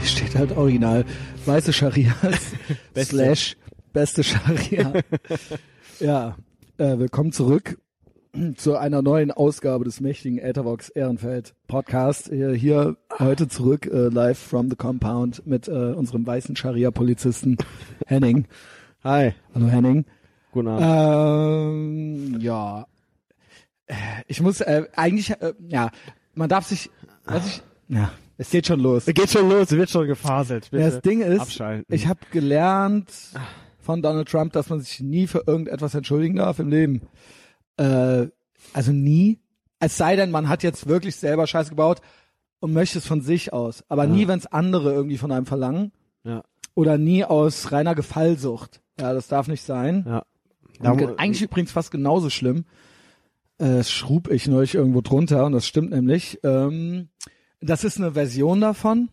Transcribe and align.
hier 0.00 0.08
steht 0.08 0.34
halt 0.34 0.56
original 0.56 1.04
weiße 1.44 1.72
Scharias 1.72 2.52
slash 2.96 3.56
beste 3.92 4.24
Scharia. 4.24 4.92
ja, 6.00 6.36
äh, 6.78 6.98
willkommen 6.98 7.32
zurück 7.32 7.78
zu 8.56 8.76
einer 8.76 9.02
neuen 9.02 9.30
Ausgabe 9.30 9.84
des 9.84 10.00
mächtigen 10.00 10.38
Ethervox 10.38 10.88
Ehrenfeld 10.88 11.54
Podcast. 11.68 12.28
Hier, 12.28 12.52
hier 12.52 12.96
heute 13.18 13.48
zurück 13.48 13.86
äh, 13.86 14.08
live 14.08 14.38
from 14.38 14.70
the 14.70 14.76
compound 14.76 15.46
mit 15.46 15.68
äh, 15.68 15.72
unserem 15.72 16.26
weißen 16.26 16.56
Scharia-Polizisten 16.56 17.58
Henning. 18.06 18.46
Hi. 19.04 19.34
Hallo 19.54 19.66
Henning. 19.66 20.06
Guten 20.52 20.68
Abend. 20.68 22.34
Ähm, 22.34 22.40
ja, 22.40 22.86
ich 24.28 24.40
muss 24.40 24.62
äh, 24.62 24.84
eigentlich, 24.96 25.30
äh, 25.30 25.52
ja, 25.68 25.90
man 26.34 26.48
darf 26.48 26.66
sich, 26.66 26.90
was 27.26 27.46
ich, 27.46 27.62
ja, 27.88 28.10
es 28.40 28.50
geht 28.50 28.66
schon 28.66 28.80
los. 28.80 29.06
Es 29.06 29.14
geht 29.14 29.30
schon 29.30 29.48
los, 29.48 29.70
es 29.70 29.76
wird 29.78 29.90
schon 29.90 30.06
gefaselt. 30.06 30.70
Bitte 30.70 30.84
das 30.90 31.00
Ding 31.02 31.20
ist, 31.20 31.40
abschalten. 31.40 31.94
ich 31.94 32.06
habe 32.06 32.20
gelernt 32.30 33.10
von 33.78 34.02
Donald 34.02 34.28
Trump, 34.28 34.52
dass 34.52 34.68
man 34.68 34.80
sich 34.80 35.00
nie 35.00 35.26
für 35.26 35.44
irgendetwas 35.46 35.94
entschuldigen 35.94 36.36
darf 36.36 36.58
im 36.58 36.68
Leben. 36.68 37.02
Äh, 37.76 38.26
also 38.72 38.92
nie. 38.92 39.38
Es 39.78 39.96
sei 39.96 40.16
denn, 40.16 40.30
man 40.30 40.48
hat 40.48 40.62
jetzt 40.62 40.86
wirklich 40.88 41.16
selber 41.16 41.46
Scheiß 41.46 41.70
gebaut 41.70 42.00
und 42.60 42.72
möchte 42.72 42.98
es 42.98 43.06
von 43.06 43.20
sich 43.22 43.52
aus. 43.52 43.82
Aber 43.88 44.04
Ja. 44.04 44.10
nie, 44.10 44.28
wenn 44.28 44.38
es 44.38 44.46
andere 44.46 44.92
irgendwie 44.92 45.16
von 45.18 45.32
einem 45.32 45.46
verlangen. 45.46 45.92
Ja. 46.24 46.42
Oder 46.74 46.98
nie 46.98 47.24
aus 47.24 47.72
reiner 47.72 47.94
Gefallsucht. 47.94 48.80
Ja, 49.00 49.12
das 49.14 49.28
darf 49.28 49.48
nicht 49.48 49.62
sein. 49.62 50.04
Ja. 50.06 50.24
Und 50.90 50.98
ge- 50.98 51.06
Da- 51.08 51.14
eigentlich 51.16 51.42
übrigens 51.42 51.72
fast 51.72 51.90
genauso 51.90 52.30
schlimm. 52.30 52.64
Äh, 53.58 53.76
Das 53.78 53.90
schrub 53.90 54.30
ich 54.30 54.46
neulich 54.46 54.74
irgendwo 54.74 55.00
drunter 55.00 55.44
und 55.46 55.52
das 55.52 55.66
stimmt 55.66 55.90
nämlich. 55.90 56.38
Ähm, 56.44 57.08
das 57.60 57.84
ist 57.84 57.98
eine 57.98 58.12
Version 58.12 58.60
davon. 58.60 59.08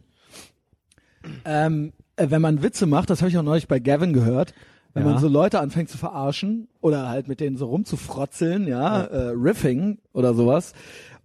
Ähm, 1.46 1.94
äh, 2.16 2.28
wenn 2.30 2.42
man 2.42 2.64
Witze 2.64 2.86
macht, 2.86 3.10
das 3.10 3.22
habe 3.22 3.30
ich 3.30 3.38
auch 3.38 3.44
neulich 3.44 3.68
bei 3.68 3.80
Gavin 3.80 4.14
gehört, 4.14 4.54
wenn 4.94 5.06
Ja. 5.06 5.12
man 5.12 5.20
so 5.22 5.28
Leute 5.28 5.60
anfängt 5.60 5.90
zu 5.90 5.98
verarschen 5.98 6.68
oder 6.82 7.10
halt 7.10 7.28
mit 7.28 7.40
denen 7.40 7.58
so 7.58 7.68
rumzufrotzeln, 7.68 8.68
ja, 8.68 9.02
Äh, 9.04 9.30
Riffing 9.36 10.00
oder 10.14 10.34
sowas, 10.34 10.74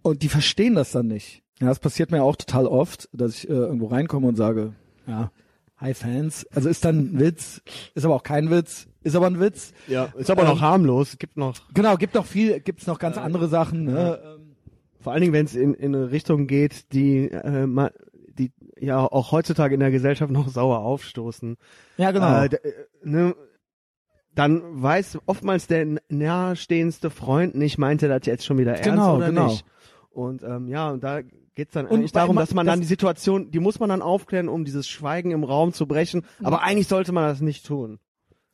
und 0.03 0.23
die 0.23 0.29
verstehen 0.29 0.75
das 0.75 0.91
dann 0.92 1.06
nicht. 1.06 1.42
Ja, 1.61 1.69
das 1.69 1.79
passiert 1.79 2.11
mir 2.11 2.25
auch 2.25 2.34
total 2.37 2.67
oft, 2.67 3.09
dass 3.12 3.36
ich 3.36 3.48
äh, 3.48 3.53
irgendwo 3.53 3.86
reinkomme 3.86 4.27
und 4.27 4.36
sage, 4.36 4.73
ja, 5.07 5.31
hi 5.77 5.95
Fans. 5.95 6.45
Also 6.55 6.69
ist 6.69 6.84
dann 6.84 6.98
ein 7.14 7.19
Witz, 7.20 7.62
ist 7.95 8.05
aber 8.05 8.17
auch 8.17 8.25
kein 8.25 8.51
Witz, 8.51 8.89
ist 9.03 9.14
aber 9.14 9.27
ein 9.29 9.39
Witz. 9.39 9.73
ja, 9.86 10.07
ist 10.17 10.31
aber 10.31 10.42
noch 10.45 10.57
Ähm, 10.57 10.61
harmlos. 10.62 11.11
Es 11.11 11.19
gibt 11.19 11.36
noch, 11.36 11.55
Genau, 11.73 11.97
gibt 11.97 12.14
noch 12.14 12.27
viel, 12.27 12.59
gibt's 12.61 12.86
noch 12.89 12.98
ganz 12.98 13.17
andere 13.17 13.47
Sachen. 13.48 13.84
Ne? 13.84 14.19
Vor 15.03 15.12
allen 15.12 15.20
Dingen, 15.22 15.33
wenn 15.33 15.45
es 15.47 15.55
in, 15.55 15.75
in 15.75 15.95
eine 15.95 16.11
Richtung 16.11 16.47
geht, 16.47 16.92
die, 16.92 17.28
äh, 17.31 17.67
ma- 17.67 17.91
die 18.39 18.53
ja 18.78 18.98
auch 19.00 19.33
heutzutage 19.33 19.75
in 19.75 19.81
der 19.81 19.91
Gesellschaft 19.91 20.33
noch 20.33 20.48
sauer 20.48 20.78
aufstoßen. 20.78 21.56
Ja, 21.98 22.11
genau. 22.12 22.42
Äh, 22.42 22.47
äh, 22.47 22.72
ne, 23.03 23.34
dann 24.34 24.62
weiß 24.83 25.19
oftmals 25.27 25.67
der 25.67 25.86
nahestehendste 26.08 27.11
Freund 27.11 27.55
nicht, 27.55 27.77
meinte 27.78 28.08
das 28.08 28.25
jetzt 28.25 28.47
schon 28.47 28.56
wieder 28.58 28.73
ernst 28.73 28.84
Genau, 28.89 29.17
oder 29.17 29.27
genau. 29.27 29.47
nicht. 29.48 29.64
Und 30.11 30.42
ähm, 30.42 30.69
ja, 30.69 30.91
und 30.91 31.05
da 31.05 31.20
geht's 31.55 31.75
dann 31.75 31.86
Und 31.86 31.98
eigentlich 31.98 32.12
darum, 32.12 32.36
man- 32.36 32.42
dass 32.42 32.55
man 32.55 32.64
das- 32.67 32.73
dann 32.75 32.80
die 32.80 32.86
Situation, 32.86 33.50
die 33.50 33.58
muss 33.61 33.78
man 33.80 33.89
dann 33.91 34.00
aufklären, 34.03 34.48
um 34.48 34.64
dieses 34.64 34.89
Schweigen 34.89 35.30
im 35.33 35.45
Raum 35.45 35.73
zu 35.75 35.86
brechen. 35.86 36.25
Aber 36.42 36.62
eigentlich 36.62 36.89
sollte 36.89 37.12
man 37.12 37.25
das 37.25 37.41
nicht 37.42 37.67
tun. 37.67 37.98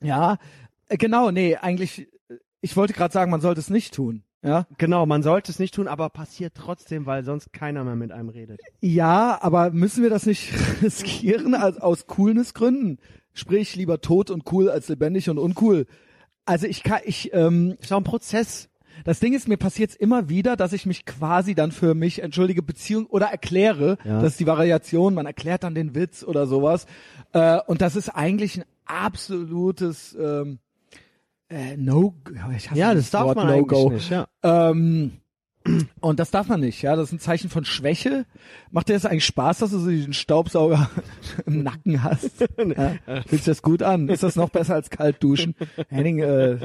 ja, 0.00 0.38
äh, 0.88 0.96
genau, 0.96 1.30
nee, 1.30 1.54
eigentlich, 1.56 2.08
äh, 2.28 2.36
ich 2.60 2.76
wollte 2.76 2.92
gerade 2.92 3.12
sagen, 3.12 3.30
man 3.30 3.41
sollte 3.41 3.60
es 3.60 3.70
nicht 3.70 3.94
tun. 3.94 4.24
Ja, 4.42 4.67
Genau, 4.78 5.05
man 5.05 5.22
sollte 5.22 5.50
es 5.50 5.58
nicht 5.58 5.75
tun, 5.75 5.89
aber 5.89 6.11
passiert 6.11 6.53
trotzdem, 6.55 7.06
weil 7.06 7.25
sonst 7.25 7.53
keiner 7.53 7.83
mehr 7.84 7.97
mit 7.97 8.12
einem 8.12 8.28
redet. 8.28 8.61
ja, 8.81 9.39
aber 9.41 9.70
müssen 9.70 10.03
wir 10.03 10.11
das 10.11 10.27
nicht 10.27 10.53
riskieren 10.83 11.55
als, 11.55 11.78
aus 11.78 12.06
Coolness-Gründen? 12.06 12.98
Sprich, 13.34 13.75
lieber 13.76 14.00
tot 14.00 14.31
und 14.31 14.50
cool 14.53 14.69
als 14.71 14.88
lebendig 14.88 15.28
und 15.31 15.38
uncool. 15.38 15.87
Also 16.44 16.66
ich 16.66 16.82
kann, 16.82 17.00
ich, 17.04 17.32
ähm, 17.34 17.76
Ist 17.81 17.93
auch 17.93 17.99
ein 17.99 18.04
Prozess. 18.04 18.69
das 19.04 19.21
Ding 19.21 19.32
ist, 19.34 19.49
mir 19.49 19.56
passiert 19.59 19.94
immer 19.94 20.28
wieder, 20.28 20.56
dass 20.56 20.72
ich 20.72 20.87
mich 20.87 21.05
quasi 21.05 21.55
dann 21.55 21.70
für 21.72 21.94
mich 21.94 22.22
entschuldige, 22.22 22.62
Beziehung 22.62 23.06
oder 23.06 23.26
erkläre. 23.26 23.99
Ja. 24.05 24.22
Das 24.22 24.32
ist 24.32 24.41
die 24.41 24.47
Variation, 24.47 25.15
man 25.15 25.26
erklärt 25.26 25.62
dann 25.65 25.75
den 25.75 25.94
Witz 25.94 26.25
oder 26.25 26.47
sowas. 26.47 26.87
Äh, 27.32 27.59
und 27.66 27.81
das 27.81 27.97
ist 27.97 28.09
eigentlich 28.09 28.59
ein 28.59 28.65
absolutes 28.87 30.16
ähm, 30.20 30.59
äh, 31.48 31.76
No. 31.76 32.14
Ich 32.56 32.70
hasse 32.70 32.78
Ja, 32.78 32.91
dieses 32.92 33.10
das 33.10 33.20
darf 33.20 33.26
Wort 33.26 33.36
man 33.36 33.47
No-Go. 33.47 33.88
eigentlich 33.88 33.92
nicht, 33.92 34.10
ja. 34.10 34.28
Ähm, 34.42 35.12
und 36.00 36.19
das 36.19 36.31
darf 36.31 36.48
man 36.48 36.60
nicht, 36.60 36.82
ja. 36.82 36.97
Das 36.97 37.09
ist 37.09 37.12
ein 37.12 37.19
Zeichen 37.20 37.50
von 37.50 37.64
Schwäche. 37.64 38.26
Macht 38.70 38.88
dir 38.88 38.94
das 38.94 39.06
eigentlich 39.06 39.25
Spaß, 39.26 39.58
dass 39.58 39.70
du 39.70 39.78
so 39.78 39.91
diesen 39.91 40.12
Staubsauger 40.12 40.91
im 41.47 41.62
Nacken 41.62 42.03
hast? 42.03 42.48
Ja? 42.58 42.94
Fühlt 43.06 43.28
sich 43.31 43.44
das 43.44 43.62
gut 43.62 43.82
an? 43.82 44.08
Ist 44.08 44.22
das 44.22 44.37
noch 44.37 44.50
besser 44.50 44.75
als 44.75 44.91
kalt 44.91 45.22
duschen? 45.22 45.54
Henning, 45.88 46.19
äh, 46.19 46.58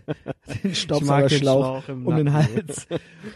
den 0.64 0.74
Staubsaugerschlauch 0.74 1.88
um 1.88 2.16
den. 2.16 2.32
Hals, 2.32 2.86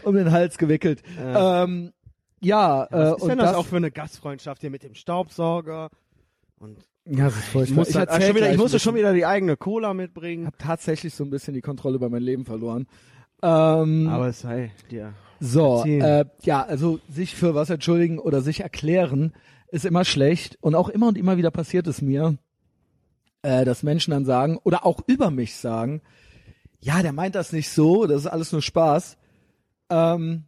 um 0.03 0.15
den 0.15 0.31
Hals 0.31 0.57
gewickelt. 0.57 1.03
Ja, 1.17 1.63
ähm, 1.63 1.93
ja 2.41 2.85
äh, 2.85 2.87
Was 2.91 3.17
ist 3.17 3.21
und 3.23 3.29
denn 3.29 3.37
das, 3.37 3.49
das, 3.49 3.57
auch 3.57 3.65
für 3.65 3.77
eine 3.77 3.91
Gastfreundschaft 3.91 4.61
hier 4.61 4.71
mit 4.71 4.83
dem 4.83 4.95
Staubsauger? 4.95 5.89
Und 6.59 6.77
ja, 7.09 7.25
das 7.25 7.35
ist 7.35 7.43
ich, 7.43 7.49
furchtbar. 7.49 7.75
muss 7.75 7.89
Ich, 7.89 7.95
erzähl 7.95 8.27
schon 8.27 8.35
wieder, 8.35 8.51
ich 8.51 8.57
musste 8.57 8.79
schon 8.79 8.95
wieder 8.95 9.13
die 9.13 9.25
eigene 9.25 9.57
Cola 9.57 9.93
mitbringen. 9.93 10.45
hab 10.45 10.57
tatsächlich 10.57 11.13
so 11.13 11.23
ein 11.23 11.29
bisschen 11.29 11.53
die 11.53 11.61
Kontrolle 11.61 11.95
über 11.95 12.09
mein 12.09 12.21
Leben 12.21 12.45
verloren. 12.45 12.87
Ähm, 13.41 14.07
Aber 14.09 14.27
es 14.27 14.41
sei 14.41 14.71
dir. 14.89 15.13
So, 15.39 15.83
äh, 15.85 16.25
ja, 16.41 16.63
also 16.63 16.99
sich 17.09 17.35
für 17.35 17.53
was 17.53 17.69
entschuldigen 17.69 18.17
oder 18.17 18.41
sich 18.41 18.61
erklären 18.61 19.33
ist 19.69 19.85
immer 19.85 20.05
schlecht 20.05 20.57
und 20.61 20.75
auch 20.75 20.89
immer 20.89 21.07
und 21.07 21.17
immer 21.17 21.37
wieder 21.37 21.51
passiert 21.51 21.87
es 21.87 22.01
mir, 22.01 22.37
äh, 23.43 23.65
dass 23.65 23.83
Menschen 23.83 24.11
dann 24.11 24.25
sagen 24.25 24.57
oder 24.63 24.85
auch 24.85 25.01
über 25.05 25.29
mich 25.29 25.55
sagen, 25.57 26.01
ja, 26.79 27.01
der 27.01 27.13
meint 27.13 27.35
das 27.35 27.53
nicht 27.53 27.69
so, 27.69 28.07
das 28.07 28.21
ist 28.21 28.27
alles 28.27 28.51
nur 28.51 28.61
Spaß. 28.61 29.17
Ähm, 29.89 30.45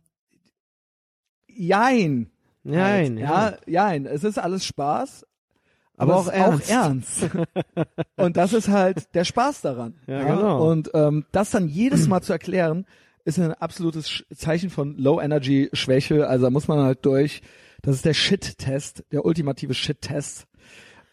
jein. 1.48 2.32
Nein, 2.64 3.28
halt, 3.28 3.62
ja, 3.68 3.88
jein. 3.90 4.06
Es 4.06 4.24
ist 4.24 4.38
alles 4.38 4.66
Spaß, 4.66 5.26
Aber 6.00 6.16
auch 6.16 6.28
ernst. 6.28 6.72
auch 6.72 6.74
ernst. 6.74 7.30
und 8.16 8.38
das 8.38 8.54
ist 8.54 8.70
halt 8.70 9.14
der 9.14 9.26
Spaß 9.26 9.62
daran. 9.62 9.96
Ja, 10.08 10.24
genau. 10.24 10.70
Und 10.70 10.92
ähm, 10.94 11.26
das 11.32 11.52
dann 11.52 11.68
jedes 11.68 12.08
Mal 12.08 12.22
zu 12.22 12.34
erklären, 12.34 12.86
ist 13.26 13.40
ein 13.40 13.54
absolutes 13.54 14.24
Zeichen 14.36 14.70
von 14.70 14.98
Low 14.98 15.22
Energy 15.22 15.70
Schwäche. 15.74 16.28
Also 16.28 16.46
da 16.46 16.50
muss 16.50 16.68
man 16.68 16.80
halt 16.80 17.06
durch. 17.06 17.42
Das 17.82 17.96
ist 17.96 18.06
der 18.06 18.14
Shit-Test, 18.14 19.04
der 19.12 19.26
ultimative 19.26 19.74
Shit-Test. 19.74 20.48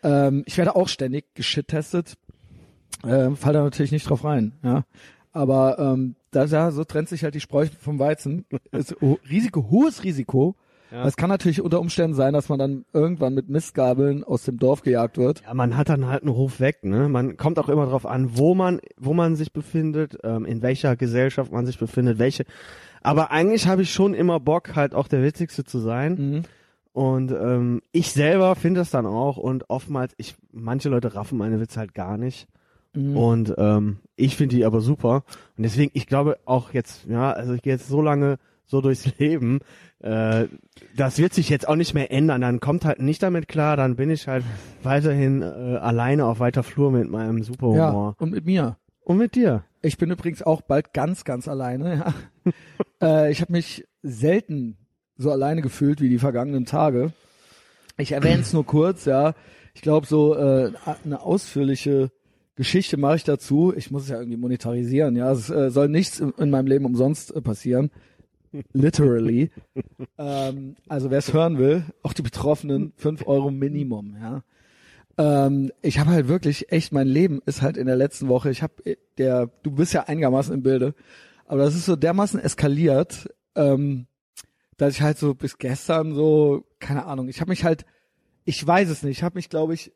Ähm, 0.02 0.42
ich 0.46 0.56
werde 0.58 0.76
auch 0.76 0.88
ständig 0.88 1.34
geschit-testet. 1.34 2.16
Ähm, 3.04 3.36
fall 3.36 3.52
da 3.52 3.62
natürlich 3.62 3.92
nicht 3.92 4.08
drauf 4.08 4.24
rein, 4.24 4.52
ja. 4.62 4.84
Aber 5.32 5.78
ähm, 5.78 6.16
da, 6.30 6.44
ja, 6.44 6.70
so 6.70 6.84
trennt 6.84 7.08
sich 7.08 7.22
halt 7.22 7.34
die 7.34 7.40
Spreu 7.40 7.66
vom 7.80 7.98
Weizen. 7.98 8.46
Ist 8.72 8.96
Risiko, 9.28 9.68
hohes 9.70 10.02
Risiko. 10.02 10.56
Ja. 10.96 11.04
Es 11.04 11.16
kann 11.16 11.28
natürlich 11.28 11.60
unter 11.60 11.78
Umständen 11.78 12.14
sein, 12.14 12.32
dass 12.32 12.48
man 12.48 12.58
dann 12.58 12.86
irgendwann 12.94 13.34
mit 13.34 13.50
Mistgabeln 13.50 14.24
aus 14.24 14.44
dem 14.44 14.58
Dorf 14.58 14.80
gejagt 14.80 15.18
wird. 15.18 15.42
Ja, 15.42 15.52
man 15.52 15.76
hat 15.76 15.90
dann 15.90 16.06
halt 16.06 16.22
einen 16.22 16.32
Ruf 16.32 16.58
weg, 16.58 16.84
ne? 16.84 17.10
Man 17.10 17.36
kommt 17.36 17.58
auch 17.58 17.68
immer 17.68 17.84
drauf 17.84 18.06
an, 18.06 18.38
wo 18.38 18.54
man, 18.54 18.80
wo 18.96 19.12
man 19.12 19.36
sich 19.36 19.52
befindet, 19.52 20.16
ähm, 20.24 20.46
in 20.46 20.62
welcher 20.62 20.96
Gesellschaft 20.96 21.52
man 21.52 21.66
sich 21.66 21.78
befindet, 21.78 22.18
welche. 22.18 22.46
Aber 23.02 23.30
eigentlich 23.30 23.66
habe 23.66 23.82
ich 23.82 23.92
schon 23.92 24.14
immer 24.14 24.40
Bock, 24.40 24.74
halt 24.74 24.94
auch 24.94 25.06
der 25.06 25.22
Witzigste 25.22 25.64
zu 25.64 25.80
sein. 25.80 26.14
Mhm. 26.14 26.42
Und 26.94 27.30
ähm, 27.30 27.82
ich 27.92 28.12
selber 28.12 28.56
finde 28.56 28.80
das 28.80 28.88
dann 28.88 29.04
auch 29.04 29.36
und 29.36 29.68
oftmals, 29.68 30.14
ich, 30.16 30.34
manche 30.50 30.88
Leute 30.88 31.14
raffen 31.14 31.36
meine 31.36 31.60
Witze 31.60 31.78
halt 31.78 31.92
gar 31.92 32.16
nicht. 32.16 32.48
Mhm. 32.94 33.16
Und 33.18 33.54
ähm, 33.58 33.98
ich 34.16 34.34
finde 34.34 34.56
die 34.56 34.64
aber 34.64 34.80
super. 34.80 35.24
Und 35.58 35.64
deswegen, 35.64 35.90
ich 35.92 36.06
glaube 36.06 36.38
auch 36.46 36.72
jetzt, 36.72 37.04
ja, 37.04 37.32
also 37.32 37.52
ich 37.52 37.60
gehe 37.60 37.74
jetzt 37.74 37.86
so 37.86 38.00
lange 38.00 38.38
so 38.66 38.80
durchs 38.80 39.06
Leben, 39.18 39.60
äh, 40.00 40.46
das 40.96 41.18
wird 41.18 41.32
sich 41.34 41.48
jetzt 41.48 41.68
auch 41.68 41.76
nicht 41.76 41.94
mehr 41.94 42.10
ändern. 42.10 42.40
Dann 42.40 42.60
kommt 42.60 42.84
halt 42.84 43.00
nicht 43.00 43.22
damit 43.22 43.48
klar, 43.48 43.76
dann 43.76 43.96
bin 43.96 44.10
ich 44.10 44.28
halt 44.28 44.44
weiterhin 44.82 45.42
äh, 45.42 45.44
alleine 45.44 46.26
auf 46.26 46.40
weiter 46.40 46.62
Flur 46.62 46.90
mit 46.90 47.08
meinem 47.10 47.38
Ja, 47.38 47.44
Superhumor. 47.44 48.16
und 48.18 48.30
mit 48.32 48.44
mir. 48.44 48.76
Und 49.00 49.18
mit 49.18 49.34
dir. 49.34 49.64
Ich 49.82 49.98
bin 49.98 50.10
übrigens 50.10 50.42
auch 50.42 50.62
bald 50.62 50.92
ganz, 50.92 51.24
ganz 51.24 51.46
alleine. 51.48 52.12
Ja. 52.44 52.52
äh, 53.26 53.30
ich 53.30 53.40
habe 53.40 53.52
mich 53.52 53.86
selten 54.02 54.76
so 55.16 55.30
alleine 55.30 55.62
gefühlt 55.62 56.00
wie 56.00 56.08
die 56.08 56.18
vergangenen 56.18 56.66
Tage. 56.66 57.12
Ich 57.96 58.12
erwähne 58.12 58.42
es 58.42 58.52
nur 58.52 58.66
kurz, 58.66 59.04
ja. 59.06 59.34
Ich 59.74 59.82
glaube, 59.82 60.06
so 60.06 60.34
äh, 60.34 60.72
eine 61.04 61.22
ausführliche 61.22 62.10
Geschichte 62.56 62.96
mache 62.96 63.16
ich 63.16 63.24
dazu. 63.24 63.72
Ich 63.76 63.90
muss 63.90 64.04
es 64.04 64.08
ja 64.08 64.18
irgendwie 64.18 64.38
monetarisieren, 64.38 65.16
ja. 65.16 65.30
Es 65.32 65.50
äh, 65.50 65.70
soll 65.70 65.88
nichts 65.88 66.20
in, 66.20 66.32
in 66.38 66.50
meinem 66.50 66.66
Leben 66.66 66.84
umsonst 66.84 67.34
äh, 67.34 67.40
passieren. 67.40 67.90
Literally. 68.72 69.50
ähm, 70.18 70.76
also 70.88 71.10
wer 71.10 71.18
es 71.18 71.32
hören 71.32 71.58
will, 71.58 71.84
auch 72.02 72.12
die 72.12 72.22
Betroffenen, 72.22 72.92
fünf 72.96 73.26
Euro 73.26 73.50
Minimum, 73.50 74.16
ja. 74.20 74.42
Ähm, 75.18 75.72
ich 75.80 75.98
habe 75.98 76.10
halt 76.10 76.28
wirklich 76.28 76.70
echt, 76.70 76.92
mein 76.92 77.06
Leben 77.06 77.40
ist 77.46 77.62
halt 77.62 77.76
in 77.76 77.86
der 77.86 77.96
letzten 77.96 78.28
Woche, 78.28 78.50
ich 78.50 78.62
habe 78.62 78.74
der, 79.16 79.50
du 79.62 79.70
bist 79.70 79.94
ja 79.94 80.04
einigermaßen 80.04 80.52
im 80.52 80.62
Bilde, 80.62 80.94
aber 81.46 81.62
das 81.62 81.74
ist 81.74 81.86
so 81.86 81.96
dermaßen 81.96 82.38
eskaliert, 82.38 83.30
ähm, 83.54 84.06
dass 84.76 84.94
ich 84.94 85.00
halt 85.00 85.16
so 85.16 85.34
bis 85.34 85.56
gestern 85.56 86.14
so, 86.14 86.66
keine 86.80 87.06
Ahnung, 87.06 87.28
ich 87.28 87.40
habe 87.40 87.48
mich 87.48 87.64
halt 87.64 87.86
ich 88.46 88.64
weiß 88.64 88.88
es 88.88 89.02
nicht. 89.02 89.18
Ich 89.18 89.22
habe 89.22 89.36
mich, 89.36 89.50
glaube 89.50 89.74
ich, 89.74 89.92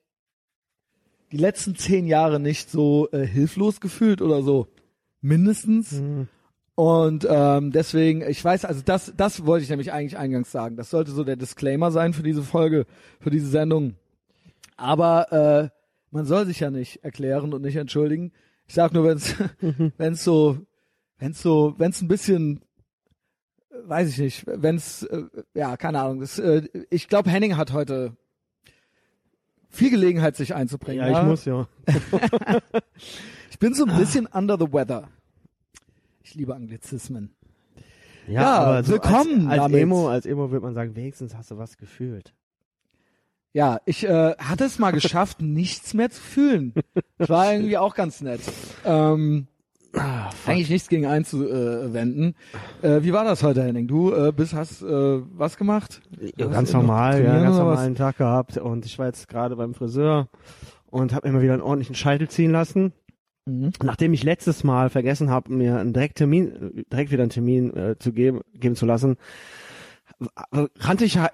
die 1.32 1.38
letzten 1.38 1.76
zehn 1.76 2.06
Jahre 2.06 2.40
nicht 2.40 2.68
so 2.68 3.08
äh, 3.12 3.24
hilflos 3.24 3.80
gefühlt 3.80 4.20
oder 4.20 4.42
so. 4.42 4.66
Mindestens. 5.22 5.92
Mhm. 5.92 6.28
Und 6.80 7.26
ähm, 7.28 7.72
deswegen, 7.72 8.22
ich 8.22 8.42
weiß, 8.42 8.64
also 8.64 8.80
das, 8.82 9.12
das 9.14 9.44
wollte 9.44 9.64
ich 9.64 9.68
nämlich 9.68 9.92
eigentlich 9.92 10.16
eingangs 10.16 10.50
sagen. 10.50 10.76
Das 10.76 10.88
sollte 10.88 11.10
so 11.10 11.24
der 11.24 11.36
Disclaimer 11.36 11.90
sein 11.90 12.14
für 12.14 12.22
diese 12.22 12.42
Folge, 12.42 12.86
für 13.20 13.28
diese 13.28 13.48
Sendung. 13.48 13.96
Aber 14.78 15.30
äh, 15.30 15.68
man 16.10 16.24
soll 16.24 16.46
sich 16.46 16.60
ja 16.60 16.70
nicht 16.70 17.04
erklären 17.04 17.52
und 17.52 17.60
nicht 17.60 17.76
entschuldigen. 17.76 18.32
Ich 18.66 18.72
sag 18.72 18.94
nur, 18.94 19.04
wenn's, 19.04 19.34
wenn's 19.98 20.24
so, 20.24 20.56
wenn's 21.18 21.42
so, 21.42 21.74
wenn's 21.76 22.00
ein 22.00 22.08
bisschen, 22.08 22.62
weiß 23.84 24.08
ich 24.08 24.16
nicht, 24.16 24.44
wenn's, 24.46 25.02
äh, 25.02 25.24
ja, 25.52 25.76
keine 25.76 26.00
Ahnung. 26.00 26.20
Das, 26.20 26.38
äh, 26.38 26.66
ich 26.88 27.08
glaube, 27.08 27.28
Henning 27.28 27.58
hat 27.58 27.74
heute 27.74 28.16
viel 29.68 29.90
Gelegenheit, 29.90 30.34
sich 30.34 30.54
einzubringen. 30.54 31.06
Ja, 31.06 31.20
ich 31.20 31.26
muss 31.26 31.44
ja. 31.44 31.68
Ich 33.50 33.58
bin 33.58 33.74
so 33.74 33.84
ein 33.84 33.98
bisschen 33.98 34.24
under 34.24 34.56
the 34.58 34.72
weather. 34.72 35.10
Ich 36.30 36.36
liebe 36.36 36.54
Anglizismen. 36.54 37.34
Ja, 38.28 38.42
Ja, 38.42 38.58
aber 38.58 38.84
so 38.84 38.92
willkommen 38.92 39.48
als, 39.48 39.62
als. 39.62 39.72
Emo, 39.72 40.08
als 40.08 40.26
Emo 40.26 40.52
würde 40.52 40.64
man 40.64 40.74
sagen, 40.74 40.94
wenigstens 40.94 41.34
hast 41.34 41.50
du 41.50 41.58
was 41.58 41.76
gefühlt. 41.76 42.34
Ja, 43.52 43.80
ich 43.84 44.04
äh, 44.08 44.36
hatte 44.36 44.62
es 44.62 44.78
mal 44.78 44.92
geschafft, 44.92 45.42
nichts 45.42 45.92
mehr 45.92 46.08
zu 46.08 46.20
fühlen. 46.20 46.72
Das 47.18 47.30
war 47.30 47.52
irgendwie 47.52 47.76
auch 47.78 47.96
ganz 47.96 48.20
nett. 48.20 48.40
Ähm, 48.84 49.48
Ah, 49.92 50.30
eigentlich 50.46 50.70
nichts 50.70 50.88
gegen 50.88 51.04
einzuwenden. 51.04 52.36
Äh, 52.80 53.02
wie 53.02 53.12
war 53.12 53.24
das 53.24 53.42
heute, 53.42 53.64
Henning? 53.64 53.88
Du 53.88 54.12
äh, 54.12 54.30
bist, 54.30 54.54
hast 54.54 54.82
äh, 54.82 54.86
was 54.86 55.56
gemacht? 55.56 56.00
Ja, 56.36 56.46
ganz 56.46 56.72
normal, 56.72 57.24
ja, 57.24 57.42
ganz 57.42 57.56
normalen 57.56 57.96
Tag 57.96 58.18
gehabt 58.18 58.56
und 58.56 58.86
ich 58.86 59.00
war 59.00 59.06
jetzt 59.06 59.26
gerade 59.26 59.56
beim 59.56 59.74
Friseur 59.74 60.28
und 60.90 61.12
habe 61.12 61.26
mir 61.26 61.34
mal 61.34 61.42
wieder 61.42 61.54
einen 61.54 61.62
ordentlichen 61.62 61.96
Scheitel 61.96 62.28
ziehen 62.28 62.52
lassen. 62.52 62.92
Mhm. 63.46 63.72
Nachdem 63.82 64.12
ich 64.12 64.22
letztes 64.22 64.64
Mal 64.64 64.90
vergessen 64.90 65.30
habe, 65.30 65.52
mir 65.52 65.78
einen 65.78 65.92
direkt 65.92 66.18
Termin, 66.18 66.84
direkt 66.92 67.10
wieder 67.10 67.22
einen 67.22 67.30
Termin 67.30 67.74
äh, 67.76 67.98
zu 67.98 68.12
geben, 68.12 68.40
geben 68.54 68.76
zu 68.76 68.86
lassen, 68.86 69.16
rannte 70.78 71.04
ich 71.04 71.14
ja 71.14 71.30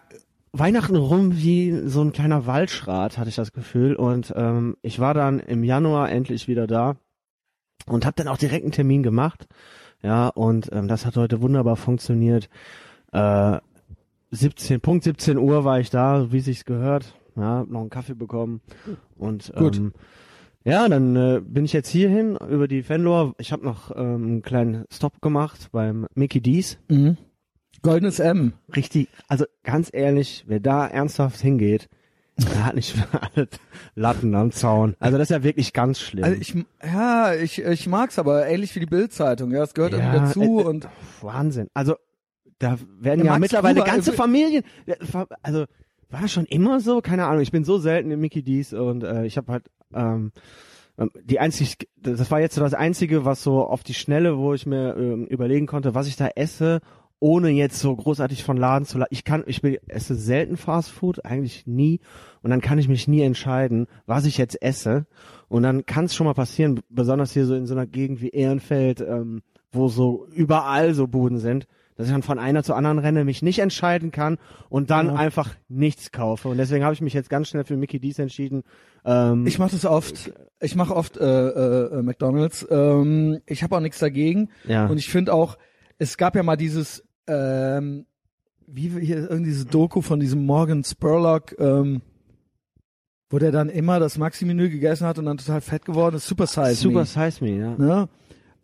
Weihnachten 0.52 0.96
rum 0.96 1.36
wie 1.36 1.82
so 1.86 2.02
ein 2.02 2.12
kleiner 2.12 2.46
Waldschrat, 2.46 3.18
hatte 3.18 3.28
ich 3.28 3.36
das 3.36 3.52
Gefühl. 3.52 3.94
Und 3.94 4.32
ähm, 4.36 4.76
ich 4.82 4.98
war 5.00 5.14
dann 5.14 5.40
im 5.40 5.64
Januar 5.64 6.10
endlich 6.10 6.48
wieder 6.48 6.66
da 6.66 6.96
und 7.86 8.06
habe 8.06 8.16
dann 8.16 8.28
auch 8.28 8.38
direkt 8.38 8.64
einen 8.64 8.72
Termin 8.72 9.02
gemacht. 9.02 9.46
Ja, 10.02 10.28
und 10.28 10.70
ähm, 10.72 10.88
das 10.88 11.04
hat 11.06 11.16
heute 11.16 11.42
wunderbar 11.42 11.76
funktioniert. 11.76 12.48
Äh, 13.12 13.58
17, 14.30 14.80
Punkt 14.80 15.04
17 15.04 15.38
Uhr 15.38 15.64
war 15.64 15.80
ich 15.80 15.90
da, 15.90 16.32
wie 16.32 16.40
sich's 16.40 16.64
gehört. 16.64 17.14
Ja, 17.36 17.64
noch 17.68 17.80
einen 17.80 17.90
Kaffee 17.90 18.14
bekommen 18.14 18.62
und 19.16 19.52
Gut. 19.54 19.76
ähm, 19.76 19.92
ja, 20.66 20.88
dann 20.88 21.16
äh, 21.16 21.40
bin 21.42 21.64
ich 21.64 21.72
jetzt 21.72 21.88
hierhin 21.88 22.36
über 22.36 22.68
die 22.68 22.82
Fenlor. 22.82 23.34
Ich 23.38 23.52
habe 23.52 23.64
noch 23.64 23.90
ähm, 23.96 24.14
einen 24.24 24.42
kleinen 24.42 24.84
Stop 24.92 25.22
gemacht 25.22 25.68
beim 25.72 26.06
Mickey 26.14 26.40
D's. 26.40 26.78
Mhm. 26.88 27.16
Goldenes 27.82 28.18
M. 28.18 28.52
Richtig, 28.74 29.08
also 29.28 29.44
ganz 29.62 29.90
ehrlich, 29.92 30.44
wer 30.48 30.58
da 30.60 30.86
ernsthaft 30.86 31.40
hingeht, 31.40 31.88
der 32.38 32.66
hat 32.66 32.74
nicht 32.74 32.92
für 32.96 33.06
alle 33.34 33.48
Latten 33.94 34.34
am 34.34 34.50
Zaun. 34.50 34.96
Also 34.98 35.18
das 35.18 35.30
ist 35.30 35.34
ja 35.36 35.42
wirklich 35.44 35.72
ganz 35.72 36.00
schlimm. 36.00 36.24
Also 36.24 36.40
ich, 36.40 36.54
ja, 36.84 37.32
ich, 37.34 37.62
ich 37.62 37.86
mag's 37.86 38.18
aber 38.18 38.46
ähnlich 38.46 38.74
wie 38.74 38.80
die 38.80 38.86
Bildzeitung. 38.86 39.52
Ja, 39.52 39.62
es 39.62 39.72
gehört 39.72 39.92
Ja, 39.92 39.98
irgendwie 39.98 40.18
dazu 40.18 40.40
äh, 40.58 40.62
äh, 40.62 40.66
und 40.66 40.88
Wahnsinn. 41.22 41.68
Also 41.74 41.94
da 42.58 42.78
werden 42.98 43.24
ja 43.24 43.32
Max 43.32 43.40
mittlerweile 43.42 43.80
Gruber, 43.80 43.90
ganze 43.92 44.10
äh, 44.12 44.14
Familien. 44.14 44.64
ja, 44.86 44.96
ver- 45.00 45.28
Also 45.42 45.66
war 46.10 46.28
schon 46.28 46.46
immer 46.46 46.80
so? 46.80 47.00
Keine 47.00 47.26
Ahnung. 47.26 47.42
Ich 47.42 47.52
bin 47.52 47.64
so 47.64 47.78
selten 47.78 48.10
im 48.10 48.20
Mickey 48.20 48.42
D's 48.42 48.72
und 48.72 49.02
äh, 49.02 49.26
ich 49.26 49.36
habe 49.36 49.52
halt 49.52 49.64
ähm, 49.94 50.32
ähm, 50.98 51.10
die 51.22 51.40
einzig, 51.40 51.88
das 51.96 52.30
war 52.30 52.40
jetzt 52.40 52.54
so 52.54 52.60
das 52.60 52.74
einzige, 52.74 53.24
was 53.24 53.42
so 53.42 53.64
auf 53.64 53.82
die 53.82 53.94
Schnelle, 53.94 54.38
wo 54.38 54.54
ich 54.54 54.66
mir 54.66 54.96
ähm, 54.96 55.26
überlegen 55.26 55.66
konnte, 55.66 55.94
was 55.94 56.06
ich 56.06 56.16
da 56.16 56.28
esse, 56.34 56.80
ohne 57.18 57.50
jetzt 57.50 57.78
so 57.78 57.94
großartig 57.94 58.44
von 58.44 58.56
Laden 58.56 58.84
zu 58.84 58.98
laden. 58.98 59.10
Ich 59.12 59.24
kann, 59.24 59.44
ich 59.46 59.62
will, 59.62 59.80
esse 59.88 60.14
selten 60.14 60.56
Fast 60.56 60.90
Food, 60.90 61.24
eigentlich 61.24 61.66
nie. 61.66 62.00
Und 62.42 62.50
dann 62.50 62.60
kann 62.60 62.78
ich 62.78 62.88
mich 62.88 63.08
nie 63.08 63.22
entscheiden, 63.22 63.86
was 64.04 64.26
ich 64.26 64.36
jetzt 64.36 64.60
esse. 64.62 65.06
Und 65.48 65.62
dann 65.62 65.86
kann 65.86 66.04
es 66.04 66.14
schon 66.14 66.26
mal 66.26 66.34
passieren, 66.34 66.80
besonders 66.88 67.32
hier 67.32 67.46
so 67.46 67.54
in 67.54 67.66
so 67.66 67.74
einer 67.74 67.86
Gegend 67.86 68.20
wie 68.20 68.30
Ehrenfeld, 68.30 69.00
ähm, 69.00 69.42
wo 69.72 69.88
so 69.88 70.26
überall 70.34 70.94
so 70.94 71.06
Buden 71.06 71.38
sind, 71.38 71.66
dass 71.96 72.06
ich 72.06 72.12
dann 72.12 72.22
von 72.22 72.38
einer 72.38 72.62
zur 72.62 72.76
anderen 72.76 72.98
renne, 72.98 73.24
mich 73.24 73.42
nicht 73.42 73.58
entscheiden 73.58 74.10
kann 74.10 74.38
und 74.68 74.90
dann 74.90 75.06
Ja. 75.06 75.14
einfach 75.14 75.50
nichts 75.68 76.12
kaufe. 76.12 76.48
Und 76.48 76.58
deswegen 76.58 76.84
habe 76.84 76.94
ich 76.94 77.00
mich 77.00 77.14
jetzt 77.14 77.30
ganz 77.30 77.48
schnell 77.48 77.64
für 77.64 77.76
Mickey 77.76 77.98
D's 77.98 78.18
entschieden. 78.18 78.62
Ähm, 79.04 79.46
ich 79.46 79.58
mache 79.58 79.70
das 79.72 79.84
oft. 79.86 80.32
Ich 80.60 80.76
mache 80.76 80.94
oft 80.94 81.16
äh, 81.16 81.24
äh, 81.24 81.98
äh, 81.98 82.02
McDonald's. 82.02 82.66
Ähm, 82.70 83.40
ich 83.46 83.62
habe 83.62 83.76
auch 83.76 83.80
nichts 83.80 83.98
dagegen. 83.98 84.50
ja. 84.64 84.86
Und 84.86 84.98
ich 84.98 85.08
finde 85.08 85.32
auch, 85.32 85.56
es 85.98 86.16
gab 86.18 86.36
ja 86.36 86.42
mal 86.42 86.56
dieses, 86.56 87.02
ähm, 87.26 88.06
wie 88.66 88.88
hier 89.00 89.30
irgendwie 89.30 89.50
diese 89.50 89.64
Doku 89.66 90.00
von 90.02 90.20
diesem 90.20 90.44
Morgan 90.44 90.82
Spurlock, 90.84 91.54
ähm, 91.58 92.02
wo 93.30 93.38
der 93.38 93.50
dann 93.52 93.68
immer 93.68 93.98
das 93.98 94.18
Maxi-Menü 94.18 94.68
gegessen 94.70 95.06
hat 95.06 95.18
und 95.18 95.24
dann 95.26 95.38
total 95.38 95.60
fett 95.60 95.84
geworden 95.84 96.16
ist. 96.16 96.26
Super 96.26 96.46
Size 96.46 96.74
Super 96.74 97.00
Me. 97.00 97.06
Size 97.06 97.44
Me, 97.44 97.50
ja. 97.58 97.76
Ne? 97.76 98.08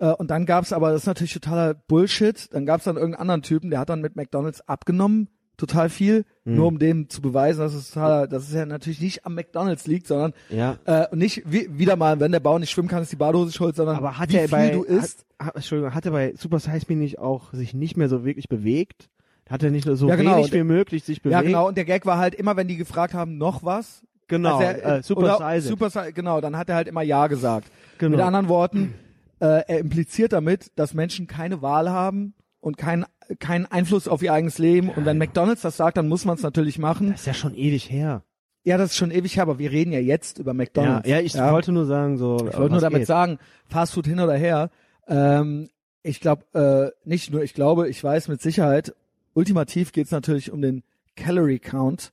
Äh, 0.02 0.12
Und 0.14 0.30
dann 0.30 0.46
gab's 0.46 0.72
aber, 0.72 0.90
das 0.90 1.02
ist 1.02 1.06
natürlich 1.06 1.32
totaler 1.32 1.74
Bullshit, 1.74 2.52
dann 2.52 2.66
gab's 2.66 2.84
dann 2.84 2.96
irgendeinen 2.96 3.20
anderen 3.20 3.42
Typen, 3.42 3.70
der 3.70 3.78
hat 3.78 3.88
dann 3.88 4.00
mit 4.00 4.16
McDonalds 4.16 4.66
abgenommen, 4.68 5.28
total 5.56 5.88
viel, 5.90 6.24
Hm. 6.44 6.56
nur 6.56 6.66
um 6.66 6.78
dem 6.80 7.08
zu 7.08 7.22
beweisen, 7.22 7.60
dass 7.60 7.72
es 7.72 7.90
totaler, 7.92 8.26
dass 8.26 8.48
es 8.48 8.52
ja 8.52 8.66
natürlich 8.66 9.00
nicht 9.00 9.24
am 9.24 9.34
McDonalds 9.36 9.86
liegt, 9.86 10.08
sondern 10.08 10.32
Ja. 10.50 10.76
äh, 10.86 11.06
und 11.12 11.18
nicht 11.18 11.42
wie, 11.46 11.68
wieder 11.78 11.94
mal, 11.94 12.18
wenn 12.18 12.32
der 12.32 12.40
Bauer 12.40 12.58
nicht 12.58 12.70
schwimmen 12.70 12.88
kann, 12.88 13.02
ist 13.02 13.12
die 13.12 13.16
Badehose 13.16 13.52
schuld, 13.52 13.76
sondern 13.76 13.94
Aber 13.96 14.18
hat 14.18 14.30
wie 14.30 14.36
er 14.38 14.48
viel 14.48 14.50
bei, 14.50 14.70
du 14.70 14.82
isst. 14.82 15.24
Hat, 15.38 15.46
hat, 15.48 15.56
Entschuldigung, 15.56 15.94
hat 15.94 16.04
er 16.04 16.10
bei 16.12 16.34
Super 16.36 16.58
Size 16.58 16.86
Me 16.88 16.96
nicht 16.96 17.20
auch 17.20 17.52
sich 17.52 17.72
nicht 17.74 17.96
mehr 17.96 18.08
so 18.08 18.24
wirklich 18.24 18.48
bewegt? 18.48 19.08
Hat 19.48 19.62
er 19.62 19.70
nicht 19.70 19.86
so 19.86 20.08
Ja, 20.08 20.16
genau. 20.16 20.38
wenig 20.38 20.52
wie 20.52 20.64
möglich 20.64 21.04
sich 21.04 21.22
bewegt? 21.22 21.34
Ja, 21.34 21.42
genau. 21.42 21.68
Und 21.68 21.76
der 21.76 21.84
Gag 21.84 22.06
war 22.06 22.18
halt 22.18 22.34
immer, 22.34 22.56
wenn 22.56 22.66
die 22.66 22.76
gefragt 22.76 23.14
haben, 23.14 23.38
noch 23.38 23.62
was. 23.62 24.02
Genau, 24.26 24.56
als 24.58 24.80
er, 24.80 24.96
äh, 24.98 25.02
Super 25.02 25.38
Size. 25.60 25.68
Super 25.68 26.10
genau, 26.12 26.40
dann 26.40 26.56
hat 26.56 26.68
er 26.70 26.74
halt 26.76 26.88
immer 26.88 27.02
Ja 27.02 27.26
gesagt. 27.28 27.70
Genau. 27.98 28.16
Mit 28.16 28.24
anderen 28.26 28.48
Worten, 28.48 28.94
äh, 29.42 29.64
er 29.66 29.78
impliziert 29.80 30.32
damit, 30.32 30.70
dass 30.76 30.94
Menschen 30.94 31.26
keine 31.26 31.62
Wahl 31.62 31.90
haben 31.90 32.34
und 32.60 32.76
keinen 32.76 33.04
keinen 33.40 33.66
Einfluss 33.66 34.08
auf 34.08 34.22
ihr 34.22 34.32
eigenes 34.32 34.58
Leben. 34.58 34.88
Und 34.90 35.04
wenn 35.04 35.18
McDonalds 35.18 35.62
das 35.62 35.76
sagt, 35.76 35.96
dann 35.96 36.08
muss 36.08 36.24
man 36.24 36.36
es 36.36 36.42
natürlich 36.42 36.78
machen. 36.78 37.10
Das 37.10 37.20
ist 37.20 37.26
ja 37.26 37.34
schon 37.34 37.54
ewig 37.54 37.90
her. 37.90 38.22
Ja, 38.64 38.76
das 38.78 38.90
ist 38.92 38.96
schon 38.96 39.10
ewig 39.10 39.36
her, 39.36 39.42
aber 39.42 39.58
wir 39.58 39.72
reden 39.72 39.90
ja 39.92 39.98
jetzt 39.98 40.38
über 40.38 40.50
Ja, 40.52 40.54
McDonalds. 40.54 41.08
ja, 41.08 41.18
ich 41.18 41.34
wollte 41.34 41.72
nur 41.72 41.86
sagen, 41.86 42.18
so. 42.18 42.36
Ich 42.36 42.56
wollte 42.56 42.72
nur 42.72 42.80
damit 42.80 43.06
sagen, 43.06 43.38
Fastfood 43.66 44.06
hin 44.06 44.20
oder 44.20 44.34
her. 44.34 44.70
Ähm, 45.08 45.70
ich 46.04 46.20
glaube, 46.20 46.44
äh, 46.54 47.08
nicht 47.08 47.32
nur, 47.32 47.42
ich 47.42 47.54
glaube, 47.54 47.88
ich 47.88 48.02
weiß 48.02 48.28
mit 48.28 48.40
Sicherheit, 48.40 48.94
ultimativ 49.34 49.92
geht's 49.92 50.10
natürlich 50.12 50.52
um 50.52 50.62
den 50.62 50.82
Calorie 51.16 51.58
Count. 51.58 52.12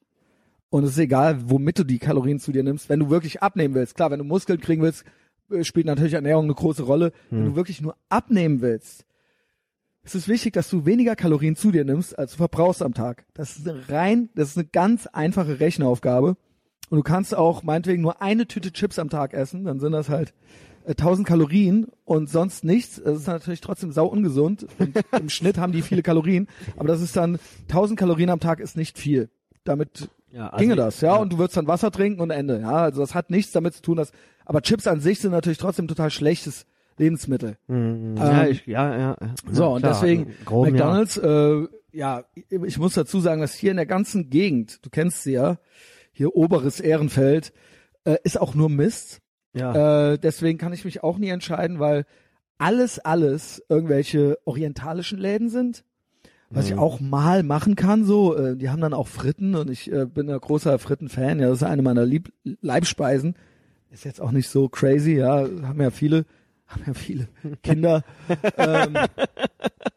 Und 0.72 0.84
es 0.84 0.92
ist 0.92 1.00
egal, 1.00 1.50
womit 1.50 1.80
du 1.80 1.84
die 1.84 2.00
Kalorien 2.00 2.40
zu 2.40 2.52
dir 2.52 2.64
nimmst. 2.64 2.90
Wenn 2.90 3.00
du 3.00 3.10
wirklich 3.10 3.42
abnehmen 3.44 3.76
willst, 3.76 3.96
klar, 3.96 4.10
wenn 4.10 4.20
du 4.20 4.26
Muskeln 4.26 4.60
kriegen 4.62 4.82
willst, 4.82 5.04
spielt 5.64 5.86
natürlich 5.86 6.14
Ernährung 6.14 6.46
eine 6.46 6.54
große 6.54 6.84
Rolle. 6.84 7.12
Wenn 7.30 7.46
du 7.46 7.56
wirklich 7.56 7.82
nur 7.82 7.96
abnehmen 8.10 8.62
willst, 8.62 9.06
ist 10.04 10.16
es 10.16 10.28
wichtig, 10.28 10.54
dass 10.54 10.70
du 10.70 10.86
weniger 10.86 11.16
Kalorien 11.16 11.56
zu 11.56 11.72
dir 11.72 11.86
nimmst, 11.86 12.18
als 12.18 12.32
du 12.32 12.38
verbrauchst 12.38 12.82
am 12.82 12.94
Tag. 12.94 13.26
Das 13.34 13.58
ist 13.58 13.68
eine 13.68 13.90
rein, 13.90 14.30
das 14.36 14.50
ist 14.50 14.58
eine 14.58 14.68
ganz 14.68 15.08
einfache 15.08 15.60
Rechenaufgabe. 15.60 16.38
Und 16.90 16.98
du 16.98 17.04
kannst 17.04 17.36
auch 17.36 17.64
meinetwegen 17.64 18.02
nur 18.02 18.22
eine 18.22 18.48
Tüte 18.48 18.72
Chips 18.72 18.98
am 18.98 19.10
Tag 19.10 19.34
essen, 19.34 19.66
dann 19.66 19.80
sind 19.80 19.92
das 19.92 20.10
halt 20.10 20.34
äh, 20.86 20.92
1000 20.92 21.28
Kalorien 21.28 21.88
und 22.06 22.30
sonst 22.30 22.64
nichts. 22.64 23.02
Das 23.04 23.20
ist 23.20 23.28
natürlich 23.28 23.62
trotzdem 23.62 23.92
sau 23.92 24.08
ungesund. 24.08 24.66
Und 24.80 24.98
Im 25.20 25.30
Schnitt 25.30 25.58
haben 25.58 25.74
die 25.74 25.84
viele 25.84 26.02
Kalorien, 26.02 26.48
aber 26.78 26.88
das 26.88 27.02
ist 27.02 27.16
dann 27.16 27.40
1000 27.68 28.00
Kalorien 28.00 28.32
am 28.32 28.40
Tag 28.40 28.60
ist 28.60 28.76
nicht 28.76 28.98
viel. 28.98 29.30
Damit 29.64 30.10
ja, 30.32 30.48
also 30.48 30.58
ginge 30.62 30.76
das, 30.76 31.02
ja, 31.02 31.16
und 31.16 31.34
du 31.34 31.38
würdest 31.38 31.58
dann 31.58 31.68
Wasser 31.68 31.92
trinken 31.92 32.22
und 32.22 32.30
Ende, 32.30 32.60
ja, 32.62 32.84
also 32.84 33.02
das 33.02 33.16
hat 33.16 33.32
nichts 33.32 33.52
damit 33.52 33.74
zu 33.74 33.82
tun, 33.82 33.98
dass, 33.98 34.12
aber 34.50 34.64
Chips 34.64 34.88
an 34.88 35.00
sich 35.00 35.20
sind 35.20 35.30
natürlich 35.30 35.60
trotzdem 35.60 35.88
total 35.88 36.10
schlechtes 36.10 36.66
Lebensmittel. 36.98 37.58
Mhm. 37.68 38.16
ja, 38.18 38.44
Ähm, 38.46 38.52
ich, 38.52 38.66
ja, 38.66 38.98
ja, 38.98 39.18
ja. 39.22 39.36
So, 39.52 39.62
ja, 39.64 39.68
und 39.70 39.82
klar, 39.82 39.94
deswegen 39.94 40.24
im 40.24 40.46
Groben, 40.46 40.72
McDonalds, 40.72 41.18
äh, 41.18 41.68
ja, 41.92 42.24
ich 42.50 42.80
muss 42.80 42.96
dazu 42.96 43.20
sagen, 43.20 43.42
dass 43.42 43.54
hier 43.54 43.70
in 43.70 43.78
der 43.78 43.86
ganzen 43.86 44.32
Gegend, 44.32 44.84
du 44.84 44.90
kennst 44.90 45.22
sie 45.22 45.34
ja, 45.34 45.60
hier 46.12 46.36
oberes 46.36 46.80
Ehrenfeld, 46.80 47.54
äh, 48.06 48.18
ist 48.24 48.42
auch 48.42 48.56
nur 48.56 48.70
Mist. 48.70 49.20
Ja. 49.54 49.74
ja. 49.76 50.14
Äh, 50.14 50.18
deswegen 50.18 50.58
kann 50.58 50.74
ich 50.74 50.84
mich 50.84 51.04
auch 51.04 51.20
nie 51.20 51.30
entscheiden, 51.30 51.78
weil 51.80 52.06
alles, 52.58 52.98
alles 52.98 53.64
irgendwelche 53.70 54.40
orientalischen 54.46 55.20
Läden 55.20 55.50
sind. 55.50 55.84
Was 56.50 56.66
ich 56.66 56.74
Mhm. 56.74 56.80
auch 56.80 57.00
mal 57.00 57.44
machen 57.44 57.76
kann, 57.76 58.04
so, 58.04 58.36
äh, 58.36 58.58
die 58.58 58.70
haben 58.72 58.82
dann 58.82 58.96
auch 58.96 59.08
Fritten 59.08 59.54
und 59.54 59.70
ich 59.70 59.92
äh, 59.92 60.08
bin 60.08 60.28
ein 60.28 60.40
großer 60.40 60.80
Fritten-Fan, 60.80 61.40
ja, 61.40 61.50
das 61.50 61.58
ist 61.62 61.68
eine 61.68 61.84
meiner 61.84 62.04
Lieb 62.08 62.34
Leibspeisen. 62.62 63.36
Ist 63.92 64.06
jetzt 64.06 64.22
auch 64.22 64.32
nicht 64.32 64.50
so 64.50 64.70
crazy, 64.70 65.18
ja, 65.18 65.48
haben 65.64 65.82
ja 65.82 65.92
viele. 65.92 66.26
haben 66.70 66.84
ja 66.86 66.94
viele 66.94 67.28
Kinder, 67.64 68.04
ähm, 68.58 68.96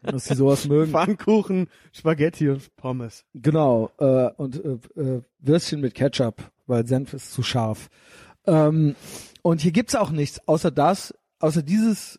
dass 0.02 0.24
sie 0.24 0.34
sowas 0.34 0.66
mögen. 0.66 0.92
Pfannkuchen, 0.92 1.68
Spaghetti 1.92 2.48
und 2.48 2.74
Pommes. 2.76 3.24
Genau, 3.34 3.90
äh, 3.98 4.30
und 4.36 4.64
äh, 4.64 5.00
äh, 5.00 5.22
Würstchen 5.38 5.80
mit 5.80 5.94
Ketchup, 5.94 6.50
weil 6.66 6.86
Senf 6.86 7.12
ist 7.12 7.32
zu 7.32 7.42
scharf. 7.42 7.90
Ähm, 8.46 8.96
und 9.42 9.60
hier 9.60 9.72
gibt's 9.72 9.94
auch 9.94 10.10
nichts 10.10 10.48
außer 10.48 10.70
das, 10.70 11.14
außer 11.40 11.62
dieses 11.62 12.18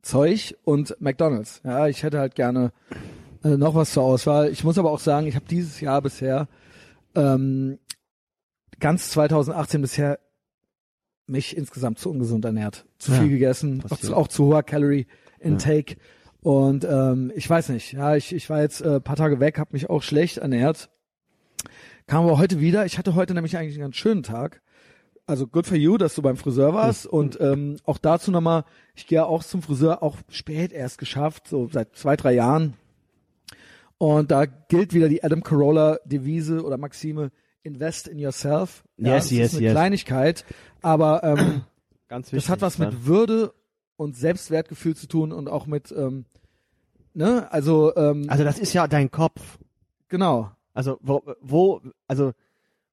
Zeug 0.00 0.56
und 0.64 0.96
McDonald's. 1.00 1.60
Ja, 1.64 1.86
ich 1.86 2.02
hätte 2.02 2.18
halt 2.18 2.34
gerne 2.34 2.72
äh, 3.44 3.56
noch 3.56 3.74
was 3.74 3.92
zur 3.92 4.04
Auswahl. 4.04 4.50
Ich 4.50 4.64
muss 4.64 4.78
aber 4.78 4.90
auch 4.90 5.00
sagen, 5.00 5.26
ich 5.26 5.36
habe 5.36 5.46
dieses 5.48 5.80
Jahr 5.80 6.00
bisher 6.00 6.48
ähm, 7.14 7.78
ganz 8.80 9.10
2018 9.10 9.82
bisher 9.82 10.18
mich 11.32 11.56
insgesamt 11.56 11.98
zu 11.98 12.10
ungesund 12.10 12.44
ernährt, 12.44 12.86
zu 12.98 13.12
Ja, 13.12 13.20
viel 13.20 13.30
gegessen, 13.30 13.82
auch 13.90 13.98
zu, 13.98 14.16
auch 14.16 14.28
zu 14.28 14.44
hoher 14.44 14.62
Calorie 14.62 15.06
Intake. 15.40 15.96
Und 16.40 16.84
ähm, 16.84 17.32
ich 17.34 17.48
weiß 17.48 17.70
nicht, 17.70 17.92
ja, 17.92 18.14
ich, 18.14 18.32
ich 18.32 18.48
war 18.50 18.60
jetzt 18.60 18.80
äh, 18.80 19.00
paar 19.00 19.16
Tage 19.16 19.40
weg, 19.40 19.58
habe 19.58 19.70
mich 19.72 19.90
auch 19.90 20.02
schlecht 20.02 20.38
ernährt. 20.38 20.90
Kam 22.06 22.24
aber 22.24 22.38
heute 22.38 22.60
wieder. 22.60 22.84
Ich 22.84 22.98
hatte 22.98 23.14
heute 23.14 23.34
nämlich 23.34 23.56
eigentlich 23.56 23.74
einen 23.74 23.82
ganz 23.82 23.96
schönen 23.96 24.22
Tag. 24.22 24.60
Also 25.24 25.46
good 25.46 25.66
for 25.66 25.76
you, 25.76 25.98
dass 25.98 26.14
du 26.14 26.22
beim 26.22 26.36
Friseur 26.36 26.74
warst. 26.74 27.06
Und 27.06 27.40
ähm, 27.40 27.76
auch 27.84 27.98
dazu 27.98 28.30
nochmal, 28.30 28.64
ich 28.94 29.06
gehe 29.06 29.24
auch 29.24 29.44
zum 29.44 29.62
Friseur, 29.62 30.02
auch 30.02 30.18
spät 30.28 30.72
erst 30.72 30.98
geschafft, 30.98 31.48
so 31.48 31.68
seit 31.68 31.96
zwei, 31.96 32.16
drei 32.16 32.34
Jahren. 32.34 32.74
Und 33.98 34.32
da 34.32 34.46
gilt 34.46 34.94
wieder 34.94 35.08
die 35.08 35.22
Adam 35.22 35.44
Carolla 35.44 36.00
Devise 36.04 36.64
oder 36.64 36.76
Maxime, 36.76 37.30
invest 37.62 38.08
in 38.08 38.18
yourself. 38.18 38.82
Ja, 39.04 39.14
Yes, 39.14 39.24
das 39.24 39.30
yes, 39.32 39.46
ist 39.52 39.56
eine 39.58 39.64
yes. 39.66 39.72
Kleinigkeit, 39.72 40.44
aber 40.82 41.22
ähm, 41.24 41.62
Ganz 42.08 42.26
wichtig. 42.32 42.44
das 42.44 42.48
hat 42.50 42.60
was 42.60 42.78
mit 42.78 43.06
Würde 43.06 43.52
und 43.96 44.16
Selbstwertgefühl 44.16 44.94
zu 44.96 45.06
tun 45.06 45.32
und 45.32 45.48
auch 45.48 45.66
mit, 45.66 45.92
ähm, 45.96 46.24
ne, 47.14 47.50
also, 47.52 47.94
ähm, 47.96 48.26
Also 48.28 48.44
das 48.44 48.58
ist 48.58 48.72
ja 48.72 48.86
dein 48.88 49.10
Kopf. 49.10 49.40
genau. 50.08 50.50
Also 50.74 50.98
wo, 51.02 51.22
wo 51.42 51.82
also 52.08 52.32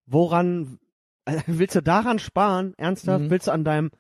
woran 0.06 0.80
willst 1.48 1.76
du 1.76 1.82
daran 1.82 2.20
sparen? 2.20 2.74
Ernsthaft? 2.78 3.26
Mhm. 3.26 3.30
Willst 3.30 3.48
du 3.48 3.52
an 3.52 3.64
deinem 3.64 3.92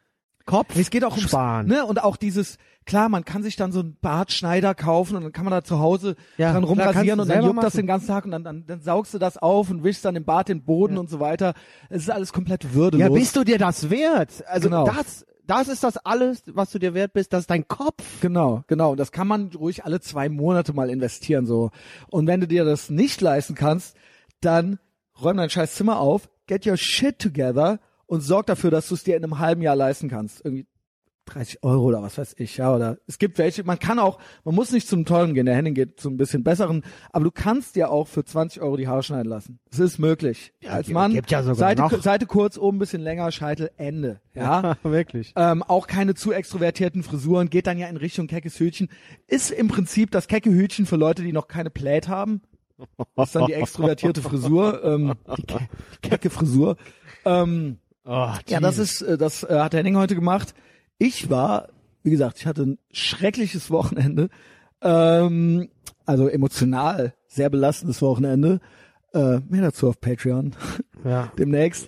Kopf 0.49 0.75
Es 0.75 0.89
geht 0.89 1.03
auch 1.03 1.11
ums, 1.15 1.29
sparen? 1.29 1.67
ne, 1.67 1.85
und 1.85 2.03
auch 2.03 2.17
dieses, 2.17 2.57
klar, 2.85 3.07
man 3.09 3.23
kann 3.25 3.43
sich 3.43 3.55
dann 3.55 3.71
so 3.71 3.79
einen 3.81 3.97
Bartschneider 4.01 4.75
kaufen 4.75 5.15
und 5.15 5.23
dann 5.23 5.31
kann 5.31 5.45
man 5.45 5.51
da 5.51 5.63
zu 5.63 5.79
Hause 5.79 6.15
Ja, 6.37 6.51
dran 6.53 6.63
rumrasieren 6.63 7.19
und 7.19 7.29
dann 7.29 7.43
juckt 7.43 7.57
das 7.57 7.73
machen. 7.73 7.77
den 7.77 7.87
ganzen 7.87 8.07
Tag 8.07 8.25
und 8.25 8.31
dann, 8.31 8.43
dann, 8.43 8.65
dann 8.65 8.81
saugst 8.81 9.13
du 9.13 9.19
das 9.19 9.37
auf 9.37 9.69
und 9.69 9.83
wischst 9.83 10.03
dann 10.05 10.15
den 10.15 10.25
Bart 10.25 10.49
den 10.49 10.63
Boden 10.63 10.97
und 10.97 11.09
so 11.09 11.19
weiter. 11.19 11.53
Es 11.89 12.01
ist 12.03 12.09
alles 12.09 12.33
komplett 12.33 12.73
würdelos. 12.73 13.07
Ja, 13.07 13.13
bist 13.13 13.35
du 13.35 13.43
dir 13.43 13.57
das 13.57 13.89
wert? 13.89 14.43
Also 14.47 14.69
Genau. 14.69 14.85
das 14.85 15.25
das 15.45 15.67
ist 15.67 15.83
das 15.83 15.97
alles, 15.97 16.43
was 16.45 16.69
du 16.69 16.77
dir 16.77 16.93
wert 16.93 17.13
bist, 17.13 17.33
das 17.33 17.39
ist 17.41 17.49
dein 17.49 17.67
Kopf. 17.67 18.03
Genau, 18.21 18.63
genau. 18.67 18.91
Und 18.91 18.99
das 18.99 19.11
kann 19.11 19.27
man 19.27 19.49
ruhig 19.55 19.83
alle 19.83 19.99
zwei 19.99 20.29
Monate 20.29 20.73
mal 20.73 20.91
investieren, 20.91 21.47
so. 21.47 21.71
Und 22.11 22.27
wenn 22.27 22.39
du 22.39 22.47
dir 22.47 22.65
das 22.65 22.91
nicht 22.91 23.19
leisten 23.19 23.55
kannst, 23.55 23.95
dann 24.41 24.77
räum 25.19 25.37
dein 25.37 25.49
scheiß 25.49 25.73
Zimmer 25.73 25.99
auf, 25.99 26.29
get 26.45 26.67
your 26.67 26.77
shit 26.77 27.17
together 27.17 27.79
und 28.09 28.21
sorg 28.21 28.47
dafür, 28.47 28.71
dass 28.71 28.87
du 28.89 28.95
es 28.95 29.03
dir 29.03 29.15
in 29.15 29.23
einem 29.23 29.39
halben 29.39 29.61
Jahr 29.61 29.75
leisten 29.75 30.09
kannst. 30.09 30.43
Irgendwie 30.43 30.65
30 31.25 31.63
Euro 31.63 31.83
oder 31.83 32.01
was 32.01 32.17
weiß 32.17 32.35
ich, 32.39 32.57
ja, 32.57 32.73
oder 32.73 32.97
es 33.05 33.19
gibt 33.19 33.37
welche, 33.37 33.63
man 33.63 33.77
kann 33.77 33.99
auch, 33.99 34.17
man 34.45 34.55
muss 34.55 34.71
nicht 34.71 34.87
zum 34.87 35.05
teuren 35.05 35.35
gehen, 35.35 35.45
der 35.45 35.53
Henning 35.55 35.75
geht 35.75 35.99
zum 35.99 36.17
bisschen 36.17 36.43
besseren, 36.43 36.83
aber 37.11 37.25
du 37.25 37.29
kannst 37.29 37.75
dir 37.75 37.91
auch 37.91 38.07
für 38.07 38.25
20 38.25 38.63
Euro 38.63 38.77
die 38.77 38.87
Haare 38.87 39.03
schneiden 39.03 39.29
lassen. 39.29 39.59
Es 39.71 39.77
ist 39.77 39.99
möglich. 39.99 40.53
Als 40.67 40.87
gibt- 40.87 40.95
Mann, 40.95 41.13
gibt 41.13 41.29
ja 41.29 41.43
sogar 41.43 41.55
Seite, 41.55 41.81
noch. 41.83 42.01
Seite 42.01 42.25
kurz, 42.25 42.57
oben 42.57 42.77
ein 42.77 42.79
bisschen 42.79 43.03
länger, 43.03 43.31
Scheitel, 43.31 43.69
Ende. 43.77 44.21
Ja. 44.33 44.75
wirklich. 44.83 45.33
Ähm, 45.35 45.61
auch 45.61 45.85
keine 45.85 46.15
zu 46.15 46.31
extrovertierten 46.31 47.03
Frisuren, 47.03 47.51
geht 47.51 47.67
dann 47.67 47.77
ja 47.77 47.85
in 47.89 47.97
Richtung 47.97 48.25
keckes 48.25 48.59
Hütchen. 48.59 48.89
Ist 49.27 49.51
im 49.51 49.67
Prinzip 49.67 50.09
das 50.09 50.27
kecke 50.27 50.49
Hütchen 50.49 50.87
für 50.87 50.95
Leute, 50.95 51.21
die 51.21 51.31
noch 51.31 51.47
keine 51.47 51.69
Plät 51.69 52.07
haben. 52.07 52.41
Das 53.15 53.27
ist 53.29 53.35
dann 53.35 53.45
die 53.45 53.53
extrovertierte 53.53 54.23
Frisur, 54.23 54.83
ähm, 54.83 55.13
die, 55.37 55.43
ke 55.43 55.59
die 56.01 56.09
kecke 56.09 56.29
Frisur. 56.31 56.75
Ähm, 57.23 57.77
Oh, 58.11 58.33
ja, 58.47 58.59
das 58.59 58.79
ist, 58.79 59.03
äh, 59.03 59.19
das 59.19 59.43
äh, 59.43 59.59
hat 59.59 59.75
Henning 59.75 59.95
heute 59.95 60.15
gemacht. 60.15 60.55
Ich 60.97 61.29
war, 61.29 61.69
wie 62.01 62.09
gesagt, 62.09 62.39
ich 62.39 62.47
hatte 62.47 62.63
ein 62.63 62.79
schreckliches 62.91 63.69
Wochenende. 63.69 64.29
Ähm, 64.81 65.69
also 66.07 66.27
emotional 66.27 67.13
sehr 67.27 67.51
belastendes 67.51 68.01
Wochenende. 68.01 68.61
Äh, 69.13 69.41
mehr 69.47 69.61
dazu 69.61 69.87
auf 69.87 70.01
Patreon 70.01 70.55
ja. 71.05 71.31
demnächst. 71.37 71.87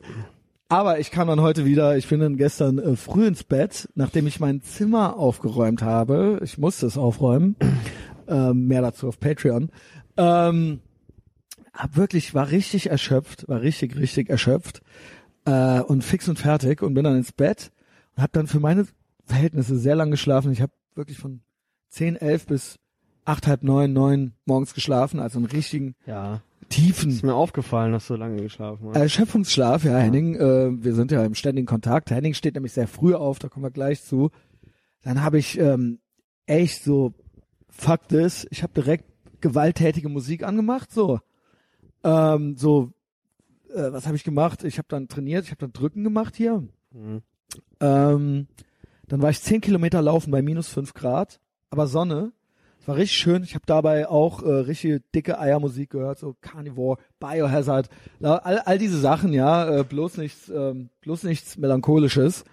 Aber 0.69 0.99
ich 0.99 1.09
kam 1.09 1.27
dann 1.27 1.41
heute 1.41 1.65
wieder, 1.65 1.97
ich 1.97 2.07
bin 2.07 2.19
dann 2.19 2.37
gestern 2.37 2.77
äh, 2.77 2.95
früh 2.95 3.25
ins 3.25 3.43
Bett, 3.43 3.89
nachdem 3.95 4.27
ich 4.27 4.39
mein 4.39 4.61
Zimmer 4.61 5.17
aufgeräumt 5.17 5.81
habe. 5.81 6.39
Ich 6.43 6.59
musste 6.59 6.85
es 6.85 6.99
aufräumen. 6.99 7.55
ähm, 8.27 8.67
mehr 8.67 8.83
dazu 8.83 9.07
auf 9.07 9.19
Patreon. 9.19 9.71
Ähm, 10.17 10.81
hab 11.73 11.95
wirklich, 11.95 12.35
war 12.35 12.51
richtig 12.51 12.91
erschöpft, 12.91 13.49
war 13.49 13.61
richtig, 13.61 13.95
richtig 13.95 14.29
erschöpft 14.29 14.83
äh, 15.45 15.79
und 15.81 16.03
fix 16.03 16.27
und 16.29 16.39
fertig 16.39 16.81
und 16.81 16.93
bin 16.93 17.03
dann 17.03 17.17
ins 17.17 17.31
Bett 17.31 17.71
und 18.15 18.23
habe 18.23 18.31
dann 18.33 18.47
für 18.47 18.59
meine 18.59 18.87
Verhältnisse 19.25 19.77
sehr 19.77 19.95
lang 19.95 20.11
geschlafen. 20.11 20.51
Ich 20.51 20.61
habe 20.61 20.71
wirklich 20.95 21.17
von 21.17 21.41
10, 21.89 22.15
11 22.15 22.45
bis 22.47 22.79
8, 23.25 23.47
halb 23.47 23.63
9, 23.63 23.91
9 23.91 24.33
morgens 24.45 24.73
geschlafen, 24.73 25.19
also 25.19 25.37
einen 25.39 25.45
richtigen 25.45 25.95
Ja. 26.05 26.41
tiefen 26.69 27.11
Ist 27.11 27.23
mir 27.23 27.35
aufgefallen, 27.35 27.91
dass 27.91 28.07
du 28.07 28.15
lange 28.15 28.41
geschlafen 28.41 28.89
hast. 28.89 28.95
Erschöpfungsschlaf, 28.95 29.83
ja, 29.83 29.97
Henning, 29.97 30.35
äh, 30.35 30.83
wir 30.83 30.93
sind 30.95 31.11
ja 31.11 31.23
im 31.23 31.35
ständigen 31.35 31.67
Kontakt. 31.67 32.11
Henning 32.11 32.33
steht 32.33 32.55
nämlich 32.55 32.73
sehr 32.73 32.87
früh 32.87 33.13
auf, 33.13 33.39
da 33.39 33.49
kommen 33.49 33.65
wir 33.65 33.71
gleich 33.71 34.03
zu. 34.03 34.31
Dann 35.03 35.21
habe 35.23 35.37
ich 35.37 35.59
ähm, 35.59 35.99
echt 36.45 36.83
so, 36.83 37.13
fuck 37.69 38.07
this, 38.07 38.47
ich 38.51 38.63
habe 38.63 38.73
direkt 38.73 39.05
gewalttätige 39.41 40.09
Musik 40.09 40.43
angemacht, 40.43 40.91
so. 40.91 41.19
Ähm, 42.03 42.55
so, 42.57 42.91
äh, 43.73 43.91
was 43.93 44.05
habe 44.05 44.15
ich 44.15 44.23
gemacht? 44.23 44.63
Ich 44.63 44.77
habe 44.77 44.87
dann 44.89 45.07
trainiert, 45.07 45.45
ich 45.45 45.51
habe 45.51 45.59
dann 45.59 45.73
Drücken 45.73 46.03
gemacht 46.03 46.35
hier. 46.35 46.63
Mhm. 46.91 47.21
Ähm, 47.79 48.47
dann 49.07 49.21
war 49.21 49.29
ich 49.29 49.41
zehn 49.41 49.61
Kilometer 49.61 50.01
laufen 50.01 50.31
bei 50.31 50.41
minus 50.41 50.69
fünf 50.69 50.93
Grad, 50.93 51.39
aber 51.69 51.87
Sonne. 51.87 52.31
Es 52.79 52.87
war 52.87 52.95
richtig 52.95 53.17
schön. 53.17 53.43
Ich 53.43 53.53
habe 53.53 53.65
dabei 53.67 54.07
auch 54.07 54.41
äh, 54.41 54.51
richtig 54.51 55.03
dicke 55.13 55.37
Eiermusik 55.39 55.91
gehört, 55.91 56.17
so 56.17 56.35
Carnivore, 56.41 56.97
Biohazard, 57.19 57.89
all, 58.21 58.59
all 58.59 58.77
diese 58.79 58.99
Sachen, 58.99 59.33
ja, 59.33 59.79
äh, 59.79 59.83
bloß 59.83 60.17
nichts, 60.17 60.49
ähm, 60.49 60.89
bloß 61.01 61.23
nichts 61.23 61.57
melancholisches. 61.57 62.43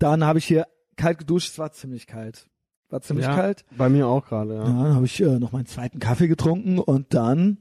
Dann 0.00 0.24
habe 0.24 0.40
ich 0.40 0.46
hier 0.46 0.66
kalt 0.96 1.18
geduscht. 1.18 1.50
Es 1.50 1.58
war 1.60 1.70
ziemlich 1.70 2.08
kalt, 2.08 2.48
war 2.88 3.00
ziemlich 3.00 3.26
ja, 3.26 3.34
kalt. 3.36 3.64
Bei 3.76 3.88
mir 3.88 4.08
auch 4.08 4.26
gerade, 4.26 4.54
Ja, 4.54 4.64
ja. 4.64 4.64
dann 4.64 4.94
habe 4.94 5.06
ich 5.06 5.20
äh, 5.20 5.38
noch 5.38 5.52
meinen 5.52 5.66
zweiten 5.66 6.00
Kaffee 6.00 6.26
getrunken 6.26 6.80
und 6.80 7.14
dann 7.14 7.58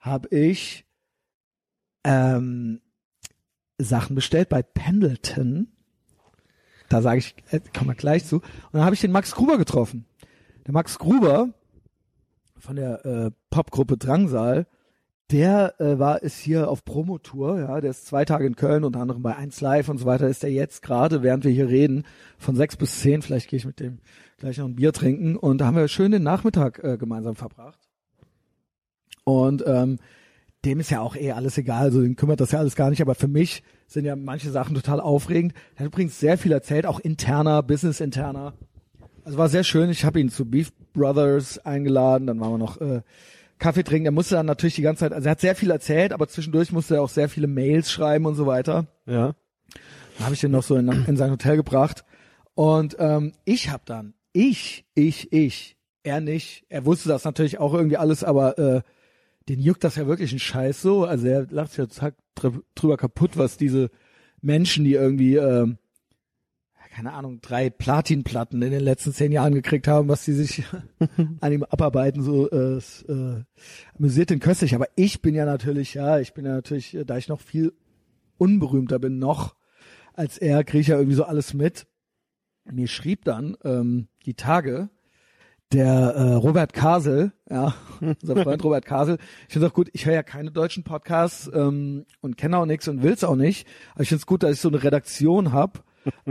habe 0.00 0.34
ich 0.36 0.84
ähm, 2.04 2.80
Sachen 3.78 4.14
bestellt 4.14 4.48
bei 4.48 4.62
Pendleton. 4.62 5.68
Da 6.88 7.02
sage 7.02 7.18
ich, 7.18 7.34
äh, 7.50 7.60
kommen 7.76 7.90
wir 7.90 7.94
gleich 7.94 8.24
zu. 8.24 8.36
Und 8.36 8.44
dann 8.72 8.84
habe 8.84 8.94
ich 8.94 9.00
den 9.00 9.12
Max 9.12 9.34
Gruber 9.34 9.58
getroffen. 9.58 10.04
Der 10.66 10.72
Max 10.72 10.98
Gruber 10.98 11.54
von 12.58 12.76
der 12.76 13.04
äh, 13.04 13.30
Popgruppe 13.50 13.96
Drangsal, 13.96 14.66
der 15.30 15.80
äh, 15.80 15.98
war 15.98 16.22
ist 16.22 16.38
hier 16.38 16.68
auf 16.68 16.84
Promotour, 16.84 17.58
ja, 17.58 17.80
der 17.80 17.90
ist 17.90 18.06
zwei 18.06 18.24
Tage 18.24 18.46
in 18.46 18.54
Köln, 18.54 18.84
unter 18.84 19.00
anderem 19.00 19.22
bei 19.22 19.34
1 19.34 19.60
Live 19.60 19.88
und 19.88 19.98
so 19.98 20.04
weiter, 20.04 20.28
ist 20.28 20.44
er 20.44 20.50
jetzt 20.50 20.82
gerade, 20.82 21.22
während 21.22 21.44
wir 21.44 21.50
hier 21.50 21.68
reden, 21.68 22.04
von 22.38 22.54
sechs 22.54 22.76
bis 22.76 23.00
zehn, 23.00 23.22
vielleicht 23.22 23.48
gehe 23.48 23.56
ich 23.56 23.64
mit 23.64 23.80
dem 23.80 23.98
gleich 24.36 24.58
noch 24.58 24.66
ein 24.66 24.76
Bier 24.76 24.92
trinken 24.92 25.36
und 25.36 25.58
da 25.58 25.66
haben 25.66 25.76
wir 25.76 25.88
schön 25.88 26.12
den 26.12 26.22
Nachmittag 26.22 26.82
äh, 26.84 26.98
gemeinsam 26.98 27.34
verbracht. 27.34 27.78
Und 29.24 29.64
ähm, 29.66 29.98
dem 30.64 30.80
ist 30.80 30.90
ja 30.90 31.00
auch 31.00 31.16
eh 31.16 31.32
alles 31.32 31.58
egal, 31.58 31.82
also 31.82 32.00
den 32.00 32.16
kümmert 32.16 32.40
das 32.40 32.52
ja 32.52 32.58
alles 32.58 32.76
gar 32.76 32.90
nicht, 32.90 33.02
aber 33.02 33.14
für 33.14 33.28
mich 33.28 33.62
sind 33.86 34.04
ja 34.04 34.16
manche 34.16 34.50
Sachen 34.50 34.74
total 34.74 35.00
aufregend. 35.00 35.54
Er 35.74 35.80
hat 35.80 35.86
übrigens 35.86 36.20
sehr 36.20 36.38
viel 36.38 36.52
erzählt, 36.52 36.86
auch 36.86 37.00
interner, 37.00 37.62
business-interner. 37.62 38.54
Also 39.24 39.38
war 39.38 39.48
sehr 39.48 39.64
schön. 39.64 39.90
Ich 39.90 40.04
habe 40.04 40.20
ihn 40.20 40.30
zu 40.30 40.44
Beef 40.44 40.72
Brothers 40.92 41.58
eingeladen, 41.58 42.26
dann 42.26 42.40
waren 42.40 42.52
wir 42.52 42.58
noch 42.58 42.80
äh, 42.80 43.02
Kaffee 43.58 43.84
trinken. 43.84 44.06
Er 44.06 44.12
musste 44.12 44.34
dann 44.34 44.46
natürlich 44.46 44.74
die 44.74 44.82
ganze 44.82 45.00
Zeit, 45.00 45.12
also 45.12 45.26
er 45.26 45.32
hat 45.32 45.40
sehr 45.40 45.54
viel 45.54 45.70
erzählt, 45.70 46.12
aber 46.12 46.28
zwischendurch 46.28 46.72
musste 46.72 46.96
er 46.96 47.02
auch 47.02 47.08
sehr 47.08 47.28
viele 47.28 47.46
Mails 47.46 47.90
schreiben 47.90 48.26
und 48.26 48.34
so 48.34 48.46
weiter. 48.46 48.86
Ja. 49.06 49.34
Dann 50.16 50.24
habe 50.24 50.34
ich 50.34 50.40
den 50.40 50.50
noch 50.50 50.62
so 50.62 50.76
in, 50.76 50.88
in 51.06 51.16
sein 51.16 51.30
Hotel 51.30 51.56
gebracht. 51.56 52.04
Und 52.54 52.96
ähm, 52.98 53.32
ich 53.44 53.70
habe 53.70 53.82
dann, 53.86 54.14
ich, 54.32 54.84
ich, 54.94 55.32
ich, 55.32 55.76
er 56.02 56.20
nicht. 56.20 56.64
Er 56.68 56.84
wusste 56.84 57.08
das 57.08 57.24
natürlich 57.24 57.58
auch 57.58 57.74
irgendwie 57.74 57.96
alles, 57.96 58.24
aber 58.24 58.58
äh, 58.58 58.82
den 59.48 59.60
juckt 59.60 59.84
das 59.84 59.96
ja 59.96 60.06
wirklich 60.06 60.32
ein 60.32 60.38
Scheiß 60.38 60.82
so. 60.82 61.04
Also 61.04 61.26
er 61.26 61.46
lacht 61.50 61.72
sich 61.72 61.78
ja 61.78 62.12
drüber 62.74 62.96
kaputt, 62.96 63.36
was 63.36 63.56
diese 63.56 63.90
Menschen, 64.40 64.84
die 64.84 64.94
irgendwie, 64.94 65.36
ähm, 65.36 65.78
keine 66.94 67.14
Ahnung, 67.14 67.40
drei 67.40 67.70
Platinplatten 67.70 68.60
in 68.60 68.70
den 68.70 68.82
letzten 68.82 69.12
zehn 69.14 69.32
Jahren 69.32 69.54
gekriegt 69.54 69.88
haben, 69.88 70.08
was 70.08 70.24
die 70.24 70.32
sich 70.32 70.64
an 71.40 71.52
ihm 71.52 71.62
abarbeiten, 71.64 72.22
so 72.22 72.50
äh, 72.50 72.76
es, 72.76 73.02
äh, 73.04 73.42
amüsiert 73.96 74.30
den 74.30 74.40
köstlich. 74.40 74.74
Aber 74.74 74.86
ich 74.96 75.22
bin 75.22 75.34
ja 75.34 75.46
natürlich, 75.46 75.94
ja, 75.94 76.18
ich 76.18 76.34
bin 76.34 76.44
ja 76.44 76.52
natürlich, 76.52 76.94
äh, 76.94 77.04
da 77.04 77.16
ich 77.16 77.28
noch 77.28 77.40
viel 77.40 77.72
unberühmter 78.36 78.98
bin 78.98 79.18
noch 79.18 79.54
als 80.14 80.38
er, 80.38 80.64
kriege 80.64 80.80
ich 80.80 80.88
ja 80.88 80.96
irgendwie 80.96 81.16
so 81.16 81.24
alles 81.24 81.54
mit. 81.54 81.86
mir 82.70 82.88
schrieb 82.88 83.24
dann 83.24 83.56
ähm, 83.64 84.08
die 84.26 84.34
Tage 84.34 84.90
der 85.72 85.86
äh, 86.14 86.32
Robert 86.34 86.72
Kasel, 86.72 87.32
ja, 87.50 87.74
unser 88.00 88.42
Freund 88.42 88.62
Robert 88.64 88.84
Kasel. 88.84 89.18
Ich 89.48 89.52
finde 89.54 89.68
auch 89.68 89.72
gut, 89.72 89.88
ich 89.92 90.06
höre 90.06 90.14
ja 90.14 90.22
keine 90.22 90.50
deutschen 90.50 90.84
Podcasts 90.84 91.50
ähm, 91.54 92.04
und 92.20 92.36
kenne 92.36 92.58
auch 92.58 92.66
nichts 92.66 92.88
und 92.88 93.02
will's 93.02 93.24
auch 93.24 93.36
nicht. 93.36 93.66
Aber 93.94 94.02
ich 94.02 94.08
finde 94.08 94.20
es 94.20 94.26
gut, 94.26 94.42
dass 94.42 94.52
ich 94.52 94.60
so 94.60 94.68
eine 94.68 94.82
Redaktion 94.82 95.52
hab, 95.52 95.84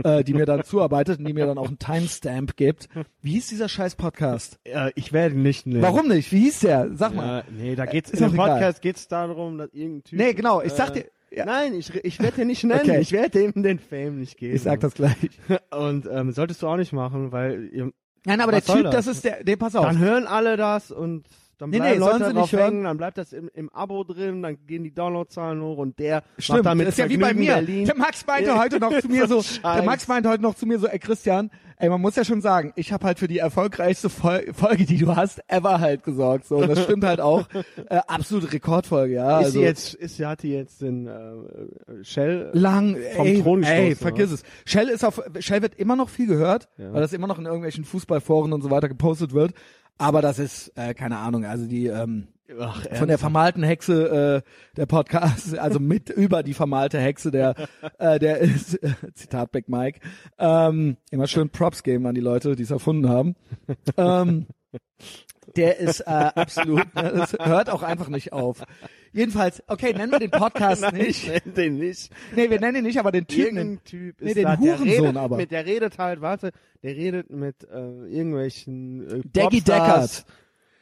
äh, 0.04 0.22
die 0.24 0.34
mir 0.34 0.46
dann 0.46 0.64
zuarbeitet 0.64 1.18
und 1.18 1.24
die 1.26 1.32
mir 1.32 1.46
dann 1.46 1.58
auch 1.58 1.68
einen 1.68 1.78
Timestamp 1.78 2.56
gibt. 2.56 2.88
Wie 3.20 3.32
hieß 3.32 3.48
dieser 3.48 3.68
scheiß 3.68 3.96
Podcast? 3.96 4.58
Äh, 4.64 4.90
ich 4.94 5.12
werde 5.12 5.36
nicht 5.38 5.66
nennen. 5.66 5.82
Warum 5.82 6.08
nicht? 6.08 6.30
Wie 6.32 6.40
hieß 6.40 6.60
der? 6.60 6.90
Sag 6.94 7.14
mal. 7.14 7.38
Ja, 7.38 7.44
nee, 7.56 7.74
da 7.74 7.86
geht's 7.86 8.10
Ist 8.10 8.20
in 8.20 8.28
dem 8.28 8.36
doch 8.36 8.44
egal. 8.44 8.58
Podcast 8.58 8.82
geht's 8.82 9.08
darum, 9.08 9.58
dass 9.58 9.72
irgendein 9.72 10.04
Typ. 10.04 10.18
Nee, 10.18 10.34
genau, 10.34 10.60
ich 10.62 10.72
sag 10.72 10.90
äh, 10.90 11.00
dir- 11.02 11.06
ja. 11.34 11.46
Nein, 11.46 11.72
ich, 11.72 11.94
ich 12.04 12.20
werde 12.20 12.36
dir 12.36 12.44
nicht 12.44 12.62
nennen. 12.64 12.82
Okay. 12.82 13.00
Ich 13.00 13.10
werde 13.12 13.30
dem 13.30 13.62
den 13.62 13.78
Fame 13.78 14.18
nicht 14.20 14.36
geben. 14.36 14.54
Ich 14.54 14.62
sag 14.62 14.80
das 14.80 14.92
gleich. 14.92 15.16
Und 15.70 16.06
ähm, 16.12 16.30
solltest 16.32 16.60
du 16.60 16.68
auch 16.68 16.76
nicht 16.76 16.92
machen, 16.92 17.32
weil 17.32 17.70
ihr, 17.72 17.90
Nein, 18.24 18.40
aber 18.40 18.52
Was 18.52 18.64
der 18.64 18.74
Typ, 18.76 18.84
das? 18.84 19.06
das 19.06 19.16
ist 19.16 19.24
der, 19.24 19.38
nee, 19.44 19.56
pass 19.56 19.74
auf. 19.74 19.84
dann 19.84 19.98
hören 19.98 20.26
alle 20.26 20.56
das 20.56 20.90
und 20.90 21.24
dann 21.58 21.70
Nee, 21.70 21.78
bleiben 21.78 21.92
nee, 21.94 21.98
Leute 21.98 22.18
sollen 22.18 22.34
sie 22.34 22.40
nicht 22.40 22.52
hängen, 22.52 22.84
dann 22.84 22.96
bleibt 22.96 23.18
das 23.18 23.32
im, 23.32 23.50
im 23.54 23.70
Abo 23.72 24.04
drin, 24.04 24.42
dann 24.42 24.58
gehen 24.66 24.82
die 24.84 24.92
Downloadzahlen 24.94 25.60
hoch 25.62 25.78
und 25.78 25.98
der 25.98 26.22
Stimmt, 26.38 26.58
macht 26.58 26.66
damit 26.66 26.86
das 26.88 26.94
ist 26.94 26.98
ja 26.98 27.08
wie 27.08 27.16
bei 27.16 27.34
mir. 27.34 27.54
Berlin. 27.54 27.84
Der 27.86 27.96
Max 27.96 28.26
meinte 28.26 28.58
heute 28.58 28.78
noch 28.80 28.98
zu 29.00 29.08
mir 29.08 29.26
so, 29.28 29.42
der. 29.62 29.82
Max 29.82 30.08
meinte 30.08 30.28
heute 30.28 30.42
noch 30.42 30.54
zu 30.54 30.66
mir 30.66 30.78
so, 30.78 30.86
ey 30.88 30.98
Christian, 30.98 31.50
ey, 31.76 31.88
man 31.88 32.00
muss 32.00 32.16
ja 32.16 32.24
schon 32.24 32.40
sagen, 32.40 32.72
ich 32.76 32.92
habe 32.92 33.06
halt 33.06 33.18
für 33.18 33.28
die 33.28 33.38
erfolgreichste 33.38 34.08
Fol 34.10 34.44
Folge, 34.52 34.84
die 34.84 34.98
du 34.98 35.14
hast, 35.14 35.40
ever 35.48 35.80
halt 35.80 36.02
gesorgt. 36.04 36.46
So, 36.46 36.56
und 36.58 36.68
das 36.68 36.82
stimmt 36.82 37.04
halt 37.04 37.20
auch. 37.20 37.46
Äh, 37.88 38.00
absolute 38.06 38.52
Rekordfolge, 38.52 39.14
ja. 39.14 39.40
ist 39.40 39.46
also, 39.46 39.58
sie 39.58 39.64
jetzt, 39.64 39.94
ist 39.94 40.16
sie, 40.16 40.26
hat 40.26 40.42
die 40.42 40.52
jetzt 40.52 40.80
den 40.82 41.06
äh, 41.06 42.04
Shell 42.04 42.50
lang, 42.52 42.96
vom 43.16 43.26
ey, 43.26 43.42
Thron 43.42 43.60
gestoßen, 43.60 43.82
ey, 43.82 43.86
oder 43.88 43.96
vergiss 43.96 44.30
es. 44.32 44.42
Shell 44.64 44.88
ist 44.88 45.04
auf, 45.04 45.20
Shell 45.40 45.62
wird 45.62 45.74
immer 45.74 45.96
noch 45.96 46.08
viel 46.08 46.26
gehört, 46.26 46.68
Ja. 46.78 46.92
weil 46.92 47.00
das 47.00 47.12
immer 47.12 47.26
noch 47.26 47.38
in 47.38 47.44
irgendwelchen 47.46 47.84
Fußballforen 47.84 48.52
und 48.52 48.62
so 48.62 48.70
weiter 48.70 48.88
gepostet 48.88 49.32
wird. 49.32 49.52
Aber 49.98 50.22
das 50.22 50.38
ist, 50.38 50.72
äh, 50.76 50.94
keine 50.94 51.18
Ahnung, 51.18 51.44
also 51.44 51.66
die, 51.66 51.86
ähm, 51.86 52.28
Ach, 52.60 52.84
von 52.92 53.08
der 53.08 53.18
vermalten 53.18 53.62
Hexe 53.62 54.42
äh, 54.44 54.76
der 54.76 54.86
Podcast, 54.86 55.58
also 55.58 55.80
mit 55.80 56.10
über 56.10 56.42
die 56.42 56.54
vermalte 56.54 56.98
Hexe 56.98 57.30
der 57.30 57.54
äh, 57.98 58.18
der 58.18 58.38
ist 58.38 58.78
Zitat 59.14 59.52
Big 59.52 59.68
Mike 59.68 60.00
ähm, 60.38 60.96
immer 61.10 61.26
schön 61.26 61.50
Props 61.50 61.82
geben 61.82 62.06
an 62.06 62.14
die 62.14 62.20
Leute, 62.20 62.56
die 62.56 62.64
es 62.64 62.70
erfunden 62.70 63.08
haben. 63.08 63.36
ähm, 63.96 64.46
der 65.56 65.78
ist 65.78 66.00
äh, 66.00 66.04
absolut, 66.34 66.94
ne, 66.94 67.12
das 67.14 67.32
hört 67.40 67.70
auch 67.70 67.82
einfach 67.82 68.08
nicht 68.08 68.32
auf. 68.32 68.62
Jedenfalls, 69.12 69.62
okay, 69.66 69.92
nennen 69.92 70.10
wir 70.10 70.18
den 70.18 70.30
Podcast 70.30 70.90
nicht. 70.92 71.28
Nenn 71.28 71.54
den 71.54 71.78
nicht. 71.78 72.10
Nee, 72.34 72.48
wir 72.48 72.60
nennen 72.60 72.78
ihn 72.78 72.84
nicht, 72.84 72.98
aber 72.98 73.12
den 73.12 73.26
Typen. 73.26 73.56
Irgendein 73.56 73.84
Typ 73.84 74.16
Nee, 74.20 74.28
ist 74.28 74.36
den 74.36 74.44
da, 74.44 74.56
der 74.56 74.58
Hurensohn 74.58 74.88
redet, 74.88 75.16
aber. 75.16 75.36
Mit, 75.36 75.50
der 75.50 75.66
redet 75.66 75.98
halt, 75.98 76.20
warte, 76.20 76.52
der 76.82 76.96
redet 76.96 77.30
mit 77.30 77.64
äh, 77.64 78.06
irgendwelchen 78.06 79.06
äh, 79.08 79.22
Daggy 79.32 79.60
Deckard. 79.60 80.24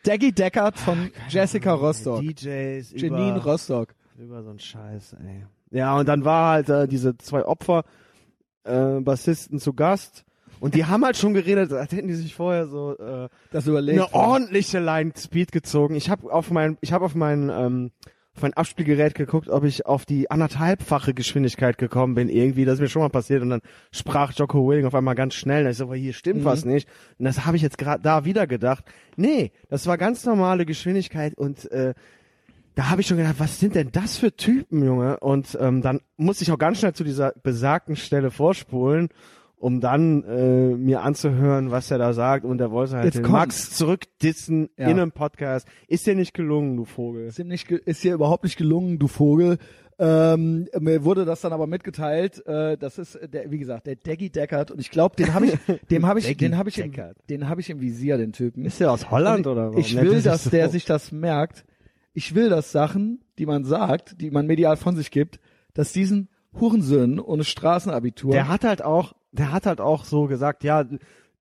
Daggy 0.05 0.33
Deckard 0.33 0.79
von 0.79 1.11
Jessica 1.29 1.73
Rostock. 1.75 2.21
DJs, 2.23 2.93
Janine 2.93 3.37
über, 3.37 3.45
Rostock. 3.45 3.95
über 4.19 4.43
so 4.43 4.51
ein 4.51 4.59
Scheiß, 4.59 5.17
ey. 5.25 5.45
Ja, 5.73 5.97
und 5.97 6.09
dann 6.09 6.25
war 6.25 6.53
halt 6.53 6.69
äh, 6.69 6.89
diese 6.89 7.17
zwei 7.19 7.45
Opfer, 7.45 7.85
äh, 8.65 9.01
Bassisten 9.01 9.59
zu 9.59 9.73
Gast. 9.73 10.25
Und 10.61 10.75
die 10.75 10.85
haben 10.85 11.05
halt 11.05 11.17
schon 11.17 11.35
geredet, 11.35 11.73
als 11.73 11.91
hätten 11.93 12.09
die 12.09 12.15
sich 12.15 12.35
vorher 12.35 12.67
so 12.69 12.97
äh, 12.99 13.29
Das 13.51 13.67
überlegt. 13.67 13.99
eine 13.99 14.13
ordentliche 14.15 14.79
Line 14.79 15.13
Speed 15.17 15.53
gezogen. 15.53 15.95
Ich 15.95 16.11
habe 16.11 16.33
auf 16.33 16.51
mein, 16.51 16.77
ich 16.83 16.93
habe 16.93 17.05
auf 17.07 17.15
mein, 17.15 17.51
ähm, 17.53 17.91
auf 18.37 18.43
mein 18.43 18.53
Abspielgerät 18.55 19.15
geguckt, 19.15 19.49
ob 19.49 19.65
ich 19.65 19.87
auf 19.87 20.05
die 20.05 20.31
anderthalbfache 20.31 21.15
Geschwindigkeit 21.15 21.79
gekommen 21.79 22.15
bin 22.15 22.29
irgendwie. 22.29 22.65
Das 22.65 22.75
ist 22.75 22.81
mir 22.81 22.89
schon 22.89 23.03
mal 23.03 23.09
passiert 23.09 23.43
und 23.43 23.51
dann 23.51 23.61
sprach 23.91 24.33
Jocko 24.35 24.69
Willing 24.69 24.87
auf 24.87 24.95
einmal 24.95 25.15
ganz 25.17 25.35
schnell. 25.35 25.65
Und 25.65 25.71
ich 25.73 25.79
so, 25.79 25.85
aber 25.85 25.97
hier 25.97 26.13
stimmt 26.13 26.41
Mhm. 26.41 26.45
was 26.45 26.65
nicht. 26.65 26.89
Und 27.19 27.25
das 27.25 27.45
habe 27.47 27.57
ich 27.57 27.63
jetzt 27.63 27.79
gerade 27.79 28.03
da 28.03 28.25
wieder 28.25 28.47
gedacht. 28.47 28.85
Nee, 29.17 29.53
das 29.69 29.87
war 29.87 29.99
ganz 29.99 30.25
normale 30.27 30.67
Geschwindigkeit 30.67 31.35
und 31.37 31.71
äh, 31.73 31.95
da 32.77 32.89
habe 32.89 33.01
ich 33.01 33.09
schon 33.09 33.17
gedacht, 33.17 33.37
was 33.39 33.59
sind 33.59 33.75
denn 33.75 33.91
das 33.93 34.17
für 34.17 34.35
Typen, 34.37 34.85
Junge? 34.85 35.19
Und 35.21 35.59
ähm, 35.61 35.83
dann 35.83 36.01
musste 36.17 36.45
ich 36.45 36.53
auch 36.53 36.59
ganz 36.59 36.79
schnell 36.79 36.93
zu 36.93 37.03
dieser 37.03 37.33
besagten 37.43 37.97
Stelle 37.97 38.31
vorspulen, 38.31 39.09
um 39.61 39.81
dann 39.81 40.25
äh, 40.25 40.75
mir 40.75 41.03
anzuhören, 41.03 41.71
was 41.71 41.91
er 41.91 41.99
da 41.99 42.13
sagt. 42.13 42.45
Und 42.45 42.61
er 42.61 42.71
wollte 42.71 42.95
halt 42.97 43.05
Jetzt 43.05 43.17
den 43.19 43.23
kommt's. 43.25 43.39
Max 43.39 43.77
zurückdissen 43.77 44.71
Ja. 44.77 44.89
in 44.89 44.99
einem 44.99 45.13
Podcast. 45.13 45.69
Ist 45.87 46.07
dir 46.07 46.15
nicht 46.17 46.35
gelungen, 46.35 46.77
du 46.77 46.85
Vogel. 46.85 47.27
Ist, 47.27 47.39
ihm 47.39 47.49
nicht, 47.49 47.71
ist 47.71 48.03
dir 48.03 48.15
überhaupt 48.15 48.45
nicht 48.45 48.57
gelungen, 48.57 48.99
du 48.99 49.07
Vogel. 49.07 49.59
Ähm, 49.99 50.67
mir 50.79 51.05
wurde 51.05 51.27
das 51.27 51.43
dann 51.43 51.53
aber 51.53 51.67
mitgeteilt. 51.67 52.45
Äh, 52.47 52.79
das 52.79 52.99
ist 52.99 53.19
der, 53.33 53.51
wie 53.51 53.59
gesagt, 53.59 53.87
der 53.87 53.97
Daggy 53.97 54.31
Deckard 54.31 54.71
und 54.71 54.81
ich 54.81 54.91
glaube, 54.91 55.15
den 55.17 55.35
habe 55.35 55.45
ich, 55.47 55.59
dem 55.91 56.07
habe 56.07 56.21
ich, 56.21 56.37
den 56.39 56.57
habe 56.57 56.69
ich, 56.71 56.79
im, 56.79 56.91
den 57.29 57.49
habe 57.51 57.61
ich 57.61 57.69
im 57.69 57.83
Visier, 57.83 58.17
den 58.17 58.33
Typen. 58.33 58.65
Ist 58.65 58.81
der 58.81 58.93
aus 58.93 59.11
Holland 59.11 59.47
Und 59.47 59.53
oder 59.53 59.67
warum 59.69 59.79
Ich 59.79 59.95
will, 60.01 60.23
dass 60.23 60.45
so? 60.45 60.51
der 60.51 60.71
sich 60.71 60.87
das 60.87 61.13
merkt. 61.13 61.67
Ich 62.15 62.35
will, 62.35 62.49
dass 62.49 62.73
Sachen, 62.73 63.23
die 63.39 63.45
man 63.45 63.65
sagt, 63.65 64.21
die 64.23 64.31
man 64.31 64.47
medial 64.47 64.77
von 64.79 64.97
sich 64.97 65.11
gibt, 65.11 65.39
dass 65.75 65.93
diesen 65.93 66.29
Hurensöhnen 66.59 67.21
ohne 67.21 67.45
Straßenabitur. 67.45 68.33
Der 68.33 68.49
hat 68.49 68.65
halt 68.65 68.83
auch, 68.83 69.13
der 69.33 69.53
hat 69.53 69.67
halt 69.67 69.81
auch 69.81 70.05
so 70.05 70.27
gesagt, 70.27 70.65
ja, 70.65 70.85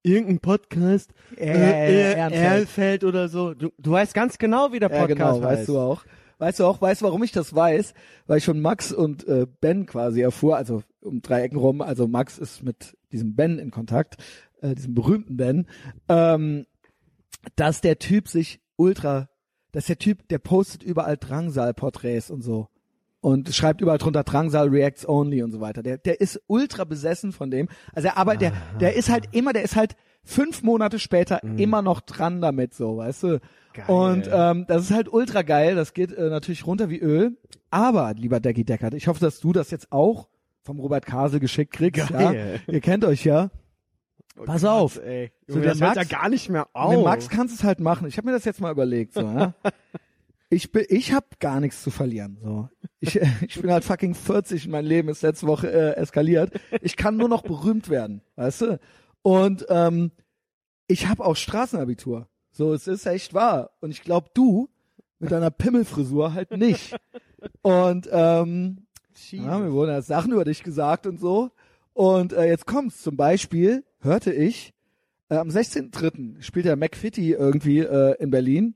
irgendein 0.04 0.39
Podcast, 0.39 1.12
Äh, 1.36 1.45
äh, 1.47 2.13
Ehrenfeld. 2.13 2.34
Ehrenfeld 2.43 3.04
oder 3.04 3.28
so. 3.30 3.54
Du, 3.54 3.69
du 3.78 3.91
weißt 3.91 4.13
ganz 4.13 4.38
genau, 4.38 4.71
wie 4.71 4.80
der 4.80 4.89
Ja, 4.91 4.99
Podcast 5.06 5.17
genau, 5.17 5.34
heißt. 5.49 5.60
weißt 5.60 5.69
du 5.69 5.80
auch. 5.80 6.06
Weißt 6.38 6.60
du 6.60 6.65
auch, 6.65 6.82
weißt 6.82 7.02
du, 7.02 7.06
warum 7.06 7.21
ich 7.23 7.34
das 7.34 7.54
weiß? 7.54 7.93
Weil 8.25 8.38
ich 8.38 8.45
schon 8.45 8.62
Max 8.62 8.93
und 8.93 9.28
äh, 9.28 9.45
Ben 9.60 9.86
quasi 9.86 10.21
erfuhr, 10.21 10.56
also 10.56 10.84
um 11.02 11.21
drei 11.21 11.41
Ecken 11.41 11.58
rum, 11.58 11.82
also 11.82 12.08
Max 12.08 12.38
ist 12.38 12.63
mit 12.63 12.95
diesem 13.12 13.36
Ben 13.36 13.60
in 13.60 13.71
Kontakt, 13.71 14.15
äh, 14.62 14.73
diesem 14.73 14.93
berühmten 14.93 15.36
Ben, 15.36 15.67
ähm, 16.08 16.65
dass 17.58 17.82
der 17.82 17.99
Typ 17.99 18.30
sich 18.30 18.62
ultra, 18.78 19.28
dass 19.73 19.88
der 19.88 19.97
Typ, 19.97 20.30
der 20.30 20.39
postet 20.39 20.82
überall 20.82 21.17
Drangsal-Porträts 21.17 22.32
und 22.32 22.41
so. 22.41 22.69
Und 23.21 23.53
schreibt 23.53 23.82
überall 23.82 23.97
drunter 23.97 24.23
Drangsal 24.23 24.69
Reacts 24.69 25.08
Only 25.08 25.43
und 25.43 25.51
so 25.51 25.60
weiter. 25.60 25.84
Der, 25.84 25.97
der 25.97 26.21
ist 26.21 26.41
ultra 26.47 26.86
besessen 26.86 27.34
von 27.34 27.51
dem. 27.51 27.67
Also 27.93 28.08
er 28.08 28.17
arbeitet, 28.17 28.41
der, 28.41 28.79
der 28.79 28.95
ist 28.95 29.10
halt 29.10 29.25
immer, 29.34 29.51
der 29.51 29.63
ist 29.63 29.75
halt 29.75 29.95
fünf 30.23 30.63
Monate 30.63 30.99
später 30.99 31.43
immer 31.58 31.82
noch 31.82 31.99
dran 32.01 32.39
damit, 32.41 32.73
so, 32.73 32.97
weißt 32.97 33.23
du? 33.23 33.39
Geil. 33.73 33.86
Und 33.88 34.29
ähm, 34.32 34.65
das 34.67 34.84
ist 34.84 34.91
halt 34.91 35.12
ultra 35.12 35.41
geil. 35.41 35.75
Das 35.75 35.93
geht 35.93 36.12
äh, 36.13 36.29
natürlich 36.29 36.65
runter 36.65 36.89
wie 36.89 36.99
Öl. 36.99 37.38
Aber, 37.71 38.13
lieber 38.13 38.39
Decky 38.39 38.63
Deckard, 38.63 38.93
ich 38.93 39.08
hoffe, 39.08 39.19
dass 39.19 39.39
du 39.39 39.51
das 39.51 39.69
jetzt 39.71 39.91
auch 39.91 40.29
vom 40.63 40.79
Robert 40.79 41.05
Kasel 41.05 41.39
geschickt 41.39 41.73
kriegst. 41.73 42.10
Geil. 42.10 42.62
Ja? 42.67 42.73
Ihr 42.73 42.82
kennt 42.82 43.03
euch 43.03 43.25
ja. 43.25 43.49
Pass 44.45 44.63
auf. 44.63 44.97
Ey. 45.03 45.32
So, 45.47 45.55
Junge, 45.55 45.63
der 45.65 45.71
das 45.73 45.82
hört 45.82 45.95
ja 45.95 46.01
Max- 46.03 46.10
gar 46.10 46.29
nicht 46.29 46.49
mehr 46.49 46.62
Mit 46.62 46.69
auf. 46.73 47.03
Max 47.03 47.27
kannst 47.29 47.53
du 47.55 47.60
es 47.60 47.63
halt 47.63 47.79
machen. 47.79 48.08
Ich 48.08 48.17
habe 48.17 48.27
mir 48.27 48.34
das 48.34 48.45
jetzt 48.45 48.62
mal 48.62 48.71
überlegt. 48.71 49.13
So, 49.13 49.21
ja? 49.21 49.53
Ich 50.49 50.71
bin, 50.71 50.85
ich 50.89 51.13
habe 51.13 51.27
gar 51.39 51.59
nichts 51.59 51.83
zu 51.83 51.91
verlieren. 51.91 52.39
So, 52.41 52.69
ich, 52.99 53.19
ich 53.47 53.62
bin 53.62 53.71
halt 53.71 53.83
fucking 53.83 54.15
40 54.15 54.65
und 54.65 54.71
mein 54.71 54.85
Leben 54.85 55.09
ist 55.09 55.21
letzte 55.21 55.47
Woche 55.47 55.71
äh, 55.71 55.95
eskaliert. 55.95 56.51
Ich 56.81 56.95
kann 56.95 57.17
nur 57.17 57.29
noch 57.29 57.43
berühmt 57.43 57.89
werden, 57.89 58.21
weißt 58.35 58.62
du? 58.62 58.79
Und 59.21 59.65
ähm, 59.69 60.12
ich 60.88 61.07
habe 61.07 61.23
auch 61.23 61.35
Straßenabitur. 61.35 62.27
So, 62.51 62.73
es 62.73 62.88
ist 62.88 63.05
echt 63.05 63.33
wahr. 63.33 63.71
Und 63.79 63.91
ich 63.91 64.01
glaube, 64.01 64.29
du 64.33 64.69
mit 65.19 65.31
deiner 65.31 65.51
Pimmelfrisur 65.51 66.33
halt 66.33 66.51
nicht. 66.57 66.95
Und 67.62 68.09
ähm, 68.12 68.88
ja, 69.31 69.59
mir 69.59 69.71
wurden 69.71 69.91
ja 69.91 70.01
Sachen 70.01 70.31
über 70.31 70.45
dich 70.45 70.63
gesagt 70.63 71.05
und 71.05 71.19
so. 71.19 71.51
Und 71.93 72.33
äh, 72.33 72.45
jetzt 72.47 72.65
kommt's. 72.65 73.01
Zum 73.01 73.17
Beispiel 73.17 73.83
hörte 73.99 74.33
ich, 74.33 74.73
äh, 75.29 75.35
am 75.35 75.49
16.3. 75.49 76.41
spielt 76.41 76.65
der 76.65 76.75
McFitty 76.75 77.33
irgendwie 77.33 77.79
äh, 77.79 78.15
in 78.21 78.31
Berlin. 78.31 78.75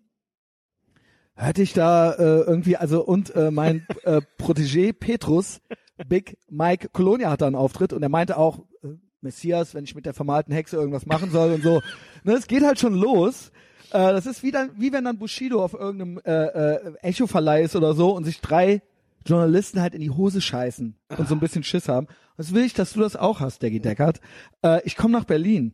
Hörte 1.35 1.63
ich 1.63 1.73
da 1.73 2.11
äh, 2.13 2.41
irgendwie, 2.41 2.77
also 2.77 3.03
und 3.03 3.35
äh, 3.35 3.51
mein 3.51 3.87
äh, 4.03 4.21
Protégé 4.39 4.93
Petrus, 4.93 5.61
Big 6.07 6.37
Mike 6.49 6.89
Colonia 6.89 7.29
hat 7.29 7.41
da 7.41 7.47
einen 7.47 7.55
Auftritt 7.55 7.93
und 7.93 8.03
er 8.03 8.09
meinte 8.09 8.37
auch, 8.37 8.59
äh, 8.83 8.89
Messias, 9.21 9.73
wenn 9.73 9.85
ich 9.85 9.95
mit 9.95 10.05
der 10.05 10.13
vermalten 10.13 10.53
Hexe 10.53 10.75
irgendwas 10.75 11.05
machen 11.05 11.31
soll 11.31 11.53
und 11.53 11.63
so. 11.63 11.81
Ne, 12.25 12.35
es 12.35 12.47
geht 12.47 12.63
halt 12.63 12.79
schon 12.79 12.93
los. 12.93 13.51
Äh, 13.89 14.13
das 14.13 14.25
ist 14.25 14.43
wie, 14.43 14.51
dann, 14.51 14.71
wie 14.77 14.93
wenn 14.93 15.03
dann 15.03 15.17
Bushido 15.17 15.61
auf 15.61 15.73
irgendeinem 15.73 16.21
äh, 16.23 16.31
äh, 16.31 16.93
Echo-Verleih 17.01 17.63
ist 17.63 17.75
oder 17.75 17.93
so 17.95 18.15
und 18.15 18.23
sich 18.23 18.39
drei 18.39 18.81
Journalisten 19.25 19.81
halt 19.81 19.93
in 19.93 20.01
die 20.01 20.09
Hose 20.09 20.39
scheißen 20.39 20.95
und 21.17 21.27
so 21.27 21.35
ein 21.35 21.41
bisschen 21.41 21.63
Schiss 21.63 21.89
haben. 21.89 22.07
Was 22.37 22.53
will 22.53 22.63
ich, 22.63 22.73
dass 22.73 22.93
du 22.93 23.01
das 23.01 23.15
auch 23.15 23.39
hast, 23.41 23.61
Daggy 23.61 23.79
Deckard? 23.79 24.21
Äh, 24.61 24.81
ich 24.85 24.95
komme 24.95 25.13
nach 25.13 25.25
Berlin. 25.25 25.73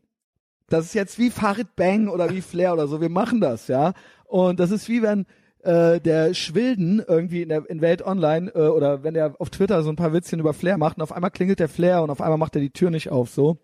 Das 0.69 0.85
ist 0.85 0.93
jetzt 0.93 1.19
wie 1.19 1.29
Farid 1.29 1.75
Bang 1.75 2.07
oder 2.07 2.29
wie 2.31 2.41
Flair 2.41 2.73
oder 2.73 2.87
so. 2.87 3.01
Wir 3.01 3.09
machen 3.09 3.41
das, 3.41 3.67
ja. 3.67 3.93
Und 4.25 4.59
das 4.59 4.71
ist 4.71 4.87
wie 4.87 5.01
wenn 5.01 5.25
äh, 5.63 5.99
der 5.99 6.33
Schwilden 6.33 7.03
irgendwie 7.05 7.41
in, 7.41 7.49
der, 7.49 7.69
in 7.69 7.81
Welt 7.81 8.01
Online 8.01 8.51
äh, 8.55 8.67
oder 8.67 9.03
wenn 9.03 9.13
der 9.13 9.35
auf 9.39 9.49
Twitter 9.49 9.83
so 9.83 9.89
ein 9.89 9.95
paar 9.95 10.13
Witzchen 10.13 10.39
über 10.39 10.53
Flair 10.53 10.77
macht 10.77 10.97
und 10.97 11.03
auf 11.03 11.11
einmal 11.11 11.31
klingelt 11.31 11.59
der 11.59 11.69
Flair 11.69 12.01
und 12.01 12.09
auf 12.09 12.21
einmal 12.21 12.37
macht 12.37 12.55
er 12.55 12.61
die 12.61 12.71
Tür 12.71 12.89
nicht 12.89 13.09
auf, 13.09 13.29
so. 13.29 13.57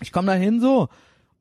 Ich 0.00 0.12
komme 0.12 0.26
da 0.26 0.34
hin, 0.34 0.60
so. 0.60 0.88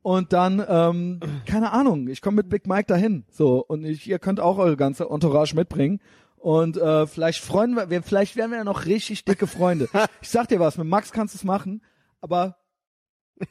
Und 0.03 0.33
dann, 0.33 0.63
ähm, 0.67 1.19
keine 1.45 1.71
Ahnung, 1.71 2.07
ich 2.07 2.21
komme 2.21 2.37
mit 2.37 2.49
Big 2.49 2.67
Mike 2.67 2.87
dahin, 2.87 3.25
so. 3.29 3.63
Und 3.65 3.85
ich, 3.85 4.07
ihr 4.07 4.19
könnt 4.19 4.39
auch 4.39 4.57
eure 4.57 4.77
ganze 4.77 5.09
Entourage 5.09 5.55
mitbringen. 5.55 5.99
Und 6.37 6.77
äh, 6.77 7.05
vielleicht 7.05 7.43
freuen 7.43 7.75
wir, 7.75 7.91
wir, 7.91 8.01
vielleicht 8.01 8.35
werden 8.35 8.49
wir 8.49 8.57
ja 8.57 8.63
noch 8.63 8.85
richtig 8.85 9.25
dicke 9.25 9.45
Freunde. 9.45 9.89
Ich 10.21 10.29
sag 10.29 10.47
dir 10.47 10.59
was, 10.59 10.77
mit 10.77 10.87
Max 10.87 11.11
kannst 11.11 11.35
du 11.35 11.37
es 11.37 11.43
machen, 11.43 11.83
aber 12.19 12.57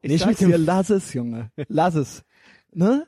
Ich 0.00 0.10
Nicht 0.10 0.26
mit 0.26 0.40
dir, 0.40 0.58
lass 0.58 0.90
es, 0.90 1.12
Junge. 1.12 1.50
Lass 1.68 1.94
es. 1.94 2.24
Ne? 2.72 3.06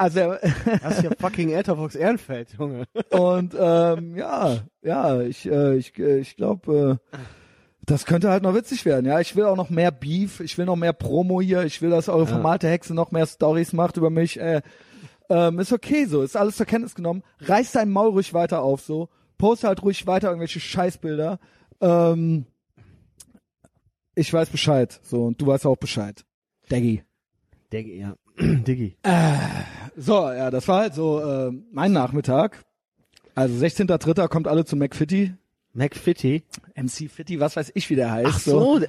Also, 0.00 0.34
Das 0.82 0.96
ist 0.96 1.04
ja 1.04 1.10
fucking 1.18 1.50
Etherbox 1.50 1.94
Ehrenfeld, 1.94 2.54
Junge. 2.58 2.84
und 3.10 3.54
ähm, 3.58 4.16
ja, 4.16 4.56
ja, 4.80 5.20
ich, 5.20 5.44
äh, 5.44 5.76
ich, 5.76 5.98
äh, 5.98 6.20
ich 6.20 6.36
glaube, 6.36 6.98
äh, 7.12 7.18
das 7.84 8.06
könnte 8.06 8.30
halt 8.30 8.42
noch 8.42 8.54
witzig 8.54 8.86
werden. 8.86 9.04
Ja, 9.04 9.20
ich 9.20 9.36
will 9.36 9.44
auch 9.44 9.56
noch 9.56 9.68
mehr 9.68 9.90
Beef, 9.90 10.40
ich 10.40 10.56
will 10.56 10.64
noch 10.64 10.76
mehr 10.76 10.94
Promo 10.94 11.42
hier, 11.42 11.64
ich 11.64 11.82
will, 11.82 11.90
dass 11.90 12.08
eure. 12.08 12.26
Formate 12.26 12.66
Hexe 12.66 12.94
noch 12.94 13.10
mehr 13.10 13.26
Stories 13.26 13.74
macht 13.74 13.98
über 13.98 14.08
mich. 14.08 14.40
Äh, 14.40 14.62
ähm, 15.28 15.58
ist 15.58 15.70
okay 15.72 16.06
so, 16.06 16.22
ist 16.22 16.34
alles 16.34 16.56
zur 16.56 16.64
Kenntnis 16.64 16.94
genommen. 16.94 17.22
Reiß 17.40 17.72
dein 17.72 17.90
Maul 17.90 18.08
ruhig 18.08 18.32
weiter 18.32 18.62
auf 18.62 18.80
so, 18.80 19.10
poste 19.36 19.68
halt 19.68 19.82
ruhig 19.82 20.06
weiter 20.06 20.28
irgendwelche 20.28 20.60
Scheißbilder. 20.60 21.38
Ähm, 21.82 22.46
ich 24.14 24.32
weiß 24.32 24.48
Bescheid, 24.48 24.98
so 25.02 25.26
und 25.26 25.42
du 25.42 25.46
weißt 25.46 25.66
auch 25.66 25.76
Bescheid. 25.76 26.24
Daggy. 26.70 27.02
Diggi, 27.70 28.00
ja. 28.00 28.14
Diggi. 28.66 28.96
So, 29.96 30.30
ja, 30.30 30.50
das 30.50 30.66
war 30.68 30.80
halt 30.80 30.94
so 30.94 31.20
äh, 31.20 31.52
mein 31.72 31.92
Nachmittag. 31.92 32.64
Also 33.34 33.54
16.3. 33.64 34.28
kommt 34.28 34.48
alle 34.48 34.64
zu 34.64 34.76
McFitty. 34.76 35.34
McFitty. 35.72 36.42
MC 36.74 37.10
Fitty, 37.10 37.40
was 37.40 37.56
weiß 37.56 37.72
ich, 37.74 37.88
wie 37.90 37.94
der 37.96 38.10
heißt. 38.10 38.28
Ach 38.28 38.38
so. 38.40 38.80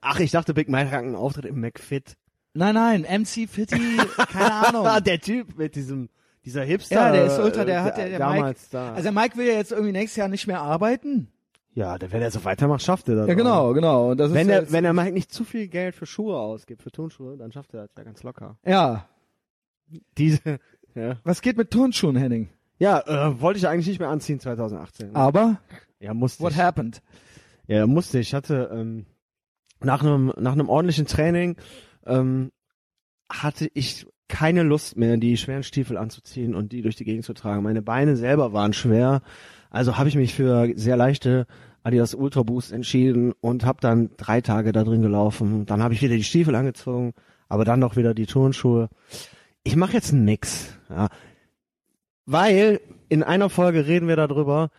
Ach, 0.00 0.20
ich 0.20 0.30
dachte, 0.30 0.54
Big 0.54 0.68
Mike 0.68 0.90
hat 0.90 1.00
einen 1.00 1.14
Auftritt 1.14 1.46
im 1.46 1.60
McFit. 1.60 2.16
Nein, 2.54 2.74
nein, 2.74 3.02
MC 3.02 3.48
Fitty, 3.48 3.98
keine 4.32 4.52
Ahnung. 4.52 4.86
Ah, 4.86 5.00
der 5.00 5.20
Typ 5.20 5.58
mit 5.58 5.74
diesem, 5.76 6.08
dieser 6.44 6.64
Hipster. 6.64 6.94
ja, 6.94 7.12
der 7.12 7.26
ist 7.26 7.38
ultra, 7.38 7.62
äh, 7.62 7.66
der 7.66 7.82
hat 7.82 7.98
der, 7.98 8.08
der 8.08 8.18
Mike. 8.18 8.36
damals 8.38 8.70
da. 8.70 8.90
Also 8.92 9.02
der 9.02 9.12
Mike 9.12 9.36
will 9.36 9.46
ja 9.46 9.54
jetzt 9.54 9.72
irgendwie 9.72 9.92
nächstes 9.92 10.16
Jahr 10.16 10.28
nicht 10.28 10.46
mehr 10.46 10.60
arbeiten. 10.60 11.28
Ja, 11.76 11.96
wenn 12.00 12.22
er 12.22 12.30
so 12.32 12.42
weitermacht, 12.44 12.82
schafft 12.82 13.08
er 13.08 13.14
das. 13.16 13.26
Ja, 13.28 13.34
auch. 13.34 13.36
genau, 13.36 13.72
genau. 13.74 14.10
Und 14.10 14.16
das 14.18 14.32
Wenn 14.32 14.48
ist 14.48 14.52
er, 14.54 14.60
jetzt, 14.62 14.72
wenn 14.72 14.84
er 14.84 14.92
Mike 14.94 15.12
nicht 15.12 15.30
zu 15.32 15.44
viel 15.44 15.68
Geld 15.68 15.94
für 15.94 16.06
Schuhe 16.06 16.36
ausgibt, 16.36 16.82
für 16.82 16.90
Turnschuhe, 16.90 17.36
dann 17.36 17.52
schafft 17.52 17.72
er 17.74 17.82
das 17.82 17.90
ja 17.96 18.02
ganz 18.02 18.22
locker. 18.24 18.56
ja, 18.64 19.06
Diese, 20.18 20.58
ja. 20.94 21.18
was 21.22 21.42
geht 21.42 21.56
mit 21.56 21.70
Turnschuhen, 21.70 22.16
Henning? 22.16 22.48
Ja, 22.78 23.00
äh, 23.06 23.40
wollte 23.40 23.58
ich 23.58 23.68
eigentlich 23.68 23.86
nicht 23.86 24.00
mehr 24.00 24.08
anziehen 24.08 24.40
2018. 24.40 25.14
Aber 25.14 25.60
Ja, 26.00 26.12
musste 26.14 26.42
what 26.42 26.52
ich. 26.52 26.58
happened? 26.58 27.02
Ja, 27.68 27.86
musste 27.86 28.18
ich. 28.18 28.28
Ich 28.28 28.34
hatte 28.34 28.70
ähm, 28.72 29.06
nach 29.80 30.02
einem 30.02 30.32
nach 30.38 30.52
einem 30.52 30.68
ordentlichen 30.68 31.06
Training 31.06 31.56
ähm, 32.06 32.52
hatte 33.30 33.68
ich 33.74 34.06
keine 34.28 34.62
Lust 34.62 34.96
mehr, 34.96 35.16
die 35.18 35.36
schweren 35.36 35.62
Stiefel 35.62 35.96
anzuziehen 35.96 36.54
und 36.54 36.72
die 36.72 36.82
durch 36.82 36.96
die 36.96 37.04
Gegend 37.04 37.24
zu 37.24 37.32
tragen. 37.34 37.62
Meine 37.62 37.82
Beine 37.82 38.16
selber 38.16 38.52
waren 38.52 38.72
schwer, 38.72 39.22
also 39.70 39.96
habe 39.98 40.08
ich 40.08 40.16
mich 40.16 40.34
für 40.34 40.72
sehr 40.76 40.96
leichte 40.96 41.46
Adidas 41.82 42.14
Ultra 42.14 42.42
Boost 42.42 42.72
entschieden 42.72 43.32
und 43.40 43.64
habe 43.64 43.80
dann 43.80 44.10
drei 44.16 44.40
Tage 44.40 44.72
da 44.72 44.82
drin 44.84 45.02
gelaufen. 45.02 45.66
Dann 45.66 45.82
habe 45.82 45.94
ich 45.94 46.02
wieder 46.02 46.16
die 46.16 46.24
Stiefel 46.24 46.54
angezogen, 46.54 47.12
aber 47.48 47.64
dann 47.64 47.78
noch 47.80 47.96
wieder 47.96 48.12
die 48.14 48.26
Turnschuhe. 48.26 48.88
Ich 49.62 49.76
mache 49.76 49.92
jetzt 49.92 50.12
einen 50.12 50.24
Mix, 50.24 50.76
ja. 50.90 51.08
weil 52.24 52.80
in 53.08 53.22
einer 53.22 53.48
Folge 53.50 53.86
reden 53.86 54.08
wir 54.08 54.16
darüber, 54.16 54.70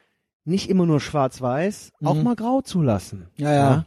nicht 0.43 0.69
immer 0.69 0.85
nur 0.85 0.99
schwarz-weiß, 0.99 1.91
auch 2.03 2.15
Mhm. 2.15 2.23
mal 2.23 2.35
grau 2.35 2.61
zulassen. 2.61 3.27
Ja, 3.37 3.53
ja. 3.53 3.85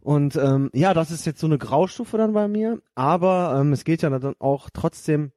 Und 0.00 0.36
ähm, 0.36 0.70
ja, 0.72 0.94
das 0.94 1.10
ist 1.10 1.26
jetzt 1.26 1.40
so 1.40 1.46
eine 1.46 1.58
Graustufe 1.58 2.16
dann 2.16 2.32
bei 2.32 2.48
mir, 2.48 2.80
aber 2.94 3.58
ähm, 3.60 3.72
es 3.72 3.84
geht 3.84 4.02
ja 4.02 4.10
dann 4.10 4.34
auch 4.38 4.70
trotzdem 4.72 5.30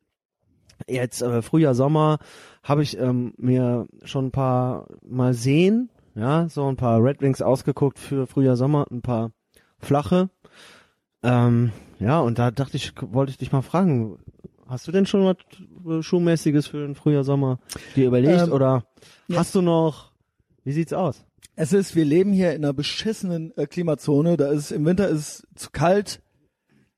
jetzt 0.87 1.21
äh, 1.21 1.41
Frühjahr, 1.41 1.75
Sommer 1.75 2.19
habe 2.63 2.83
ich 2.83 2.97
ähm, 2.97 3.33
mir 3.37 3.87
schon 4.03 4.27
ein 4.27 4.31
paar 4.31 4.87
mal 5.01 5.33
sehen, 5.33 5.89
ja, 6.15 6.47
so 6.49 6.67
ein 6.67 6.75
paar 6.75 7.03
Red 7.03 7.21
Wings 7.21 7.41
ausgeguckt 7.41 7.99
für 7.99 8.27
Frühjahr, 8.27 8.55
Sommer, 8.55 8.85
ein 8.91 9.01
paar 9.01 9.31
flache. 9.79 10.29
Ähm, 11.23 11.71
ja, 11.99 12.19
und 12.19 12.37
da 12.39 12.51
dachte 12.51 12.77
ich, 12.77 12.93
wollte 13.01 13.31
ich 13.31 13.37
dich 13.37 13.51
mal 13.51 13.61
fragen, 13.61 14.17
hast 14.67 14.87
du 14.87 14.91
denn 14.91 15.05
schon 15.05 15.25
was 15.25 15.37
äh, 15.87 16.03
Schuhmäßiges 16.03 16.67
für 16.67 16.85
den 16.85 16.95
Frühjahr, 16.95 17.23
Sommer 17.23 17.59
dir 17.95 18.07
überlegt 18.07 18.47
Ähm, 18.47 18.51
oder 18.51 18.85
ja. 19.27 19.39
hast 19.39 19.55
du 19.55 19.61
noch, 19.61 20.11
wie 20.63 20.71
sieht's 20.71 20.93
aus? 20.93 21.25
Es 21.55 21.71
ist, 21.71 21.95
wir 21.95 22.05
leben 22.05 22.33
hier 22.33 22.53
in 22.53 22.63
einer 22.63 22.73
beschissenen 22.73 23.55
äh, 23.57 23.67
Klimazone. 23.67 24.37
Da 24.37 24.51
ist 24.51 24.71
im 24.71 24.85
Winter 24.85 25.07
ist 25.07 25.19
es 25.19 25.47
zu 25.55 25.69
kalt 25.71 26.21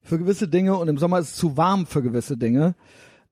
für 0.02 0.18
gewisse 0.18 0.48
Dinge 0.48 0.78
und 0.78 0.88
im 0.88 0.98
Sommer 0.98 1.20
ist 1.20 1.32
es 1.32 1.36
zu 1.36 1.58
warm 1.58 1.86
für 1.86 2.02
gewisse 2.02 2.38
Dinge. 2.38 2.76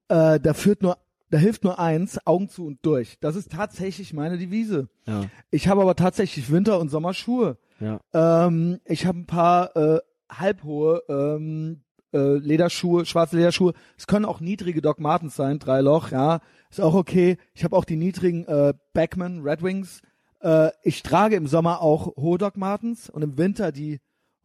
Äh, 0.09 0.39
da 0.39 0.53
führt 0.53 0.81
nur, 0.81 0.97
da 1.29 1.37
hilft 1.37 1.63
nur 1.63 1.79
eins: 1.79 2.19
Augen 2.25 2.49
zu 2.49 2.65
und 2.67 2.79
durch. 2.85 3.17
Das 3.19 3.35
ist 3.35 3.51
tatsächlich 3.51 4.13
meine 4.13 4.37
Devise. 4.37 4.89
Ja, 5.07 5.25
Ich 5.51 5.67
habe 5.67 5.81
aber 5.81 5.95
tatsächlich 5.95 6.51
Winter- 6.51 6.79
und 6.79 6.89
Sommerschuhe. 6.89 7.57
ja. 7.79 7.99
Ähm, 8.13 8.79
ich 8.85 9.05
habe 9.05 9.19
ein 9.19 9.25
paar 9.25 9.75
äh, 9.75 9.99
halbhohe 10.29 11.01
ähm, 11.09 11.81
äh, 12.13 12.37
Lederschuhe, 12.37 13.05
schwarze 13.05 13.35
Lederschuhe. 13.37 13.73
Es 13.97 14.07
können 14.07 14.25
auch 14.25 14.39
niedrige 14.39 14.81
Doc 14.81 14.99
Martens 14.99 15.35
sein, 15.35 15.59
drei 15.59 15.81
Loch, 15.81 16.11
ja, 16.11 16.39
ist 16.69 16.81
auch 16.81 16.93
okay. 16.95 17.37
Ich 17.53 17.63
habe 17.63 17.75
auch 17.75 17.85
die 17.85 17.95
niedrigen 17.97 18.45
äh, 18.45 18.73
Backman 18.93 19.41
Red 19.41 19.63
Wings. 19.63 20.01
Äh, 20.41 20.69
ich 20.83 21.01
trage 21.03 21.35
im 21.35 21.47
Sommer 21.47 21.81
auch 21.81 22.15
hohe 22.15 22.37
Doc 22.37 22.57
Martens 22.57 23.09
und 23.09 23.21
im 23.23 23.37
Winter 23.37 23.71
die 23.71 23.99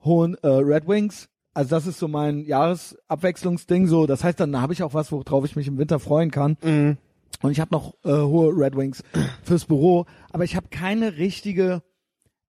hohen 0.05 0.35
äh, 0.43 0.47
Red 0.49 0.87
Wings. 0.89 1.29
Also 1.59 1.71
das 1.71 1.89
ist 1.89 1.99
so 1.99 2.07
mein 2.07 2.45
Jahresabwechslungsding. 2.45 3.89
So, 3.89 4.07
das 4.07 4.23
heißt, 4.23 4.39
dann 4.39 4.61
habe 4.61 4.75
ich 4.75 4.85
auch 4.85 4.95
was, 4.95 5.11
worauf 5.11 5.45
ich 5.45 5.57
mich 5.57 5.67
im 5.67 5.77
Winter 5.77 5.99
freuen 5.99 6.31
kann. 6.31 6.57
Mhm. 6.63 6.99
Und 7.43 7.51
ich 7.51 7.59
habe 7.59 7.75
noch 7.75 7.95
äh, 8.05 8.13
hohe 8.13 8.53
Red 8.57 8.77
Wings 8.77 9.03
fürs 9.43 9.65
Büro, 9.65 10.07
aber 10.31 10.45
ich 10.45 10.55
habe 10.55 10.69
keine 10.69 11.17
richtige, 11.17 11.83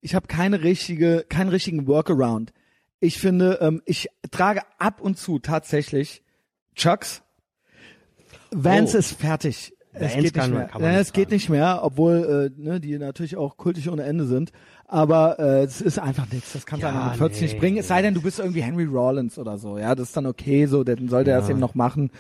ich 0.03 0.15
habe 0.15 0.27
keine 0.27 0.63
richtige, 0.63 1.25
keinen 1.27 1.49
richtigen 1.49 1.87
Workaround. 1.87 2.53
Ich 3.01 3.19
finde, 3.19 3.61
ähm, 3.63 3.81
ich 3.87 4.09
trage 4.31 4.61
ab 4.79 5.01
und 5.01 5.17
zu 5.17 5.39
tatsächlich 5.39 6.23
Chucks. 6.75 7.23
Vans 8.51 8.95
Oh. 8.95 8.99
ist 8.99 9.13
fertig. 9.19 9.73
Es 10.01 10.13
Vans 10.15 10.23
geht 10.25 10.35
kann 10.35 10.51
nicht 10.51 10.59
mehr. 10.59 10.69
kann 10.69 10.81
man 10.83 10.91
Ja, 10.93 10.99
nicht 10.99 11.07
es 11.09 11.13
geht 11.13 11.31
nicht 11.31 11.49
mehr, 11.49 11.81
obwohl 11.83 12.51
äh, 12.57 12.61
ne, 12.63 12.81
die 12.81 12.99
natürlich 12.99 13.37
auch 13.37 13.57
kultig 13.57 13.91
ohne 13.91 14.03
Ende 14.05 14.25
sind. 14.27 14.53
Aber 14.87 15.39
äh, 15.39 15.63
es 15.65 15.81
ist 15.81 15.99
einfach 15.99 16.31
nichts. 16.33 16.53
Das 16.55 16.65
kannst 16.67 16.83
du 16.85 16.89
Ja, 16.89 16.95
einfach 16.95 17.11
mit 17.11 17.19
40 17.19 17.41
nee. 17.41 17.47
nicht 17.49 17.59
bringen. 17.61 17.77
Es 17.79 17.89
sei 17.89 18.03
denn, 18.03 18.15
du 18.15 18.23
bist 18.23 18.39
irgendwie 18.39 18.63
Henry 18.63 18.85
Rollins 18.85 19.39
oder 19.39 19.59
so. 19.59 19.79
Ja, 19.79 19.95
das 19.95 20.09
ist 20.09 20.17
dann 20.17 20.27
okay. 20.27 20.67
So, 20.67 20.85
dann 20.85 21.09
sollte 21.09 21.31
er 21.31 21.39
das 21.39 21.47
Ja. 21.49 21.53
eben 21.53 21.61
noch 21.61 21.75
machen. 21.75 22.11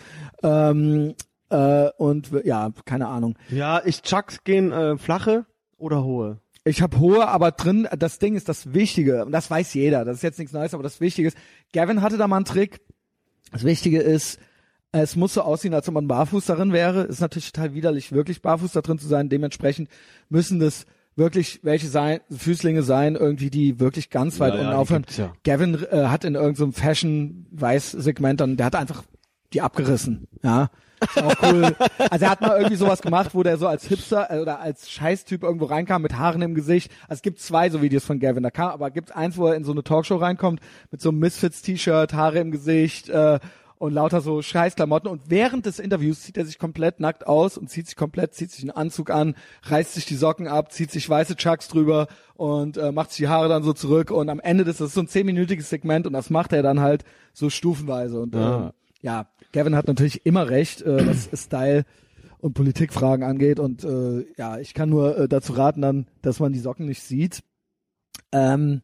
Ähm, 0.42 1.14
äh, 1.50 1.88
und 1.96 2.30
ja, 2.44 2.70
keine 2.84 3.08
Ahnung. 3.08 3.36
Ja, 3.50 3.80
ich 3.84 4.02
Chucks 4.02 4.44
gehen 4.44 4.70
äh, 4.72 4.98
flache 4.98 5.46
oder 5.78 6.04
hohe. 6.04 6.38
Ich 6.64 6.82
habe 6.82 6.98
hohe, 6.98 7.26
aber 7.26 7.52
drin, 7.52 7.88
das 7.98 8.18
Ding 8.18 8.34
ist 8.34 8.48
das 8.50 8.74
Wichtige, 8.74 9.24
und 9.24 9.32
das 9.32 9.50
weiß 9.50 9.72
jeder, 9.72 10.04
das 10.04 10.16
ist 10.18 10.22
jetzt 10.22 10.38
nichts 10.38 10.52
Neues, 10.52 10.74
aber 10.74 10.82
das 10.82 11.00
Wichtige 11.00 11.28
ist, 11.28 11.38
Gavin 11.72 12.02
hatte 12.02 12.18
da 12.18 12.28
mal 12.28 12.36
einen 12.36 12.44
Trick. 12.44 12.80
Das 13.52 13.64
Wichtige 13.64 14.00
ist, 14.00 14.38
es 14.92 15.16
muss 15.16 15.34
so 15.34 15.42
aussehen, 15.42 15.74
als 15.74 15.88
ob 15.88 15.94
man 15.94 16.08
barfuß 16.08 16.46
darin 16.46 16.72
wäre. 16.72 17.02
Ist 17.02 17.20
natürlich 17.20 17.52
total 17.52 17.74
widerlich, 17.74 18.12
wirklich 18.12 18.40
barfuß 18.42 18.72
da 18.72 18.80
drin 18.80 18.98
zu 18.98 19.06
sein. 19.06 19.28
Dementsprechend 19.28 19.88
müssen 20.28 20.60
das 20.60 20.86
wirklich 21.14 21.60
welche 21.62 21.88
sein, 21.88 22.20
Füßlinge 22.30 22.82
sein, 22.82 23.16
irgendwie, 23.16 23.50
die 23.50 23.80
wirklich 23.80 24.08
ganz 24.08 24.38
weit 24.40 24.54
Ja, 24.54 24.60
ja, 24.60 24.60
unten 24.60 24.70
die 24.70 24.76
aufhören. 24.78 25.06
ja. 25.16 25.32
Gavin 25.44 25.74
äh, 25.90 26.06
hat 26.06 26.24
in 26.24 26.36
irgendeinem 26.36 26.72
Fashion-Weiß-Segment 26.72 28.40
dann, 28.40 28.56
der 28.56 28.66
hat 28.66 28.76
einfach 28.76 29.02
die 29.52 29.60
abgerissen, 29.60 30.28
ja. 30.42 30.70
Ist 31.00 31.22
auch 31.22 31.34
cool. 31.42 31.76
Also 32.10 32.24
er 32.24 32.30
hat 32.30 32.40
mal 32.40 32.56
irgendwie 32.56 32.76
sowas 32.76 33.02
gemacht, 33.02 33.30
wo 33.32 33.42
der 33.42 33.56
so 33.56 33.66
als 33.68 33.84
Hipster 33.86 34.28
äh, 34.30 34.40
oder 34.40 34.60
als 34.60 34.90
Scheißtyp 34.90 35.42
irgendwo 35.42 35.66
reinkam 35.66 36.02
mit 36.02 36.16
Haaren 36.16 36.42
im 36.42 36.54
Gesicht. 36.54 36.90
Also 37.02 37.18
es 37.18 37.22
gibt 37.22 37.40
zwei 37.40 37.70
so 37.70 37.82
Videos 37.82 38.04
von 38.04 38.18
Gavin. 38.18 38.42
Da 38.42 38.50
kam, 38.50 38.70
aber 38.70 38.90
gibt 38.90 39.14
eins, 39.14 39.36
wo 39.36 39.46
er 39.46 39.54
in 39.54 39.64
so 39.64 39.72
eine 39.72 39.84
Talkshow 39.84 40.16
reinkommt 40.16 40.60
mit 40.90 41.00
so 41.00 41.10
einem 41.10 41.18
Misfits-T-Shirt, 41.20 42.14
Haare 42.14 42.38
im 42.40 42.50
Gesicht 42.50 43.08
äh, 43.10 43.38
und 43.78 43.92
lauter 43.92 44.20
so 44.20 44.42
Scheißklamotten. 44.42 45.08
Und 45.08 45.22
während 45.28 45.66
des 45.66 45.78
Interviews 45.78 46.22
zieht 46.22 46.36
er 46.36 46.44
sich 46.44 46.58
komplett 46.58 47.00
nackt 47.00 47.26
aus 47.26 47.56
und 47.56 47.70
zieht 47.70 47.86
sich 47.86 47.96
komplett, 47.96 48.34
zieht 48.34 48.50
sich 48.50 48.62
einen 48.62 48.70
Anzug 48.70 49.10
an, 49.10 49.34
reißt 49.62 49.94
sich 49.94 50.04
die 50.06 50.16
Socken 50.16 50.48
ab, 50.48 50.72
zieht 50.72 50.90
sich 50.90 51.08
weiße 51.08 51.36
Chucks 51.36 51.68
drüber 51.68 52.08
und 52.34 52.76
äh, 52.76 52.92
macht 52.92 53.10
sich 53.10 53.18
die 53.18 53.28
Haare 53.28 53.48
dann 53.48 53.62
so 53.62 53.72
zurück. 53.72 54.10
Und 54.10 54.28
am 54.28 54.40
Ende 54.40 54.64
des, 54.64 54.78
das 54.78 54.88
ist 54.88 54.94
so 54.94 55.00
ein 55.00 55.08
zehnminütiges 55.08 55.70
Segment 55.70 56.06
und 56.06 56.12
das 56.12 56.30
macht 56.30 56.52
er 56.52 56.62
dann 56.62 56.80
halt 56.80 57.04
so 57.32 57.50
stufenweise. 57.50 58.20
Und 58.20 58.34
Ja. 58.34 58.66
ähm, 58.66 58.70
ja, 59.00 59.26
Gavin 59.52 59.76
hat 59.76 59.86
natürlich 59.86 60.26
immer 60.26 60.50
recht, 60.50 60.82
äh, 60.82 61.06
was 61.06 61.28
Style 61.34 61.84
und 62.40 62.54
Politikfragen 62.54 63.24
angeht. 63.24 63.60
Und 63.60 63.84
äh, 63.84 64.24
ja, 64.36 64.58
ich 64.58 64.74
kann 64.74 64.88
nur 64.90 65.16
äh, 65.16 65.28
dazu 65.28 65.52
raten 65.52 65.82
dann, 65.82 66.06
dass 66.22 66.40
man 66.40 66.52
die 66.52 66.58
Socken 66.58 66.86
nicht 66.86 67.02
sieht. 67.02 67.42
Ähm, 68.32 68.82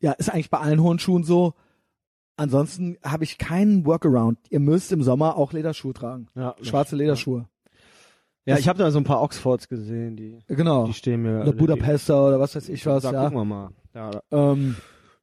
ja, 0.00 0.12
ist 0.12 0.30
eigentlich 0.30 0.50
bei 0.50 0.58
allen 0.58 0.80
hohen 0.80 1.00
Schuhen 1.00 1.24
so. 1.24 1.54
Ansonsten 2.38 2.96
habe 3.04 3.24
ich 3.24 3.36
keinen 3.36 3.84
Workaround. 3.84 4.38
Ihr 4.48 4.60
müsst 4.60 4.92
im 4.92 5.02
Sommer 5.02 5.36
auch 5.36 5.52
Lederschuhe 5.52 5.92
tragen. 5.92 6.28
Ja, 6.36 6.54
Schwarze 6.62 6.94
Lederschuhe. 6.96 7.46
Ja, 8.46 8.56
ich 8.56 8.68
habe 8.68 8.78
da 8.78 8.90
so 8.90 8.98
ein 8.98 9.04
paar 9.04 9.20
Oxfords 9.20 9.68
gesehen, 9.68 10.16
die, 10.16 10.38
Genau. 10.46 10.86
die 10.86 10.94
stehen 10.94 11.20
mir. 11.22 11.40
Oder 11.42 11.52
Budapester 11.52 12.26
oder 12.28 12.40
was 12.40 12.56
weiß 12.56 12.68
ich 12.70 12.86
was, 12.86 13.02
Da 13.02 13.12
ja. 13.12 13.24
gucken 13.24 13.38
wir 13.38 13.44
mal. 13.44 13.70
Ja, 13.94 14.10
Ähm, 14.30 14.76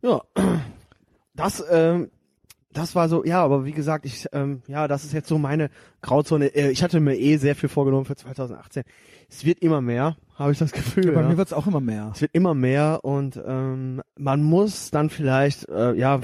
ja. 0.04 0.22
Das, 1.34 1.64
ähm, 1.72 2.12
das 2.72 2.94
war 2.96 3.10
so, 3.10 3.24
ja, 3.26 3.42
aber 3.44 3.66
wie 3.66 3.72
gesagt, 3.72 4.06
ich, 4.06 4.28
ähm, 4.34 4.62
ja, 4.68 4.88
das 4.88 5.06
ist 5.06 5.14
jetzt 5.14 5.28
so 5.30 5.38
meine 5.38 5.70
Grauzone. 6.02 6.48
Äh, 6.54 6.70
Ich 6.72 6.84
hatte 6.84 7.00
mir 7.00 7.16
eh 7.18 7.38
sehr 7.38 7.56
viel 7.56 7.70
vorgenommen 7.70 8.06
für 8.06 8.16
2018. 8.16 8.84
Es 9.30 9.44
wird 9.46 9.60
immer 9.60 9.82
mehr, 9.82 10.18
habe 10.36 10.52
ich 10.52 10.60
das 10.60 10.72
Gefühl. 10.72 11.12
Bei 11.14 11.22
ja. 11.22 11.28
mir 11.28 11.38
wird's 11.38 11.54
auch 11.54 11.66
immer 11.66 11.80
mehr. 11.80 12.12
Es 12.14 12.22
wird 12.22 12.34
immer 12.34 12.54
mehr 12.54 13.00
und 13.04 13.42
ähm, 13.46 14.02
man 14.18 14.44
muss 14.44 14.92
dann 14.92 15.10
vielleicht, 15.10 15.68
äh, 15.70 15.94
ja, 15.94 16.18
äh, 16.18 16.20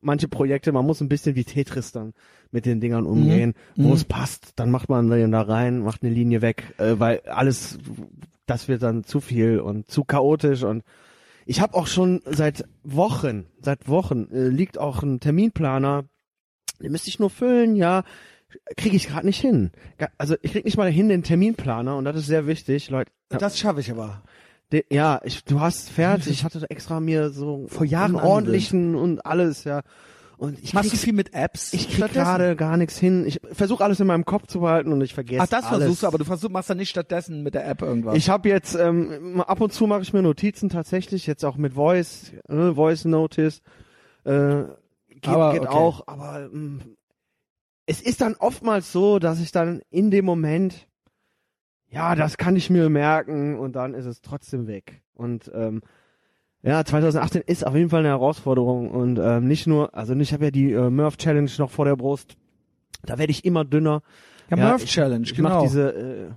manche 0.00 0.28
Projekte, 0.28 0.72
man 0.72 0.84
muss 0.84 1.00
ein 1.00 1.08
bisschen 1.08 1.36
wie 1.36 1.44
Tetris 1.44 1.92
dann 1.92 2.12
mit 2.50 2.66
den 2.66 2.80
Dingern 2.80 3.06
umgehen. 3.06 3.54
Wo 3.76 3.88
Mhm. 3.88 3.94
es 3.94 4.04
passt, 4.04 4.52
dann 4.56 4.70
macht 4.70 4.88
man 4.88 5.08
den 5.08 5.32
da 5.32 5.42
rein, 5.42 5.80
macht 5.80 6.02
eine 6.02 6.12
Linie 6.12 6.42
weg, 6.42 6.74
äh, 6.78 6.94
weil 6.98 7.20
alles, 7.26 7.78
das 8.46 8.68
wird 8.68 8.82
dann 8.82 9.04
zu 9.04 9.20
viel 9.20 9.60
und 9.60 9.90
zu 9.90 10.04
chaotisch 10.04 10.62
und 10.62 10.82
ich 11.46 11.60
habe 11.60 11.74
auch 11.74 11.86
schon 11.86 12.22
seit 12.24 12.64
Wochen, 12.82 13.46
seit 13.60 13.88
Wochen 13.88 14.28
äh, 14.32 14.48
liegt 14.48 14.78
auch 14.78 15.02
ein 15.02 15.20
Terminplaner, 15.20 16.04
den 16.80 16.90
müsste 16.92 17.08
ich 17.08 17.18
nur 17.18 17.30
füllen, 17.30 17.76
ja, 17.76 18.02
kriege 18.76 18.96
ich 18.96 19.08
gerade 19.08 19.26
nicht 19.26 19.40
hin. 19.40 19.70
Also 20.18 20.36
ich 20.42 20.52
krieg 20.52 20.64
nicht 20.64 20.76
mal 20.76 20.90
hin 20.90 21.08
den 21.08 21.22
Terminplaner 21.22 21.96
und 21.96 22.04
das 22.04 22.16
ist 22.16 22.26
sehr 22.26 22.46
wichtig, 22.46 22.90
Leute. 22.90 23.10
Das 23.28 23.58
schaffe 23.58 23.80
ich 23.80 23.90
aber. 23.90 24.22
De, 24.72 24.84
ja, 24.90 25.20
ich, 25.24 25.44
du 25.44 25.60
hast 25.60 25.90
fertig. 25.90 26.30
Ich 26.30 26.44
hatte 26.44 26.64
extra 26.68 27.00
mir 27.00 27.30
so 27.30 27.66
Vor 27.68 27.86
Jahren 27.86 28.16
ordentlichen 28.16 28.94
und 28.94 29.24
alles, 29.26 29.64
ja. 29.64 29.82
Und 30.36 30.58
ich 30.62 30.74
Machst 30.74 30.92
du 30.92 30.96
viel 30.96 31.12
mit 31.12 31.32
Apps? 31.32 31.72
ich 31.72 31.88
krieg 31.90 32.12
gerade 32.12 32.56
gar 32.56 32.76
nichts 32.76 32.98
hin. 32.98 33.24
Ich 33.26 33.40
versuche 33.52 33.84
alles 33.84 34.00
in 34.00 34.06
meinem 34.06 34.24
Kopf 34.24 34.46
zu 34.46 34.60
behalten 34.60 34.92
und 34.92 35.00
ich 35.00 35.14
vergesse 35.14 35.42
Ach, 35.42 35.48
das 35.48 35.64
alles. 35.64 35.78
versuchst 35.78 36.02
du, 36.02 36.06
aber 36.08 36.18
du 36.18 36.24
versuchst, 36.24 36.52
machst 36.52 36.70
dann 36.70 36.78
nicht 36.78 36.90
stattdessen 36.90 37.42
mit 37.42 37.54
der 37.54 37.68
App 37.68 37.82
irgendwas. 37.82 38.16
Ich 38.16 38.28
habe 38.28 38.48
jetzt 38.48 38.74
ähm, 38.74 39.40
ab 39.42 39.60
und 39.60 39.72
zu 39.72 39.86
mache 39.86 40.02
ich 40.02 40.12
mir 40.12 40.22
Notizen 40.22 40.68
tatsächlich, 40.70 41.26
jetzt 41.26 41.44
auch 41.44 41.56
mit 41.56 41.74
Voice, 41.74 42.32
äh, 42.48 42.72
Voice 42.72 43.04
Notice. 43.04 43.62
Äh, 44.24 44.64
geht 45.08 45.28
Aber, 45.28 45.52
geht 45.52 45.62
okay. 45.62 45.70
auch, 45.70 46.08
aber 46.08 46.48
ähm, 46.52 46.80
es 47.86 48.00
ist 48.00 48.20
dann 48.20 48.34
oftmals 48.34 48.92
so, 48.92 49.18
dass 49.18 49.40
ich 49.40 49.52
dann 49.52 49.82
in 49.90 50.10
dem 50.10 50.24
Moment, 50.24 50.86
ja, 51.90 52.14
das 52.14 52.36
kann 52.38 52.56
ich 52.56 52.70
mir 52.70 52.88
merken 52.88 53.58
und 53.58 53.76
dann 53.76 53.94
ist 53.94 54.06
es 54.06 54.20
trotzdem 54.20 54.66
weg. 54.66 55.02
Und 55.14 55.50
ähm, 55.54 55.82
ja, 56.62 56.82
2018 56.84 57.42
ist 57.46 57.66
auf 57.66 57.74
jeden 57.74 57.90
Fall 57.90 58.00
eine 58.00 58.08
Herausforderung 58.08 58.90
und 58.90 59.18
ähm, 59.18 59.46
nicht 59.46 59.66
nur, 59.66 59.94
also 59.94 60.14
ich 60.14 60.32
habe 60.32 60.46
ja 60.46 60.50
die 60.50 60.72
äh, 60.72 60.90
Murph 60.90 61.18
Challenge 61.18 61.50
noch 61.58 61.70
vor 61.70 61.84
der 61.84 61.96
Brust. 61.96 62.36
Da 63.04 63.18
werde 63.18 63.30
ich 63.30 63.44
immer 63.44 63.64
dünner. 63.64 64.02
ja, 64.50 64.56
ja, 64.56 64.68
Murph 64.70 64.84
ich- 64.84 64.90
Challenge, 64.90 65.24
Ich 65.24 65.34
genau. 65.34 65.48
mach 65.50 65.62
diese, 65.62 65.90
äh, 65.92 66.30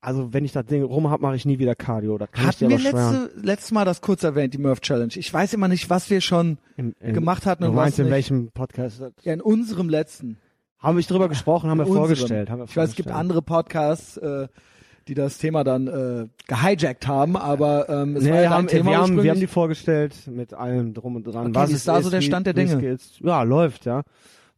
also 0.00 0.32
wenn 0.32 0.44
ich 0.44 0.52
das 0.52 0.64
Ding 0.66 0.82
rum 0.82 1.10
hab, 1.10 1.20
mache 1.20 1.36
ich 1.36 1.44
nie 1.46 1.58
wieder 1.58 1.74
Cardio. 1.74 2.16
Das 2.18 2.30
kann 2.30 2.48
ich 2.50 2.56
dir 2.56 2.68
Hatten 2.70 2.82
wir 2.82 2.92
letzte, 2.92 3.30
letztes 3.40 3.72
Mal 3.72 3.84
das 3.84 4.00
kurz 4.00 4.22
erwähnt, 4.22 4.52
die 4.54 4.58
Murph 4.58 4.80
Challenge. 4.80 5.12
Ich 5.16 5.32
weiß 5.32 5.52
immer 5.54 5.68
nicht, 5.68 5.88
was 5.90 6.08
wir 6.10 6.20
schon 6.22 6.58
Im, 6.76 6.94
im, 7.00 7.14
gemacht 7.14 7.44
hatten 7.46 7.62
Du 7.64 7.70
und 7.70 7.76
was 7.76 7.84
meinst 7.84 7.98
in 7.98 8.04
nicht. 8.06 8.12
welchem 8.14 8.50
Podcast? 8.52 9.02
Ja, 9.22 9.32
in 9.34 9.40
unserem 9.42 9.88
letzten. 9.90 10.38
Haben 10.84 10.96
wir 10.98 11.04
drüber 11.04 11.28
gesprochen, 11.28 11.70
haben 11.70 11.78
wir 11.78 11.86
Unserem. 11.86 12.06
vorgestellt. 12.06 12.50
Haben 12.50 12.58
wir 12.60 12.64
Ich 12.66 12.76
weiß, 12.76 12.90
es 12.90 12.96
gibt 12.96 13.10
andere 13.10 13.42
Podcasts, 13.42 14.16
äh, 14.18 14.48
die 15.08 15.14
das 15.14 15.38
Thema 15.38 15.64
dann 15.64 15.86
äh, 15.86 16.26
gehijackt 16.46 17.06
haben, 17.06 17.36
aber 17.36 17.88
ähm, 17.88 18.16
es 18.16 18.24
Nee, 18.24 18.30
war 18.30 18.42
ja 18.42 18.50
haben, 18.50 18.66
Thema 18.66 18.90
wir, 18.90 18.98
haben, 18.98 19.22
wir 19.22 19.30
haben 19.30 19.40
die 19.40 19.46
vorgestellt 19.46 20.14
mit 20.26 20.54
allem 20.54 20.94
drum 20.94 21.16
und 21.16 21.26
dran. 21.26 21.46
Okay, 21.48 21.54
was 21.54 21.70
ist 21.70 21.88
da 21.88 22.00
so 22.02 22.10
der 22.10 22.20
Stand 22.20 22.46
der 22.46 22.54
Dinge? 22.54 22.98
Ja, 23.20 23.42
läuft, 23.42 23.86
ja. 23.86 24.02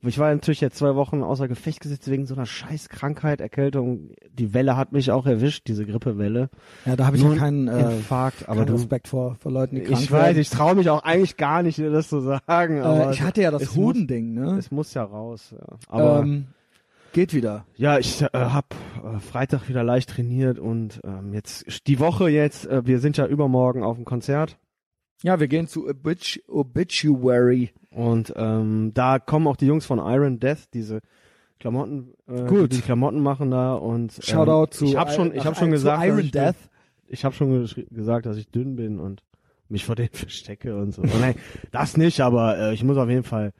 Ich 0.09 0.19
war 0.19 0.33
natürlich 0.33 0.61
jetzt 0.61 0.77
zwei 0.77 0.95
Wochen 0.95 1.23
außer 1.23 1.49
Gefecht 1.49 1.81
gesetzt 1.81 2.11
wegen 2.11 2.27
so 2.27 2.35
einer 2.35 2.47
scheiß 2.47 2.88
Krankheit, 2.88 3.40
Erkältung. 3.40 4.11
Die 4.33 4.55
Welle 4.55 4.77
hat 4.77 4.92
mich 4.92 5.11
auch 5.11 5.27
erwischt, 5.27 5.69
diese 5.69 5.85
Grippewelle. 5.87 6.51
ja, 6.85 6.97
da 6.97 7.07
habe 7.07 7.16
ich 7.16 7.23
Nur 7.23 7.35
ja 7.35 7.38
keinen, 7.38 7.69
äh, 7.69 7.97
Infarkt, 7.97 8.49
aber 8.49 8.64
keinen 8.64 8.77
Respekt 8.77 9.09
vor, 9.09 9.37
vor 9.40 9.53
Leuten, 9.53 9.77
die 9.77 9.83
krank 9.83 10.01
ich 10.01 10.11
weiß, 10.11 10.27
werden. 10.27 10.38
ich 10.38 10.51
traue 10.51 10.75
mich 10.75 10.90
auch 10.90 11.03
eigentlich 11.03 11.37
gar 11.37 11.62
nicht, 11.62 11.79
dir 11.79 11.90
das 11.90 12.09
zu 12.09 12.21
sagen. 12.21 12.83
Aber 12.83 13.09
äh, 13.09 13.12
ich 13.12 13.23
hatte 13.23 13.42
ja 13.42 13.51
das 13.51 13.75
Hudending, 13.75 14.35
ne? 14.35 14.57
Es 14.59 14.71
muss 14.71 14.95
ja 14.95 15.05
raus. 15.05 15.55
Ja. 15.59 15.77
Aber 15.88 16.21
ähm, 16.21 16.47
geht 17.12 17.33
wieder. 17.33 17.64
Ja, 17.77 17.99
ich 17.99 18.23
äh, 18.23 18.29
habe 18.33 18.69
äh, 19.03 19.19
Freitag 19.21 19.69
wieder 19.69 19.83
leicht 19.83 20.11
trainiert 20.11 20.59
und 20.59 21.01
ähm, 21.05 21.33
jetzt 21.33 21.87
die 21.87 21.99
Woche 21.99 22.29
jetzt, 22.29 22.66
äh, 22.66 22.87
wir 22.87 22.99
sind 22.99 23.16
ja 23.16 23.27
übermorgen 23.27 23.83
auf 23.83 23.97
dem 23.97 24.05
Konzert 24.05 24.59
Ja, 25.22 25.40
wir 25.40 25.48
gehen 25.48 25.66
zu 25.66 25.88
Obit 25.88 26.42
Obituary. 26.46 27.70
und 27.90 28.33
ähm, 28.37 28.92
da 28.94 29.18
kommen 29.18 29.46
auch 29.46 29.57
die 29.57 29.66
Jungs 29.66 29.87
von 29.87 29.98
Iron 29.98 30.38
Death, 30.38 30.68
diese 30.74 31.00
Klamotten, 31.59 32.12
äh, 32.29 32.44
Gut. 32.44 32.72
die, 32.72 32.83
Klamotten 32.83 33.20
machen 33.20 33.50
da 33.50 33.74
und 33.74 34.14
ähm, 34.14 34.22
Shoutout 34.22 34.76
zu, 34.76 34.85
ich 34.85 34.96
habe 34.96 35.11
schon, 35.11 35.35
ich 35.35 35.44
habe 35.44 35.57
schon 35.57 35.70
gesagt, 35.70 36.05
Iron 36.05 36.18
ich, 36.18 36.31
Death. 36.31 36.57
ich 37.07 37.24
habe 37.24 37.35
schon 37.35 37.66
gesagt, 37.90 38.26
dass 38.26 38.37
ich 38.37 38.48
dünn 38.50 38.76
bin 38.76 39.00
und 39.00 39.22
mich 39.68 39.85
vor 39.85 39.96
denen 39.96 40.11
verstecke 40.12 40.76
und 40.76 40.92
so. 40.92 41.02
Nein, 41.02 41.35
das 41.72 41.96
nicht, 41.96 42.20
aber 42.20 42.59
äh, 42.59 42.74
ich 42.74 42.85
muss 42.85 42.98
auf 42.98 43.09
jeden 43.09 43.24
Fall. 43.24 43.52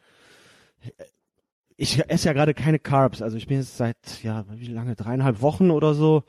Ich 1.79 2.09
esse 2.09 2.27
ja 2.27 2.33
gerade 2.33 2.55
keine 2.55 2.79
Carbs, 2.79 3.23
also 3.23 3.37
ich 3.37 3.47
bin 3.47 3.59
jetzt 3.59 3.77
seit 3.77 3.97
ja 4.23 4.45
wie 4.51 4.69
lange 4.69 4.95
dreieinhalb 4.95 5.41
Wochen 5.41 5.71
oder 5.71 5.95
so 5.95 6.25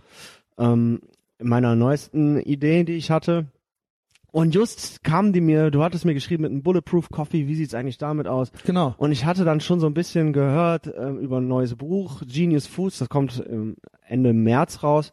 ähm, 0.58 1.02
in 1.38 1.48
meiner 1.48 1.76
neuesten 1.76 2.40
Idee, 2.40 2.84
die 2.86 2.94
ich 2.94 3.12
hatte. 3.12 3.48
Und 4.38 4.54
just 4.54 5.04
kamen 5.04 5.34
die 5.34 5.42
mir, 5.42 5.72
du 5.72 5.82
hattest 5.82 6.06
mir 6.06 6.14
geschrieben 6.14 6.44
mit 6.44 6.52
einem 6.52 6.62
Bulletproof 6.62 7.10
Coffee, 7.10 7.48
wie 7.48 7.56
sieht's 7.56 7.74
eigentlich 7.74 7.98
damit 7.98 8.28
aus? 8.28 8.52
Genau. 8.68 8.94
Und 9.00 9.12
ich 9.12 9.26
hatte 9.26 9.46
dann 9.46 9.62
schon 9.62 9.80
so 9.80 9.88
ein 9.88 9.96
bisschen 9.96 10.32
gehört 10.32 10.94
ähm, 10.96 11.18
über 11.18 11.38
ein 11.38 11.48
neues 11.48 11.74
Buch, 11.74 12.22
Genius 12.24 12.68
Foods, 12.68 13.00
das 13.00 13.10
kommt 13.10 13.44
ähm, 13.50 13.78
Ende 14.06 14.34
März 14.34 14.84
raus. 14.84 15.12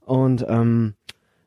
Und 0.00 0.46
ähm, 0.48 0.94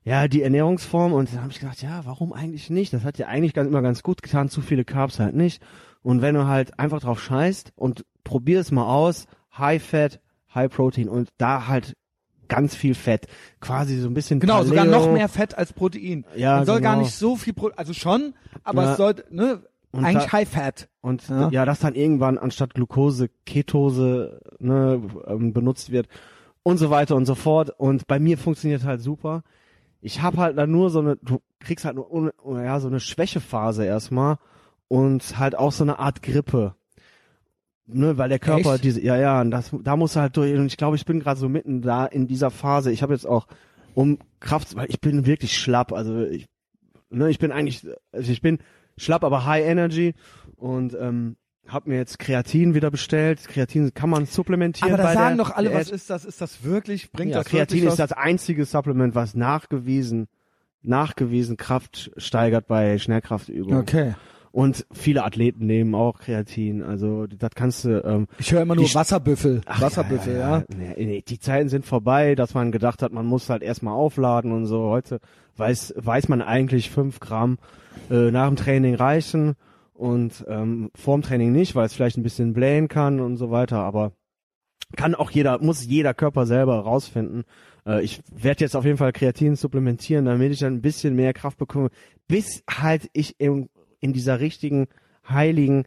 ja, 0.04 0.28
die 0.28 0.44
Ernährungsform. 0.44 1.12
Und 1.12 1.34
dann 1.34 1.42
habe 1.42 1.52
ich 1.52 1.60
gedacht, 1.60 1.82
ja, 1.82 2.06
warum 2.06 2.34
eigentlich 2.34 2.70
nicht? 2.70 2.94
Das 2.94 3.04
hat 3.04 3.18
ja 3.18 3.26
eigentlich 3.26 3.56
ganz, 3.56 3.68
immer 3.68 3.82
ganz 3.82 4.04
gut 4.04 4.22
getan, 4.22 4.50
zu 4.50 4.62
viele 4.62 4.86
Carbs 4.86 5.20
halt 5.20 5.34
nicht. 5.34 5.60
Und 6.04 6.22
wenn 6.22 6.36
du 6.36 6.46
halt 6.46 6.78
einfach 6.78 7.00
drauf 7.00 7.20
scheißt 7.20 7.74
und 7.76 8.06
probier 8.26 8.60
es 8.60 8.72
mal 8.72 8.86
aus, 8.86 9.26
High 9.58 9.82
Fat, 9.82 10.20
High 10.54 10.72
Protein 10.72 11.10
und 11.10 11.30
da 11.40 11.66
halt 11.66 11.97
ganz 12.48 12.76
viel 12.76 12.96
Fett, 12.96 13.28
quasi 13.60 13.98
so 14.00 14.08
ein 14.08 14.14
bisschen 14.14 14.40
Genau, 14.40 14.64
sogar 14.64 14.86
Paleo. 14.86 15.00
noch 15.08 15.12
mehr 15.14 15.30
Fett 15.30 15.58
als 15.58 15.74
Protein. 15.74 16.26
Ja, 16.36 16.58
Man 16.58 16.66
soll 16.66 16.82
gar 16.82 16.94
genau. 16.94 17.04
nicht 17.06 17.16
so 17.16 17.36
viel, 17.36 17.54
Pro 17.54 17.72
also 17.76 17.94
schon, 17.94 18.34
aber 18.64 18.84
Ja. 18.84 18.92
es 18.92 18.98
sollte, 18.98 19.26
ne, 19.30 19.62
Und 19.92 20.06
eigentlich 20.06 20.32
High 20.32 20.48
Fat. 20.50 20.90
Und 21.02 21.28
Ja. 21.30 21.50
ja. 21.50 21.66
das 21.66 21.80
dann 21.80 21.96
irgendwann 21.96 22.38
anstatt 22.38 22.74
Glucose 22.74 23.30
Ketose 23.46 24.40
ne, 24.60 25.02
ähm, 25.28 25.54
benutzt 25.54 25.92
wird 25.92 26.08
und 26.64 26.78
so 26.78 26.90
weiter 26.90 27.16
und 27.16 27.26
so 27.26 27.36
fort. 27.36 27.72
Und 27.78 28.08
bei 28.08 28.20
mir 28.20 28.38
funktioniert 28.38 28.84
halt 28.84 29.02
super. 29.02 29.44
Ich 30.02 30.22
habe 30.22 30.38
halt 30.38 30.58
dann 30.58 30.72
nur 30.72 30.90
so 30.90 31.00
eine, 31.00 31.16
du 31.18 31.42
kriegst 31.60 31.86
halt 31.86 31.96
nur 31.96 32.32
ja, 32.64 32.80
so 32.80 32.88
eine 32.88 33.00
Schwächephase 33.00 33.84
erstmal 33.86 34.38
und 34.88 35.40
halt 35.40 35.58
auch 35.58 35.72
so 35.72 35.84
eine 35.84 36.00
Art 36.00 36.22
Grippe. 36.22 36.76
Ne, 37.90 38.18
weil 38.18 38.28
der 38.28 38.40
Körper 38.40 38.76
Echt? 38.76 38.84
diese, 38.84 39.02
ja, 39.02 39.16
ja, 39.18 39.40
und 39.40 39.50
das, 39.50 39.72
da 39.84 39.96
muss 39.96 40.18
halt 40.18 40.36
durch. 40.36 40.54
Und 40.54 40.66
ich 40.66 40.76
glaube, 40.76 40.98
ich 40.98 41.06
bin 41.06 41.22
gerade 41.22 41.40
so 41.40 41.48
mitten 41.48 41.82
da 41.82 42.06
in 42.06 42.28
dieser 42.28 42.52
Phase. 42.52 42.92
Ich 42.92 43.02
habe 43.02 43.14
jetzt 43.14 43.26
auch 43.26 43.48
um 43.94 44.20
Kraft, 44.42 44.76
weil 44.76 44.88
ich 44.90 45.00
bin 45.00 45.26
wirklich 45.26 45.58
schlapp. 45.58 45.94
Also 45.94 46.26
ich, 46.26 46.48
ne, 47.10 47.30
ich 47.30 47.40
bin 47.40 47.54
eigentlich, 47.54 47.88
also 48.12 48.30
ich 48.30 48.42
bin 48.42 48.60
schlapp, 48.98 49.24
aber 49.24 49.46
High 49.46 49.66
Energy 49.66 50.16
und 50.58 50.98
ähm, 51.00 51.38
habe 51.66 51.90
mir 51.90 51.96
jetzt 51.96 52.20
Kreatin 52.20 52.74
wieder 52.74 52.92
bestellt. 52.92 53.48
Kreatin 53.48 53.94
kann 53.94 54.10
man 54.10 54.26
supplementieren. 54.26 54.94
Aber 54.94 55.04
da 55.04 55.14
sagen 55.14 55.38
doch 55.38 55.52
alle, 55.52 55.70
Diät. 55.70 55.80
was 55.80 55.90
ist 55.90 56.10
das? 56.10 56.26
Ist 56.26 56.42
das 56.42 56.64
wirklich? 56.66 57.12
Bringt 57.12 57.32
ja, 57.32 57.38
das 57.38 57.48
Kreatin 57.48 57.78
wirklich 57.78 57.92
ist 57.92 58.00
das 58.00 58.12
einzige 58.12 58.66
Supplement, 58.66 59.16
was 59.16 59.34
nachgewiesen, 59.34 60.28
nachgewiesen 60.82 61.56
Kraft 61.56 62.12
steigert 62.18 62.68
bei 62.68 62.98
Schnellkraftübungen. 62.98 63.80
Okay. 63.80 64.16
Und 64.58 64.88
viele 64.92 65.24
Athleten 65.24 65.68
nehmen 65.68 65.94
auch 65.94 66.18
Kreatin. 66.18 66.82
Also 66.82 67.28
das 67.28 67.52
kannst 67.54 67.86
du. 67.86 68.04
Ähm, 68.04 68.26
Ich 68.40 68.52
höre 68.52 68.64
immer 68.64 68.74
nur 68.74 68.92
Wasserbüffel. 68.92 69.62
ach, 69.68 69.82
Wasserbüffel, 69.82 70.36
ja. 70.36 70.64
Nee, 70.76 70.96
nee, 70.98 71.22
die 71.28 71.38
Zeiten 71.38 71.70
sind 71.70 71.86
vorbei, 71.86 72.34
dass 72.34 72.56
man 72.56 72.72
gedacht 72.72 73.04
hat, 73.04 73.12
man 73.12 73.28
muss 73.28 73.52
halt 73.52 73.62
erstmal 73.62 73.94
aufladen 73.94 74.52
und 74.52 74.66
so. 74.66 74.90
Heute 74.90 75.20
weiß, 75.58 75.94
weiß 75.98 76.28
man 76.30 76.42
eigentlich 76.42 76.90
fünf 76.90 77.20
Gramm 77.20 77.60
äh, 78.10 78.32
nach 78.32 78.48
dem 78.48 78.56
Training 78.56 78.96
reichen 78.96 79.54
und 79.94 80.44
ähm, 80.48 80.90
vorm 80.96 81.22
Training 81.22 81.52
nicht, 81.52 81.76
weil 81.76 81.86
es 81.86 81.94
vielleicht 81.94 82.18
ein 82.18 82.24
bisschen 82.24 82.54
blähen 82.54 82.88
kann 82.88 83.20
und 83.20 83.38
so 83.38 83.52
weiter. 83.52 83.82
Aber 83.82 84.14
kann 84.96 85.14
auch 85.14 85.30
jeder, 85.30 85.62
muss 85.62 85.86
jeder 85.86 86.16
Körper 86.16 86.48
selber 86.48 86.80
rausfinden. 86.80 87.44
Äh, 87.86 88.02
ich 88.04 88.22
werde 88.36 88.62
jetzt 88.62 88.76
auf 88.76 88.86
jeden 88.86 88.98
Fall 88.98 89.12
Kreatin 89.14 89.56
supplementieren, 89.56 90.26
damit 90.26 90.52
ich 90.52 90.60
dann 90.62 90.74
ein 90.74 90.82
bisschen 90.82 91.16
mehr 91.16 91.34
Kraft 91.34 91.60
bekomme, 91.60 91.90
bis 92.28 92.64
halt 92.68 93.08
ich 93.14 93.40
in, 93.40 93.70
in 94.00 94.14
dieser 94.14 94.40
richtigen, 94.40 94.88
heiligen, 95.28 95.86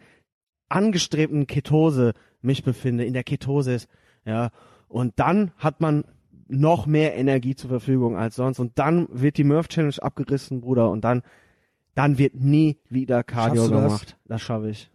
angestrebten 0.68 1.46
Ketose 1.46 2.12
mich 2.42 2.62
befinde, 2.64 3.04
in 3.04 3.12
der 3.14 3.24
Ketose 3.24 3.74
ist, 3.74 3.88
ja. 4.24 4.50
Und 4.88 5.18
dann 5.18 5.52
hat 5.56 5.80
man 5.80 6.04
noch 6.48 6.86
mehr 6.86 7.14
Energie 7.16 7.54
zur 7.54 7.70
Verfügung 7.70 8.16
als 8.16 8.34
sonst. 8.34 8.58
Und 8.58 8.78
dann 8.78 9.06
wird 9.12 9.36
die 9.36 9.44
Murph 9.44 9.68
Challenge 9.68 9.94
abgerissen, 10.00 10.60
Bruder. 10.60 10.90
Und 10.90 11.02
dann, 11.04 11.22
dann 11.94 12.18
wird 12.18 12.34
nie 12.34 12.78
wieder 12.88 13.22
Cardio 13.22 13.66
du 13.68 13.70
das? 13.74 13.82
gemacht. 13.82 14.16
Das 14.24 14.42
schaffe 14.42 14.70
ich. 14.70 14.90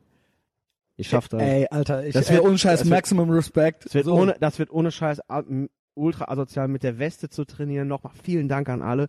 Ich 0.97 1.07
schaff 1.07 1.29
das. 1.29 1.41
Ey, 1.41 1.67
Alter, 1.69 2.05
ich, 2.05 2.13
Das 2.13 2.29
ey, 2.29 2.35
wird- 2.35 2.45
ohne 2.45 2.57
Scheiß, 2.57 2.79
das 2.79 2.89
wird- 2.89 2.97
Maximum 2.97 3.29
Respect. 3.29 3.85
Das 3.85 3.93
wird, 3.93 4.05
So. 4.05 4.15
ohne, 4.15 4.35
das 4.39 4.59
wird 4.59 4.69
ohne 4.69 4.91
Scheiß 4.91 5.21
a- 5.29 5.39
m- 5.39 5.69
ultra 5.93 6.25
asozial 6.29 6.67
mit 6.67 6.83
der 6.83 6.99
Weste 6.99 7.29
zu 7.29 7.45
trainieren. 7.45 7.87
Nochmal 7.87 8.13
vielen 8.21 8.49
Dank 8.49 8.67
an 8.67 8.81
alle. 8.81 9.07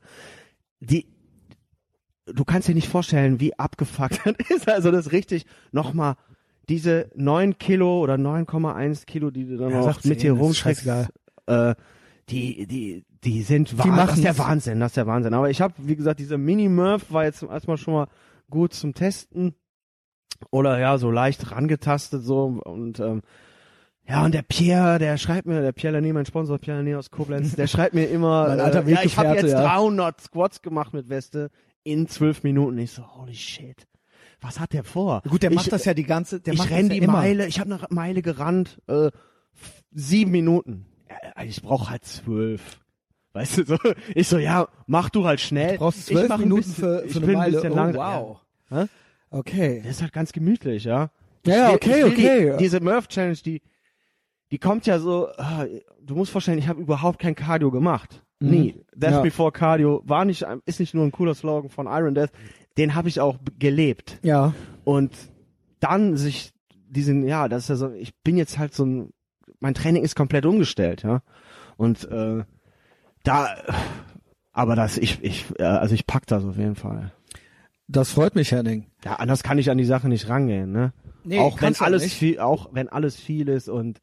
Die, 0.78 1.06
du 2.26 2.44
kannst 2.44 2.68
dir 2.68 2.74
nicht 2.74 2.88
vorstellen, 2.88 3.40
wie 3.40 3.58
abgefuckt 3.58 4.20
das 4.24 4.34
ist. 4.50 4.68
Also 4.68 4.90
das 4.90 5.06
ist 5.06 5.12
richtig 5.12 5.46
nochmal 5.72 6.16
diese 6.68 7.10
9 7.14 7.58
Kilo 7.58 8.00
oder 8.00 8.14
9,1 8.14 9.06
Kilo, 9.06 9.30
die 9.30 9.46
du 9.46 9.56
dann 9.56 9.70
Ja, 9.70 9.82
sag 9.82 10.04
mit 10.04 10.18
dir 10.22 10.32
10, 10.32 10.34
ist 10.34 10.40
rumschreckst, 10.40 10.86
äh, 11.46 11.74
die, 12.28 12.66
die, 12.66 13.04
die 13.22 13.42
sind 13.42 13.70
Die 13.70 13.78
Wahnsinn. 13.78 13.96
Das 13.96 14.14
ist 14.16 14.24
der. 14.24 14.38
Wahnsinn, 14.38 14.80
das 14.80 14.90
ist 14.90 14.96
der 14.96 15.06
Wahnsinn. 15.06 15.34
Aber 15.34 15.48
ich 15.48 15.60
habe, 15.60 15.74
wie 15.78 15.94
gesagt, 15.94 16.18
diese 16.18 16.38
Mini-Murph 16.38 17.12
war 17.12 17.24
jetzt 17.24 17.44
erstmal 17.44 17.76
schon 17.76 17.94
mal 17.94 18.08
gut 18.50 18.74
zum 18.74 18.94
Testen. 18.94 19.54
Oder 20.50 20.78
ja, 20.78 20.98
so 20.98 21.10
leicht 21.10 21.50
rangetastet 21.52 22.22
so 22.22 22.60
und 22.64 23.00
ähm, 23.00 23.22
ja, 24.08 24.24
und 24.24 24.34
der 24.34 24.42
Pierre, 24.42 24.98
der 24.98 25.16
schreibt 25.16 25.46
mir, 25.46 25.60
der 25.60 25.72
Pierre 25.72 25.94
Lanier, 25.94 26.14
mein 26.14 26.26
Sponsor 26.26 26.58
Pierre 26.58 26.78
Lanier 26.78 26.98
aus 26.98 27.10
Koblenz, 27.10 27.56
der 27.56 27.66
schreibt 27.68 27.94
mir 27.94 28.04
immer, 28.04 28.56
äh, 28.56 28.90
ja, 28.90 29.02
ich 29.02 29.16
habe 29.16 29.34
jetzt 29.34 29.50
ja. 29.50 29.62
300 29.62 30.20
Squats 30.20 30.62
gemacht 30.62 30.92
mit 30.92 31.08
Weste 31.08 31.50
in 31.86 32.08
zwölf 32.08 32.42
Minuten. 32.42 32.78
Ich 32.78 32.92
so, 32.92 33.02
holy 33.16 33.34
shit, 33.34 33.86
was 34.40 34.58
hat 34.60 34.72
der 34.72 34.84
vor? 34.84 35.22
Gut, 35.28 35.42
der 35.42 35.50
ich, 35.50 35.56
macht 35.56 35.72
das 35.72 35.84
ja 35.84 35.94
die 35.94 36.04
ganze, 36.04 36.40
der 36.40 36.52
ich 36.54 36.58
macht 36.58 36.70
renn 36.70 36.88
das 36.88 36.96
die 36.98 37.02
immer. 37.04 37.14
Meile, 37.14 37.46
ich 37.46 37.60
habe 37.60 37.74
eine 37.74 37.86
Meile 37.90 38.22
gerannt, 38.22 38.80
äh, 38.88 39.10
sieben 39.92 40.30
Minuten. 40.32 40.86
Ich 41.44 41.62
brauche 41.62 41.90
halt 41.90 42.04
zwölf. 42.04 42.80
Weißt 43.32 43.58
du, 43.58 43.64
so, 43.64 43.78
ich 44.14 44.26
so, 44.28 44.38
ja, 44.38 44.68
mach 44.86 45.10
du 45.10 45.26
halt 45.26 45.40
schnell. 45.40 45.72
Du 45.74 45.78
brauchst 45.78 45.98
ich 46.10 46.16
zwölf 46.16 46.30
ein 46.30 46.40
Minuten 46.40 46.62
bisschen, 46.62 46.74
für, 46.84 47.04
ich 47.04 47.12
für 47.12 47.18
eine 47.18 47.26
bin 47.26 47.34
ein 47.36 47.38
Meile. 47.38 47.52
bisschen 47.52 47.72
Oh, 47.72 47.76
langsam. 47.76 48.00
wow. 48.22 48.40
Ja. 48.70 48.86
Okay. 49.30 49.80
Das 49.84 49.92
ist 49.96 50.02
halt 50.02 50.12
ganz 50.12 50.32
gemütlich, 50.32 50.84
ja. 50.84 51.10
Ja, 51.46 51.68
Ich 51.68 51.74
okay, 51.74 51.98
ich 52.00 52.04
okay. 52.06 52.50
Die, 52.52 52.56
diese 52.58 52.80
Murph 52.80 53.08
Challenge, 53.08 53.36
die, 53.44 53.62
die 54.50 54.58
kommt 54.58 54.86
ja 54.86 54.98
so, 54.98 55.28
ah, 55.36 55.66
du 56.00 56.14
musst 56.14 56.32
vorstellen, 56.32 56.58
ich 56.58 56.66
habe 56.68 56.80
überhaupt 56.80 57.18
kein 57.18 57.34
Cardio 57.34 57.70
gemacht. 57.70 58.22
Mhm. 58.40 58.50
Nie. 58.50 58.74
Death 58.94 59.12
Ja. 59.12 59.20
Before 59.22 59.52
Cardio 59.52 60.02
war 60.04 60.24
nicht, 60.24 60.44
ist 60.64 60.80
nicht 60.80 60.94
nur 60.94 61.04
ein 61.04 61.12
cooler 61.12 61.34
Slogan 61.34 61.70
von 61.70 61.86
Iron 61.86 62.14
Death, 62.14 62.30
den 62.76 62.94
habe 62.94 63.08
ich 63.08 63.20
auch 63.20 63.38
gelebt. 63.58 64.18
Ja. 64.22 64.54
Und 64.84 65.12
dann 65.80 66.16
sich 66.16 66.52
diesen, 66.88 67.26
ja, 67.26 67.48
das 67.48 67.64
ist 67.64 67.68
ja 67.68 67.76
so, 67.76 67.92
ich 67.92 68.14
bin 68.22 68.36
jetzt 68.36 68.58
halt 68.58 68.74
so 68.74 68.84
ein, 68.84 69.12
mein 69.60 69.74
Training 69.74 70.02
ist 70.02 70.14
komplett 70.14 70.46
umgestellt, 70.46 71.02
ja. 71.02 71.22
Und 71.76 72.10
äh, 72.10 72.44
da, 73.22 73.56
aber 74.52 74.76
das, 74.76 74.98
ich, 74.98 75.22
ich, 75.22 75.46
äh, 75.58 75.64
also 75.64 75.94
ich 75.94 76.06
pack 76.06 76.26
das 76.26 76.44
auf 76.44 76.56
jeden 76.56 76.76
Fall. 76.76 77.12
Das 77.88 78.10
freut 78.10 78.34
mich, 78.34 78.52
Henning. 78.52 78.86
Ja, 79.04 79.14
anders 79.16 79.42
kann 79.42 79.58
ich 79.58 79.70
an 79.70 79.78
die 79.78 79.84
Sache 79.84 80.08
nicht 80.08 80.28
rangehen, 80.28 80.72
ne? 80.72 80.92
Nee, 81.24 81.38
auch 81.38 81.60
wenn 81.60 81.74
alles 81.76 82.02
nicht. 82.02 82.14
viel, 82.14 82.38
auch 82.38 82.70
wenn 82.72 82.88
alles 82.88 83.16
viel 83.16 83.48
ist 83.48 83.68
und 83.68 84.00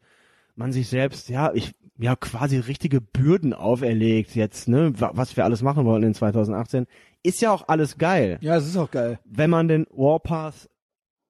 man 0.56 0.72
sich 0.72 0.88
selbst, 0.88 1.30
ja, 1.30 1.52
ich, 1.54 1.74
ja, 2.00 2.16
quasi 2.16 2.58
richtige 2.58 3.02
Bürden 3.02 3.54
auferlegt 3.54 4.36
jetzt, 4.36 4.68
ne, 4.68 4.94
wa- 5.00 5.12
was 5.14 5.36
wir 5.38 5.46
alles 5.46 5.62
machen 5.62 5.86
wollen 5.86 6.04
in 6.04 6.14
2018, 6.14 6.86
ist 7.22 7.42
ja 7.42 7.52
auch 7.52 7.68
alles 7.68 7.98
geil. 7.98 8.38
Ja, 8.42 8.56
es 8.58 8.66
ist 8.66 8.78
auch 8.78 8.90
geil. 8.92 9.20
Wenn 9.26 9.50
man 9.50 9.68
den 9.68 9.86
Warpath, 9.92 10.70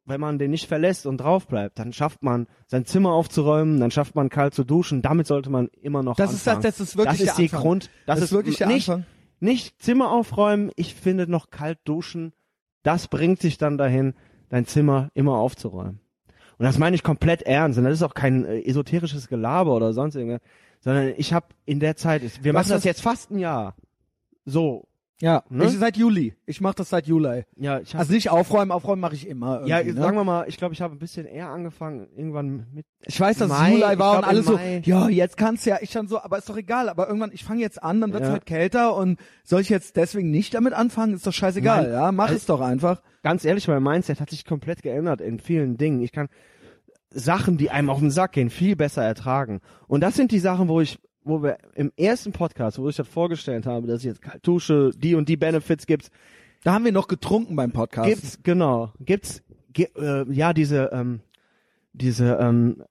wenn 0.05 0.19
man 0.21 0.39
den 0.39 0.51
nicht 0.51 0.67
verlässt 0.67 1.05
und 1.05 1.17
drauf 1.17 1.47
bleibt, 1.47 1.79
dann 1.79 1.93
schafft 1.93 2.23
man 2.23 2.47
sein 2.67 2.85
Zimmer 2.85 3.11
aufzuräumen, 3.13 3.79
dann 3.79 3.91
schafft 3.91 4.15
man 4.15 4.29
kalt 4.29 4.53
zu 4.53 4.63
duschen, 4.63 5.01
damit 5.01 5.27
sollte 5.27 5.49
man 5.49 5.67
immer 5.81 6.01
noch 6.03 6.15
Das 6.15 6.33
ist 6.33 6.47
das, 6.47 6.55
anfangen. 6.57 6.63
das 6.63 6.79
ist 6.79 6.97
wirklich 6.97 7.19
das 7.19 7.27
ist 7.27 7.37
der 7.37 7.45
die 7.45 7.51
Anfang. 7.53 7.61
Grund, 7.61 7.89
das, 8.05 8.19
Das 8.19 8.25
ist 8.25 8.31
wirklich 8.33 8.57
der 8.57 8.67
nicht, 8.67 8.89
Anfang. 8.89 9.05
nicht 9.39 9.81
Zimmer 9.81 10.11
aufräumen, 10.11 10.71
ich 10.75 10.95
finde 10.95 11.29
noch 11.29 11.49
kalt 11.51 11.79
duschen, 11.85 12.33
das 12.83 13.07
bringt 13.07 13.39
sich 13.41 13.57
dann 13.57 13.77
dahin, 13.77 14.13
dein 14.49 14.65
Zimmer 14.65 15.09
immer 15.13 15.37
aufzuräumen. 15.37 15.99
Und 16.57 16.65
das 16.65 16.77
meine 16.77 16.95
ich 16.95 17.03
komplett 17.03 17.41
ernst. 17.43 17.77
Und 17.77 17.85
das 17.85 17.93
ist 17.93 18.03
auch 18.03 18.13
kein 18.13 18.45
äh, 18.45 18.61
esoterisches 18.61 19.27
Gelaber 19.27 19.75
oder 19.75 19.93
sonst 19.93 20.15
irgendwas, 20.15 20.41
sondern 20.79 21.13
ich 21.17 21.33
habe 21.33 21.47
in 21.65 21.79
der 21.79 21.95
Zeit, 21.95 22.21
wir 22.43 22.53
Was 22.53 22.67
machen 22.67 22.75
das 22.75 22.83
jetzt 22.83 23.01
fast 23.01 23.31
ein 23.31 23.39
Jahr. 23.39 23.75
So, 24.45 24.87
Ja, 25.21 25.43
Ne? 25.49 25.65
ich 25.65 25.77
seit 25.77 25.95
Juli. 25.95 26.35
Ich 26.45 26.59
mache 26.59 26.75
das 26.75 26.89
seit 26.89 27.07
Juli. 27.07 27.43
ja, 27.55 27.79
ich 27.79 27.95
Also 27.95 28.11
nicht 28.11 28.29
aufräumen, 28.29 28.71
aufräumen 28.71 28.99
mache 28.99 29.13
ich 29.15 29.27
immer. 29.27 29.65
ja, 29.65 29.81
ne? 29.81 29.93
sagen 29.93 30.17
wir 30.17 30.23
mal, 30.23 30.45
ich 30.49 30.57
glaube, 30.57 30.73
ich 30.73 30.81
habe 30.81 30.95
ein 30.95 30.99
bisschen 30.99 31.25
eher 31.25 31.47
angefangen, 31.49 32.07
irgendwann 32.15 32.67
mit. 32.73 32.85
Ich 33.05 33.19
weiß, 33.19 33.37
dass 33.37 33.47
Mai, 33.47 33.73
es 33.75 33.79
Juli 33.81 33.99
war 33.99 34.17
und 34.17 34.23
alle 34.25 34.41
so, 34.43 34.59
ja, 34.83 35.07
jetzt 35.09 35.37
kannst 35.37 35.65
du 35.65 35.69
ja, 35.69 35.77
ich 35.81 35.91
dann 35.91 36.07
so, 36.07 36.19
aber 36.19 36.39
ist 36.39 36.49
doch 36.49 36.57
egal, 36.57 36.89
aber 36.89 37.07
irgendwann, 37.07 37.31
ich 37.31 37.43
fange 37.45 37.61
jetzt 37.61 37.81
an, 37.81 38.01
dann 38.01 38.11
wird's 38.11 38.25
Ja. 38.27 38.33
halt 38.33 38.45
kälter 38.45 38.95
und 38.97 39.19
soll 39.43 39.61
ich 39.61 39.69
jetzt 39.69 39.95
deswegen 39.95 40.31
nicht 40.31 40.55
damit 40.55 40.73
anfangen, 40.73 41.13
ist 41.13 41.25
doch 41.27 41.31
scheißegal, 41.33 41.83
Nein. 41.83 41.91
ja, 41.93 42.11
mach 42.11 42.25
Also- 42.25 42.35
es 42.37 42.45
doch 42.45 42.59
einfach. 42.61 43.01
Ganz 43.21 43.45
ehrlich, 43.45 43.67
mein 43.67 43.81
Mindset 43.83 44.19
hat 44.19 44.29
sich 44.31 44.43
komplett 44.45 44.81
geändert 44.81 45.21
in 45.21 45.39
vielen 45.39 45.77
Dingen. 45.77 46.01
Ich 46.01 46.11
kann 46.11 46.27
Sachen, 47.09 47.57
die 47.57 47.69
einem 47.69 47.89
auf 47.89 47.99
den 47.99 48.11
Sack 48.11 48.31
gehen, 48.33 48.49
viel 48.49 48.75
besser 48.75 49.03
ertragen. 49.03 49.61
Und 49.87 50.01
das 50.01 50.15
sind 50.15 50.31
die 50.31 50.39
Sachen, 50.39 50.67
wo 50.67 50.81
ich, 50.81 50.97
wo 51.25 51.41
wir 51.43 51.57
im 51.75 51.91
ersten 51.97 52.31
Podcast, 52.31 52.79
wo 52.79 52.89
ich 52.89 52.95
das 52.95 53.07
vorgestellt 53.07 53.65
habe, 53.65 53.87
dass 53.87 53.99
ich 53.99 54.05
jetzt 54.05 54.21
kalt 54.21 54.45
dusche, 54.45 54.91
die 54.95 55.15
und 55.15 55.29
die 55.29 55.37
Benefits 55.37 55.85
gibt's, 55.87 56.09
Da 56.63 56.73
haben 56.73 56.85
wir 56.85 56.91
noch 56.91 57.07
getrunken 57.07 57.55
beim 57.55 57.71
Podcast. 57.71 58.07
gibt's 58.09 58.39
genau, 58.43 58.91
gibt's 58.99 59.41
ge, 59.73 59.87
äh, 59.97 60.25
ja 60.31 60.53
diese 60.53 60.89
ähm, 60.93 61.19
diese 61.93 62.37
ähm, 62.41 62.83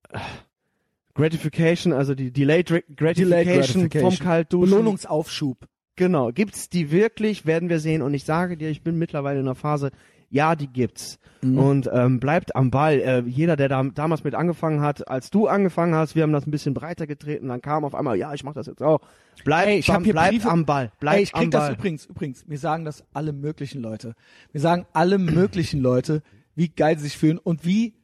Gratification, 1.14 1.92
also 1.92 2.14
die 2.14 2.30
Delayed 2.32 2.68
Gra- 2.70 2.82
Gratification, 2.96 3.30
Delayed 3.30 3.46
Gratification. 3.46 4.10
vom 4.12 4.18
Kaltduschen. 4.26 4.70
Belohnungsaufschub. 4.70 5.58
Genau, 5.96 6.32
gibt's 6.32 6.70
die 6.70 6.90
wirklich, 6.90 7.44
werden 7.44 7.68
wir 7.68 7.78
sehen. 7.78 8.00
Und 8.00 8.14
ich 8.14 8.24
sage 8.24 8.56
dir, 8.56 8.70
ich 8.70 8.82
bin 8.82 8.96
mittlerweile 8.98 9.40
in 9.40 9.46
einer 9.46 9.54
Phase, 9.54 9.90
ja, 10.32 10.56
die 10.56 10.66
gibt's. 10.66 11.18
Mhm. 11.42 11.58
Und 11.58 11.90
ähm, 11.92 12.18
bleibt 12.20 12.56
am 12.56 12.70
Ball. 12.70 13.00
Äh, 13.00 13.20
jeder, 13.26 13.56
der 13.56 13.68
da, 13.68 13.82
damals 13.82 14.24
mit 14.24 14.34
angefangen 14.34 14.80
hat, 14.80 15.08
als 15.08 15.30
du 15.30 15.46
angefangen 15.46 15.94
hast, 15.94 16.14
wir 16.14 16.22
haben 16.22 16.32
das 16.32 16.46
ein 16.46 16.50
bisschen 16.50 16.72
breiter 16.74 17.06
getreten, 17.06 17.48
dann 17.48 17.60
kam 17.60 17.84
auf 17.84 17.94
einmal, 17.94 18.16
ja, 18.16 18.32
ich 18.32 18.42
mach 18.44 18.54
das 18.54 18.66
jetzt 18.66 18.82
auch. 18.82 19.00
Bleibt, 19.44 19.68
Ey, 19.68 19.78
ich 19.78 19.88
hab 19.90 19.98
am, 19.98 20.04
hier 20.04 20.12
bleibt 20.14 20.30
Briefe- 20.34 20.48
am 20.50 20.64
Ball. 20.66 20.90
Bleibt 21.00 21.16
Ey, 21.18 21.22
ich 21.24 21.32
krieg 21.32 21.44
am 21.44 21.50
das 21.50 21.64
Ball. 21.64 21.74
übrigens, 21.74 22.06
übrigens, 22.06 22.46
mir 22.46 22.58
sagen 22.58 22.84
das 22.84 23.04
alle 23.12 23.32
möglichen 23.32 23.82
Leute. 23.82 24.14
Wir 24.52 24.60
sagen 24.60 24.86
alle 24.92 25.18
möglichen 25.18 25.80
Leute, 25.80 26.22
wie 26.54 26.68
geil 26.68 26.96
sie 26.98 27.04
sich 27.04 27.18
fühlen 27.18 27.38
und 27.38 27.64
wie 27.64 27.94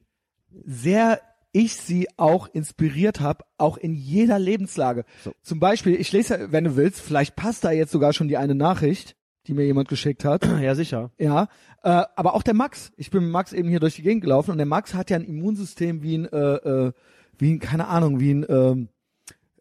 sehr 0.64 1.20
ich 1.52 1.76
sie 1.76 2.08
auch 2.16 2.46
inspiriert 2.52 3.20
habe, 3.20 3.44
auch 3.56 3.76
in 3.78 3.94
jeder 3.94 4.38
Lebenslage. 4.38 5.04
Zum 5.42 5.60
Beispiel, 5.60 5.94
ich 5.94 6.12
lese, 6.12 6.48
wenn 6.52 6.64
du 6.64 6.76
willst, 6.76 7.00
vielleicht 7.00 7.36
passt 7.36 7.64
da 7.64 7.70
jetzt 7.70 7.90
sogar 7.90 8.12
schon 8.12 8.28
die 8.28 8.36
eine 8.36 8.54
Nachricht, 8.54 9.16
die 9.48 9.54
mir 9.54 9.64
jemand 9.64 9.88
geschickt 9.88 10.24
hat. 10.24 10.46
Ja, 10.58 10.74
sicher. 10.74 11.10
Ja, 11.18 11.48
äh, 11.82 12.04
aber 12.14 12.34
auch 12.34 12.42
der 12.42 12.54
Max. 12.54 12.92
Ich 12.96 13.10
bin 13.10 13.24
mit 13.24 13.32
Max 13.32 13.52
eben 13.52 13.68
hier 13.68 13.80
durch 13.80 13.96
die 13.96 14.02
Gegend 14.02 14.22
gelaufen 14.22 14.50
und 14.50 14.58
der 14.58 14.66
Max 14.66 14.94
hat 14.94 15.10
ja 15.10 15.16
ein 15.16 15.24
Immunsystem 15.24 16.02
wie 16.02 16.18
ein, 16.18 16.26
äh, 16.26 16.36
äh, 16.36 16.92
wie 17.38 17.52
ein, 17.54 17.58
keine 17.58 17.86
Ahnung, 17.86 18.20
wie 18.20 18.34
ein 18.34 18.46
ähm, 18.48 18.88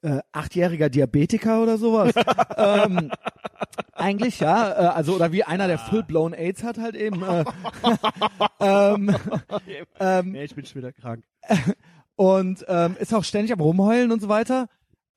äh, 0.01 0.19
achtjähriger 0.31 0.89
Diabetiker 0.89 1.61
oder 1.61 1.77
sowas. 1.77 2.13
ähm, 2.57 3.11
eigentlich 3.93 4.39
ja, 4.39 4.71
äh, 4.71 4.87
also 4.87 5.15
oder 5.15 5.31
wie 5.31 5.43
einer, 5.43 5.67
der 5.67 5.77
full-blown 5.77 6.33
AIDS 6.33 6.63
hat 6.63 6.77
halt 6.77 6.95
eben. 6.95 7.23
Äh, 7.23 7.45
ähm, 8.59 9.15
ähm, 9.99 10.31
Nee, 10.31 10.43
ich 10.43 10.55
bin 10.55 10.65
schon 10.65 10.81
wieder 10.81 10.91
krank. 10.91 11.23
und 12.15 12.65
ähm, 12.67 12.95
ist 12.99 13.13
auch 13.13 13.23
ständig 13.23 13.53
am 13.53 13.61
rumheulen 13.61 14.11
und 14.11 14.21
so 14.21 14.29
weiter 14.29 14.67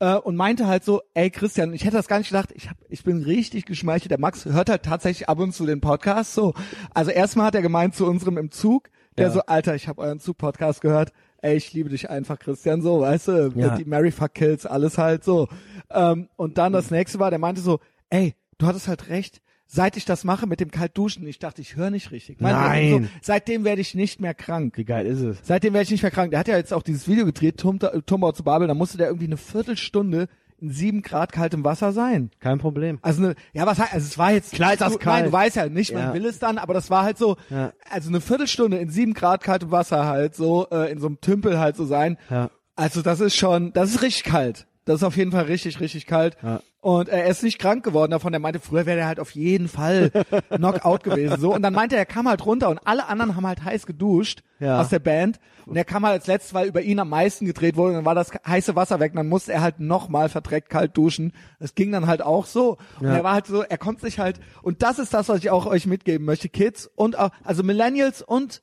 äh, 0.00 0.16
und 0.16 0.34
meinte 0.36 0.66
halt 0.66 0.84
so, 0.84 1.02
ey 1.14 1.30
Christian, 1.30 1.72
ich 1.72 1.84
hätte 1.84 1.96
das 1.96 2.08
gar 2.08 2.18
nicht 2.18 2.28
gedacht, 2.30 2.50
ich 2.54 2.68
hab, 2.68 2.76
ich 2.88 3.04
bin 3.04 3.22
richtig 3.22 3.64
geschmeichelt. 3.66 4.10
Der 4.10 4.18
Max 4.18 4.44
hört 4.44 4.68
halt 4.70 4.82
tatsächlich 4.82 5.28
ab 5.28 5.38
und 5.38 5.52
zu 5.54 5.64
den 5.66 5.80
Podcast 5.80 6.34
so. 6.34 6.54
Also 6.92 7.10
erstmal 7.10 7.46
hat 7.46 7.54
er 7.54 7.62
gemeint 7.62 7.94
zu 7.94 8.06
unserem 8.06 8.36
im 8.38 8.50
Zug, 8.50 8.90
der 9.18 9.26
Ja. 9.28 9.32
so, 9.32 9.40
Alter, 9.42 9.74
ich 9.74 9.88
habe 9.88 10.00
euren 10.02 10.18
Zug-Podcast 10.20 10.80
gehört. 10.80 11.12
Ey, 11.42 11.56
ich 11.56 11.72
liebe 11.72 11.88
dich 11.88 12.10
einfach, 12.10 12.38
Christian, 12.38 12.82
so, 12.82 13.00
weißt 13.00 13.28
du, 13.28 13.52
Ja. 13.54 13.76
die 13.76 13.84
Mary 13.86 14.10
Fuck 14.10 14.34
Kills, 14.34 14.66
alles 14.66 14.98
halt 14.98 15.24
so. 15.24 15.48
Ähm, 15.90 16.28
und 16.36 16.58
dann 16.58 16.72
das 16.72 16.90
nächste 16.90 17.18
war, 17.18 17.30
der 17.30 17.38
meinte 17.38 17.60
so, 17.62 17.80
ey, 18.10 18.34
du 18.58 18.66
hattest 18.66 18.88
halt 18.88 19.08
recht, 19.08 19.40
seit 19.72 19.96
ich 19.96 20.04
das 20.04 20.24
mache 20.24 20.46
mit 20.48 20.58
dem 20.58 20.70
Kaltduschen, 20.72 21.24
ich 21.28 21.38
dachte, 21.38 21.60
ich 21.62 21.76
höre 21.76 21.90
nicht 21.90 22.10
richtig. 22.10 22.40
Meinte 22.40 22.58
er 22.60 22.68
Nein. 22.68 23.02
So, 23.04 23.08
seitdem 23.22 23.64
werde 23.64 23.80
ich 23.80 23.94
nicht 23.94 24.20
mehr 24.20 24.34
krank. 24.34 24.76
Wie 24.76 24.84
geil 24.84 25.06
ist 25.06 25.20
es? 25.20 25.38
Seitdem 25.44 25.74
werde 25.74 25.84
ich 25.84 25.90
nicht 25.92 26.02
mehr 26.02 26.10
krank. 26.10 26.30
Der 26.32 26.40
hat 26.40 26.48
ja 26.48 26.56
jetzt 26.56 26.72
auch 26.74 26.82
dieses 26.82 27.06
Video 27.06 27.24
gedreht, 27.24 27.58
Turm, 27.58 27.78
Turmbau 28.06 28.32
zu 28.32 28.42
Babel, 28.42 28.66
da 28.66 28.74
musste 28.74 28.98
der 28.98 29.06
irgendwie 29.06 29.26
eine 29.26 29.36
Viertelstunde 29.36 30.26
in 30.60 30.70
sieben 30.70 31.02
Grad 31.02 31.32
kaltem 31.32 31.64
Wasser 31.64 31.92
sein. 31.92 32.30
Kein 32.40 32.58
Problem. 32.58 32.98
Also 33.00 33.22
eine, 33.22 33.34
ja, 33.54 33.64
was 33.64 33.78
heißt, 33.78 33.94
also 33.94 34.06
es 34.06 34.18
war 34.18 34.32
jetzt, 34.32 34.52
Klar 34.52 34.72
ist 34.72 34.80
das 34.82 34.92
du, 34.94 34.98
kalt. 34.98 35.16
nein, 35.22 35.24
du 35.26 35.32
weißt 35.32 35.56
ja 35.56 35.68
nicht, 35.68 35.94
man 35.94 36.02
Ja. 36.02 36.14
will 36.14 36.26
es 36.26 36.38
dann, 36.38 36.58
aber 36.58 36.74
das 36.74 36.90
war 36.90 37.04
halt 37.04 37.16
so, 37.16 37.36
Ja. 37.48 37.72
also 37.88 38.08
eine 38.10 38.20
Viertelstunde 38.20 38.76
in 38.76 38.90
sieben 38.90 39.14
Grad 39.14 39.42
kaltem 39.42 39.70
Wasser 39.70 40.04
halt 40.06 40.34
so, 40.34 40.66
äh, 40.70 40.90
in 40.92 40.98
so 40.98 41.06
einem 41.06 41.20
Tümpel 41.20 41.58
halt 41.58 41.76
so 41.76 41.86
sein. 41.86 42.18
Ja. 42.28 42.50
Also 42.76 43.00
das 43.02 43.20
ist 43.20 43.36
schon, 43.36 43.72
das 43.72 43.90
ist 43.90 44.02
richtig 44.02 44.24
kalt. 44.24 44.66
Das 44.84 44.96
ist 44.96 45.02
auf 45.04 45.16
jeden 45.16 45.30
Fall 45.30 45.44
richtig, 45.44 45.80
richtig 45.80 46.06
kalt. 46.06 46.36
Ja. 46.42 46.60
Und 46.82 47.10
er 47.10 47.26
ist 47.26 47.42
nicht 47.42 47.58
krank 47.58 47.84
geworden 47.84 48.10
davon. 48.12 48.32
Der 48.32 48.40
meinte, 48.40 48.58
früher 48.58 48.86
wäre 48.86 49.00
er 49.00 49.06
halt 49.06 49.20
auf 49.20 49.32
jeden 49.32 49.68
Fall 49.68 50.10
Knockout 50.48 51.02
gewesen. 51.02 51.38
So. 51.38 51.54
Und 51.54 51.60
dann 51.60 51.74
meinte 51.74 51.94
er, 51.96 52.00
er 52.00 52.06
kam 52.06 52.26
halt 52.26 52.46
runter 52.46 52.70
und 52.70 52.78
alle 52.86 53.06
anderen 53.06 53.36
haben 53.36 53.46
halt 53.46 53.62
heiß 53.62 53.84
geduscht 53.84 54.42
Ja. 54.60 54.80
aus 54.80 54.88
der 54.88 54.98
Band. 54.98 55.38
Und 55.66 55.76
er 55.76 55.84
kam 55.84 56.04
halt 56.06 56.14
als 56.14 56.26
letztes, 56.26 56.54
weil 56.54 56.66
über 56.68 56.80
ihn 56.80 56.98
am 56.98 57.10
meisten 57.10 57.44
gedreht 57.44 57.76
wurde. 57.76 57.90
Und 57.90 57.94
dann 57.96 58.04
war 58.06 58.14
das 58.14 58.30
heiße 58.46 58.76
Wasser 58.76 58.98
weg. 58.98 59.12
Und 59.12 59.16
dann 59.16 59.28
musste 59.28 59.52
er 59.52 59.60
halt 59.60 59.78
nochmal 59.78 60.30
verdreckt 60.30 60.70
kalt 60.70 60.96
duschen. 60.96 61.32
Das 61.58 61.74
ging 61.74 61.92
dann 61.92 62.06
halt 62.06 62.22
auch 62.22 62.46
so. 62.46 62.78
Und 62.98 63.06
Ja. 63.08 63.16
er 63.16 63.24
war 63.24 63.34
halt 63.34 63.46
so, 63.46 63.60
er 63.62 63.76
kommt 63.78 64.00
sich 64.00 64.18
halt, 64.18 64.40
und 64.62 64.82
das 64.82 64.98
ist 64.98 65.12
das, 65.12 65.28
was 65.28 65.38
ich 65.40 65.50
auch 65.50 65.66
euch 65.66 65.86
mitgeben 65.86 66.24
möchte. 66.24 66.48
Kids 66.48 66.90
und 66.96 67.18
auch, 67.18 67.28
also 67.44 67.62
Millennials 67.62 68.22
und 68.22 68.62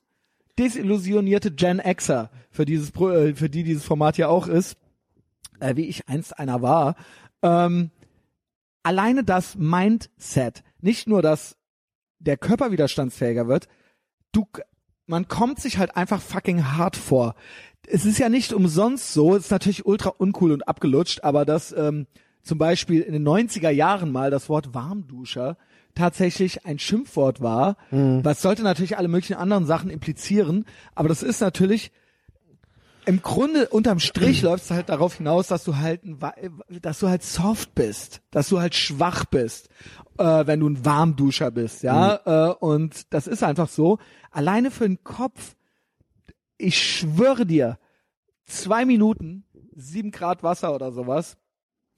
desillusionierte 0.58 1.52
Gen 1.52 1.78
Xer, 1.78 2.30
für 2.50 2.64
dieses, 2.64 2.90
äh, 2.96 3.34
für 3.34 3.48
die 3.48 3.62
dieses 3.62 3.84
Format 3.84 4.18
ja 4.18 4.26
auch 4.26 4.48
ist, 4.48 4.76
äh, 5.60 5.76
wie 5.76 5.84
ich 5.86 6.08
einst 6.08 6.36
einer 6.36 6.62
war, 6.62 6.96
ähm, 7.42 7.90
alleine 8.88 9.22
das 9.22 9.54
Mindset, 9.54 10.64
nicht 10.80 11.08
nur, 11.08 11.20
dass 11.20 11.58
der 12.20 12.38
Körper 12.38 12.72
widerstandsfähiger 12.72 13.46
wird, 13.46 13.68
du, 14.32 14.46
man 15.06 15.28
kommt 15.28 15.60
sich 15.60 15.76
halt 15.76 15.94
einfach 15.94 16.22
fucking 16.22 16.72
hart 16.72 16.96
vor. 16.96 17.34
Es 17.86 18.06
ist 18.06 18.18
ja 18.18 18.30
nicht 18.30 18.54
umsonst 18.54 19.12
so, 19.12 19.36
es 19.36 19.44
ist 19.44 19.50
natürlich 19.50 19.84
ultra 19.84 20.08
uncool 20.08 20.52
und 20.52 20.66
abgelutscht, 20.66 21.22
aber 21.22 21.44
dass 21.44 21.70
ähm, 21.72 22.06
zum 22.42 22.56
Beispiel 22.56 23.02
in 23.02 23.12
den 23.12 23.28
90er 23.28 23.68
Jahren 23.68 24.10
mal 24.10 24.30
das 24.30 24.48
Wort 24.48 24.72
Warmduscher 24.72 25.58
tatsächlich 25.94 26.64
ein 26.64 26.78
Schimpfwort 26.78 27.42
war, 27.42 27.76
was 28.24 28.40
sollte 28.40 28.62
natürlich 28.62 28.96
alle 28.96 29.08
möglichen 29.08 29.36
anderen 29.36 29.66
Sachen 29.66 29.90
implizieren, 29.90 30.64
aber 30.94 31.10
das 31.10 31.22
ist 31.22 31.42
natürlich 31.42 31.92
im 33.08 33.22
Grunde 33.22 33.68
unterm 33.70 34.00
Strich 34.00 34.42
läuft 34.42 34.64
es 34.64 34.70
halt 34.70 34.90
darauf 34.90 35.14
hinaus, 35.14 35.46
dass 35.46 35.64
du 35.64 35.76
halt, 35.76 36.04
ein, 36.04 36.18
dass 36.82 36.98
du 36.98 37.08
halt 37.08 37.22
soft 37.22 37.74
bist, 37.74 38.20
dass 38.30 38.50
du 38.50 38.60
halt 38.60 38.74
schwach 38.74 39.24
bist, 39.24 39.70
äh, 40.18 40.46
wenn 40.46 40.60
du 40.60 40.68
ein 40.68 40.84
Warmduscher 40.84 41.50
bist, 41.50 41.82
ja. 41.82 42.50
Äh, 42.50 42.54
und 42.56 43.12
das 43.14 43.26
ist 43.26 43.42
einfach 43.42 43.68
so. 43.68 43.98
Alleine 44.30 44.70
für 44.70 44.86
den 44.86 45.02
Kopf, 45.04 45.56
ich 46.58 46.78
schwöre 46.78 47.46
dir, 47.46 47.78
zwei 48.44 48.84
Minuten, 48.84 49.44
sieben 49.74 50.10
Grad 50.10 50.42
Wasser 50.42 50.74
oder 50.74 50.92
sowas, 50.92 51.38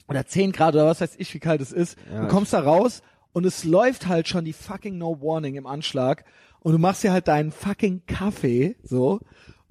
oder 0.07 0.27
zehn 0.27 0.53
Grad 0.53 0.75
oder 0.75 0.87
was 0.87 1.01
weiß 1.01 1.17
ich, 1.19 1.35
wie 1.35 1.41
kalt 1.41 1.61
es 1.61 1.73
ist. 1.73 1.99
Ja, 2.09 2.23
du 2.23 2.29
kommst 2.29 2.53
da 2.53 2.61
raus 2.61 3.03
und 3.33 3.45
es 3.47 3.65
läuft 3.65 4.07
halt 4.07 4.29
schon 4.29 4.45
die 4.45 4.53
fucking 4.53 4.97
No 4.97 5.21
Warning 5.21 5.57
im 5.57 5.67
Anschlag 5.67 6.25
und 6.61 6.73
du 6.73 6.79
machst 6.79 7.03
dir 7.03 7.13
halt 7.13 7.27
deinen 7.27 7.51
fucking 7.51 8.03
Kaffee, 8.07 8.77
so, 8.85 9.19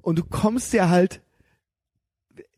und 0.01 0.19
du 0.19 0.25
kommst 0.25 0.73
dir 0.73 0.89
halt 0.89 1.21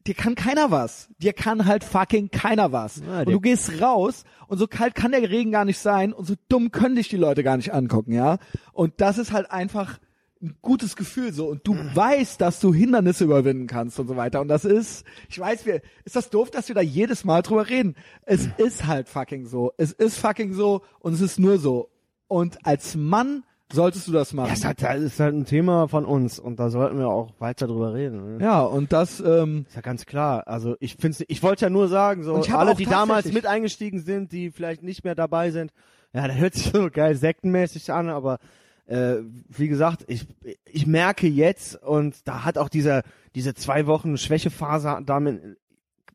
dir 0.07 0.15
kann 0.15 0.35
keiner 0.35 0.71
was. 0.71 1.09
Dir 1.17 1.33
kann 1.33 1.65
halt 1.65 1.83
fucking 1.83 2.31
keiner 2.31 2.71
was. 2.71 3.01
Ja, 3.05 3.19
und 3.19 3.29
du 3.29 3.39
gehst 3.39 3.81
raus 3.81 4.23
und 4.47 4.57
so 4.57 4.67
kalt 4.67 4.95
kann 4.95 5.11
der 5.11 5.29
Regen 5.29 5.51
gar 5.51 5.65
nicht 5.65 5.79
sein 5.79 6.13
und 6.13 6.25
so 6.25 6.35
dumm 6.49 6.71
können 6.71 6.95
dich 6.95 7.09
die 7.09 7.17
Leute 7.17 7.43
gar 7.43 7.57
nicht 7.57 7.73
angucken, 7.73 8.13
ja? 8.13 8.37
Und 8.73 9.01
das 9.01 9.17
ist 9.17 9.31
halt 9.31 9.51
einfach 9.51 9.99
ein 10.41 10.57
gutes 10.61 10.95
Gefühl 10.95 11.33
so 11.33 11.47
und 11.47 11.67
du 11.67 11.75
weißt, 11.75 12.41
dass 12.41 12.59
du 12.59 12.73
Hindernisse 12.73 13.25
überwinden 13.25 13.67
kannst 13.67 13.99
und 13.99 14.07
so 14.07 14.15
weiter 14.15 14.41
und 14.41 14.47
das 14.47 14.65
ist, 14.65 15.05
ich 15.29 15.37
weiß, 15.37 15.65
wir, 15.67 15.81
ist 16.03 16.15
das 16.15 16.31
doof, 16.31 16.49
dass 16.49 16.67
wir 16.67 16.75
da 16.75 16.81
jedes 16.81 17.23
Mal 17.23 17.43
drüber 17.43 17.69
reden. 17.69 17.95
Es 18.23 18.47
ist 18.57 18.87
halt 18.87 19.07
fucking 19.07 19.45
so. 19.45 19.71
Es 19.77 19.91
ist 19.91 20.17
fucking 20.17 20.53
so 20.53 20.81
und 20.99 21.13
es 21.13 21.21
ist 21.21 21.39
nur 21.39 21.59
so. 21.59 21.89
Und 22.27 22.65
als 22.65 22.95
Mann 22.95 23.43
solltest 23.73 24.07
du 24.07 24.11
das 24.11 24.33
machen. 24.33 24.47
Ja, 24.47 24.53
ist 24.53 24.65
halt, 24.65 24.81
das 24.81 25.01
ist 25.01 25.19
halt 25.19 25.35
ein 25.35 25.45
Thema 25.45 25.87
von 25.87 26.05
uns 26.05 26.39
und 26.39 26.59
da 26.59 26.69
sollten 26.69 26.97
wir 26.97 27.07
auch 27.07 27.31
weiter 27.39 27.67
drüber 27.67 27.93
reden. 27.93 28.37
Ne? 28.37 28.43
ja, 28.43 28.61
und 28.61 28.91
das, 28.93 29.19
ähm, 29.19 29.65
Ist 29.67 29.75
ja 29.75 29.81
ganz 29.81 30.05
klar. 30.05 30.47
Also 30.47 30.75
ich 30.79 30.95
finde, 30.95 31.23
ich 31.27 31.43
wollte 31.43 31.65
ja 31.65 31.69
nur 31.69 31.87
sagen, 31.87 32.23
so 32.23 32.35
alle, 32.35 32.75
die 32.75 32.85
damals 32.85 33.31
mit 33.31 33.45
eingestiegen 33.45 33.99
sind, 33.99 34.31
die 34.31 34.51
vielleicht 34.51 34.83
nicht 34.83 35.03
mehr 35.03 35.15
dabei 35.15 35.51
sind, 35.51 35.71
ja, 36.13 36.27
das 36.27 36.37
hört 36.37 36.53
sich 36.53 36.71
so 36.71 36.89
geil 36.91 37.15
sektenmäßig 37.15 37.91
an, 37.91 38.09
aber 38.09 38.39
äh, 38.87 39.17
wie 39.47 39.67
gesagt, 39.67 40.03
ich 40.07 40.27
ich 40.65 40.85
merke 40.85 41.27
jetzt 41.27 41.81
und 41.81 42.27
da 42.27 42.43
hat 42.43 42.57
auch 42.57 42.69
dieser 42.69 43.03
diese 43.35 43.53
zwei 43.53 43.87
Wochen 43.87 44.17
Schwächephase 44.17 44.99
damit, 45.05 45.57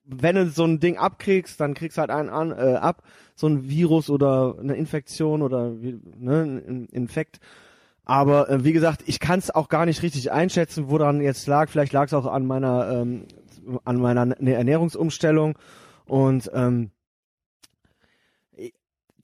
wenn 0.04 0.36
du 0.36 0.50
so 0.50 0.64
ein 0.64 0.80
Ding 0.80 0.98
abkriegst, 0.98 1.61
dann 1.61 1.74
kriegst 1.74 1.96
du 1.96 2.00
halt 2.02 2.11
einen 2.11 2.28
an 2.28 2.52
äh, 2.52 2.74
ab, 2.74 3.02
so 3.37 3.47
ein 3.47 3.68
Virus 3.68 4.11
oder 4.11 4.57
eine 4.59 4.74
Infektion 4.74 5.43
oder 5.43 5.70
ne, 5.70 6.43
ein 6.66 6.87
Infekt. 6.87 7.39
Aber 8.05 8.49
äh, 8.51 8.64
wie 8.64 8.72
gesagt, 8.72 9.03
ich 9.07 9.20
kann 9.20 9.39
es 9.39 9.51
auch 9.55 9.68
gar 9.68 9.87
nicht 9.87 10.03
richtig 10.03 10.32
einschätzen, 10.32 10.91
wo 10.91 10.99
dann 10.99 11.20
jetzt 11.20 11.47
lag. 11.47 11.68
Vielleicht 11.68 11.93
lag 11.93 12.07
es 12.07 12.14
auch 12.14 12.26
an 12.26 12.47
meiner 12.47 12.91
ähm, 12.91 13.26
an 13.84 13.97
meiner 14.01 14.24
ne- 14.26 14.55
Ernährungsumstellung 14.55 15.59
und 16.07 16.51
ähm, 16.55 16.91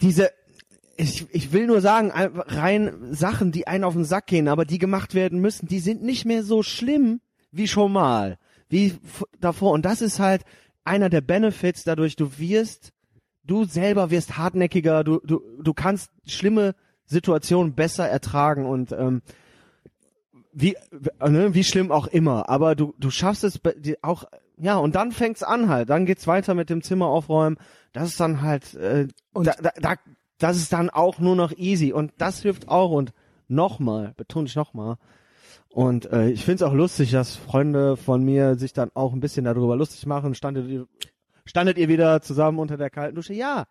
diese 0.01 0.31
ich, 0.97 1.27
ich 1.33 1.53
will 1.53 1.67
nur 1.67 1.81
sagen, 1.81 2.11
ein- 2.11 2.39
rein 2.39 3.15
Sachen, 3.15 3.51
die 3.51 3.67
einen 3.67 3.85
auf 3.85 3.95
den 3.95 4.05
Sack 4.05 4.27
gehen, 4.27 4.47
aber 4.47 4.65
die 4.65 4.79
gemacht 4.79 5.15
werden 5.15 5.41
müssen, 5.41 5.67
die 5.67 5.79
sind 5.81 6.03
nicht 6.03 6.27
mehr 6.27 6.43
so 6.45 6.63
schlimm 6.63 7.21
wie 7.51 7.67
schon 7.67 7.93
mal, 7.93 8.39
wie 8.69 8.95
davor. 9.41 9.73
Und 9.73 9.85
das 9.85 10.03
ist 10.03 10.19
halt 10.19 10.43
einer 10.85 11.09
der 11.09 11.21
Benefits, 11.23 11.85
dadurch 11.85 12.17
du 12.17 12.39
wirst, 12.39 12.93
du 13.45 13.65
selber 13.65 14.11
wirst 14.11 14.37
hartnäckiger, 14.39 15.05
du, 15.05 15.21
du, 15.25 15.41
du 15.63 15.75
kannst 15.75 16.11
schlimme 16.27 16.75
Situationen 17.07 17.75
besser 17.75 18.09
ertragen 18.09 18.67
und 18.67 18.93
ähm, 18.93 19.23
wie, 20.53 20.77
ne, 21.21 21.55
wie 21.55 21.65
schlimm 21.65 21.91
auch 21.91 22.07
immer, 22.07 22.49
aber 22.49 22.75
du, 22.75 22.95
du 22.99 23.11
schaffst 23.11 23.43
es 23.45 23.61
auch, 24.03 24.25
ja, 24.59 24.77
und 24.77 24.95
dann 24.95 25.13
fängt's 25.13 25.43
an 25.43 25.69
halt, 25.69 25.91
dann 25.91 26.07
geht's 26.07 26.27
weiter 26.27 26.55
mit 26.55 26.71
dem 26.71 26.83
Zimmer 26.83 27.07
aufräumen, 27.07 27.57
das 27.93 28.11
ist 28.11 28.21
dann 28.21 28.43
halt, 28.43 28.75
äh, 28.75 29.09
Und- 29.33 29.47
da, 29.47 29.55
da, 29.63 29.71
da, 29.81 29.95
das 30.43 30.57
ist 30.57 30.73
dann 30.73 30.91
auch 30.91 31.19
nur 31.21 31.37
noch 31.37 31.53
easy. 31.57 31.93
Und 31.93 32.13
das 32.19 32.43
hilft 32.43 32.69
auch. 32.69 32.91
Und 32.91 33.13
nochmal, 33.49 34.13
betone 34.17 34.47
ich 34.47 34.57
nochmal, 34.57 34.97
und 35.69 36.11
äh, 36.13 36.29
ich 36.29 36.45
find's 36.45 36.63
auch 36.63 36.75
lustig, 36.75 37.13
dass 37.13 37.35
Freunde 37.37 37.97
von 37.97 38.23
mir 38.23 38.57
sich 38.57 38.75
dann 38.75 38.91
auch 38.93 39.15
ein 39.15 39.21
bisschen 39.21 39.47
darüber 39.47 39.75
lustig 39.75 40.05
machen, 40.05 40.35
standet 40.35 40.69
ihr, 40.69 40.87
standet 41.45 41.79
ihr 41.79 41.89
wieder 41.89 42.21
zusammen 42.23 42.59
unter 42.59 42.77
der 42.77 42.91
kalten 42.91 43.17
Dusche, 43.17 43.35
ja, 43.35 43.65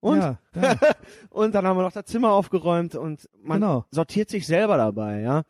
und? 0.00 0.18
ja, 0.18 0.38
ja. 0.54 0.76
Und 1.30 1.54
dann 1.54 1.66
haben 1.66 1.76
wir 1.78 1.82
noch 1.82 1.92
das 1.92 2.04
Zimmer 2.04 2.32
aufgeräumt 2.32 2.94
und 2.94 3.28
man 3.42 3.60
Genau. 3.60 3.84
sortiert 3.90 4.28
sich 4.30 4.46
selber 4.46 4.76
dabei, 4.76 5.20
ja. 5.20 5.42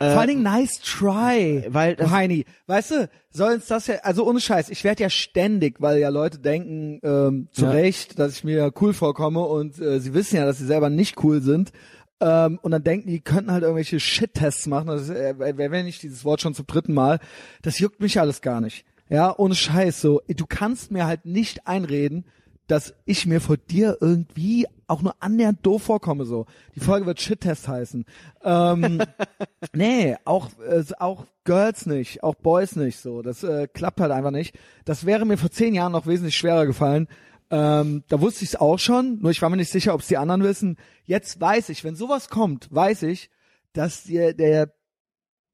Äh, 0.00 0.12
Vor 0.12 0.20
allen 0.20 0.28
Dingen 0.28 0.42
nice 0.44 0.80
try. 0.80 1.64
weil 1.70 1.96
das, 1.96 2.10
Heini, 2.12 2.44
weißt 2.68 2.90
du, 2.92 3.10
soll 3.30 3.54
uns 3.54 3.66
das 3.66 3.88
ja, 3.88 3.96
also 4.04 4.24
ohne 4.28 4.40
Scheiß, 4.40 4.70
ich 4.70 4.84
werde 4.84 5.02
ja 5.02 5.10
ständig, 5.10 5.80
weil 5.80 5.98
ja 5.98 6.08
Leute 6.08 6.38
denken, 6.38 7.00
ähm, 7.02 7.48
zu 7.50 7.64
Ja. 7.64 7.72
Recht, 7.72 8.16
dass 8.18 8.32
ich 8.36 8.44
mir 8.44 8.72
cool 8.80 8.94
vorkomme 8.94 9.40
und 9.40 9.80
äh, 9.80 9.98
sie 9.98 10.14
wissen 10.14 10.36
ja, 10.36 10.46
dass 10.46 10.58
sie 10.58 10.66
selber 10.66 10.88
nicht 10.88 11.22
cool 11.24 11.40
sind. 11.42 11.72
Ähm, 12.20 12.58
und 12.62 12.70
dann 12.70 12.84
denken, 12.84 13.08
die 13.08 13.20
könnten 13.20 13.50
halt 13.50 13.62
irgendwelche 13.64 13.98
Shit-Tests 13.98 14.66
machen. 14.68 14.86
Das 14.86 15.08
äh, 15.10 15.34
wenn 15.36 15.86
ich 15.88 15.98
dieses 15.98 16.24
Wort 16.24 16.40
schon 16.40 16.54
zum 16.54 16.66
dritten 16.66 16.94
Mal, 16.94 17.18
das 17.62 17.78
juckt 17.80 18.00
mich 18.00 18.20
alles 18.20 18.40
gar 18.40 18.60
nicht. 18.60 18.84
Ja, 19.08 19.36
ohne 19.36 19.54
Scheiß, 19.54 20.00
so, 20.00 20.20
du 20.28 20.46
kannst 20.46 20.90
mir 20.90 21.06
halt 21.06 21.24
nicht 21.24 21.66
einreden, 21.66 22.24
dass 22.66 22.94
ich 23.06 23.26
mir 23.26 23.40
vor 23.40 23.56
dir 23.56 23.96
irgendwie 24.00 24.66
auch 24.86 25.00
nur 25.00 25.14
annähernd 25.20 25.64
doof 25.64 25.84
vorkomme, 25.84 26.26
so. 26.26 26.46
Die 26.74 26.80
Folge 26.80 27.06
wird 27.06 27.20
Shit-Test 27.20 27.68
heißen. 27.68 28.04
Ähm, 28.44 29.02
Nee, 29.72 30.16
auch 30.24 30.50
äh, 30.60 30.84
auch 30.98 31.26
Girls 31.44 31.86
nicht, 31.86 32.22
auch 32.22 32.34
Boys 32.34 32.76
nicht 32.76 32.98
so. 32.98 33.22
Das 33.22 33.42
äh, 33.42 33.68
klappt 33.72 34.00
halt 34.00 34.12
einfach 34.12 34.30
nicht. 34.30 34.58
Das 34.84 35.06
wäre 35.06 35.24
mir 35.24 35.36
vor 35.36 35.50
zehn 35.50 35.74
Jahren 35.74 35.92
noch 35.92 36.06
wesentlich 36.06 36.36
schwerer 36.36 36.66
gefallen. 36.66 37.08
Ähm, 37.50 38.04
da 38.08 38.20
wusste 38.20 38.44
ich 38.44 38.50
es 38.50 38.56
auch 38.56 38.78
schon, 38.78 39.20
nur 39.20 39.30
ich 39.30 39.40
war 39.40 39.48
mir 39.48 39.56
nicht 39.56 39.72
sicher, 39.72 39.94
ob 39.94 40.02
es 40.02 40.08
die 40.08 40.18
anderen 40.18 40.42
wissen. 40.42 40.76
Jetzt 41.04 41.40
weiß 41.40 41.70
ich, 41.70 41.82
wenn 41.84 41.96
sowas 41.96 42.28
kommt, 42.28 42.68
weiß 42.70 43.04
ich, 43.04 43.30
dass 43.72 44.04
der, 44.04 44.34
der 44.34 44.72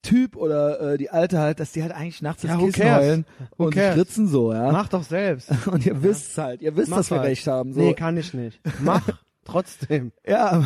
Typ 0.05 0.37
oder 0.37 0.93
äh, 0.93 0.99
die 0.99 1.11
Alte 1.11 1.39
halt, 1.39 1.59
dass 1.59 1.73
die 1.73 1.83
halt 1.83 1.93
eigentlich 1.93 2.23
nachts 2.23 2.43
Ja, 2.45 2.55
ins 2.59 2.75
Kissen 2.75 2.95
heulen 2.95 3.27
und 3.57 3.75
cares? 3.75 3.97
ritzen 3.99 4.29
so, 4.29 4.53
ja. 4.53 4.71
mach 4.71 4.89
doch 4.89 5.03
selbst. 5.03 5.51
Und 5.67 5.85
ihr 5.85 6.03
wisst 6.03 6.39
halt, 6.39 6.63
ihr 6.63 6.77
wisst, 6.77 6.91
Mach 6.91 6.99
dass 6.99 7.11
wir 7.11 7.19
halt. 7.19 7.29
recht 7.31 7.47
haben. 7.47 7.73
So. 7.73 7.81
Nee, 7.81 7.95
kann 7.95 8.17
ich 8.17 8.33
nicht. 8.35 8.61
Mach 8.81 9.09
trotzdem. 9.45 10.13
ja. 10.27 10.63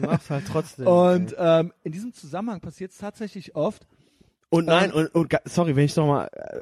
Mach's 0.00 0.28
halt 0.30 0.44
trotzdem. 0.50 0.86
Und 0.86 1.34
ähm, 1.38 1.72
in 1.84 1.92
diesem 1.92 2.12
Zusammenhang 2.12 2.60
passiert 2.60 2.90
es 2.90 2.98
tatsächlich 2.98 3.54
oft. 3.54 3.86
und 4.48 4.66
nein, 4.66 4.92
und, 4.92 5.06
und 5.14 5.30
ga- 5.30 5.40
sorry, 5.44 5.76
wenn 5.76 5.84
ich 5.84 5.94
noch 5.96 6.06
mal, 6.06 6.26
äh, 6.32 6.60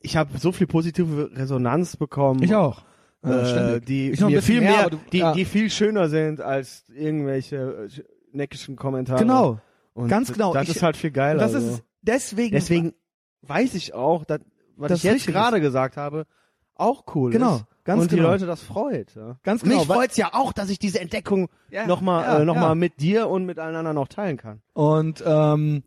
ich 0.00 0.16
habe 0.16 0.38
so 0.38 0.52
viel 0.52 0.66
positive 0.68 1.30
Resonanz 1.34 1.96
bekommen. 1.96 2.54
auch. 2.54 2.82
Äh, 3.24 3.80
die 3.80 4.10
Ich 4.12 4.20
noch 4.20 4.28
ein 4.28 4.34
mir 4.34 4.42
viel 4.42 4.60
mehr, 4.60 4.70
mehr, 4.76 4.90
du- 4.90 4.98
die, 5.12 5.18
ja. 5.18 5.32
die 5.32 5.44
viel 5.44 5.70
schöner 5.70 6.08
sind 6.08 6.40
als 6.40 6.84
irgendwelche 6.94 7.88
äh, 7.90 8.02
neckischen 8.32 8.76
Kommentare. 8.76 9.18
Genau. 9.20 9.58
Und 9.98 10.08
ganz 10.08 10.32
genau. 10.32 10.52
Das 10.54 10.68
Ich- 10.68 10.76
ist 10.76 10.82
halt 10.82 10.96
viel 10.96 11.10
geiler. 11.10 11.40
Das 11.40 11.54
ist 11.54 11.82
deswegen. 12.02 12.52
Deswegen 12.52 12.94
weiß 13.42 13.74
ich 13.74 13.94
auch, 13.94 14.24
dass, 14.24 14.40
was 14.76 14.88
Das 14.90 14.98
ich 14.98 15.04
jetzt 15.04 15.26
gerade 15.26 15.60
gesagt 15.60 15.96
habe, 15.96 16.26
auch 16.74 17.04
cool 17.14 17.32
Genau, 17.32 17.56
ist. 17.56 17.64
ganz 17.84 18.02
und 18.02 18.12
die 18.12 18.16
genau. 18.16 18.28
Leute 18.30 18.46
das 18.46 18.62
freut. 18.62 19.14
Ja. 19.16 19.36
Ganz 19.42 19.62
Mich 19.64 19.72
genau, 19.72 19.88
weil- 19.88 19.96
freut's 19.96 20.16
ja 20.16 20.30
auch, 20.34 20.52
dass 20.52 20.70
ich 20.70 20.78
diese 20.78 21.00
Entdeckung 21.00 21.48
Ja, 21.70 21.86
nochmal 21.86 22.22
ja, 22.24 22.38
äh, 22.40 22.44
noch 22.44 22.54
ja. 22.54 22.60
mal 22.60 22.74
mit 22.76 23.00
dir 23.00 23.28
und 23.28 23.44
mit 23.46 23.58
allen 23.58 23.74
anderen 23.74 23.96
noch 23.96 24.08
teilen 24.08 24.36
kann. 24.36 24.62
Und 24.74 25.22
ähm, 25.26 25.82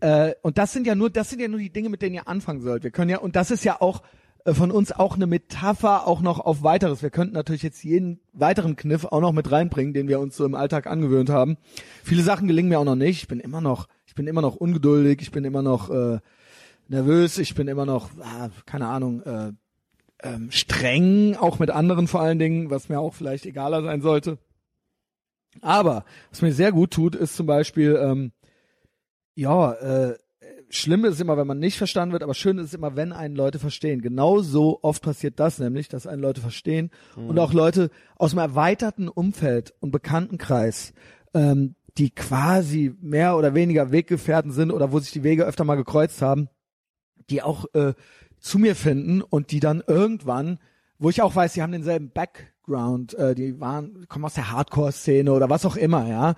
äh, 0.00 0.34
und 0.42 0.58
das 0.58 0.72
sind 0.72 0.86
ja 0.86 0.94
nur, 0.96 1.10
das 1.10 1.30
sind 1.30 1.40
ja 1.40 1.48
nur 1.48 1.60
die 1.60 1.70
Dinge, 1.70 1.88
mit 1.88 2.02
denen 2.02 2.16
ihr 2.16 2.26
anfangen 2.28 2.60
sollt. 2.60 2.82
Wir 2.82 2.90
können 2.90 3.10
ja 3.10 3.18
und 3.18 3.36
das 3.36 3.50
ist 3.52 3.64
ja 3.64 3.80
auch 3.80 4.02
von 4.54 4.70
uns 4.70 4.92
auch 4.92 5.16
eine 5.16 5.26
Metapher 5.26 6.06
auch 6.06 6.20
noch 6.20 6.40
auf 6.40 6.62
weiteres. 6.62 7.02
Wir 7.02 7.10
könnten 7.10 7.34
natürlich 7.34 7.62
jetzt 7.62 7.82
jeden 7.82 8.20
weiteren 8.32 8.76
Kniff 8.76 9.04
auch 9.04 9.20
noch 9.20 9.32
mit 9.32 9.50
reinbringen, 9.50 9.92
den 9.92 10.08
wir 10.08 10.20
uns 10.20 10.36
so 10.36 10.44
im 10.44 10.54
Alltag 10.54 10.86
angewöhnt 10.86 11.30
haben. 11.30 11.56
Viele 12.04 12.22
Sachen 12.22 12.46
gelingen 12.46 12.68
mir 12.68 12.78
auch 12.78 12.84
noch 12.84 12.96
nicht. 12.96 13.22
Ich 13.22 13.28
bin 13.28 13.40
immer 13.40 13.60
noch, 13.60 13.88
ich 14.06 14.14
bin 14.14 14.26
immer 14.26 14.42
noch 14.42 14.56
ungeduldig. 14.56 15.20
Ich 15.20 15.30
bin 15.32 15.44
immer 15.44 15.62
noch 15.62 15.90
äh, 15.90 16.20
nervös. 16.88 17.38
Ich 17.38 17.54
bin 17.54 17.68
immer 17.68 17.86
noch, 17.86 18.10
ah, 18.20 18.50
keine 18.66 18.86
Ahnung. 18.86 19.22
Äh, 19.22 19.52
ähm, 20.22 20.50
streng, 20.50 21.36
auch 21.36 21.58
mit 21.58 21.70
anderen 21.70 22.08
vor 22.08 22.20
allen 22.20 22.38
Dingen, 22.38 22.70
was 22.70 22.88
mir 22.88 23.00
auch 23.00 23.14
vielleicht 23.14 23.46
egaler 23.46 23.82
sein 23.82 24.00
sollte. 24.00 24.38
Aber 25.60 26.04
was 26.30 26.42
mir 26.42 26.52
sehr 26.52 26.72
gut 26.72 26.92
tut, 26.92 27.14
ist 27.14 27.36
zum 27.36 27.46
Beispiel, 27.46 27.98
ähm, 28.00 28.32
ja, 29.34 29.72
äh, 29.72 30.16
schlimm 30.68 31.04
ist 31.04 31.14
es 31.14 31.20
immer, 31.20 31.36
wenn 31.36 31.46
man 31.46 31.58
nicht 31.58 31.78
verstanden 31.78 32.12
wird, 32.12 32.22
aber 32.22 32.34
schön 32.34 32.58
ist 32.58 32.66
es 32.66 32.74
immer, 32.74 32.96
wenn 32.96 33.12
einen 33.12 33.36
Leute 33.36 33.58
verstehen. 33.58 34.02
Genau 34.02 34.40
so 34.40 34.80
oft 34.82 35.02
passiert 35.02 35.38
das 35.38 35.58
nämlich, 35.58 35.88
dass 35.88 36.06
einen 36.06 36.22
Leute 36.22 36.40
verstehen 36.40 36.90
und 37.16 37.38
auch 37.38 37.52
Leute 37.52 37.90
aus 38.16 38.32
einem 38.32 38.40
erweiterten 38.40 39.08
Umfeld 39.08 39.74
und 39.80 39.90
Bekanntenkreis, 39.90 40.92
ähm, 41.34 41.74
die 41.98 42.10
quasi 42.10 42.94
mehr 43.00 43.36
oder 43.36 43.54
weniger 43.54 43.90
Weggefährten 43.90 44.50
sind 44.50 44.70
oder 44.70 44.92
wo 44.92 44.98
sich 44.98 45.12
die 45.12 45.22
Wege 45.22 45.44
öfter 45.44 45.64
mal 45.64 45.76
gekreuzt 45.76 46.20
haben, 46.20 46.48
die 47.30 47.42
auch 47.42 47.66
äh, 47.74 47.94
zu 48.38 48.58
mir 48.58 48.76
finden 48.76 49.22
und 49.22 49.50
die 49.50 49.60
dann 49.60 49.82
irgendwann, 49.86 50.58
wo 50.98 51.10
ich 51.10 51.22
auch 51.22 51.34
weiß, 51.34 51.54
die 51.54 51.62
haben 51.62 51.72
denselben 51.72 52.10
Background, 52.10 53.14
äh, 53.14 53.34
die 53.34 53.60
waren, 53.60 54.06
kommen 54.08 54.24
aus 54.24 54.34
der 54.34 54.50
Hardcore-Szene 54.52 55.32
oder 55.32 55.48
was 55.48 55.64
auch 55.64 55.76
immer, 55.76 56.06
ja. 56.08 56.34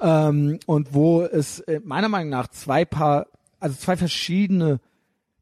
Ähm, 0.00 0.58
und 0.66 0.94
wo 0.94 1.22
es 1.22 1.60
äh, 1.60 1.80
meiner 1.84 2.08
Meinung 2.08 2.30
nach 2.30 2.48
zwei 2.48 2.84
Paar, 2.84 3.26
also 3.62 3.76
zwei 3.76 3.96
verschiedene 3.96 4.80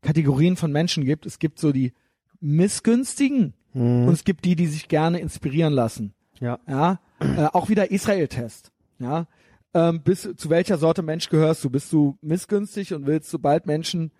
Kategorien 0.03 0.57
von 0.57 0.73
Menschen 0.73 1.05
gibt. 1.05 1.27
Es 1.27 1.39
gibt 1.39 1.59
so 1.59 1.73
die 1.73 1.93
missgünstigen 2.41 3.55
und 3.73 4.09
es 4.12 4.25
gibt 4.25 4.45
die, 4.45 4.57
die 4.57 4.66
sich 4.66 4.89
gerne 4.89 5.21
inspirieren 5.21 5.73
lassen. 5.73 6.12
Ja. 6.41 6.59
Ja, 6.68 7.01
äh, 7.21 7.45
auch 7.53 7.68
wieder 7.68 7.91
Israel-Test. 7.91 8.73
Ja, 8.99 9.27
ähm, 9.75 10.03
bis 10.03 10.29
zu 10.37 10.51
welcher 10.51 10.77
Sorte 10.79 11.03
Mensch 11.03 11.29
gehörst 11.29 11.62
du? 11.64 11.71
Bist 11.71 11.93
du 11.93 12.18
missgünstig 12.21 12.93
und 12.95 13.07
willst, 13.07 13.31
sobald 13.31 13.66
Menschen 13.66 14.11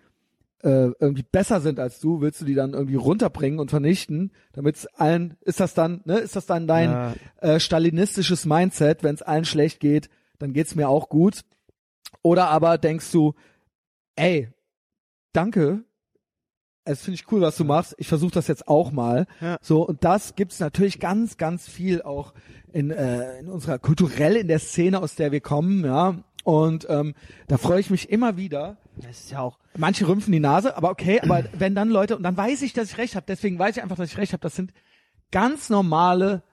äh, 0.63 0.91
irgendwie 0.99 1.25
besser 1.29 1.59
sind 1.59 1.79
als 1.79 1.99
du, 1.99 2.21
willst 2.21 2.39
du 2.41 2.45
die 2.45 2.53
dann 2.53 2.73
irgendwie 2.73 2.95
runterbringen 2.95 3.59
und 3.59 3.69
vernichten, 3.71 4.31
damit 4.53 4.75
es 4.77 4.85
allen, 4.87 5.35
ist 5.41 5.59
das 5.59 5.73
dann, 5.73 6.01
ne, 6.05 6.19
ist 6.19 6.35
das 6.35 6.45
dann 6.45 6.67
dein 6.67 6.91
Ja. 6.91 7.13
äh, 7.37 7.59
stalinistisches 7.59 8.45
Mindset, 8.45 9.03
wenn 9.03 9.15
es 9.15 9.21
allen 9.23 9.45
schlecht 9.45 9.79
geht, 9.79 10.09
dann 10.39 10.53
geht's 10.53 10.75
mir 10.75 10.87
auch 10.87 11.09
gut. 11.09 11.41
Oder 12.21 12.49
aber 12.49 12.77
denkst 12.77 13.11
du, 13.11 13.33
ey, 14.15 14.49
danke, 15.33 15.83
es 16.83 17.03
finde 17.03 17.15
ich 17.15 17.31
cool, 17.31 17.41
was 17.41 17.57
du 17.57 17.63
machst. 17.63 17.95
Ich 17.97 18.07
versuche 18.07 18.31
das 18.31 18.47
jetzt 18.47 18.67
auch 18.67 18.91
mal. 18.91 19.27
Ja. 19.39 19.57
So 19.61 19.87
und 19.87 20.03
das 20.03 20.35
gibt's 20.35 20.59
natürlich 20.59 20.99
ganz, 20.99 21.37
ganz 21.37 21.67
viel 21.67 22.01
auch 22.01 22.33
in, 22.73 22.91
äh, 22.91 23.39
in 23.39 23.49
unserer 23.49 23.79
kulturell 23.79 24.35
in 24.35 24.47
der 24.47 24.59
Szene, 24.59 25.01
aus 25.01 25.15
der 25.15 25.31
wir 25.31 25.41
kommen, 25.41 25.85
ja. 25.85 26.23
Und 26.43 26.87
ähm, 26.89 27.13
da 27.47 27.57
freue 27.57 27.79
ich 27.79 27.91
mich 27.91 28.09
immer 28.09 28.35
wieder. 28.35 28.77
Das 28.97 29.19
ist 29.19 29.31
ja 29.31 29.41
auch. 29.41 29.59
Manche 29.77 30.07
rümpfen 30.07 30.31
die 30.31 30.39
Nase, 30.39 30.75
aber 30.75 30.89
okay. 30.89 31.19
Aber 31.21 31.43
wenn 31.53 31.75
dann 31.75 31.89
Leute 31.89 32.17
und 32.17 32.23
dann 32.23 32.35
weiß 32.35 32.63
ich, 32.63 32.73
dass 32.73 32.91
ich 32.91 32.97
recht 32.97 33.15
habe. 33.15 33.25
Deswegen 33.27 33.59
weiß 33.59 33.77
ich 33.77 33.83
einfach, 33.83 33.95
dass 33.95 34.11
ich 34.11 34.17
recht 34.17 34.33
habe. 34.33 34.41
Das 34.41 34.55
sind 34.55 34.73
ganz 35.31 35.69
normale 35.69 36.43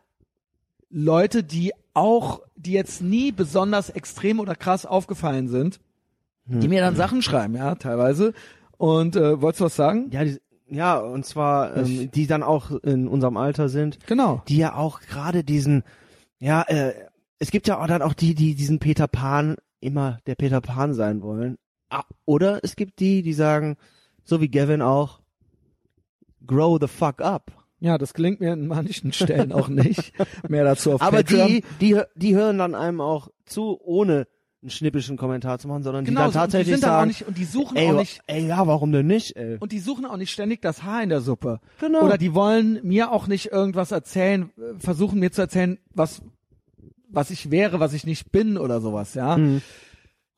Leute, 0.90 1.42
die 1.42 1.72
auch, 1.94 2.42
die 2.54 2.72
jetzt 2.72 3.00
nie 3.00 3.32
besonders 3.32 3.88
extrem 3.88 4.40
oder 4.40 4.54
krass 4.54 4.84
aufgefallen 4.84 5.48
sind, 5.48 5.80
die 6.48 6.68
mir 6.68 6.80
dann 6.80 6.96
Sachen 6.96 7.22
schreiben, 7.22 7.54
ja, 7.54 7.74
teilweise. 7.74 8.32
Und 8.76 9.16
äh, 9.16 9.40
wolltest 9.40 9.60
du 9.60 9.64
was 9.66 9.76
sagen? 9.76 10.10
Ja, 10.12 10.24
die, 10.24 10.38
ja, 10.70 10.98
und 10.98 11.24
zwar, 11.24 11.76
ähm, 11.76 12.10
die 12.10 12.26
dann 12.26 12.42
auch 12.42 12.70
in 12.70 13.08
unserem 13.08 13.36
Alter 13.36 13.68
sind, 13.68 13.98
Genau. 14.06 14.42
die 14.48 14.56
ja 14.58 14.74
auch 14.74 15.00
gerade 15.00 15.44
diesen, 15.44 15.82
ja, 16.38 16.62
äh, 16.62 16.94
es 17.38 17.50
gibt 17.50 17.68
ja 17.68 17.80
auch 17.80 17.86
dann 17.86 18.02
auch 18.02 18.14
die, 18.14 18.34
die 18.34 18.54
diesen 18.54 18.78
Peter 18.78 19.06
Pan 19.08 19.56
immer 19.80 20.18
der 20.26 20.34
Peter 20.34 20.60
Pan 20.60 20.92
sein 20.94 21.22
wollen. 21.22 21.56
Ah, 21.90 22.02
Oder 22.24 22.60
es 22.64 22.76
gibt 22.76 23.00
die, 23.00 23.22
die 23.22 23.32
sagen, 23.32 23.76
so 24.24 24.40
wie 24.40 24.48
Gavin 24.48 24.82
auch, 24.82 25.20
grow 26.46 26.78
the 26.80 26.88
fuck 26.88 27.20
up. 27.20 27.52
Ja, 27.80 27.96
das 27.96 28.12
gelingt 28.12 28.40
mir 28.40 28.52
in 28.54 28.66
manchen 28.66 29.12
Stellen 29.12 29.52
auch 29.52 29.68
nicht. 29.68 30.12
Mehr 30.48 30.64
dazu 30.64 30.92
auf 30.92 31.02
Aber 31.02 31.18
Patreon. 31.18 31.46
die, 31.48 31.64
die, 31.80 32.00
die 32.16 32.34
hören 32.34 32.58
dann 32.58 32.74
einem 32.74 33.00
auch 33.00 33.28
zu, 33.46 33.78
ohne 33.80 34.26
einen 34.60 34.70
schnippischen 34.70 35.16
Kommentar 35.16 35.58
zu 35.58 35.68
machen, 35.68 35.82
sondern 35.82 36.04
die 36.04 36.10
genau, 36.10 36.22
dann 36.22 36.32
so, 36.32 36.38
und 36.38 36.46
die 36.46 36.52
tatsächlich 36.52 36.74
sind 36.74 36.82
dann 36.82 36.90
sagen, 36.90 37.08
nicht 37.08 37.26
und 37.28 37.38
die 37.38 37.44
suchen 37.44 37.76
ey, 37.76 37.90
auch 37.90 37.98
nicht 37.98 38.20
ey, 38.26 38.46
ja, 38.46 38.66
warum 38.66 38.90
denn 38.90 39.06
nicht, 39.06 39.36
ey? 39.36 39.56
und 39.60 39.70
die 39.70 39.78
suchen 39.78 40.04
auch 40.04 40.16
nicht 40.16 40.32
ständig 40.32 40.62
das 40.62 40.82
Haar 40.82 41.02
in 41.02 41.10
der 41.10 41.20
Suppe. 41.20 41.60
Genau. 41.80 42.02
Oder 42.02 42.18
die 42.18 42.34
wollen 42.34 42.80
mir 42.82 43.12
auch 43.12 43.28
nicht 43.28 43.52
irgendwas 43.52 43.92
erzählen, 43.92 44.50
äh, 44.58 44.78
versuchen 44.80 45.20
mir 45.20 45.30
zu 45.30 45.42
erzählen, 45.42 45.78
was 45.94 46.22
was 47.10 47.30
ich 47.30 47.50
wäre, 47.50 47.80
was 47.80 47.94
ich 47.94 48.04
nicht 48.04 48.32
bin 48.32 48.58
oder 48.58 48.80
sowas, 48.80 49.14
ja. 49.14 49.36
Mhm. 49.36 49.62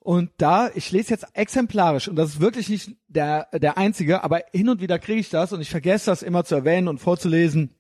Und 0.03 0.31
da, 0.39 0.71
ich 0.75 0.91
lese 0.93 1.11
jetzt 1.11 1.27
exemplarisch, 1.35 2.09
und 2.09 2.17
das 2.17 2.31
ist 2.31 2.41
wirklich 2.41 2.69
nicht 2.71 2.97
der, 3.09 3.49
der 3.53 3.77
einzige, 3.77 4.25
aber 4.25 4.41
hin 4.51 4.69
und 4.71 4.81
wieder 4.81 4.99
kriege 4.99 5.21
ich 5.21 5.29
das 5.29 5.53
und 5.53 5.61
ich 5.61 5.69
vergesse 5.69 6.07
das 6.07 6.23
immer 6.23 6.45
zu 6.45 6.55
erwähnen 6.55 6.89
und 6.89 6.99
vorzulesen. 6.99 7.75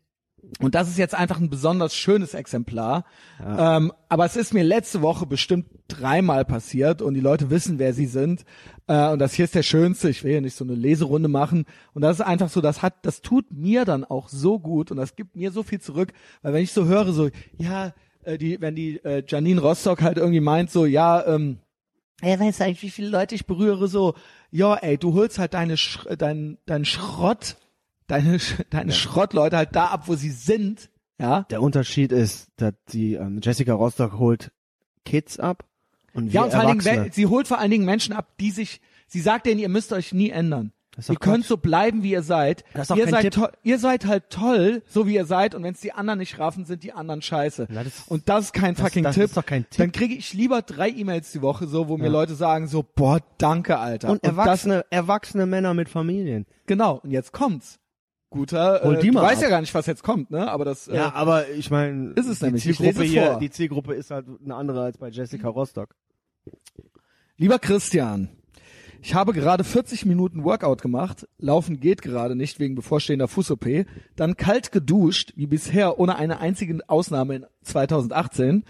Und 0.61 0.75
das 0.75 0.89
ist 0.89 0.99
jetzt 0.99 1.15
einfach 1.15 1.39
ein 1.39 1.51
besonders 1.51 1.95
schönes 1.95 2.35
Exemplar. 2.35 3.05
Ähm, 3.45 3.93
aber 4.09 4.25
es 4.25 4.37
ist 4.37 4.53
mir 4.53 4.63
letzte 4.63 5.03
Woche 5.03 5.27
bestimmt 5.27 5.67
dreimal 5.89 6.45
passiert 6.45 7.03
und 7.03 7.15
die 7.15 7.21
Leute 7.21 7.51
wissen, 7.51 7.79
wer 7.79 7.93
sie 7.95 8.07
sind. 8.07 8.45
Äh, 8.87 9.09
und 9.11 9.19
das 9.19 9.35
hier 9.35 9.45
ist 9.45 9.55
der 9.55 9.63
schönste. 9.63 10.11
Ich 10.11 10.25
will 10.25 10.33
hier 10.33 10.41
nicht 10.41 10.57
so 10.57 10.65
eine 10.65 10.75
Leserunde 10.75 11.29
machen. 11.29 11.67
Und 11.95 12.03
das 12.03 12.21
ist 12.21 12.27
einfach 12.27 12.49
so, 12.49 12.61
das 12.61 12.83
hat, 12.83 12.95
das 13.03 13.23
tut 13.23 13.53
mir 13.53 13.85
dann 13.85 14.05
auch 14.05 14.29
so 14.29 14.59
gut 14.59 14.91
und 14.91 14.97
das 14.97 15.17
gibt 15.17 15.37
mir 15.37 15.53
so 15.53 15.63
viel 15.63 15.81
zurück. 15.81 16.13
Weil 16.43 16.55
wenn 16.55 16.63
ich 16.63 16.73
so 16.73 16.85
höre, 16.87 17.13
so, 17.13 17.31
ja, 17.57 17.95
äh, 18.25 18.39
die, 18.39 18.61
wenn 18.61 18.75
die 18.75 19.03
äh, 19.05 19.23
Janine 19.27 19.61
Rostock 19.61 20.03
halt 20.03 20.19
irgendwie 20.19 20.41
meint, 20.41 20.71
so, 20.71 20.87
ja, 20.87 21.27
ähm, 21.27 21.59
Ey, 22.23 22.39
weißt 22.39 22.61
du 22.61 22.65
eigentlich, 22.65 22.83
wie 22.83 22.91
viele 22.91 23.09
Leute 23.09 23.35
ich 23.35 23.47
berühre? 23.47 23.89
So, 23.89 24.15
ja, 24.51 24.75
ey, 24.75 24.99
du 24.99 25.15
holst 25.15 25.39
halt 25.39 25.55
deine 25.55 25.79
Sch 25.79 26.07
dein, 26.19 26.59
dein 26.67 26.85
Schrott, 26.85 27.57
deine, 28.11 28.39
deine 28.71 28.93
Schrottleute 28.93 29.57
halt 29.57 29.75
da 29.77 29.87
ab, 29.87 30.05
wo 30.07 30.15
sie 30.15 30.31
sind. 30.31 30.91
Ja. 31.19 31.43
Der 31.51 31.63
Unterschied 31.63 32.13
ist, 32.13 32.49
dass 32.57 32.73
die 32.93 33.15
ähm, 33.15 33.41
Jessica 33.43 33.75
Rostock 33.75 34.19
holt 34.19 34.53
Kids 35.05 35.39
ab 35.39 35.65
und 36.15 36.27
wir 36.27 36.33
Ja, 36.33 36.43
und 36.45 36.51
vor 36.53 36.61
allen 36.61 36.79
Dingen, 36.79 37.11
sie 37.13 37.27
holt 37.27 37.47
vor 37.49 37.59
allen 37.59 37.71
Dingen 37.71 37.85
Menschen 37.85 38.15
ab, 38.15 38.29
die 38.41 38.51
sich, 38.51 38.81
sie 39.07 39.21
sagt 39.21 39.47
denen, 39.47 39.61
ihr 39.61 39.69
müsst 39.69 39.93
euch 39.93 40.13
nie 40.13 40.31
ändern. 40.31 40.73
Ihr 41.09 41.17
könnt 41.17 41.43
Quatsch. 41.45 41.49
so 41.49 41.57
bleiben, 41.57 42.03
wie 42.03 42.11
ihr 42.11 42.23
seid. 42.23 42.65
Das 42.75 42.83
ist 42.83 42.91
doch 42.91 42.97
ihr 42.97 43.09
seid 43.09 43.23
Tipp. 43.23 43.33
toll, 43.35 43.53
ihr 43.63 43.79
seid 43.79 44.07
halt 44.07 44.29
toll, 44.29 44.83
so 44.87 45.07
wie 45.07 45.15
ihr 45.15 45.25
seid, 45.25 45.55
und 45.55 45.63
wenn 45.63 45.73
es 45.73 45.81
die 45.81 45.93
anderen 45.93 46.19
nicht 46.19 46.39
raffen, 46.39 46.65
sind 46.67 46.83
die 46.83 46.93
anderen 46.93 47.23
scheiße. 47.23 47.69
Na, 47.71 47.85
das- 47.85 48.09
und 48.09 48.29
das 48.29 48.47
ist 48.47 48.53
kein 48.53 48.75
das- 48.75 48.83
fucking 48.85 49.05
das 49.05 49.15
Tipp. 49.15 49.25
ist 49.25 49.37
doch 49.37 49.47
kein 49.47 49.63
Tipp. 49.71 49.79
Dann 49.79 49.93
kriege 49.93 50.15
ich 50.15 50.33
lieber 50.35 50.63
drei 50.63 50.91
E-Mails 50.91 51.31
die 51.33 51.43
Woche, 51.43 51.67
so, 51.69 51.89
wo 51.89 51.97
mir 51.97 52.09
Leute 52.11 52.35
sagen, 52.35 52.67
so, 52.67 52.83
boah, 52.83 53.21
danke, 53.39 53.79
Alter. 53.79 54.11
und 54.11 54.25
das, 54.25 54.33
erwachsene, 54.33 54.85
erwachsene 54.91 55.47
Männer 55.47 55.75
mit 55.75 55.89
Familien. 55.89 56.45
Genau, 56.67 56.97
und 57.03 57.13
jetzt 57.13 57.33
kommt's. 57.33 57.79
Guter, 58.31 58.81
Hol 58.85 58.97
äh, 58.97 59.01
die 59.01 59.09
du 59.09 59.15
mal 59.15 59.23
weißt 59.23 59.39
ab. 59.39 59.43
ja 59.43 59.49
gar 59.51 59.61
nicht, 59.61 59.75
was 59.75 59.87
jetzt 59.87 60.03
kommt, 60.03 60.31
ne? 60.31 60.49
Aber 60.51 60.65
das, 60.65 60.87
Ja, 60.87 61.09
äh, 61.09 61.13
aber 61.13 61.49
ich 61.51 61.71
meine, 61.71 62.13
Ist 62.13 62.29
es 62.29 62.39
die 62.39 62.45
nämlich. 62.47 62.67
Ich 62.67 62.77
Zielgruppe 62.77 63.05
hier, 63.05 63.39
die 63.41 63.51
Zielgruppe 63.51 63.95
ist 63.95 64.11
halt 64.11 64.27
eine 64.45 64.55
andere 64.55 64.83
als 64.83 64.99
bei 64.99 65.09
Jessica 65.09 65.49
Rostock. 65.49 65.95
lieber 67.37 67.59
Christian, 67.59 68.29
ich 69.03 69.15
habe 69.15 69.33
gerade 69.33 69.65
40 69.65 70.05
Minuten 70.05 70.45
Workout 70.45 70.83
gemacht, 70.83 71.27
laufen 71.39 71.81
geht 71.81 72.03
gerade 72.03 72.37
nicht 72.37 72.61
wegen 72.61 72.75
bevorstehender 72.75 73.29
Fuß-OP, 73.29 73.87
dann 74.15 74.37
kalt 74.37 74.73
geduscht, 74.73 75.33
wie 75.37 75.47
bisher 75.47 75.99
ohne 75.99 76.17
eine 76.17 76.39
einzige 76.41 76.79
Ausnahme 76.87 77.37
in 77.37 77.47
2018 77.63 78.65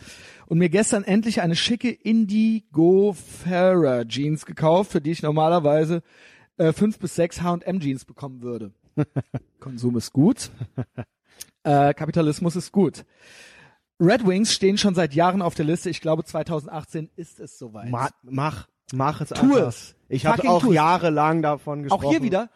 und 0.46 0.58
mir 0.58 0.68
gestern 0.68 1.02
endlich 1.04 1.42
eine 1.42 1.56
schicke 1.56 1.90
Indigo 1.90 3.12
Farah 3.14 4.04
Jeans 4.04 4.46
gekauft, 4.46 4.92
für 4.92 5.00
die 5.00 5.10
ich 5.10 5.22
normalerweise 5.22 6.02
äh, 6.58 6.72
fünf 6.72 6.98
bis 6.98 7.16
sechs 7.16 7.42
H&M 7.42 7.80
Jeans 7.80 8.04
bekommen 8.04 8.40
würde. 8.40 8.72
Konsum 9.60 9.96
ist 9.96 10.12
gut. 10.12 10.50
Äh, 11.62 11.92
Kapitalismus 11.94 12.56
ist 12.56 12.72
gut. 12.72 13.04
Red 14.00 14.26
Wings 14.26 14.52
stehen 14.52 14.78
schon 14.78 14.94
seit 14.94 15.14
Jahren 15.14 15.42
auf 15.42 15.54
der 15.54 15.66
Liste. 15.66 15.90
Ich 15.90 16.00
glaube, 16.00 16.24
2018 16.24 17.10
ist 17.16 17.38
es 17.38 17.58
soweit. 17.58 17.90
Ma 17.90 18.08
mach, 18.22 18.66
mach 18.94 19.20
es 19.20 19.28
Tu 19.28 19.34
einfach. 19.56 19.68
es. 19.68 19.94
Ich 20.08 20.24
habe 20.26 20.48
auch 20.48 20.64
es. 20.64 20.72
jahrelang 20.72 21.42
davon 21.42 21.82
gesprochen. 21.82 22.06
Auch 22.06 22.10
hier 22.10 22.22
wieder. 22.22 22.48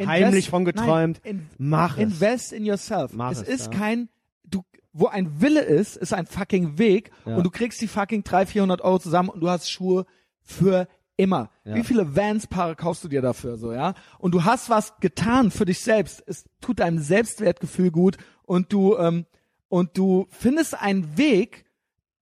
Heimlich 0.00 0.48
von 0.50 0.64
geträumt. 0.64 1.20
Nein, 1.24 1.48
Mach 1.58 1.96
es. 1.96 2.02
Invest 2.02 2.52
in 2.52 2.64
yourself. 2.64 3.12
Mach 3.12 3.32
es 3.32 3.42
es, 3.42 3.48
ist 3.48 3.72
ja. 3.72 3.78
kein, 3.78 4.08
du, 4.44 4.62
wo 4.92 5.06
ein 5.06 5.40
Wille 5.42 5.60
ist, 5.60 5.96
ist 5.96 6.12
ein 6.14 6.26
fucking 6.26 6.78
Weg 6.78 7.10
Ja. 7.26 7.36
und 7.36 7.44
du 7.44 7.50
kriegst 7.50 7.80
die 7.82 7.86
fucking 7.86 8.24
300, 8.24 8.48
400 8.48 8.80
Euro 8.80 8.98
zusammen 8.98 9.28
und 9.28 9.40
du 9.40 9.48
hast 9.50 9.70
Schuhe 9.70 10.06
für 10.42 10.88
immer. 11.20 11.50
Ja. 11.64 11.74
Wie 11.76 11.84
viele 11.84 12.16
Vans-Paare 12.16 12.74
kaufst 12.76 13.04
du 13.04 13.08
dir 13.08 13.22
dafür 13.22 13.56
so, 13.56 13.72
ja? 13.72 13.94
Und 14.18 14.32
du 14.34 14.44
hast 14.44 14.70
was 14.70 14.98
getan 15.00 15.50
für 15.50 15.64
dich 15.64 15.80
selbst. 15.80 16.22
Es 16.26 16.44
tut 16.60 16.80
deinem 16.80 16.98
Selbstwertgefühl 16.98 17.90
gut 17.90 18.16
und 18.44 18.72
du, 18.72 18.96
ähm, 18.96 19.26
und 19.68 19.96
du 19.96 20.26
findest 20.30 20.80
einen 20.80 21.16
Weg, 21.16 21.64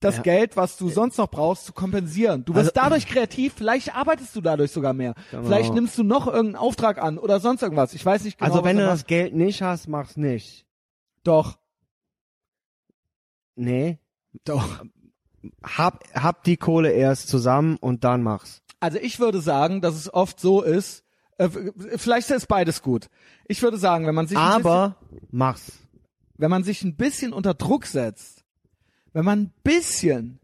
das 0.01 0.17
Ja. 0.19 0.23
Geld, 0.23 0.57
was 0.57 0.77
du 0.77 0.89
sonst 0.91 1.17
noch 1.19 1.29
brauchst, 1.29 1.65
zu 1.65 1.73
kompensieren. 1.73 2.45
Du 2.45 2.55
wirst 2.55 2.77
Also- 2.77 2.81
dadurch 2.89 3.07
kreativ, 3.07 3.55
vielleicht 3.57 3.97
arbeitest 3.97 4.37
du 4.37 4.41
dadurch 4.41 4.71
sogar 4.71 4.93
mehr. 4.93 5.15
Genau. 5.33 5.43
Vielleicht 5.45 5.73
nimmst 5.75 5.99
du 5.99 6.05
noch 6.05 6.27
irgendeinen 6.27 6.55
Auftrag 6.57 6.99
an 7.03 7.19
oder 7.19 7.41
sonst 7.41 7.63
irgendwas. 7.63 7.95
Ich 7.95 8.05
weiß 8.07 8.23
nicht 8.25 8.39
genau. 8.39 8.53
also 8.53 8.65
wenn 8.65 8.77
du 8.77 8.85
das 8.87 9.07
Geld 9.07 9.35
nicht 9.35 9.61
hast, 9.63 9.89
mach's 9.89 10.17
nicht. 10.17 10.67
Doch, 11.25 11.59
Nee. 13.57 13.99
doch. 14.45 14.85
Hab, 15.63 16.05
hab 16.15 16.45
die 16.45 16.57
Kohle 16.57 16.91
erst 16.93 17.29
zusammen 17.29 17.77
und 17.77 18.05
dann 18.05 18.23
mach's. 18.23 18.63
Also 18.81 18.99
ich 18.99 19.19
würde 19.19 19.41
sagen, 19.41 19.81
dass 19.81 19.95
es 19.95 20.13
oft 20.13 20.41
so 20.41 20.63
ist, 20.63 21.05
äh, 21.39 21.49
vielleicht 21.97 22.31
ist 22.31 22.49
beides 22.49 22.83
gut. 22.83 23.09
Ich 23.47 23.63
würde 23.63 23.79
sagen, 23.79 24.07
wenn 24.07 24.15
man 24.15 24.27
sich 24.27 24.37
ein 24.39 24.57
bisschen, 24.57 24.67
Aber 24.67 24.97
mach's. 25.31 25.73
wenn 26.37 26.51
man 26.51 26.65
sich 26.65 26.83
ein 26.83 26.97
bisschen 26.97 27.33
unter 27.33 27.55
Druck 27.55 27.87
setzt, 27.87 28.45
wenn 29.13 29.25
man 29.25 29.39
ein 29.41 29.53
bisschen 29.63 30.41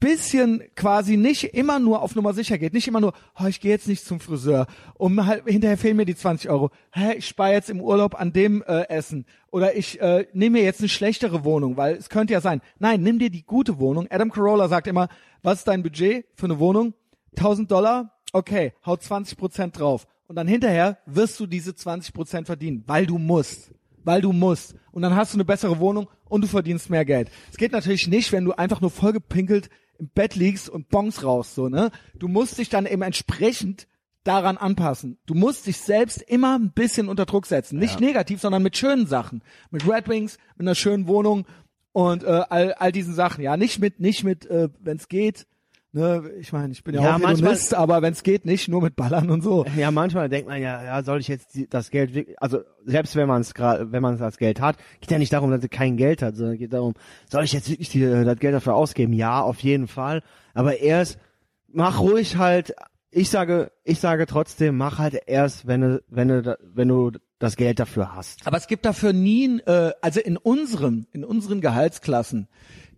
bisschen 0.00 0.62
quasi 0.76 1.16
nicht 1.16 1.44
immer 1.54 1.78
nur 1.78 2.02
auf 2.02 2.14
Nummer 2.14 2.32
sicher 2.32 2.58
geht, 2.58 2.72
nicht 2.72 2.88
immer 2.88 3.00
nur, 3.00 3.12
oh, 3.38 3.46
ich 3.46 3.60
gehe 3.60 3.70
jetzt 3.70 3.86
nicht 3.86 4.04
zum 4.04 4.18
Friseur, 4.18 4.66
um 4.94 5.26
halt 5.26 5.44
hinterher 5.46 5.76
fehlen 5.76 5.96
mir 5.96 6.06
die 6.06 6.14
20 6.14 6.48
Euro. 6.48 6.70
Hä, 6.92 7.14
ich 7.18 7.26
spare 7.26 7.52
jetzt 7.52 7.68
im 7.70 7.80
Urlaub 7.80 8.18
an 8.18 8.32
dem 8.32 8.62
äh, 8.62 8.88
Essen 8.88 9.26
oder 9.50 9.76
ich 9.76 10.00
äh, 10.00 10.26
nehme 10.32 10.58
mir 10.58 10.64
jetzt 10.64 10.80
eine 10.80 10.88
schlechtere 10.88 11.44
Wohnung, 11.44 11.76
weil 11.76 11.96
es 11.96 12.08
könnte 12.08 12.32
ja 12.32 12.40
sein. 12.40 12.62
Nein, 12.78 13.02
nimm 13.02 13.18
dir 13.18 13.30
die 13.30 13.44
gute 13.44 13.78
Wohnung. 13.78 14.06
Adam 14.10 14.30
Carolla 14.30 14.68
sagt 14.68 14.86
immer, 14.86 15.08
was 15.42 15.58
ist 15.58 15.68
dein 15.68 15.82
Budget 15.82 16.24
für 16.34 16.46
eine 16.46 16.58
Wohnung? 16.58 16.94
1000 17.36 17.70
Dollar? 17.70 18.12
Okay, 18.32 18.72
hau 18.86 18.96
20 18.96 19.36
Prozent 19.38 19.78
drauf. 19.78 20.06
Und 20.26 20.36
dann 20.36 20.46
hinterher 20.46 20.98
wirst 21.06 21.40
du 21.40 21.46
diese 21.46 21.74
20 21.74 22.14
Prozent 22.14 22.46
verdienen, 22.46 22.84
weil 22.86 23.06
du 23.06 23.18
musst 23.18 23.72
weil 24.02 24.22
du 24.22 24.32
musst. 24.32 24.74
Und 24.92 25.02
dann 25.02 25.14
hast 25.14 25.34
du 25.34 25.36
eine 25.36 25.44
bessere 25.44 25.78
Wohnung 25.78 26.08
und 26.24 26.40
du 26.40 26.48
verdienst 26.48 26.88
mehr 26.88 27.04
Geld. 27.04 27.30
Es 27.50 27.58
geht 27.58 27.72
natürlich 27.72 28.08
nicht, 28.08 28.32
wenn 28.32 28.46
du 28.46 28.52
einfach 28.52 28.80
nur 28.80 28.90
vollgepinkelt 28.90 29.68
im 29.98 30.08
Bett 30.08 30.34
liegst 30.36 30.70
und 30.70 30.88
Bongs 30.88 31.22
raus, 31.22 31.54
so, 31.54 31.68
ne? 31.68 31.90
Du 32.18 32.26
musst 32.26 32.56
dich 32.56 32.70
dann 32.70 32.86
eben 32.86 33.02
entsprechend 33.02 33.86
daran 34.24 34.56
anpassen. 34.56 35.18
Du 35.26 35.34
musst 35.34 35.66
dich 35.66 35.76
selbst 35.76 36.22
immer 36.22 36.58
ein 36.58 36.72
bisschen 36.72 37.08
unter 37.08 37.26
Druck 37.26 37.44
setzen. 37.44 37.78
Nicht 37.78 38.00
Ja. 38.00 38.06
negativ, 38.06 38.40
sondern 38.40 38.62
mit 38.62 38.76
schönen 38.76 39.06
Sachen. 39.06 39.42
Mit 39.70 39.86
Red 39.86 40.08
Wings, 40.08 40.38
mit 40.56 40.66
einer 40.66 40.74
schönen 40.74 41.06
Wohnung 41.06 41.44
und 41.92 42.24
äh, 42.24 42.44
all, 42.48 42.72
all 42.72 42.92
diesen 42.92 43.12
Sachen. 43.14 43.42
Ja, 43.44 43.58
nicht 43.58 43.80
mit, 43.80 44.00
nicht 44.00 44.24
mit, 44.24 44.46
äh, 44.46 44.70
wenn 44.80 44.96
es 44.96 45.08
geht. 45.08 45.46
Ne, 45.92 46.30
ich 46.38 46.52
meine, 46.52 46.72
ich 46.72 46.84
bin 46.84 46.94
ja, 46.94 47.02
Ja, 47.02 47.16
auch 47.16 47.28
Hedonist, 47.28 47.74
aber 47.74 48.00
wenn 48.00 48.12
es 48.12 48.22
geht, 48.22 48.44
nicht 48.44 48.68
nur 48.68 48.80
mit 48.80 48.94
Ballern 48.94 49.28
und 49.28 49.42
so. 49.42 49.66
Ja, 49.76 49.90
manchmal 49.90 50.28
denkt 50.28 50.48
man 50.48 50.62
ja, 50.62 50.84
ja, 50.84 51.02
soll 51.02 51.18
ich 51.18 51.26
jetzt 51.26 51.54
die, 51.54 51.68
das 51.68 51.90
Geld 51.90 52.14
wirklich, 52.14 52.40
also 52.40 52.60
selbst 52.84 53.16
wenn 53.16 53.26
man 53.26 53.40
es 53.40 53.54
gerade, 53.54 53.90
wenn 53.90 54.00
man 54.00 54.16
das 54.16 54.36
Geld 54.36 54.60
hat, 54.60 54.76
geht 55.00 55.10
ja 55.10 55.18
nicht 55.18 55.32
darum, 55.32 55.50
dass 55.50 55.62
er 55.62 55.68
kein 55.68 55.96
Geld 55.96 56.22
hat, 56.22 56.36
sondern 56.36 56.58
geht 56.58 56.72
darum, 56.72 56.94
soll 57.28 57.42
ich 57.42 57.52
jetzt 57.52 57.68
wirklich 57.68 57.88
die, 57.88 58.02
das 58.02 58.38
Geld 58.38 58.54
dafür 58.54 58.76
ausgeben? 58.76 59.12
Ja, 59.12 59.40
auf 59.42 59.60
jeden 59.60 59.88
Fall. 59.88 60.22
Aber 60.54 60.78
erst, 60.78 61.18
mach 61.66 61.98
ruhig 61.98 62.36
halt, 62.36 62.72
ich 63.10 63.28
sage, 63.28 63.72
ich 63.82 63.98
sage 63.98 64.26
trotzdem, 64.26 64.76
mach 64.76 64.98
halt 64.98 65.20
erst, 65.26 65.66
wenn 65.66 65.80
du, 65.80 66.02
wenn 66.08 66.28
du, 66.28 66.58
wenn 66.72 66.86
du 66.86 67.10
das 67.40 67.56
Geld 67.56 67.80
dafür 67.80 68.14
hast. 68.14 68.46
Aber 68.46 68.58
es 68.58 68.68
gibt 68.68 68.84
dafür 68.84 69.12
nie, 69.12 69.58
äh, 69.66 69.90
also 70.02 70.20
in 70.20 70.36
unseren, 70.36 71.08
in 71.10 71.24
unseren 71.24 71.60
Gehaltsklassen 71.60 72.46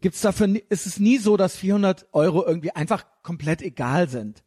gibt's 0.02 0.20
dafür, 0.20 0.46
nie- 0.48 0.64
ist 0.68 0.86
es 0.86 1.00
nie 1.00 1.16
so, 1.18 1.36
dass 1.38 1.56
400 1.56 2.06
Euro 2.12 2.44
irgendwie 2.46 2.72
einfach 2.72 3.06
komplett 3.22 3.62
egal 3.62 4.08
sind. 4.08 4.42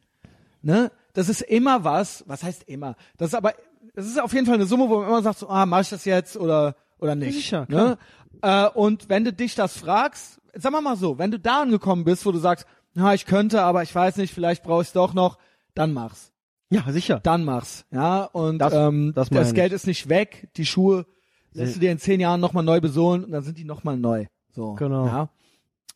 Ne? 0.62 0.92
Das 1.14 1.28
ist 1.28 1.40
immer 1.42 1.82
was, 1.84 2.22
was 2.28 2.42
heißt 2.44 2.64
immer? 2.68 2.94
Das 3.16 3.28
ist 3.28 3.34
aber, 3.34 3.54
das 3.94 4.06
ist 4.06 4.20
auf 4.20 4.32
jeden 4.32 4.46
Fall 4.46 4.54
eine 4.56 4.66
Summe, 4.66 4.88
wo 4.88 4.98
man 4.98 5.08
immer 5.08 5.22
sagt, 5.22 5.38
so, 5.40 5.48
ah, 5.48 5.66
mach 5.66 5.80
ich 5.80 5.88
das 5.88 6.04
jetzt 6.04 6.36
oder, 6.36 6.76
oder 6.98 7.14
nicht. 7.14 7.34
Sicher, 7.34 7.66
ne? 7.68 7.98
äh, 8.42 8.68
und 8.68 9.08
wenn 9.08 9.24
du 9.24 9.32
dich 9.32 9.54
das 9.54 9.76
fragst, 9.76 10.40
sag 10.54 10.72
mal 10.72 10.80
mal 10.80 10.96
so, 10.96 11.18
wenn 11.18 11.30
du 11.30 11.38
da 11.40 11.62
angekommen 11.62 12.04
bist, 12.04 12.24
wo 12.26 12.32
du 12.32 12.38
sagst, 12.38 12.66
na, 12.94 13.14
ich 13.14 13.26
könnte, 13.26 13.62
aber 13.62 13.82
ich 13.82 13.94
weiß 13.94 14.16
nicht, 14.16 14.32
vielleicht 14.32 14.62
brauche 14.62 14.82
ich 14.82 14.92
doch 14.92 15.12
noch, 15.14 15.38
dann 15.74 15.92
mach's 15.92 16.32
Ja, 16.70 16.90
sicher. 16.90 17.20
dann 17.20 17.44
mach's. 17.44 17.84
Ja, 17.90 18.24
und 18.24 18.58
Das- 18.58 18.72
ähm, 18.74 19.12
das 19.14 19.28
das. 19.30 19.54
Geld 19.54 19.72
ist 19.72 19.86
nicht 19.86 20.08
weg, 20.08 20.48
die 20.56 20.66
Schuhe 20.66 21.06
lässt 21.52 21.76
du 21.76 21.80
dir 21.80 21.90
in 21.92 21.98
zehn 21.98 22.20
Jahren 22.20 22.40
nochmal 22.40 22.64
neu 22.64 22.80
besohlen 22.80 23.24
und 23.24 23.30
dann 23.32 23.42
sind 23.42 23.56
die 23.58 23.64
nochmal 23.64 23.96
neu. 23.96 24.26
So. 24.52 24.74
Genau. 24.74 25.06
Ja. 25.06 25.28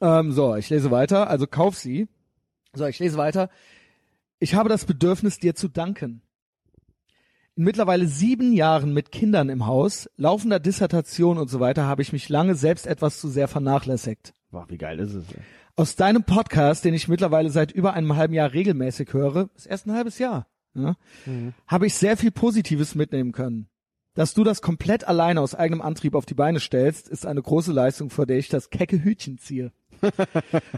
Ähm, 0.01 0.33
so, 0.33 0.57
ich 0.57 0.71
lese 0.71 0.91
weiter, 0.91 1.29
also 1.29 1.47
kauf 1.47 1.77
sie. 1.77 2.09
So, 2.73 2.87
ich 2.87 2.99
lese 2.99 3.19
weiter. 3.19 3.51
Ich 4.39 4.55
habe 4.55 4.69
das 4.69 4.85
Bedürfnis, 4.85 5.39
dir 5.39 5.55
zu 5.55 5.69
danken. 5.69 6.23
In 7.57 7.65
mittlerweile 7.65 8.07
sieben 8.07 8.53
Jahren 8.53 8.95
mit 8.95 9.13
Kindern 9.13 9.51
im 9.51 9.67
Haus, 9.67 10.09
laufender 10.17 10.61
Dissertation 10.61 11.37
und 11.37 11.51
so 11.51 11.61
weiter, 11.61 11.85
habe 11.85 12.01
ich 12.01 12.13
mich 12.13 12.29
lange 12.29 12.55
selbst 12.55 12.87
etwas 12.87 13.21
zu 13.21 13.29
sehr 13.29 13.49
vernachlässigt. 13.49 14.33
Boah, 14.51 14.67
wie 14.69 14.79
geil 14.79 14.99
ist 14.99 15.15
es? 15.15 15.29
ey. 15.33 15.43
Aus 15.77 15.97
deinem 15.97 16.25
Podcast, 16.25 16.85
den 16.85 16.95
ich 16.95 17.09
mittlerweile 17.09 17.51
seit 17.51 17.73
über 17.73 17.95
einem 17.95 18.17
halben 18.17 18.35
Jahr 18.35 18.53
regelmäßig 18.53 19.13
höre, 19.13 19.51
ist 19.55 19.67
erst 19.67 19.87
ein 19.87 19.95
halbes 19.95 20.19
Jahr, 20.19 20.47
ja, 20.75 20.95
habe 21.67 21.87
ich 21.87 21.95
sehr 21.95 22.17
viel 22.17 22.31
Positives 22.31 22.95
mitnehmen 22.95 23.33
können. 23.33 23.69
Dass 24.15 24.35
du 24.35 24.45
das 24.45 24.61
komplett 24.61 25.07
alleine 25.07 25.41
aus 25.41 25.55
eigenem 25.55 25.81
Antrieb 25.81 26.15
auf 26.15 26.27
die 26.27 26.35
Beine 26.35 26.61
stellst, 26.61 27.09
ist 27.09 27.27
eine 27.27 27.41
große 27.41 27.73
Leistung, 27.73 28.11
vor 28.11 28.27
der 28.27 28.39
ich 28.39 28.49
das 28.49 28.71
kecke 28.71 29.03
Hütchen 29.03 29.39
ziehe. 29.39 29.73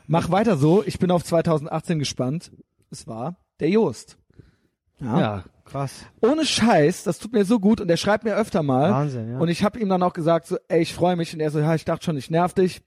Mach 0.06 0.30
weiter 0.30 0.56
so, 0.56 0.82
ich 0.84 0.98
bin 0.98 1.10
auf 1.10 1.24
2018 1.24 1.98
gespannt. 1.98 2.52
Es 2.90 3.06
war 3.06 3.36
der 3.60 3.70
Joost. 3.70 4.18
Ja. 5.00 5.20
Ja, 5.20 5.44
krass. 5.64 6.04
Ohne 6.20 6.44
Scheiß, 6.44 7.04
das 7.04 7.18
tut 7.18 7.32
mir 7.32 7.44
so 7.44 7.58
gut 7.58 7.80
und 7.80 7.90
er 7.90 7.96
schreibt 7.96 8.24
mir 8.24 8.36
öfter 8.36 8.62
mal. 8.62 8.90
Wahnsinn, 8.90 9.32
ja. 9.32 9.38
Und 9.38 9.48
ich 9.48 9.64
habe 9.64 9.80
ihm 9.80 9.88
dann 9.88 10.02
auch 10.02 10.12
gesagt, 10.12 10.46
so, 10.46 10.56
ey, 10.68 10.80
ich 10.82 10.94
freue 10.94 11.16
mich. 11.16 11.34
Und 11.34 11.40
er 11.40 11.50
so, 11.50 11.58
ja, 11.58 11.74
ich 11.74 11.84
dachte 11.84 12.04
schon, 12.04 12.16
ich 12.16 12.30
nerv 12.30 12.54
dich. 12.54 12.82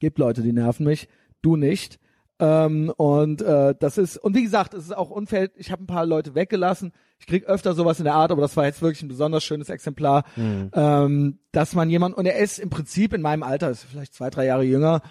Gibt 0.00 0.18
Leute, 0.18 0.42
die 0.42 0.52
nerven 0.52 0.86
mich, 0.86 1.08
du 1.42 1.56
nicht. 1.56 1.98
Ähm, 2.40 2.92
und 2.96 3.42
äh, 3.42 3.74
das 3.78 3.98
ist, 3.98 4.16
und 4.16 4.36
wie 4.36 4.44
gesagt, 4.44 4.72
es 4.72 4.84
ist 4.84 4.96
auch 4.96 5.10
unfair, 5.10 5.50
ich 5.56 5.72
habe 5.72 5.82
ein 5.82 5.88
paar 5.88 6.06
Leute 6.06 6.36
weggelassen. 6.36 6.92
Ich 7.18 7.26
krieg 7.26 7.44
öfter 7.46 7.74
sowas 7.74 7.98
in 7.98 8.04
der 8.04 8.14
Art, 8.14 8.30
aber 8.30 8.42
das 8.42 8.56
war 8.56 8.64
jetzt 8.64 8.80
wirklich 8.80 9.02
ein 9.02 9.08
besonders 9.08 9.42
schönes 9.42 9.68
Exemplar, 9.68 10.22
ähm, 10.72 11.40
dass 11.50 11.74
man 11.74 11.90
jemand, 11.90 12.16
und 12.16 12.26
er 12.26 12.36
ist 12.36 12.60
im 12.60 12.70
Prinzip 12.70 13.12
in 13.12 13.22
meinem 13.22 13.42
Alter, 13.42 13.70
ist 13.70 13.82
vielleicht 13.82 14.14
zwei, 14.14 14.30
drei 14.30 14.46
Jahre 14.46 14.62
jünger, 14.62 15.02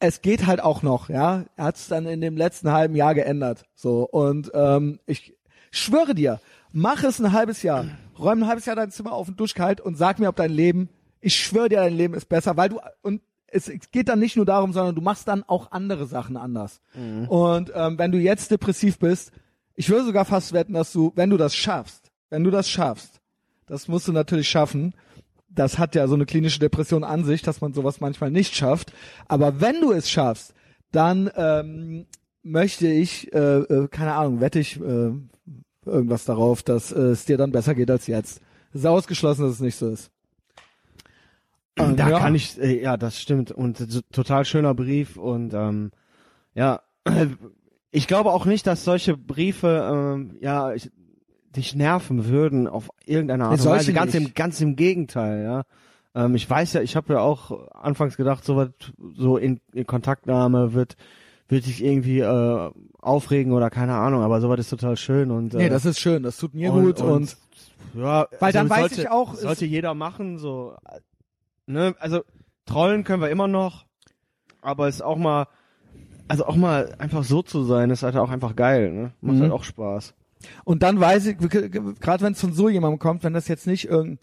es 0.00 0.22
geht 0.22 0.46
halt 0.46 0.60
auch 0.60 0.82
noch, 0.82 1.08
ja. 1.08 1.44
Er 1.56 1.64
hat 1.64 1.76
es 1.76 1.88
dann 1.88 2.06
in 2.06 2.20
dem 2.20 2.36
letzten 2.36 2.72
halben 2.72 2.96
Jahr 2.96 3.14
geändert. 3.14 3.64
So. 3.74 4.08
Und 4.08 4.50
ähm, 4.54 4.98
ich 5.06 5.34
schwöre 5.70 6.14
dir, 6.14 6.40
mach 6.72 7.04
es 7.04 7.20
ein 7.20 7.32
halbes 7.32 7.62
Jahr. 7.62 7.86
Räum 8.18 8.42
ein 8.42 8.48
halbes 8.48 8.66
Jahr 8.66 8.76
dein 8.76 8.90
Zimmer 8.90 9.12
auf 9.12 9.28
und 9.28 9.38
duschkalt 9.38 9.80
und 9.80 9.96
sag 9.96 10.18
mir, 10.18 10.28
ob 10.28 10.36
dein 10.36 10.50
Leben, 10.50 10.88
ich 11.20 11.36
schwöre 11.36 11.68
dir, 11.68 11.76
dein 11.76 11.96
Leben 11.96 12.14
ist 12.14 12.28
besser, 12.28 12.56
weil 12.56 12.70
du 12.70 12.80
und 13.02 13.20
es, 13.46 13.68
es 13.68 13.90
geht 13.90 14.08
dann 14.08 14.20
nicht 14.20 14.36
nur 14.36 14.46
darum, 14.46 14.72
sondern 14.72 14.94
du 14.94 15.00
machst 15.00 15.28
dann 15.28 15.42
auch 15.42 15.72
andere 15.72 16.06
Sachen 16.06 16.36
anders. 16.36 16.80
Und 17.26 17.72
ähm, 17.74 17.98
wenn 17.98 18.12
du 18.12 18.18
jetzt 18.18 18.50
depressiv 18.50 18.98
bist, 18.98 19.32
ich 19.74 19.88
würde 19.88 20.04
sogar 20.04 20.24
fast 20.24 20.52
wetten, 20.52 20.74
dass 20.74 20.92
du, 20.92 21.12
wenn 21.14 21.30
du 21.30 21.36
das 21.36 21.54
schaffst, 21.54 22.10
wenn 22.28 22.44
du 22.44 22.50
das 22.50 22.68
schaffst, 22.68 23.20
das 23.66 23.88
musst 23.88 24.08
du 24.08 24.12
natürlich 24.12 24.48
schaffen. 24.48 24.94
Das 25.52 25.78
hat 25.78 25.94
ja 25.94 26.06
so 26.06 26.14
eine 26.14 26.26
klinische 26.26 26.60
Depression 26.60 27.02
an 27.04 27.24
sich, 27.24 27.42
dass 27.42 27.60
man 27.60 27.72
sowas 27.74 28.00
manchmal 28.00 28.30
nicht 28.30 28.54
schafft. 28.54 28.92
Aber 29.26 29.60
wenn 29.60 29.80
du 29.80 29.92
es 29.92 30.08
schaffst, 30.08 30.54
dann 30.92 31.30
ähm, 31.36 32.06
möchte 32.42 32.86
ich, 32.88 33.32
äh, 33.32 33.58
äh, 33.58 33.88
keine 33.88 34.14
Ahnung, 34.14 34.40
wette 34.40 34.60
ich 34.60 34.80
äh, 34.80 35.10
irgendwas 35.84 36.24
darauf, 36.24 36.62
dass 36.62 36.92
äh, 36.92 36.98
es 37.00 37.24
dir 37.24 37.36
dann 37.36 37.52
besser 37.52 37.74
geht 37.74 37.90
als 37.90 38.06
jetzt. 38.06 38.40
Es 38.72 38.80
ist 38.80 38.86
ausgeschlossen, 38.86 39.42
dass 39.42 39.54
es 39.54 39.60
nicht 39.60 39.76
so 39.76 39.88
ist. 39.90 40.10
Ähm, 41.76 41.96
Da 41.96 42.08
ja. 42.10 42.18
kann 42.18 42.34
ich, 42.34 42.58
äh, 42.60 42.80
ja, 42.82 42.96
das 42.96 43.20
stimmt. 43.20 43.50
Und 43.50 43.78
so- 43.78 44.00
total 44.12 44.44
schöner 44.44 44.74
Brief 44.74 45.16
und 45.16 45.54
ähm, 45.54 45.90
ja, 46.54 46.80
ich 47.90 48.06
glaube 48.06 48.30
auch 48.32 48.44
nicht, 48.46 48.66
dass 48.66 48.84
solche 48.84 49.16
Briefe 49.16 49.88
ähm, 49.92 50.36
ja 50.40 50.72
ich, 50.74 50.90
dich 51.56 51.74
nerven 51.74 52.26
würden 52.26 52.66
auf 52.68 52.90
irgendeine 53.04 53.44
Art 53.46 53.60
und 53.60 53.66
Weise. 53.66 53.92
Ganz 53.92 54.14
nicht. 54.14 54.26
im, 54.28 54.34
ganz 54.34 54.60
im 54.60 54.76
Gegenteil, 54.76 55.42
ja. 55.42 55.62
Ähm, 56.14 56.34
ich 56.34 56.48
weiß 56.48 56.72
ja, 56.74 56.80
ich 56.82 56.96
habe 56.96 57.14
ja 57.14 57.20
auch 57.20 57.68
anfangs 57.72 58.16
gedacht, 58.16 58.44
so 58.44 58.56
was, 58.56 58.68
so 59.16 59.36
in, 59.36 59.60
in 59.72 59.86
Kontaktnahme 59.86 60.72
wird 60.74 60.96
wird 61.48 61.66
dich 61.66 61.82
irgendwie 61.82 62.20
äh, 62.20 62.70
aufregen 63.00 63.52
oder 63.52 63.70
keine 63.70 63.94
Ahnung, 63.94 64.22
aber 64.22 64.40
sowas 64.40 64.60
ist 64.60 64.70
total 64.70 64.96
schön 64.96 65.32
und 65.32 65.52
äh, 65.52 65.56
Nee, 65.58 65.68
das 65.68 65.84
ist 65.84 65.98
schön, 65.98 66.22
das 66.22 66.36
tut 66.36 66.54
mir 66.54 66.70
gut 66.70 67.00
und, 67.00 67.36
ja, 67.92 68.28
Weil 68.38 68.52
dann 68.52 68.70
weiß 68.70 68.78
sollte, 68.78 69.00
ich 69.00 69.08
auch, 69.10 69.34
sollte 69.34 69.66
jeder 69.66 69.94
machen, 69.94 70.38
so, 70.38 70.76
ne, 71.66 71.96
also 71.98 72.22
trollen 72.66 73.02
können 73.02 73.20
wir 73.20 73.30
immer 73.30 73.48
noch, 73.48 73.84
aber 74.62 74.86
es 74.86 74.96
ist 74.96 75.02
auch 75.02 75.16
mal, 75.16 75.48
also 76.28 76.46
auch 76.46 76.54
mal 76.54 76.94
einfach 76.98 77.24
so 77.24 77.42
zu 77.42 77.64
sein, 77.64 77.90
ist 77.90 78.04
halt 78.04 78.14
auch 78.16 78.30
einfach 78.30 78.54
geil, 78.54 78.92
ne, 78.92 79.12
macht 79.20 79.38
Mhm. 79.38 79.42
halt 79.42 79.52
auch 79.52 79.64
Spaß. 79.64 80.14
Und 80.64 80.82
dann 80.82 81.00
weiß 81.00 81.26
ich, 81.26 81.38
gerade 81.38 82.24
wenn 82.24 82.32
es 82.32 82.40
von 82.40 82.52
so 82.52 82.68
jemandem 82.68 82.98
kommt, 82.98 83.24
wenn 83.24 83.32
das 83.32 83.48
jetzt 83.48 83.66
nicht 83.66 83.88
irgend, 83.88 84.20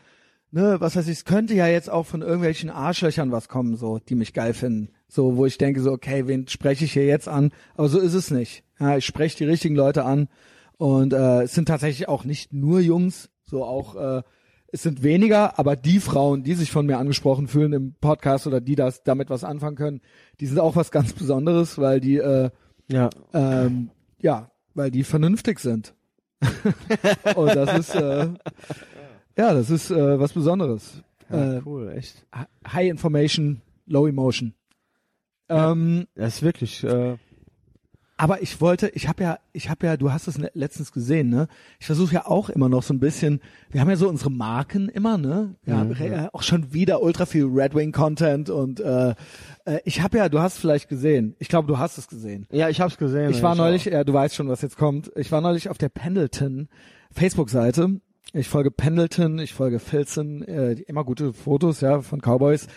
ne, 0.51 0.77
was 0.79 0.95
weiß 0.95 1.07
ich, 1.07 1.17
es 1.17 1.25
könnte 1.25 1.53
ja 1.53 1.67
jetzt 1.67 1.89
auch 1.89 2.05
von 2.05 2.21
irgendwelchen 2.21 2.69
Arschlöchern 2.69 3.31
was 3.31 3.49
kommen, 3.49 3.75
so, 3.75 3.99
die 3.99 4.15
mich 4.15 4.33
geil 4.33 4.53
finden. 4.53 4.89
So, 5.07 5.37
wo 5.37 5.45
ich 5.45 5.57
denke, 5.57 5.81
so, 5.81 5.91
okay, 5.91 6.27
wen 6.27 6.47
spreche 6.47 6.85
ich 6.85 6.93
hier 6.93 7.05
jetzt 7.05 7.27
an? 7.27 7.51
Aber 7.75 7.87
so 7.87 7.99
ist 7.99 8.13
es 8.13 8.31
nicht. 8.31 8.63
Ja, 8.79 8.97
ich 8.97 9.05
spreche 9.05 9.37
die 9.37 9.45
richtigen 9.45 9.75
Leute 9.75 10.03
an. 10.03 10.27
Und 10.77 11.13
äh, 11.13 11.43
es 11.43 11.53
sind 11.53 11.67
tatsächlich 11.67 12.07
auch 12.07 12.23
nicht 12.23 12.53
nur 12.53 12.79
Jungs, 12.79 13.29
so 13.45 13.63
auch, 13.63 13.95
äh, 13.95 14.21
es 14.71 14.83
sind 14.83 15.01
weniger, 15.01 15.57
aber 15.57 15.75
die 15.75 15.99
Frauen, 15.99 16.43
die 16.43 16.53
sich 16.53 16.71
von 16.71 16.85
mir 16.85 16.97
angesprochen 16.97 17.47
fühlen 17.47 17.73
im 17.73 17.93
Podcast 17.93 18.47
oder 18.47 18.59
die 18.59 18.75
das 18.75 19.01
damit 19.03 19.29
was 19.29 19.43
anfangen 19.43 19.77
können, 19.77 20.01
die 20.39 20.45
sind 20.45 20.59
auch 20.59 20.75
was 20.75 20.91
ganz 20.91 21.13
Besonderes, 21.13 21.77
weil 21.77 21.99
die, 21.99 22.17
äh, 22.17 22.49
Ja, 22.89 23.09
ähm, 23.33 23.89
ja, 24.19 24.51
weil 24.73 24.91
die 24.91 25.03
vernünftig 25.03 25.59
sind. 25.59 25.93
Und 27.35 27.55
das 27.55 27.79
ist, 27.79 27.95
äh, 27.95 28.27
ja, 29.37 29.53
das 29.53 29.69
ist 29.69 29.91
äh, 29.91 30.19
was 30.19 30.33
Besonderes. 30.33 31.01
ja 31.29 31.57
Äh, 31.57 31.61
cool, 31.65 31.91
echt. 31.95 32.25
High 32.67 32.89
Information, 32.89 33.61
Low 33.85 34.07
Emotion. 34.07 34.53
Ähm, 35.49 36.07
Das 36.15 36.35
ist 36.35 36.43
wirklich, 36.43 36.83
äh, 36.83 37.17
Aber 38.19 38.41
ich 38.41 38.59
wollte, 38.61 38.89
ich 38.89 39.07
habe 39.07 39.21
ja, 39.23 39.37
ich 39.53 39.69
habe 39.69 39.85
ja, 39.85 39.95
du 39.95 40.11
hast 40.11 40.27
es 40.27 40.39
le- 40.39 40.49
letztens 40.55 40.91
gesehen, 40.91 41.29
ne? 41.29 41.47
Ich 41.79 41.85
versuche 41.85 42.15
ja 42.15 42.25
auch 42.25 42.49
immer 42.49 42.67
noch 42.67 42.81
so 42.81 42.91
ein 42.91 42.99
bisschen. 42.99 43.41
Wir 43.69 43.79
haben 43.79 43.89
ja 43.91 43.95
so 43.95 44.09
unsere 44.09 44.31
Marken 44.31 44.89
immer, 44.89 45.19
ne? 45.19 45.53
Ja, 45.67 45.83
re- 45.83 46.29
auch 46.33 46.41
schon 46.41 46.73
wieder 46.73 47.03
ultra 47.03 47.27
viel 47.27 47.45
Red 47.45 47.75
Wing 47.75 47.91
Content 47.91 48.49
und 48.49 48.79
äh, 48.79 49.13
äh, 49.65 49.79
ich 49.85 50.01
habe 50.01 50.17
ja, 50.17 50.29
du 50.29 50.39
hast 50.39 50.53
es 50.55 50.59
vielleicht 50.59 50.89
gesehen. 50.89 51.35
Ich 51.37 51.47
glaube, 51.47 51.67
du 51.67 51.77
hast 51.77 51.99
es 51.99 52.07
gesehen. 52.07 52.47
Ja, 52.51 52.69
ich 52.69 52.81
hab's 52.81 52.97
gesehen. 52.97 53.29
Ich 53.29 53.43
war 53.43 53.51
auch. 53.51 53.57
neulich, 53.57 53.85
ja, 53.85 54.03
du 54.03 54.13
weißt 54.13 54.33
schon, 54.33 54.49
was 54.49 54.63
jetzt 54.63 54.77
kommt. 54.77 55.11
Ich 55.15 55.31
war 55.31 55.41
neulich 55.41 55.69
auf 55.69 55.77
der 55.77 55.89
Pendleton 55.89 56.69
Facebook-Seite. 57.11 57.99
Ich 58.33 58.49
folge 58.49 58.71
Pendleton, 58.71 59.39
ich 59.39 59.53
folge 59.53 59.79
Filzen, 59.79 60.41
äh, 60.43 60.73
immer 60.87 61.03
gute 61.05 61.33
Fotos, 61.33 61.81
ja, 61.81 62.01
von 62.01 62.19
Cowboys. 62.19 62.67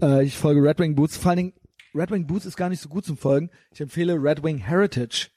Äh, 0.00 0.24
ich 0.24 0.36
folge 0.36 0.62
Red 0.62 0.78
Wing 0.78 0.94
Boots. 0.94 1.16
Vor 1.16 1.30
allen 1.30 1.36
Dingen, 1.38 1.52
Red 1.94 2.10
Wing 2.10 2.26
Boots 2.26 2.46
ist 2.46 2.56
gar 2.56 2.68
nicht 2.68 2.80
so 2.80 2.88
gut 2.88 3.04
zum 3.04 3.16
Folgen. 3.16 3.50
Ich 3.72 3.80
empfehle 3.80 4.14
Red 4.14 4.42
Wing 4.42 4.58
Heritage. 4.58 5.28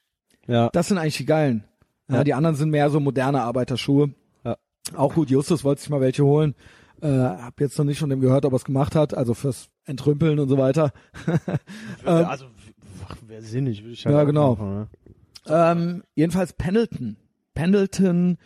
Ja. 0.46 0.68
Das 0.72 0.88
sind 0.88 0.98
eigentlich 0.98 1.16
die 1.16 1.26
geilen. 1.26 1.64
Ja, 2.08 2.16
Ja. 2.16 2.24
die 2.24 2.34
anderen 2.34 2.56
sind 2.56 2.70
mehr 2.70 2.90
so 2.90 3.00
moderne 3.00 3.42
Arbeiterschuhe. 3.42 4.14
Ja. 4.44 4.56
Auch 4.94 5.14
gut, 5.14 5.30
Justus 5.30 5.64
wollte 5.64 5.80
sich 5.80 5.90
mal 5.90 6.00
welche 6.00 6.24
holen. 6.24 6.54
Äh, 7.00 7.08
hab 7.08 7.60
jetzt 7.60 7.76
noch 7.78 7.84
nicht 7.84 7.98
von 7.98 8.08
dem 8.10 8.20
gehört, 8.20 8.44
ob 8.44 8.52
er 8.52 8.56
es 8.56 8.64
gemacht 8.64 8.94
hat, 8.94 9.14
also 9.14 9.34
fürs 9.34 9.68
Entrümpeln 9.84 10.38
und 10.38 10.48
so 10.48 10.58
weiter. 10.58 10.92
Ja, 12.04 12.28
also 12.28 12.46
wäre 13.26 13.42
sinnig, 13.42 13.82
würde 13.82 13.92
ich 13.94 14.04
halt 14.06 14.14
Ja, 14.14 14.24
genau. 14.24 14.52
Machen, 14.56 14.74
ne? 14.74 14.88
Ähm, 15.46 16.02
jedenfalls 16.14 16.52
Pendleton. 16.52 17.16
Pendleton 17.54 18.38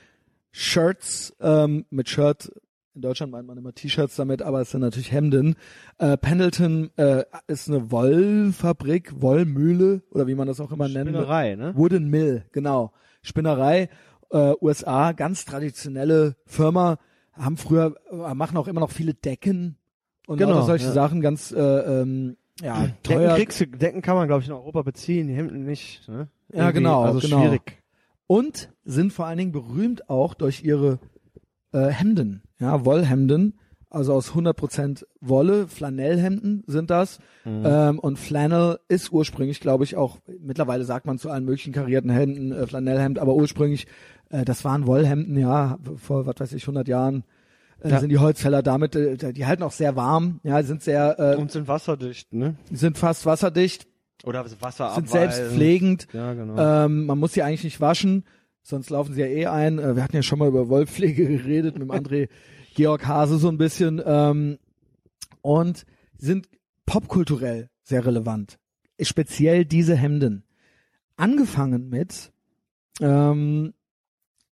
Shirts 0.53 1.35
ähm, 1.41 1.85
mit 1.91 2.09
Shirt. 2.09 2.51
In 2.99 3.03
Deutschland 3.03 3.31
meint 3.31 3.47
man 3.47 3.57
immer 3.57 3.73
T-Shirts 3.73 4.17
damit, 4.17 4.43
aber 4.43 4.61
es 4.61 4.73
sind 4.73 4.81
natürlich 4.81 5.13
Hemden. 5.13 5.55
Äh, 5.99 6.17
Pendleton 6.17 6.91
äh, 6.97 7.23
ist 7.47 7.69
eine 7.69 7.93
Wollfabrik, 7.93 9.23
Wollmühle 9.23 10.03
oder 10.11 10.27
wie 10.27 10.35
man 10.35 10.49
das 10.49 10.59
auch 10.61 10.73
immer 10.73 10.89
nennt. 10.89 11.11
Spinnerei, 11.11 11.55
ne? 11.55 11.75
Wooden 11.77 12.11
Mill, 12.11 12.43
genau. 12.51 12.91
Spinnerei, 13.23 13.89
äh, 14.33 14.53
USA, 14.61 15.13
ganz 15.13 15.45
traditionelle 15.45 16.35
Firma, 16.45 16.99
haben 17.35 17.57
früher, 17.57 17.95
äh, 18.11 18.35
machen 18.35 18.57
auch 18.57 18.67
immer 18.67 18.81
noch 18.81 18.91
viele 18.91 19.15
Decken 19.15 19.77
und 20.27 20.39
Genau, 20.39 20.63
solche 20.63 20.87
ja. 20.87 20.93
Sachen, 20.93 21.21
ganz 21.21 21.53
äh, 21.53 21.61
ähm, 21.61 22.37
ja, 22.61 22.81
Decken, 22.81 22.97
teuer. 23.05 23.37
kriegst 23.37 23.61
du, 23.61 23.67
Decken 23.69 24.03
kann 24.03 24.17
man, 24.17 24.27
glaube 24.27 24.43
ich, 24.43 24.49
in 24.49 24.55
Europa 24.55 24.83
beziehen, 24.83 25.29
die 25.29 25.35
Hemden 25.35 25.63
nicht. 25.65 26.03
Ne? 26.09 26.27
Ja, 26.53 26.63
Irgendwie, 26.65 26.73
genau, 26.75 27.05
Also 27.05 27.21
genau. 27.21 27.43
schwierig. 27.43 27.81
und 28.27 28.71
sind 28.85 29.13
vor 29.13 29.27
allen 29.27 29.39
Dingen 29.39 29.53
berühmt 29.53 30.11
auch 30.11 30.35
durch 30.35 30.65
ihre 30.65 30.99
äh, 31.73 31.87
Hemden, 31.89 32.43
ja, 32.59 32.85
Wollhemden, 32.85 33.59
also 33.91 34.13
aus 34.13 34.33
100% 34.33 35.05
Wolle, 35.21 35.67
Flanellhemden 35.67 36.63
sind 36.67 36.91
das. 36.91 37.19
Ähm, 37.47 37.99
und 37.99 38.19
Flannel 38.19 38.79
ist 38.89 39.13
ursprünglich, 39.13 39.61
glaube 39.61 39.85
ich, 39.85 39.97
auch, 39.97 40.19
mittlerweile 40.41 40.85
sagt 40.85 41.07
man 41.07 41.19
zu 41.19 41.31
allen 41.31 41.45
möglichen 41.47 41.73
karierten 41.73 42.11
Hemden 42.11 42.53
äh, 42.53 42.67
Flanellhemd, 42.67 43.19
aber 43.19 43.35
ursprünglich, 43.35 43.87
äh, 44.29 44.45
das 44.45 44.65
waren 44.65 44.87
Wollhemden, 44.87 45.39
ja, 45.39 45.79
vor, 45.97 46.27
was 46.27 46.35
weiß 46.39 46.53
ich, 46.53 46.65
100 46.65 46.87
Jahren 46.87 47.25
äh, 47.83 47.89
Ja. 47.91 48.01
sind 48.01 48.11
die 48.11 48.19
Holzfäller 48.19 48.63
damit, 48.63 48.95
äh, 48.95 49.33
die 49.33 49.47
halten 49.47 49.63
auch 49.63 49.73
sehr 49.73 49.97
warm, 49.97 50.41
ja, 50.43 50.63
sind 50.63 50.83
sehr, 50.83 51.19
äh, 51.19 51.37
Und 51.37 51.51
sind 51.51 51.67
wasserdicht, 51.69 52.33
ne? 52.35 52.57
sind 52.71 52.99
fast 52.99 53.25
wasserdicht, 53.25 53.87
Oder 54.25 54.45
Wasser 54.61 54.95
sind 54.97 55.09
selbstpflegend, 55.09 56.09
Ja, 56.13 56.35
genau. 56.35 56.85
ähm, 56.85 57.07
man 57.07 57.19
muss 57.19 57.33
sie 57.33 57.43
eigentlich 57.43 57.65
nicht 57.65 57.81
waschen, 57.81 58.25
sonst 58.69 58.91
laufen 58.91 59.15
sie 59.15 59.21
ja 59.21 59.27
eh 59.27 59.47
ein. 59.47 59.79
Äh, 59.79 59.97
wir 59.97 60.03
hatten 60.03 60.17
ja 60.17 60.23
schon 60.23 60.39
mal 60.39 60.49
über 60.49 60.69
Wollpflege 60.69 61.27
geredet 61.39 61.79
mit 61.79 61.83
dem 61.83 61.91
André 61.91 62.29
Georg 62.75 63.07
Hase 63.07 63.39
so 63.39 63.49
ein 63.49 63.59
bisschen. 63.59 64.01
Ähm, 64.05 64.59
und 65.41 65.85
sind 66.19 66.49
popkulturell 66.87 67.71
sehr 67.83 68.05
relevant. 68.05 68.59
Speziell 69.01 69.65
diese 69.65 69.97
Hemden. 69.97 70.45
Angefangen 71.17 71.89
mit 71.89 72.33
ähm, 73.01 73.73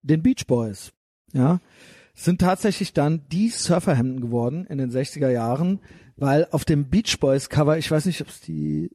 den 0.01 0.21
Beach 0.21 0.45
Boys. 0.47 0.91
Ja, 1.33 1.59
sind 2.13 2.41
tatsächlich 2.41 2.93
dann 2.93 3.23
die 3.31 3.49
Surferhemden 3.49 4.21
geworden 4.21 4.65
in 4.67 4.77
den 4.77 4.91
60er 4.91 5.29
Jahren, 5.29 5.79
weil 6.15 6.47
auf 6.51 6.63
dem 6.63 6.89
Beach 6.89 7.19
Boys 7.19 7.49
Cover, 7.49 7.77
ich 7.77 7.89
weiß 7.89 8.05
nicht, 8.05 8.21
ob 8.21 8.27
es 8.27 8.39
die 8.41 8.91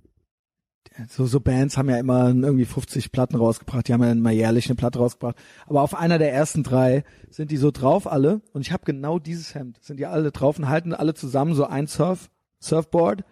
so, 1.08 1.26
so 1.26 1.40
Bands 1.40 1.76
haben 1.76 1.88
ja 1.88 1.98
immer 1.98 2.28
irgendwie 2.28 2.64
50 2.64 3.12
Platten 3.12 3.36
rausgebracht, 3.36 3.86
die 3.88 3.92
haben 3.92 4.02
ja 4.02 4.10
immer 4.10 4.30
jährlich 4.30 4.66
eine 4.66 4.76
Platte 4.76 4.98
rausgebracht. 4.98 5.36
Aber 5.66 5.82
auf 5.82 5.94
einer 5.94 6.18
der 6.18 6.32
ersten 6.32 6.62
drei 6.62 7.04
sind 7.30 7.50
die 7.50 7.56
so 7.56 7.70
drauf 7.70 8.10
alle 8.10 8.40
und 8.52 8.62
ich 8.62 8.72
habe 8.72 8.84
genau 8.84 9.18
dieses 9.18 9.54
Hemd, 9.54 9.78
sind 9.82 9.98
die 9.98 10.06
alle 10.06 10.32
drauf 10.32 10.58
und 10.58 10.68
halten 10.68 10.94
alle 10.94 11.14
zusammen 11.14 11.54
so 11.54 11.66
ein 11.66 11.86
Surf, 11.86 12.30
Surfboard 12.60 13.24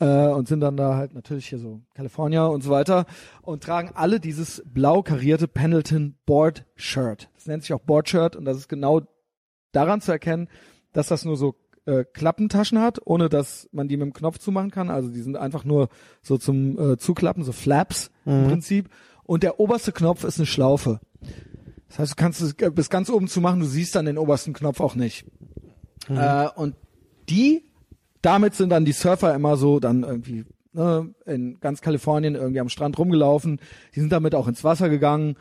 äh, 0.00 0.28
und 0.28 0.48
sind 0.48 0.60
dann 0.60 0.76
da 0.76 0.96
halt 0.96 1.14
natürlich 1.14 1.46
hier 1.46 1.58
so 1.58 1.82
California 1.94 2.46
und 2.46 2.62
so 2.62 2.70
weiter 2.70 3.06
und 3.42 3.62
tragen 3.62 3.90
alle 3.94 4.20
dieses 4.20 4.62
blau 4.66 5.02
karierte 5.02 5.48
Pendleton 5.48 6.16
Board 6.26 6.64
Shirt. 6.74 7.28
Das 7.34 7.46
nennt 7.46 7.62
sich 7.62 7.72
auch 7.72 7.80
Board 7.80 8.08
Shirt 8.08 8.36
und 8.36 8.44
das 8.44 8.56
ist 8.56 8.68
genau 8.68 9.02
daran 9.72 10.00
zu 10.00 10.12
erkennen, 10.12 10.48
dass 10.92 11.08
das 11.08 11.24
nur 11.24 11.36
so 11.36 11.54
äh, 11.86 12.04
Klappentaschen 12.04 12.80
hat, 12.80 13.00
ohne 13.04 13.28
dass 13.28 13.68
man 13.72 13.88
die 13.88 13.96
mit 13.96 14.06
dem 14.06 14.12
Knopf 14.12 14.38
zumachen 14.38 14.70
kann. 14.70 14.90
Also 14.90 15.08
die 15.08 15.20
sind 15.20 15.36
einfach 15.36 15.64
nur 15.64 15.88
so 16.22 16.38
zum 16.38 16.78
äh, 16.78 16.96
Zuklappen, 16.96 17.44
so 17.44 17.52
Flaps 17.52 18.10
im 18.24 18.48
Prinzip. 18.48 18.88
Und 19.24 19.42
der 19.42 19.60
oberste 19.60 19.92
Knopf 19.92 20.24
ist 20.24 20.38
eine 20.38 20.46
Schlaufe. 20.46 21.00
Das 21.88 21.98
heißt, 21.98 22.12
du 22.12 22.16
kannst 22.16 22.40
es 22.40 22.54
äh, 22.60 22.70
bis 22.70 22.90
ganz 22.90 23.10
oben 23.10 23.28
zumachen, 23.28 23.60
du 23.60 23.66
siehst 23.66 23.94
dann 23.94 24.06
den 24.06 24.18
obersten 24.18 24.52
Knopf 24.52 24.80
auch 24.80 24.94
nicht. 24.94 25.26
Äh, 26.08 26.48
und 26.56 26.74
die, 27.28 27.64
damit 28.20 28.54
sind 28.54 28.70
dann 28.70 28.84
die 28.84 28.92
Surfer 28.92 29.34
immer 29.34 29.56
so 29.56 29.80
dann 29.80 30.02
irgendwie 30.02 30.44
ne, 30.72 31.14
in 31.24 31.58
ganz 31.60 31.80
Kalifornien 31.80 32.34
irgendwie 32.34 32.60
am 32.60 32.68
Strand 32.68 32.98
rumgelaufen. 32.98 33.60
Die 33.94 34.00
sind 34.00 34.12
damit 34.12 34.34
auch 34.34 34.48
ins 34.48 34.64
Wasser 34.64 34.88
gegangen 34.88 35.36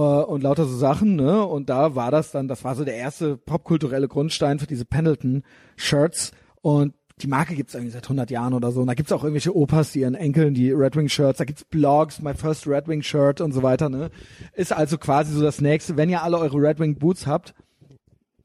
und 0.00 0.42
lauter 0.42 0.64
so 0.64 0.76
Sachen, 0.76 1.14
ne? 1.14 1.44
Und 1.44 1.70
da 1.70 1.94
war 1.94 2.10
das 2.10 2.32
dann, 2.32 2.48
das 2.48 2.64
war 2.64 2.74
so 2.74 2.84
der 2.84 2.96
erste 2.96 3.36
popkulturelle 3.36 4.08
Grundstein 4.08 4.58
für 4.58 4.66
diese 4.66 4.84
Pendleton-Shirts. 4.84 6.32
Und 6.62 6.94
die 7.22 7.28
Marke 7.28 7.54
gibt's 7.54 7.74
irgendwie 7.74 7.92
seit 7.92 8.04
100 8.04 8.28
Jahren 8.30 8.54
oder 8.54 8.72
so. 8.72 8.80
Und 8.80 8.88
da 8.88 8.94
gibt's 8.94 9.12
auch 9.12 9.22
irgendwelche 9.22 9.54
Opas, 9.54 9.92
die 9.92 10.00
ihren 10.00 10.16
Enkeln 10.16 10.52
die 10.54 10.72
Red 10.72 10.96
Wing 10.96 11.08
Shirts, 11.08 11.38
da 11.38 11.44
gibt's 11.44 11.64
Blogs, 11.64 12.20
My 12.20 12.34
First 12.34 12.66
Red 12.66 12.88
Wing 12.88 13.02
Shirt 13.02 13.40
und 13.40 13.52
so 13.52 13.62
weiter, 13.62 13.88
ne? 13.88 14.10
Ist 14.54 14.72
also 14.72 14.98
quasi 14.98 15.32
so 15.32 15.42
das 15.42 15.60
nächste, 15.60 15.96
wenn 15.96 16.10
ihr 16.10 16.22
alle 16.24 16.38
eure 16.38 16.58
Red 16.58 16.80
Wing 16.80 16.96
Boots 16.96 17.28
habt, 17.28 17.54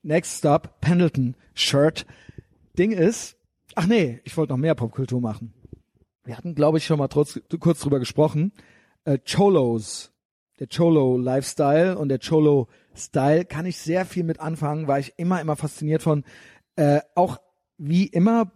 next 0.04 0.38
stop, 0.38 0.80
Pendleton 0.82 1.36
Shirt. 1.56 2.06
Ding 2.78 2.92
ist, 2.92 3.38
ach 3.74 3.88
nee, 3.88 4.22
ich 4.24 4.38
wollte 4.38 4.54
noch 4.54 4.60
mehr 4.60 4.76
Popkultur 4.76 5.20
machen. 5.20 5.54
Wir 6.26 6.38
hatten, 6.38 6.54
glaube 6.54 6.78
ich, 6.78 6.86
schon 6.86 7.00
mal 7.00 7.08
trotz, 7.08 7.40
kurz 7.60 7.80
drüber 7.80 7.98
gesprochen. 7.98 8.52
Äh, 9.04 9.18
Cholos, 9.18 10.12
der 10.60 10.68
Cholo 10.68 11.18
Lifestyle 11.18 11.98
und 11.98 12.10
der 12.10 12.20
Cholo 12.20 12.68
Style 12.96 13.46
kann 13.46 13.66
ich 13.66 13.78
sehr 13.78 14.06
viel 14.06 14.24
mit 14.24 14.40
anfangen, 14.40 14.88
war 14.88 15.00
ich 15.00 15.14
immer, 15.18 15.42
immer 15.42 15.56
fasziniert 15.56 16.04
von. 16.04 16.24
Äh, 16.76 17.00
auch 17.16 17.40
wie 17.78 18.06
immer 18.06 18.52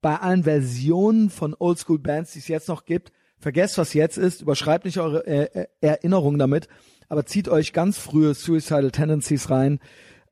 bei 0.00 0.16
allen 0.16 0.44
Versionen 0.44 1.30
von 1.30 1.56
Oldschool 1.58 1.98
Bands, 1.98 2.32
die 2.32 2.38
es 2.38 2.48
jetzt 2.48 2.68
noch 2.68 2.84
gibt, 2.84 3.12
vergesst, 3.38 3.78
was 3.78 3.94
jetzt 3.94 4.18
ist, 4.18 4.42
überschreibt 4.42 4.84
nicht 4.84 4.98
eure 4.98 5.26
äh, 5.26 5.62
äh, 5.62 5.66
Erinnerungen 5.80 6.38
damit, 6.38 6.68
aber 7.08 7.26
zieht 7.26 7.48
euch 7.48 7.72
ganz 7.72 7.98
frühe 7.98 8.34
Suicidal 8.34 8.90
Tendencies 8.90 9.50
rein. 9.50 9.80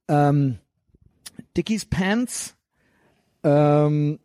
Ähm, 0.09 0.59
Dickies 1.57 1.87
Pants, 1.87 2.57
ähm, 3.43 4.19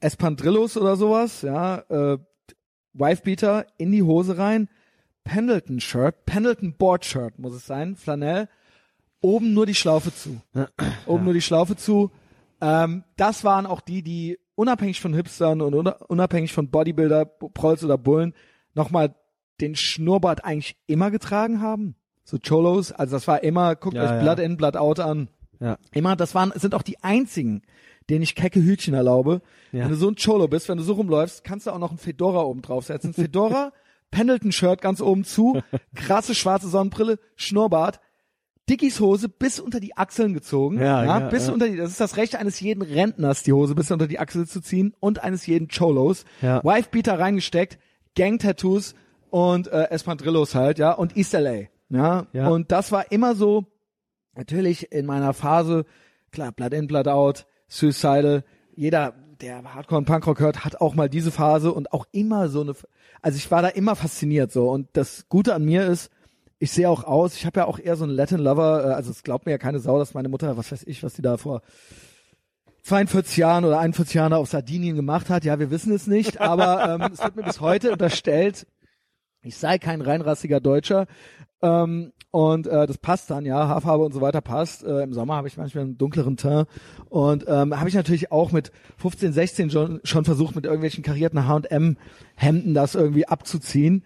Espandrillos 0.00 0.76
oder 0.76 0.96
sowas, 0.96 1.42
ja, 1.42 1.78
äh, 1.88 2.18
Wifebeater 2.92 3.66
in 3.76 3.92
die 3.92 4.02
Hose 4.02 4.38
rein, 4.38 4.68
Pendleton 5.26 5.80
Shirt, 5.80 6.24
Pendleton 6.24 6.74
Board 6.74 7.04
Shirt 7.04 7.38
muss 7.38 7.54
es 7.54 7.66
sein, 7.66 7.96
Flanell, 7.96 8.48
oben 9.20 9.54
nur 9.54 9.66
die 9.66 9.74
Schlaufe 9.74 10.14
zu, 10.14 10.40
oben 11.06 11.24
nur 11.24 11.34
die 11.34 11.42
Schlaufe 11.42 11.76
zu. 11.76 12.10
Ähm, 12.60 13.04
das 13.16 13.44
waren 13.44 13.66
auch 13.66 13.80
die, 13.80 14.02
die 14.02 14.38
unabhängig 14.54 15.00
von 15.00 15.12
Hipstern 15.12 15.60
und 15.60 15.74
una- 15.74 15.98
unabhängig 16.08 16.52
von 16.52 16.70
Bodybuilder, 16.70 17.24
Prolls 17.26 17.84
oder 17.84 17.98
Bullen 17.98 18.34
nochmal 18.74 19.14
den 19.60 19.74
Schnurrbart 19.74 20.44
eigentlich 20.44 20.76
immer 20.86 21.10
getragen 21.10 21.60
haben. 21.60 21.96
So 22.24 22.38
Cholos, 22.38 22.92
also 22.92 23.16
das 23.16 23.26
war 23.28 23.42
immer, 23.42 23.74
guckt 23.76 23.96
Ja, 23.96 24.04
euch 24.04 24.10
ja. 24.10 24.20
Blood 24.22 24.38
in, 24.40 24.56
Blood 24.56 24.76
out 24.76 25.00
an. 25.00 25.28
Ja. 25.60 25.76
Immer, 25.92 26.16
das 26.16 26.34
waren, 26.34 26.52
sind 26.54 26.74
auch 26.74 26.82
die 26.82 27.02
einzigen, 27.02 27.62
denen 28.10 28.22
ich 28.22 28.34
kecke 28.34 28.60
Hütchen 28.62 28.94
erlaube. 28.94 29.40
Ja. 29.72 29.84
Wenn 29.84 29.90
du 29.90 29.96
so 29.96 30.08
ein 30.08 30.16
Cholo 30.16 30.46
bist, 30.48 30.68
wenn 30.68 30.78
du 30.78 30.84
so 30.84 30.94
rumläufst, 30.94 31.44
kannst 31.44 31.66
du 31.66 31.70
auch 31.70 31.78
noch 31.78 31.90
ein 31.92 31.98
Fedora 31.98 32.42
oben 32.42 32.62
draufsetzen. 32.62 33.12
Fedora, 33.14 33.72
Pendleton-Shirt 34.10 34.80
ganz 34.80 35.00
oben 35.00 35.24
zu, 35.24 35.60
krasse 35.94 36.34
schwarze 36.34 36.68
Sonnenbrille, 36.68 37.18
Schnurrbart, 37.36 38.00
Dickies 38.68 38.98
Hose 38.98 39.28
bis 39.28 39.60
unter 39.60 39.78
die 39.78 39.96
Achseln 39.96 40.34
gezogen. 40.34 40.80
Ja, 40.80 41.04
ja, 41.04 41.28
bis 41.28 41.46
ja. 41.46 41.52
unter 41.52 41.68
die, 41.68 41.76
das 41.76 41.90
ist 41.90 42.00
das 42.00 42.16
Recht 42.16 42.34
eines 42.34 42.58
jeden 42.58 42.82
Rentners, 42.82 43.44
die 43.44 43.52
Hose 43.52 43.74
bis 43.76 43.90
unter 43.90 44.08
die 44.08 44.18
Achsel 44.18 44.46
zu 44.46 44.60
ziehen 44.60 44.94
und 44.98 45.22
eines 45.22 45.46
jeden 45.46 45.68
Cholos. 45.68 46.24
Ja. 46.42 46.64
Wifebeater 46.64 47.18
reingesteckt, 47.18 47.78
Gang-Tattoos 48.16 48.94
und 49.30 49.68
äh, 49.68 49.90
Espandrillos 49.90 50.54
halt, 50.54 50.78
ja, 50.78 50.92
und 50.92 51.16
East 51.16 51.32
LA. 51.32 51.68
Ja? 51.90 52.26
Ja. 52.32 52.48
Und 52.48 52.72
das 52.72 52.90
war 52.90 53.12
immer 53.12 53.36
so, 53.36 53.66
natürlich 54.34 54.90
in 54.90 55.06
meiner 55.06 55.32
Phase, 55.32 55.84
klar, 56.32 56.50
Blood 56.50 56.72
in, 56.72 56.88
Blood 56.88 57.06
out, 57.06 57.46
Suicidal, 57.68 58.44
jeder 58.74 59.14
der 59.40 59.62
Hardcore 59.74 59.98
und 59.98 60.04
Punkrock 60.06 60.40
hört, 60.40 60.64
hat 60.64 60.80
auch 60.80 60.94
mal 60.94 61.08
diese 61.08 61.30
Phase 61.30 61.72
und 61.72 61.92
auch 61.92 62.06
immer 62.12 62.48
so 62.48 62.60
eine, 62.60 62.74
also 63.22 63.36
ich 63.36 63.50
war 63.50 63.62
da 63.62 63.68
immer 63.68 63.96
fasziniert 63.96 64.52
so 64.52 64.70
und 64.70 64.88
das 64.92 65.28
Gute 65.28 65.54
an 65.54 65.64
mir 65.64 65.86
ist, 65.86 66.10
ich 66.58 66.72
sehe 66.72 66.88
auch 66.88 67.04
aus, 67.04 67.36
ich 67.36 67.44
habe 67.44 67.60
ja 67.60 67.66
auch 67.66 67.78
eher 67.78 67.96
so 67.96 68.04
einen 68.04 68.14
Latin 68.14 68.38
Lover, 68.38 68.84
äh, 68.84 68.92
also 68.94 69.10
es 69.10 69.22
glaubt 69.22 69.46
mir 69.46 69.52
ja 69.52 69.58
keine 69.58 69.78
Sau, 69.78 69.98
dass 69.98 70.14
meine 70.14 70.28
Mutter, 70.28 70.56
was 70.56 70.72
weiß 70.72 70.84
ich, 70.84 71.02
was 71.02 71.14
die 71.14 71.22
da 71.22 71.36
vor 71.36 71.62
42 72.82 73.36
Jahren 73.36 73.64
oder 73.64 73.80
41 73.80 74.14
Jahren 74.14 74.32
auf 74.32 74.48
Sardinien 74.48 74.94
gemacht 74.94 75.28
hat. 75.28 75.44
Ja, 75.44 75.58
wir 75.58 75.70
wissen 75.70 75.92
es 75.92 76.06
nicht, 76.06 76.40
aber 76.40 76.94
ähm, 76.94 77.12
es 77.12 77.22
wird 77.22 77.34
mir 77.34 77.42
bis 77.42 77.60
heute 77.60 77.90
unterstellt, 77.90 78.66
ich 79.42 79.56
sei 79.56 79.78
kein 79.78 80.00
reinrassiger 80.00 80.60
Deutscher. 80.60 81.06
Ähm, 81.62 82.12
und 82.30 82.66
äh, 82.66 82.86
das 82.86 82.98
passt 82.98 83.30
dann, 83.30 83.46
ja, 83.46 83.68
Haarfarbe 83.68 84.04
und 84.04 84.12
so 84.12 84.20
weiter 84.20 84.42
passt. 84.42 84.84
Äh, 84.84 85.02
Im 85.02 85.14
Sommer 85.14 85.36
habe 85.36 85.48
ich 85.48 85.56
manchmal 85.56 85.84
einen 85.84 85.96
dunkleren 85.96 86.36
Teint. 86.36 86.68
Und 87.08 87.44
ähm, 87.48 87.78
habe 87.78 87.88
ich 87.88 87.94
natürlich 87.94 88.30
auch 88.30 88.52
mit 88.52 88.72
15, 88.98 89.32
16 89.32 89.70
schon, 89.70 90.00
schon 90.04 90.24
versucht, 90.24 90.54
mit 90.54 90.64
irgendwelchen 90.64 91.02
karierten 91.02 91.46
H&M-Hemden 91.46 92.74
das 92.74 92.94
irgendwie 92.94 93.26
abzuziehen. 93.26 94.04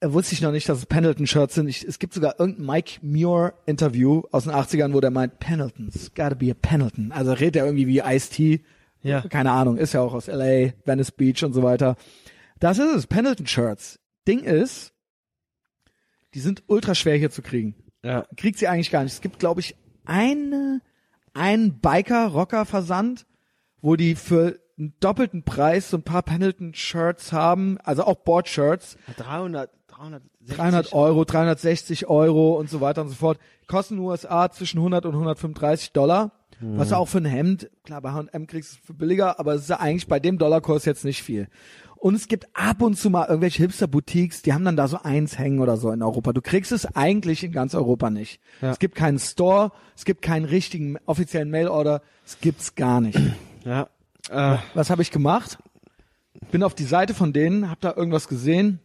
Äh, 0.00 0.12
wusste 0.12 0.34
ich 0.34 0.42
noch 0.42 0.52
nicht, 0.52 0.68
dass 0.68 0.78
es 0.78 0.86
Pendleton-Shirts 0.86 1.54
sind. 1.54 1.68
Ich, 1.68 1.82
es 1.82 1.98
gibt 1.98 2.12
sogar 2.12 2.38
irgendein 2.38 2.66
Mike 2.66 2.98
Muir-Interview 3.00 4.24
aus 4.30 4.44
den 4.44 4.52
80ern, 4.52 4.92
wo 4.92 5.00
der 5.00 5.10
meint, 5.10 5.38
Pendletons, 5.38 6.12
gotta 6.14 6.34
be 6.34 6.50
a 6.50 6.54
Pendleton. 6.54 7.12
Also 7.12 7.32
redet 7.32 7.56
er 7.56 7.64
irgendwie 7.64 7.86
wie 7.86 8.00
Ice-T. 8.00 8.62
Ja. 9.02 9.22
Keine 9.22 9.52
Ahnung, 9.52 9.78
ist 9.78 9.94
ja 9.94 10.00
auch 10.00 10.12
aus 10.12 10.28
L.A., 10.28 10.72
Venice 10.84 11.12
Beach 11.12 11.42
und 11.44 11.54
so 11.54 11.62
weiter. 11.62 11.96
Das 12.58 12.78
ist 12.78 12.94
es, 12.94 13.06
Pendleton-Shirts. 13.06 13.98
Ding 14.26 14.40
ist, 14.40 14.92
die 16.36 16.40
sind 16.42 16.64
ultra 16.66 16.94
schwer 16.94 17.16
hier 17.16 17.30
zu 17.30 17.40
kriegen. 17.40 17.74
Ja. 18.04 18.26
Kriegt 18.36 18.58
sie 18.58 18.68
eigentlich 18.68 18.90
gar 18.90 19.02
nicht. 19.02 19.14
Es 19.14 19.22
gibt, 19.22 19.38
glaube 19.38 19.60
ich, 19.60 19.74
eine, 20.04 20.82
einen 21.32 21.80
Biker-Rocker-Versand, 21.80 23.24
wo 23.80 23.96
die 23.96 24.14
für 24.16 24.60
einen 24.78 24.92
doppelten 25.00 25.44
Preis 25.44 25.88
so 25.88 25.96
ein 25.96 26.02
paar 26.02 26.22
Pendleton-Shirts 26.22 27.32
haben, 27.32 27.78
also 27.82 28.04
auch 28.04 28.16
Board-Shirts, 28.16 28.98
300, 29.16 29.70
360 29.88 30.56
300 30.58 30.92
Euro, 30.92 31.24
360 31.24 32.06
Euro 32.06 32.58
und 32.58 32.68
so 32.68 32.82
weiter 32.82 33.00
und 33.00 33.08
so 33.08 33.14
fort. 33.14 33.38
Kosten 33.66 33.98
USA 33.98 34.50
zwischen 34.50 34.76
100 34.76 35.06
und 35.06 35.12
135 35.12 35.92
Dollar. 35.92 36.32
Was 36.60 36.88
du 36.88 36.96
auch 36.96 37.08
für 37.08 37.18
ein 37.18 37.26
Hemd, 37.26 37.70
klar, 37.84 38.00
bei 38.00 38.12
H&M 38.12 38.46
kriegst 38.46 38.72
du 38.72 38.78
es 38.78 38.86
für 38.86 38.94
billiger, 38.94 39.38
aber 39.38 39.54
es 39.54 39.62
ist 39.62 39.70
ja 39.70 39.80
eigentlich 39.80 40.06
bei 40.06 40.20
dem 40.20 40.38
Dollarkurs 40.38 40.84
jetzt 40.86 41.04
nicht 41.04 41.22
viel. 41.22 41.48
Und 41.96 42.14
es 42.14 42.28
gibt 42.28 42.46
ab 42.54 42.82
und 42.82 42.96
zu 42.96 43.10
mal 43.10 43.26
irgendwelche 43.26 43.62
Hipster-Boutiques, 43.62 44.42
die 44.42 44.52
haben 44.52 44.64
dann 44.64 44.76
da 44.76 44.86
so 44.86 44.98
eins 45.02 45.38
hängen 45.38 45.60
oder 45.60 45.76
so 45.76 45.90
in 45.90 46.02
Europa. 46.02 46.32
Du 46.32 46.42
kriegst 46.42 46.72
es 46.72 46.86
eigentlich 46.94 47.42
in 47.42 47.52
ganz 47.52 47.74
Europa 47.74 48.10
nicht. 48.10 48.40
Ja. 48.60 48.70
Es 48.70 48.78
gibt 48.78 48.94
keinen 48.94 49.18
Store, 49.18 49.72
es 49.96 50.04
gibt 50.04 50.22
keinen 50.22 50.44
richtigen 50.44 50.98
offiziellen 51.06 51.50
Mailorder, 51.50 52.02
es 52.24 52.38
gibt's 52.40 52.74
gar 52.74 53.00
nicht. 53.00 53.18
Ja. 53.64 53.88
Äh, 54.30 54.58
Was 54.74 54.90
habe 54.90 55.02
ich 55.02 55.10
gemacht? 55.10 55.58
Bin 56.52 56.62
auf 56.62 56.76
die 56.76 56.84
Seite 56.84 57.14
von 57.14 57.32
denen, 57.32 57.68
hab 57.68 57.80
da 57.80 57.94
irgendwas 57.96 58.28
gesehen, 58.28 58.78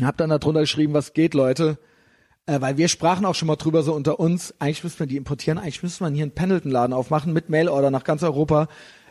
hab 0.00 0.16
dann 0.16 0.30
darunter 0.30 0.60
geschrieben, 0.60 0.94
was 0.94 1.12
geht, 1.12 1.34
Leute. 1.34 1.76
Äh, 2.46 2.60
weil 2.60 2.76
wir 2.76 2.88
sprachen 2.88 3.26
auch 3.26 3.34
schon 3.34 3.48
mal 3.48 3.56
drüber 3.56 3.82
so 3.82 3.94
unter 3.94 4.20
uns, 4.20 4.54
eigentlich 4.58 4.84
müssen 4.84 5.00
wir 5.00 5.06
die 5.06 5.16
importieren, 5.16 5.58
eigentlich 5.58 5.82
müsste 5.82 6.04
man 6.04 6.14
hier 6.14 6.24
einen 6.24 6.32
Pendleton-Laden 6.32 6.94
aufmachen 6.94 7.34
mit 7.34 7.48
Mailorder 7.50 7.90
nach 7.90 8.04
ganz 8.04 8.22
Europa. 8.22 8.68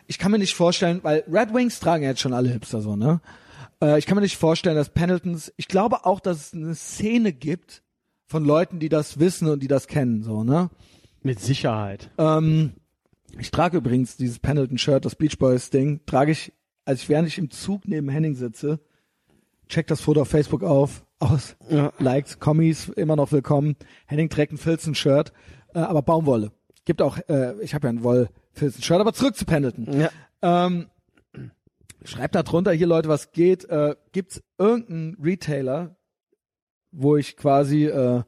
Ich 0.07 0.17
kann 0.19 0.31
mir 0.31 0.39
nicht 0.39 0.53
vorstellen, 0.55 0.99
weil 1.03 1.23
Red 1.31 1.53
Wings 1.53 1.79
tragen 1.79 2.03
ja 2.03 2.09
jetzt 2.09 2.21
schon 2.21 2.33
alle 2.33 2.49
Hipster 2.49 2.81
so, 2.81 2.95
ne? 2.95 3.21
Äh, 3.81 3.99
ich 3.99 4.05
kann 4.05 4.15
mir 4.15 4.21
nicht 4.21 4.37
vorstellen, 4.37 4.75
dass 4.75 4.89
Pendletons, 4.89 5.51
ich 5.57 5.67
glaube 5.67 6.05
auch, 6.05 6.19
dass 6.19 6.37
es 6.47 6.53
eine 6.53 6.75
Szene 6.75 7.33
gibt 7.33 7.83
von 8.25 8.45
Leuten, 8.45 8.79
die 8.79 8.89
das 8.89 9.19
wissen 9.19 9.47
und 9.47 9.61
die 9.61 9.67
das 9.67 9.87
kennen, 9.87 10.23
so, 10.23 10.43
ne? 10.43 10.69
mit 11.23 11.39
Sicherheit. 11.39 12.11
Ähm, 12.17 12.73
ich 13.39 13.49
trage 13.49 13.77
übrigens 13.77 14.17
dieses 14.17 14.39
Pendleton-Shirt, 14.39 15.05
das 15.05 15.15
Beach 15.15 15.37
Boys-Ding, 15.39 16.01
trage 16.05 16.31
ich, 16.33 16.51
als 16.85 17.01
ich 17.01 17.09
während 17.09 17.27
ich 17.27 17.37
im 17.37 17.49
Zug 17.49 17.87
neben 17.87 18.09
Henning 18.09 18.35
sitze, 18.35 18.79
check 19.69 19.87
das 19.87 20.01
Foto 20.01 20.21
auf 20.21 20.27
Facebook 20.27 20.63
auf, 20.63 21.05
aus, 21.19 21.55
Ja. 21.69 21.93
liked, 21.97 22.39
Kommis, 22.41 22.89
immer 22.89 23.15
noch 23.15 23.31
willkommen. 23.31 23.75
Henning 24.05 24.29
trägt 24.29 24.51
ein 24.51 24.57
Filzen-Shirt, 24.57 25.31
äh, 25.73 25.79
aber 25.79 26.01
Baumwolle. 26.01 26.51
Gibt 26.85 27.01
auch, 27.01 27.17
äh, 27.29 27.53
ich 27.61 27.73
habe 27.73 27.87
ja 27.87 27.93
ein 27.93 28.03
Woll-Filzen-Shirt, 28.53 28.99
aber 28.99 29.13
zurück 29.13 29.35
zu 29.35 29.45
Pendleton. 29.45 29.87
Ja. 29.99 30.09
Ähm, 30.41 30.87
schreibt 32.03 32.35
da 32.35 32.43
drunter, 32.43 32.71
hier 32.71 32.87
Leute, 32.87 33.09
was 33.09 33.31
geht. 33.31 33.65
Äh, 33.65 33.95
gibt's 34.11 34.41
irgendeinen 34.57 35.17
Retailer, 35.21 35.95
wo 36.91 37.15
ich 37.17 37.37
quasi 37.37 37.85
äh, 37.85 38.23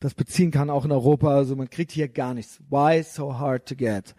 das 0.00 0.14
beziehen 0.14 0.50
kann, 0.50 0.70
auch 0.70 0.84
in 0.84 0.92
Europa? 0.92 1.34
Also 1.34 1.56
man 1.56 1.70
kriegt 1.70 1.92
hier 1.92 2.08
gar 2.08 2.34
nichts. 2.34 2.60
Why 2.68 3.02
so 3.02 3.38
hard 3.38 3.66
to 3.68 3.76
get? 3.76 4.14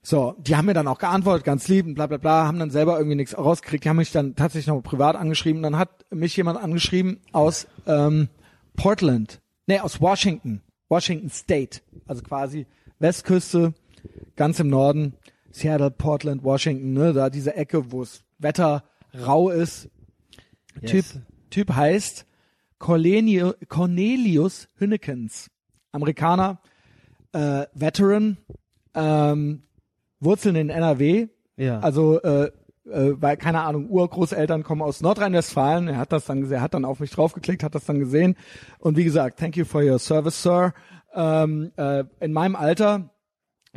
So, 0.00 0.36
die 0.38 0.56
haben 0.56 0.66
mir 0.66 0.74
dann 0.74 0.88
auch 0.88 0.98
geantwortet, 0.98 1.44
ganz 1.44 1.68
lieb 1.68 1.84
und 1.84 1.94
bla 1.94 2.06
bla 2.06 2.16
bla, 2.16 2.46
haben 2.46 2.58
dann 2.58 2.70
selber 2.70 2.96
irgendwie 2.96 3.16
nichts 3.16 3.36
rausgekriegt, 3.36 3.84
die 3.84 3.88
haben 3.88 3.96
mich 3.96 4.12
dann 4.12 4.36
tatsächlich 4.36 4.68
noch 4.68 4.80
privat 4.80 5.16
angeschrieben. 5.16 5.62
Dann 5.62 5.76
hat 5.76 6.06
mich 6.10 6.36
jemand 6.36 6.58
angeschrieben 6.58 7.20
aus 7.32 7.66
ähm, 7.86 8.28
Portland, 8.76 9.42
nee, 9.66 9.80
aus 9.80 10.00
Washington, 10.00 10.62
Washington 10.88 11.28
State, 11.28 11.80
also 12.06 12.22
quasi 12.22 12.66
Westküste, 13.00 13.74
ganz 14.36 14.60
im 14.60 14.68
Norden, 14.68 15.14
Seattle, 15.50 15.90
Portland, 15.90 16.44
Washington, 16.44 16.92
ne, 16.92 17.12
da 17.12 17.30
diese 17.30 17.54
Ecke, 17.54 17.90
wo 17.92 18.02
es 18.02 18.22
Wetter 18.38 18.84
rau 19.26 19.50
ist. 19.50 19.88
Yes. 20.80 20.90
Typ, 20.90 21.04
typ 21.50 21.74
heißt 21.74 22.26
Cornelius, 22.78 23.54
Cornelius 23.68 24.68
Hünnekens, 24.76 25.50
Amerikaner, 25.92 26.60
äh, 27.32 27.66
Veteran, 27.74 28.36
ähm, 28.94 29.62
Wurzeln 30.20 30.56
in 30.56 30.70
NRW, 30.70 31.28
Ja. 31.56 31.80
also 31.80 32.20
äh, 32.22 32.50
äh, 32.90 33.14
weil 33.20 33.36
keine 33.36 33.62
Ahnung, 33.62 33.90
Urgroßeltern 33.90 34.62
kommen 34.62 34.82
aus 34.82 35.00
Nordrhein-Westfalen. 35.02 35.88
Er 35.88 35.98
hat 35.98 36.12
das 36.12 36.24
dann 36.24 36.40
gesehen, 36.40 36.56
er 36.56 36.62
hat 36.62 36.74
dann 36.74 36.84
auf 36.84 37.00
mich 37.00 37.10
draufgeklickt, 37.10 37.62
hat 37.62 37.74
das 37.74 37.84
dann 37.84 37.98
gesehen 37.98 38.36
und 38.78 38.96
wie 38.96 39.04
gesagt, 39.04 39.38
thank 39.38 39.56
you 39.56 39.64
for 39.64 39.82
your 39.82 39.98
service, 39.98 40.42
Sir. 40.42 40.72
Ähm, 41.14 41.72
äh, 41.76 42.04
in 42.20 42.32
meinem 42.32 42.54
Alter 42.56 43.10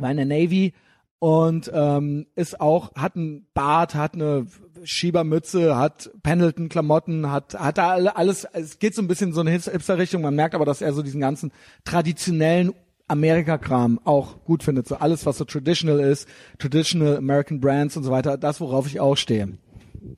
war 0.02 0.10
in 0.10 0.16
der 0.18 0.26
Navy 0.26 0.74
und 1.18 1.70
ähm, 1.72 2.26
ist 2.34 2.60
auch 2.60 2.94
hat 2.96 3.14
einen 3.16 3.46
Bart, 3.54 3.94
hat 3.94 4.14
eine 4.14 4.46
Schiebermütze, 4.84 5.76
hat 5.76 6.10
Pendleton-Klamotten, 6.22 7.30
hat 7.30 7.54
hat 7.54 7.78
da 7.78 7.90
alle- 7.90 8.16
alles. 8.16 8.44
Es 8.52 8.78
geht 8.80 8.94
so 8.94 9.02
ein 9.02 9.08
bisschen 9.08 9.28
in 9.28 9.34
so 9.34 9.40
eine 9.40 9.50
Hipster-Richtung. 9.52 10.22
Man 10.22 10.34
merkt 10.34 10.54
aber, 10.56 10.64
dass 10.64 10.82
er 10.82 10.92
so 10.92 11.02
diesen 11.02 11.20
ganzen 11.20 11.52
traditionellen 11.84 12.72
Amerika-Kram 13.08 14.00
auch 14.04 14.42
gut 14.44 14.62
findet. 14.64 14.88
So 14.88 14.96
alles, 14.96 15.24
was 15.26 15.38
so 15.38 15.44
traditional 15.44 16.00
ist, 16.00 16.28
traditional 16.58 17.16
American 17.16 17.60
Brands 17.60 17.96
und 17.96 18.02
so 18.04 18.10
weiter. 18.10 18.36
Das, 18.38 18.60
worauf 18.60 18.86
ich 18.86 18.98
auch 19.00 19.16
stehe. 19.16 19.58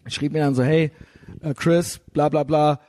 Ich 0.07 0.15
schrieb 0.15 0.33
mir 0.33 0.39
dann 0.41 0.55
so, 0.55 0.63
hey, 0.63 0.93
äh, 1.43 1.53
Chris, 1.55 2.01
bla 2.13 2.29
bla 2.31 2.45
bla. 2.45 2.81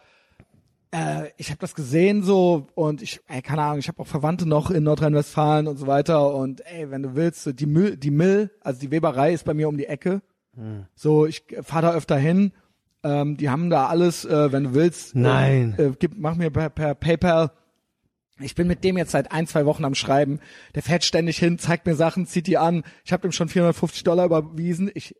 Äh, 0.96 1.32
ich 1.38 1.50
habe 1.50 1.60
das 1.60 1.76
gesehen 1.76 2.24
so 2.24 2.68
und 2.76 3.02
ich, 3.02 3.20
ey, 3.28 3.42
keine 3.42 3.64
Ahnung, 3.64 3.80
ich 3.80 3.88
habe 3.88 4.02
auch 4.02 4.08
Verwandte 4.08 4.48
noch 4.48 4.72
in 4.72 4.84
Nordrhein-Westfalen 4.84 5.68
und 5.68 5.78
so 5.78 5.88
weiter 5.88 6.34
und 6.34 6.66
ey, 6.66 6.90
wenn 6.90 7.04
du 7.04 7.16
willst, 7.16 7.60
die 7.60 7.66
Müll, 7.66 7.98
die 7.98 8.12
Mill, 8.12 8.52
also 8.62 8.80
die 8.80 8.92
Weberei 8.92 9.34
ist 9.34 9.44
bei 9.44 9.54
mir 9.54 9.68
um 9.68 9.78
die 9.78 9.88
Ecke. 9.88 10.22
So, 10.96 11.26
ich 11.26 11.44
fahre 11.64 11.88
da 11.88 11.94
öfter 11.94 12.18
hin. 12.18 12.54
Ähm, 13.04 13.38
die 13.38 13.50
haben 13.50 13.70
da 13.70 13.88
alles, 13.88 14.26
äh, 14.26 14.52
wenn 14.52 14.64
du 14.64 14.74
willst. 14.74 15.16
Nein. 15.16 15.76
Äh, 15.78 15.84
äh, 15.84 15.94
gib, 16.00 16.14
mach 16.18 16.36
mir 16.36 16.50
per, 16.50 16.70
per 16.70 16.96
PayPal. 16.96 17.52
Ich 18.40 18.56
bin 18.56 18.68
mit 18.68 18.84
dem 18.84 18.98
jetzt 18.98 19.12
seit 19.12 19.32
ein, 19.32 19.48
zwei 19.48 19.66
Wochen 19.66 19.86
am 19.86 19.96
Schreiben. 19.96 20.40
Der 20.74 20.84
fährt 20.84 21.04
ständig 21.04 21.38
hin, 21.38 21.58
zeigt 21.58 21.86
mir 21.86 21.96
Sachen, 21.96 22.26
zieht 22.26 22.48
die 22.48 22.58
an. 22.58 22.84
Ich 23.06 23.14
habe 23.14 23.22
dem 23.22 23.32
schon 23.32 23.48
450 23.48 24.04
Dollar 24.04 24.26
überwiesen. 24.26 24.90
Ich, 24.94 25.16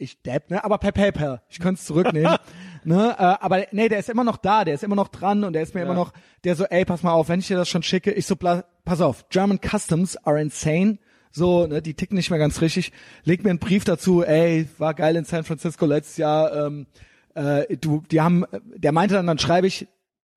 ich 0.00 0.22
depp, 0.22 0.50
ne? 0.50 0.64
Aber 0.64 0.78
per 0.78 0.92
PayPal. 0.92 1.42
Ich 1.48 1.58
könnte 1.58 1.78
es 1.78 1.84
zurücknehmen. 1.84 2.36
ne? 2.84 3.14
Äh, 3.18 3.22
aber 3.22 3.66
nee, 3.72 3.88
der 3.88 3.98
ist 3.98 4.08
immer 4.08 4.24
noch 4.24 4.36
da, 4.36 4.64
der 4.64 4.74
ist 4.74 4.84
immer 4.84 4.96
noch 4.96 5.08
dran 5.08 5.44
und 5.44 5.52
der 5.52 5.62
ist 5.62 5.74
mir 5.74 5.82
immer 5.82 5.94
noch, 5.94 6.12
der 6.44 6.56
so, 6.56 6.64
ey, 6.64 6.84
pass 6.84 7.02
mal 7.02 7.12
auf, 7.12 7.28
wenn 7.28 7.40
ich 7.40 7.48
dir 7.48 7.56
das 7.56 7.68
schon 7.68 7.82
schicke, 7.82 8.10
ich 8.10 8.26
so, 8.26 8.36
pass 8.36 9.00
auf, 9.00 9.28
German 9.28 9.60
Customs 9.60 10.16
are 10.16 10.40
insane. 10.40 10.98
So, 11.32 11.66
ne, 11.66 11.80
die 11.80 11.94
ticken 11.94 12.16
nicht 12.16 12.30
mehr 12.30 12.38
ganz 12.38 12.60
richtig. 12.60 12.92
Leg 13.24 13.44
mir 13.44 13.50
einen 13.50 13.60
Brief 13.60 13.84
dazu, 13.84 14.24
ey, 14.24 14.68
war 14.78 14.94
geil 14.94 15.14
in 15.16 15.24
San 15.24 15.44
Francisco 15.44 15.86
letztes 15.86 16.16
Jahr. 16.16 16.66
Ähm, 16.66 16.86
äh, 17.34 17.76
du, 17.76 18.02
die 18.10 18.20
haben, 18.20 18.44
der 18.74 18.92
meinte 18.92 19.14
dann, 19.14 19.26
dann 19.26 19.38
schreibe 19.38 19.66
ich, 19.66 19.86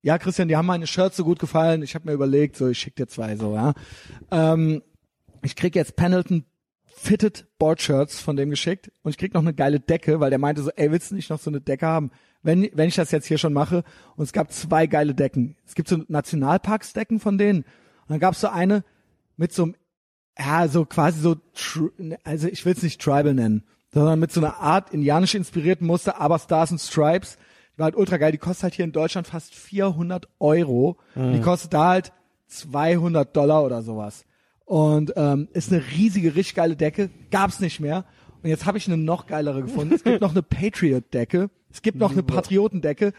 ja, 0.04 0.18
Christian, 0.18 0.50
die 0.50 0.58
haben 0.58 0.66
meine 0.66 0.86
Shirts 0.86 1.18
so 1.18 1.24
gut 1.24 1.40
gefallen. 1.40 1.82
Ich 1.82 1.96
habe 1.96 2.08
mir 2.08 2.14
überlegt, 2.14 2.58
so, 2.58 2.68
ich 2.68 2.78
schick 2.78 2.96
dir 2.96 3.08
zwei 3.08 3.38
so, 3.38 3.56
ja. 3.56 3.74
Ähm, 4.32 4.84
ich 5.42 5.56
krieg 5.56 5.76
jetzt 5.76 5.96
Pendleton 5.96 6.46
Fitted 7.04 7.46
Board 7.60 7.82
Shirts 7.82 8.22
von 8.22 8.38
dem 8.38 8.50
geschickt 8.50 8.90
und 9.02 9.12
ich 9.12 9.18
krieg 9.18 9.34
noch 9.34 9.42
eine 9.42 9.54
geile 9.54 9.82
Decke, 9.82 10.22
weil 10.22 10.30
der 10.30 10.40
meinte 10.40 10.62
so, 10.62 10.72
ey, 10.74 10.90
willst 10.90 11.12
du 11.12 11.16
nicht 11.16 11.30
noch 11.30 11.40
so 11.40 11.50
eine 11.50 11.60
Decke 11.60 11.86
haben? 11.86 12.12
Wenn, 12.44 12.70
wenn 12.74 12.88
ich 12.88 12.96
das 12.96 13.12
jetzt 13.12 13.28
hier 13.28 13.38
schon 13.38 13.52
mache. 13.52 13.84
Und 14.16 14.24
es 14.24 14.32
gab 14.32 14.54
zwei 14.54 14.88
geile 14.88 15.14
Decken. 15.14 15.58
Es 15.66 15.76
gibt 15.76 15.90
so 15.90 15.98
Nationalparksdecken 16.08 17.20
von 17.20 17.38
denen. 17.38 17.64
Und 17.64 18.10
dann 18.10 18.20
gab's 18.20 18.40
so 18.40 18.48
eine 18.48 18.86
mit 19.36 19.52
so 19.52 19.64
einem, 19.64 19.76
ja, 20.40 20.70
so 20.70 20.86
quasi 20.86 21.20
so, 21.20 21.36
also 22.24 22.48
ich 22.48 22.66
will 22.66 22.74
es 22.74 22.84
nicht 22.84 23.02
Tribal 23.02 23.34
nennen, 23.34 23.64
sondern 23.94 24.18
mit 24.20 24.32
so 24.32 24.40
einer 24.40 24.62
Art 24.62 24.94
indianisch 24.94 25.36
inspirierten 25.36 25.86
Muster, 25.86 26.22
aber 26.22 26.40
Stars 26.40 26.72
and 26.72 26.80
Stripes. 26.80 27.38
Die 27.76 27.80
war 27.80 27.86
halt 27.86 27.98
ultra 27.98 28.16
geil. 28.16 28.32
Die 28.32 28.38
kostet 28.38 28.64
halt 28.64 28.74
hier 28.76 28.86
in 28.86 28.94
Deutschland 28.94 29.28
fast 29.28 29.54
400 29.54 30.30
Euro. 30.40 30.98
Die 31.34 31.42
kostet 31.42 31.74
da 31.74 31.90
halt 31.90 32.14
200 32.48 33.36
Dollar 33.36 33.66
oder 33.66 33.82
sowas. 33.82 34.24
Und 34.66 35.14
ähm, 35.16 35.50
ist 35.54 35.72
eine 35.72 35.84
riesige, 35.92 36.36
richtig 36.36 36.56
geile 36.56 36.76
Decke. 36.76 37.10
Gab's 37.32 37.60
nicht 37.60 37.80
mehr. 37.80 38.06
Und 38.42 38.50
jetzt 38.50 38.66
habe 38.66 38.78
ich 38.78 38.88
eine 38.88 38.98
noch 38.98 39.26
geilere 39.28 39.62
gefunden. 39.62 39.94
Es 39.94 40.04
gibt 40.04 40.22
noch 40.22 40.32
eine 40.32 40.44
Patriot-Decke. 40.44 41.50
Es 41.72 41.82
gibt 41.82 41.98
noch 41.98 42.12
eine 42.12 42.24
Patriotendecke. 42.24 43.14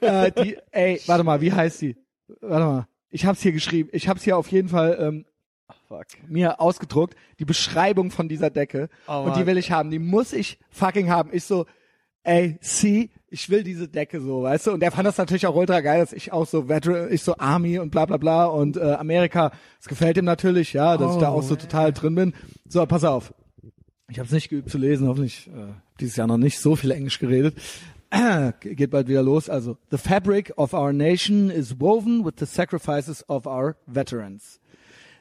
äh, 0.00 0.30
die, 0.32 0.58
ey, 0.70 1.00
warte 1.06 1.24
mal, 1.24 1.40
wie 1.40 1.52
heißt 1.52 1.82
die? 1.82 1.96
Warte 2.40 2.66
mal. 2.66 2.88
Ich 3.10 3.26
hab's 3.26 3.40
hier 3.42 3.52
geschrieben. 3.52 3.88
Ich 3.92 4.08
hab's 4.08 4.22
hier 4.22 4.36
auf 4.36 4.48
jeden 4.48 4.68
Fall 4.68 4.96
ähm, 5.00 5.24
Fuck. 5.88 6.06
mir 6.28 6.60
ausgedruckt. 6.60 7.16
Die 7.38 7.44
Beschreibung 7.44 8.10
von 8.10 8.28
dieser 8.28 8.50
Decke. 8.50 8.88
Oh, 9.08 9.24
und 9.24 9.36
die 9.36 9.46
will 9.46 9.58
ich 9.58 9.70
haben. 9.70 9.90
Die 9.90 9.98
muss 9.98 10.32
ich 10.32 10.58
fucking 10.70 11.10
haben. 11.10 11.30
Ich 11.32 11.44
so, 11.44 11.66
ey, 12.22 12.58
see, 12.60 13.10
ich 13.28 13.50
will 13.50 13.62
diese 13.62 13.88
Decke 13.88 14.20
so, 14.20 14.42
weißt 14.42 14.68
du? 14.68 14.72
Und 14.72 14.80
der 14.80 14.92
fand 14.92 15.06
das 15.06 15.18
natürlich 15.18 15.46
auch 15.46 15.56
ultra 15.56 15.80
geil, 15.80 16.00
dass 16.00 16.12
ich 16.12 16.32
auch 16.32 16.46
so 16.46 16.68
Veteran, 16.68 17.12
ich 17.12 17.22
so 17.22 17.36
Army 17.38 17.78
und 17.78 17.90
bla 17.90 18.06
bla 18.06 18.16
bla 18.16 18.46
und 18.46 18.76
äh, 18.76 18.92
Amerika. 18.92 19.52
Das 19.78 19.88
gefällt 19.88 20.16
ihm 20.16 20.24
natürlich, 20.24 20.72
ja, 20.72 20.96
dass 20.96 21.14
ich 21.14 21.20
da 21.20 21.28
auch 21.28 21.42
so 21.42 21.56
total 21.56 21.92
drin 21.92 22.14
bin. 22.14 22.34
So, 22.68 22.84
pass 22.86 23.04
auf. 23.04 23.34
Ich 24.08 24.18
habe 24.18 24.26
es 24.26 24.32
nicht 24.32 24.48
geübt 24.48 24.70
zu 24.70 24.78
lesen, 24.78 25.08
hoffentlich 25.08 25.48
äh, 25.48 25.72
dieses 25.98 26.16
Jahr 26.16 26.28
noch 26.28 26.36
nicht 26.36 26.60
so 26.60 26.76
viel 26.76 26.92
Englisch 26.92 27.18
geredet. 27.18 27.56
Geht 28.60 28.90
bald 28.90 29.08
wieder 29.08 29.22
los. 29.22 29.48
Also, 29.48 29.76
the 29.90 29.98
fabric 29.98 30.52
of 30.56 30.72
our 30.72 30.92
nation 30.92 31.50
is 31.50 31.80
woven 31.80 32.24
with 32.24 32.34
the 32.38 32.46
sacrifices 32.46 33.24
of 33.28 33.46
our 33.46 33.76
veterans. 33.86 34.60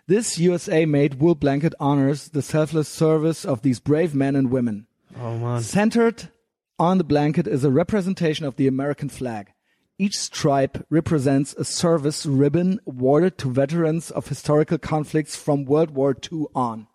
This 0.08 0.38
USA-made 0.38 1.20
wool 1.20 1.34
blanket 1.34 1.74
honors 1.80 2.30
the 2.30 2.44
selfless 2.44 2.88
service 2.88 3.44
of 3.44 3.64
these 3.64 3.80
brave 3.80 4.14
men 4.14 4.36
and 4.36 4.52
women. 4.52 4.86
Oh 5.20 5.36
man. 5.38 5.64
Centered 5.64 6.30
on 6.78 6.98
the 6.98 7.04
blanket 7.04 7.48
is 7.48 7.64
a 7.64 7.72
representation 7.72 8.46
of 8.46 8.56
the 8.56 8.68
American 8.68 9.10
flag. 9.10 9.54
Each 9.98 10.18
stripe 10.18 10.86
represents 10.90 11.54
a 11.54 11.64
service 11.64 12.26
ribbon 12.26 12.80
awarded 12.86 13.38
to 13.40 13.52
veterans 13.52 14.12
of 14.12 14.28
historical 14.28 14.78
conflicts 14.78 15.36
from 15.36 15.64
World 15.64 15.92
War 15.92 16.16
II 16.32 16.46
on. 16.54 16.88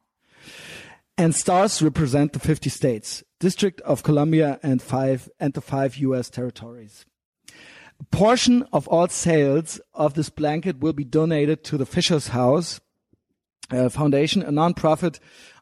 And 1.17 1.35
stars 1.35 1.81
represent 1.81 2.33
the 2.33 2.39
50 2.39 2.69
states, 2.69 3.25
District 3.39 3.81
of 3.83 4.03
Columbia 4.03 4.61
and 4.63 4.83
five, 4.83 5.31
and 5.39 5.55
the 5.55 5.61
five 5.61 5.97
U.S. 5.97 6.29
territories. 6.29 7.07
A 8.01 8.05
portion 8.05 8.65
of 8.73 8.89
all 8.89 9.09
sales 9.09 9.81
of 9.95 10.15
this 10.15 10.31
blanket 10.31 10.81
will 10.81 10.95
be 10.95 11.05
donated 11.05 11.65
to 11.65 11.79
the 11.79 11.87
Fisher's 11.87 12.29
House 12.29 12.81
uh, 13.71 13.89
Foundation, 13.89 14.43
a 14.43 14.51
non-profit 14.51 15.21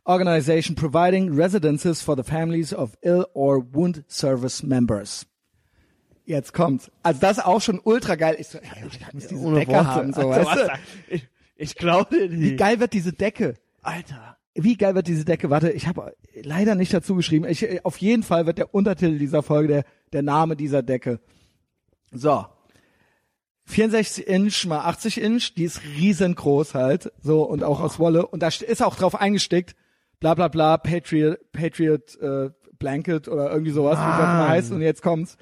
organization 0.09 0.75
providing 0.75 1.33
residences 1.39 2.03
for 2.03 2.17
the 2.17 2.23
families 2.25 2.73
of 2.75 2.97
ill 3.03 3.27
or 3.35 3.63
wound 3.73 4.05
service 4.09 4.63
members. 4.63 5.27
Jetzt 6.25 6.53
kommt's. 6.53 6.91
Also 7.03 7.21
das 7.21 7.39
ist 7.39 7.45
auch 7.45 7.61
schon 7.61 7.81
ultra 7.83 8.15
geil. 8.17 8.37
Ich 8.39 8.49
so, 8.49 8.59
ey, 8.59 8.67
ich 8.91 9.13
muss 9.15 9.27
diese 9.29 9.41
Ohne 9.43 9.61
Decke 9.61 9.73
Worte. 9.73 9.87
haben. 9.87 10.13
So, 10.13 10.29
weißt 10.29 10.57
du? 10.57 10.69
Ich, 11.09 11.29
ich 11.57 11.75
glaube 11.75 12.15
dir 12.17 12.31
Wie 12.31 12.37
nicht. 12.37 12.59
geil 12.59 12.81
wird 12.81 12.93
diese 12.93 13.13
Decke? 13.13 13.55
Alter. 13.83 14.37
Wie 14.55 14.77
geil 14.77 14.95
wird 14.95 15.07
diese 15.07 15.25
Decke? 15.25 15.51
Warte, 15.51 15.71
ich 15.71 15.87
habe 15.87 16.15
leider 16.43 16.75
nicht 16.75 16.93
dazu 16.93 17.15
geschrieben. 17.15 17.47
Ich, 17.47 17.85
auf 17.85 17.97
jeden 17.99 18.23
Fall 18.25 18.45
wird 18.47 18.59
der 18.59 18.75
Untertitel 18.75 19.17
dieser 19.19 19.43
Folge 19.43 19.69
der, 19.69 19.85
der 20.13 20.23
Name 20.23 20.57
dieser 20.57 20.83
Decke. 20.83 21.21
So. 22.13 22.45
64 23.67 24.27
Inch 24.27 24.67
mal 24.67 24.81
80 24.81 25.21
Inch, 25.21 25.55
die 25.55 25.65
ist 25.65 25.83
riesengroß 25.85 26.75
halt, 26.75 27.13
so 27.23 27.43
und 27.43 27.63
auch 27.63 27.81
aus 27.81 27.99
Wolle 27.99 28.27
und 28.27 28.43
da 28.43 28.49
st- 28.49 28.65
ist 28.65 28.83
auch 28.83 28.97
drauf 28.97 29.15
eingestickt, 29.15 29.77
bla 30.21 30.35
bla 30.35 30.49
bla, 30.49 30.77
Patriot, 30.77 31.39
Patriot 31.53 32.17
äh, 32.21 32.51
Blanket 32.79 33.29
oder 33.29 33.51
irgendwie 33.51 33.73
sowas, 33.73 33.99
wie 33.99 34.23
das 34.23 34.49
heißt 34.49 34.73
und 34.73 34.81
jetzt 34.81 35.03
kommt's. 35.03 35.37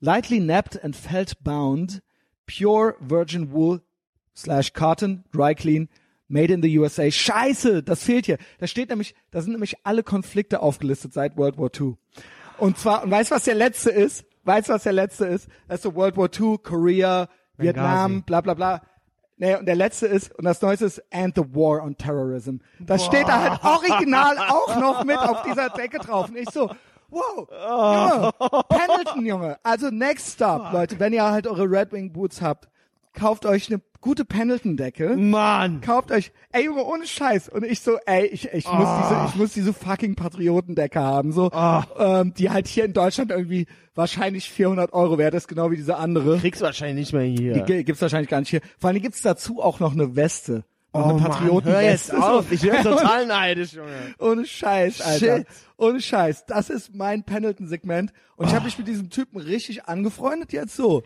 Lightly 0.00 0.40
napped 0.40 0.82
and 0.82 0.96
felt 0.96 1.42
bound, 1.44 2.02
pure 2.46 2.94
virgin 3.00 3.52
wool 3.52 3.82
slash 4.34 4.72
cotton, 4.72 5.24
dry 5.32 5.54
clean, 5.54 5.88
made 6.28 6.52
in 6.52 6.62
the 6.62 6.78
USA. 6.78 7.10
Scheiße, 7.10 7.82
das 7.82 8.02
fehlt 8.02 8.26
hier. 8.26 8.38
Da 8.58 8.66
steht 8.66 8.88
nämlich, 8.88 9.14
da 9.30 9.42
sind 9.42 9.52
nämlich 9.52 9.76
alle 9.84 10.02
Konflikte 10.02 10.60
aufgelistet 10.60 11.12
seit 11.12 11.36
World 11.36 11.58
War 11.58 11.70
II. 11.78 11.96
Und 12.58 12.78
zwar, 12.78 13.04
und 13.04 13.10
weißt 13.10 13.30
du, 13.30 13.34
was 13.34 13.44
der 13.44 13.54
letzte 13.54 13.90
ist? 13.90 14.24
Weißt 14.44 14.68
du, 14.68 14.72
was 14.72 14.84
der 14.84 14.92
letzte 14.92 15.26
ist? 15.26 15.48
Das 15.68 15.76
ist 15.76 15.82
so 15.82 15.94
World 15.94 16.16
War 16.16 16.30
II, 16.32 16.56
Korea, 16.62 17.28
Vietnam, 17.56 18.22
bla 18.22 18.40
bla 18.40 18.54
bla. 18.54 18.82
Nee, 19.40 19.56
und 19.56 19.64
der 19.64 19.74
letzte 19.74 20.06
ist, 20.06 20.34
und 20.34 20.44
das 20.44 20.60
neueste 20.60 20.84
ist, 20.84 21.02
and 21.10 21.34
the 21.34 21.42
war 21.54 21.82
on 21.82 21.96
terrorism. 21.96 22.56
Das 22.78 23.06
steht 23.06 23.26
da 23.26 23.40
halt 23.40 23.64
original 23.64 24.36
auch 24.36 24.76
noch 24.76 25.02
mit 25.02 25.16
auf 25.16 25.40
dieser 25.44 25.70
Decke 25.70 25.98
drauf. 25.98 26.28
Und 26.28 26.36
ich 26.36 26.50
so, 26.50 26.70
wow, 27.08 27.48
Junge, 27.48 28.32
Pendleton, 28.68 29.24
Junge. 29.24 29.58
Also 29.62 29.88
next 29.88 30.34
stop, 30.34 30.70
Leute, 30.74 31.00
wenn 31.00 31.14
ihr 31.14 31.24
halt 31.24 31.46
eure 31.46 31.64
Red 31.70 31.90
Wing 31.90 32.12
Boots 32.12 32.42
habt, 32.42 32.68
kauft 33.14 33.46
euch 33.46 33.70
eine 33.70 33.80
gute 34.00 34.24
Pendleton-Decke. 34.24 35.16
Mann. 35.16 35.80
Kauft 35.80 36.10
euch, 36.10 36.32
ey 36.52 36.64
Junge, 36.64 36.84
ohne 36.84 37.06
Scheiß. 37.06 37.48
Und 37.48 37.64
ich 37.64 37.80
so, 37.80 37.98
ey, 38.06 38.26
ich, 38.26 38.48
ich 38.52 38.66
muss 38.70 38.88
diese, 39.02 39.24
ich 39.28 39.34
muss 39.36 39.52
diese 39.52 39.72
fucking 39.72 40.14
Patriotendecke 40.14 41.00
haben, 41.00 41.32
so, 41.32 41.50
ähm, 41.98 42.32
die 42.34 42.50
halt 42.50 42.66
hier 42.68 42.84
in 42.84 42.92
Deutschland 42.92 43.30
irgendwie 43.30 43.66
wahrscheinlich 43.94 44.48
400 44.50 44.92
Euro 44.92 45.18
wert 45.18 45.34
ist, 45.34 45.48
genau 45.48 45.70
wie 45.70 45.76
diese 45.76 45.96
andere. 45.96 46.38
Kriegst 46.38 46.62
wahrscheinlich 46.62 46.96
nicht 46.96 47.12
mehr 47.12 47.22
hier. 47.24 47.52
Die 47.54 47.62
gi- 47.62 47.84
gibt's 47.84 48.00
wahrscheinlich 48.02 48.30
gar 48.30 48.40
nicht 48.40 48.50
hier. 48.50 48.60
Vor 48.78 48.88
allem 48.90 49.02
gibt's 49.02 49.22
dazu 49.22 49.60
auch 49.60 49.80
noch 49.80 49.92
eine 49.92 50.16
Weste. 50.16 50.64
Oh 50.92 50.98
eine 51.04 51.12
Mann, 51.20 51.64
hör 51.64 51.82
jetzt 51.82 52.12
auf. 52.12 52.50
Ich 52.50 52.64
werde 52.64 52.82
total 52.90 53.24
neidisch, 53.26 53.74
Junge. 53.74 53.92
Ohne 54.18 54.44
Scheiß, 54.44 55.00
Alter. 55.02 55.36
Shit. 55.38 55.46
Ohne 55.76 56.00
Scheiß. 56.00 56.46
Das 56.46 56.68
ist 56.68 56.92
mein 56.96 57.22
Pendleton-Segment. 57.22 58.12
Und 58.34 58.48
ich 58.48 58.54
habe 58.54 58.64
mich 58.64 58.76
mit 58.76 58.88
diesem 58.88 59.08
Typen 59.08 59.38
richtig 59.38 59.84
angefreundet 59.84 60.52
jetzt 60.52 60.74
so. 60.74 61.04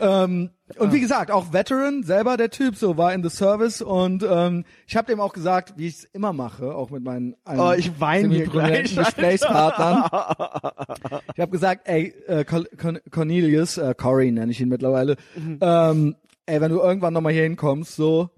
Ähm, 0.00 0.50
und 0.78 0.92
wie 0.92 1.00
gesagt, 1.00 1.30
auch 1.30 1.52
Veteran, 1.52 2.02
selber 2.02 2.36
der 2.36 2.50
Typ, 2.50 2.76
so 2.76 2.96
war 2.96 3.12
in 3.14 3.22
the 3.22 3.30
Service 3.30 3.80
und 3.82 4.22
ähm, 4.28 4.64
ich 4.86 4.96
habe 4.96 5.06
dem 5.10 5.20
auch 5.20 5.32
gesagt, 5.32 5.74
wie 5.76 5.86
ich 5.88 5.94
es 5.94 6.04
immer 6.04 6.32
mache, 6.32 6.74
auch 6.74 6.90
mit 6.90 7.02
meinen 7.02 7.34
Oh, 7.46 7.72
ich 7.76 7.98
weine 8.00 8.34
hier 8.34 8.46
gleich, 8.46 8.94
Gesprächspartnern. 8.94 10.04
ich 11.34 11.40
habe 11.40 11.50
gesagt, 11.50 11.88
ey, 11.88 12.14
äh, 12.26 12.44
Cor- 12.44 12.66
Cor- 12.80 13.00
Cornelius, 13.10 13.78
äh, 13.78 13.94
Cory 13.96 14.30
nenne 14.30 14.52
ich 14.52 14.60
ihn 14.60 14.68
mittlerweile, 14.68 15.16
Mhm. 15.36 15.58
ähm, 15.60 16.16
ey, 16.46 16.60
wenn 16.60 16.70
du 16.72 16.78
irgendwann 16.80 17.12
nochmal 17.14 17.32
hier 17.32 17.42
hinkommst, 17.44 17.96
so, 17.96 18.30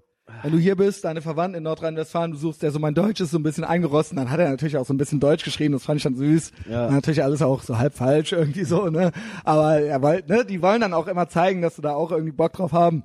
wenn 0.43 0.51
du 0.51 0.57
hier 0.57 0.75
bist, 0.75 1.05
deine 1.05 1.21
Verwandten 1.21 1.57
in 1.57 1.63
Nordrhein-Westfalen, 1.63 2.31
du 2.31 2.37
suchst, 2.37 2.63
der 2.63 2.71
so 2.71 2.79
mein 2.79 2.93
Deutsch 2.93 3.21
ist 3.21 3.31
so 3.31 3.39
ein 3.39 3.43
bisschen 3.43 3.63
eingerostet, 3.63 4.17
dann 4.17 4.29
hat 4.29 4.39
er 4.39 4.49
natürlich 4.49 4.77
auch 4.77 4.85
so 4.85 4.93
ein 4.93 4.97
bisschen 4.97 5.19
Deutsch 5.19 5.43
geschrieben, 5.43 5.73
das 5.73 5.83
fand 5.83 5.97
ich 5.97 6.03
dann 6.03 6.15
süß. 6.15 6.51
Ja. 6.69 6.89
Natürlich 6.89 7.23
alles 7.23 7.41
auch 7.41 7.61
so 7.61 7.77
halb 7.77 7.93
falsch 7.93 8.31
irgendwie 8.31 8.63
so, 8.63 8.89
ne? 8.89 9.11
Aber 9.43 9.79
er 9.79 10.01
wollte, 10.01 10.31
ne, 10.31 10.45
die 10.45 10.61
wollen 10.61 10.81
dann 10.81 10.93
auch 10.93 11.07
immer 11.07 11.29
zeigen, 11.29 11.61
dass 11.61 11.75
sie 11.75 11.81
da 11.81 11.93
auch 11.93 12.11
irgendwie 12.11 12.31
Bock 12.31 12.53
drauf 12.53 12.71
haben. 12.71 13.03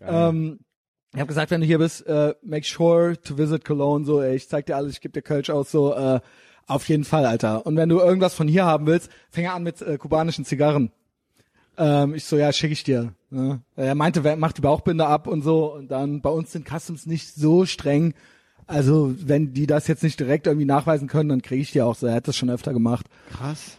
Ähm, 0.00 0.60
ich 1.12 1.20
habe 1.20 1.28
gesagt, 1.28 1.50
wenn 1.50 1.60
du 1.60 1.66
hier 1.66 1.78
bist, 1.78 2.06
äh, 2.06 2.34
make 2.42 2.66
sure 2.66 3.16
to 3.20 3.38
visit 3.38 3.64
Cologne, 3.64 4.04
so, 4.04 4.20
ey, 4.20 4.34
ich 4.34 4.48
zeig 4.48 4.66
dir 4.66 4.76
alles, 4.76 4.94
ich 4.94 5.00
geb 5.00 5.12
dir 5.12 5.22
Kölsch 5.22 5.50
aus, 5.50 5.70
so, 5.70 5.94
äh, 5.94 6.20
auf 6.66 6.88
jeden 6.88 7.04
Fall, 7.04 7.26
Alter. 7.26 7.66
Und 7.66 7.76
wenn 7.76 7.88
du 7.88 8.00
irgendwas 8.00 8.34
von 8.34 8.48
hier 8.48 8.64
haben 8.64 8.86
willst, 8.86 9.10
fäng 9.30 9.46
an 9.46 9.62
mit 9.62 9.82
äh, 9.82 9.98
kubanischen 9.98 10.44
Zigarren. 10.44 10.90
Ähm, 11.76 12.14
ich 12.14 12.24
so, 12.24 12.36
ja, 12.36 12.52
schicke 12.52 12.72
ich 12.72 12.84
dir. 12.84 13.14
Ne? 13.30 13.60
Er 13.76 13.94
meinte, 13.94 14.24
wer 14.24 14.36
macht 14.36 14.58
die 14.58 14.62
Bauchbinde 14.62 15.06
ab 15.06 15.26
und 15.26 15.42
so. 15.42 15.74
Und 15.74 15.90
dann, 15.90 16.20
bei 16.20 16.30
uns 16.30 16.52
sind 16.52 16.68
Customs 16.68 17.06
nicht 17.06 17.34
so 17.34 17.66
streng. 17.66 18.14
Also, 18.66 19.14
wenn 19.18 19.52
die 19.52 19.66
das 19.66 19.88
jetzt 19.88 20.02
nicht 20.02 20.18
direkt 20.18 20.46
irgendwie 20.46 20.66
nachweisen 20.66 21.08
können, 21.08 21.28
dann 21.28 21.42
kriege 21.42 21.62
ich 21.62 21.72
die 21.72 21.82
auch 21.82 21.96
so. 21.96 22.06
Er 22.06 22.14
hat 22.14 22.28
das 22.28 22.36
schon 22.36 22.50
öfter 22.50 22.72
gemacht. 22.72 23.06
Krass. 23.30 23.78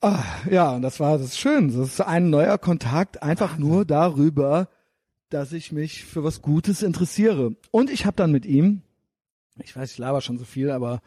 Ah, 0.00 0.22
ja, 0.50 0.72
und 0.72 0.82
das 0.82 1.00
war, 1.00 1.18
das 1.18 1.28
ist 1.28 1.38
schön. 1.38 1.68
Das 1.68 1.88
ist 1.88 2.00
ein 2.00 2.30
neuer 2.30 2.58
Kontakt, 2.58 3.22
einfach 3.22 3.56
nur 3.56 3.84
darüber, 3.84 4.68
dass 5.30 5.52
ich 5.52 5.72
mich 5.72 6.04
für 6.04 6.22
was 6.22 6.42
Gutes 6.42 6.82
interessiere. 6.82 7.56
Und 7.70 7.90
ich 7.90 8.06
habe 8.06 8.16
dann 8.16 8.30
mit 8.30 8.44
ihm, 8.44 8.82
ich 9.62 9.74
weiß, 9.74 9.92
ich 9.92 9.98
laber 9.98 10.20
schon 10.20 10.38
so 10.38 10.44
viel, 10.44 10.70
aber 10.70 11.00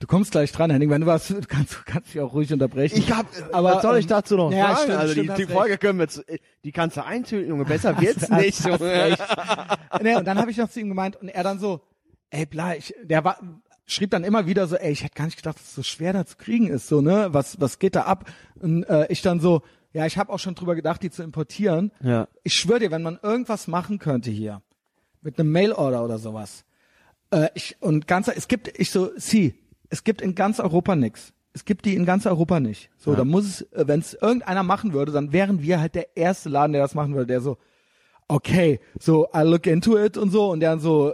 du 0.00 0.06
kommst 0.06 0.32
gleich 0.32 0.50
dran, 0.52 0.70
Henning. 0.70 0.90
Wenn 0.90 1.02
du 1.02 1.06
was, 1.06 1.28
du 1.28 1.40
kannst, 1.46 1.74
du 1.74 1.78
kannst 1.84 2.12
dich 2.12 2.20
auch 2.20 2.34
ruhig 2.34 2.52
unterbrechen. 2.52 2.98
Ich 2.98 3.10
hab, 3.12 3.26
Aber, 3.52 3.74
was 3.76 3.82
soll 3.82 3.98
ich 3.98 4.04
ähm, 4.06 4.08
dazu 4.10 4.36
noch 4.36 4.50
ja, 4.52 4.68
sagen? 4.74 4.78
stimmt, 4.82 4.98
also 4.98 5.12
stimmt, 5.12 5.30
die, 5.30 5.34
die 5.36 5.42
recht. 5.42 5.52
Folge 5.52 5.78
können 5.78 5.98
wir, 5.98 6.08
zu, 6.08 6.22
die 6.64 6.72
kannst 6.72 6.96
du 6.96 7.04
eintüten, 7.04 7.48
Junge. 7.48 7.64
Besser 7.64 8.00
wird's 8.00 8.30
Hast- 8.30 8.40
nicht, 8.40 8.64
hast 8.66 8.80
nee, 10.02 10.16
und 10.16 10.24
dann 10.26 10.38
habe 10.38 10.50
ich 10.50 10.56
noch 10.56 10.70
zu 10.70 10.80
ihm 10.80 10.88
gemeint 10.88 11.16
und 11.16 11.28
er 11.28 11.44
dann 11.44 11.58
so, 11.58 11.80
ey, 12.30 12.46
bla, 12.46 12.74
ich, 12.74 12.94
der 13.02 13.24
war, 13.24 13.38
schrieb 13.86 14.10
dann 14.10 14.24
immer 14.24 14.46
wieder 14.46 14.66
so, 14.66 14.76
ey, 14.76 14.90
ich 14.92 15.04
hätte 15.04 15.14
gar 15.14 15.26
nicht 15.26 15.36
gedacht, 15.36 15.56
dass 15.56 15.66
es 15.68 15.74
so 15.74 15.82
schwer 15.82 16.12
da 16.12 16.26
zu 16.26 16.36
kriegen 16.36 16.68
ist, 16.68 16.88
so, 16.88 17.00
ne, 17.00 17.28
was, 17.30 17.60
was 17.60 17.78
geht 17.78 17.94
da 17.94 18.02
ab? 18.02 18.30
Und 18.60 18.84
äh, 18.84 19.06
ich 19.10 19.22
dann 19.22 19.38
so, 19.40 19.62
ja, 19.92 20.06
ich 20.06 20.16
habe 20.18 20.32
auch 20.32 20.38
schon 20.38 20.54
drüber 20.54 20.74
gedacht, 20.74 21.02
die 21.02 21.10
zu 21.10 21.22
importieren. 21.22 21.92
Ja. 22.00 22.26
Ich 22.42 22.54
schwöre 22.54 22.80
dir, 22.80 22.90
wenn 22.90 23.02
man 23.02 23.18
irgendwas 23.22 23.68
machen 23.68 23.98
könnte 23.98 24.30
hier, 24.30 24.62
mit 25.20 25.38
einem 25.38 25.52
Mailorder 25.52 26.02
oder 26.02 26.18
sowas, 26.18 26.64
äh, 27.32 27.48
ich, 27.54 27.76
und 27.80 28.06
ganz, 28.06 28.28
es 28.28 28.46
gibt, 28.46 28.78
ich 28.78 28.90
so, 28.90 29.10
sie, 29.16 29.54
es 29.90 30.04
gibt 30.04 30.22
in 30.22 30.34
ganz 30.34 30.60
Europa 30.60 30.94
nix. 30.94 31.32
Es 31.54 31.66
gibt 31.66 31.84
die 31.84 31.96
in 31.96 32.06
ganz 32.06 32.24
Europa 32.24 32.60
nicht. 32.60 32.88
So, 32.96 33.14
da 33.14 33.24
muss 33.24 33.44
es, 33.44 33.66
wenn 33.72 34.00
es 34.00 34.14
irgendeiner 34.14 34.62
machen 34.62 34.94
würde, 34.94 35.12
dann 35.12 35.32
wären 35.32 35.60
wir 35.60 35.80
halt 35.80 35.94
der 35.94 36.16
erste 36.16 36.48
Laden, 36.48 36.72
der 36.72 36.80
das 36.80 36.94
machen 36.94 37.14
würde, 37.14 37.26
der 37.26 37.42
so, 37.42 37.58
okay, 38.26 38.80
so, 38.98 39.28
I 39.34 39.42
look 39.42 39.66
into 39.66 39.98
it 39.98 40.16
und 40.16 40.30
so, 40.30 40.50
und 40.50 40.60
der 40.60 40.70
dann 40.70 40.80
so, 40.80 41.12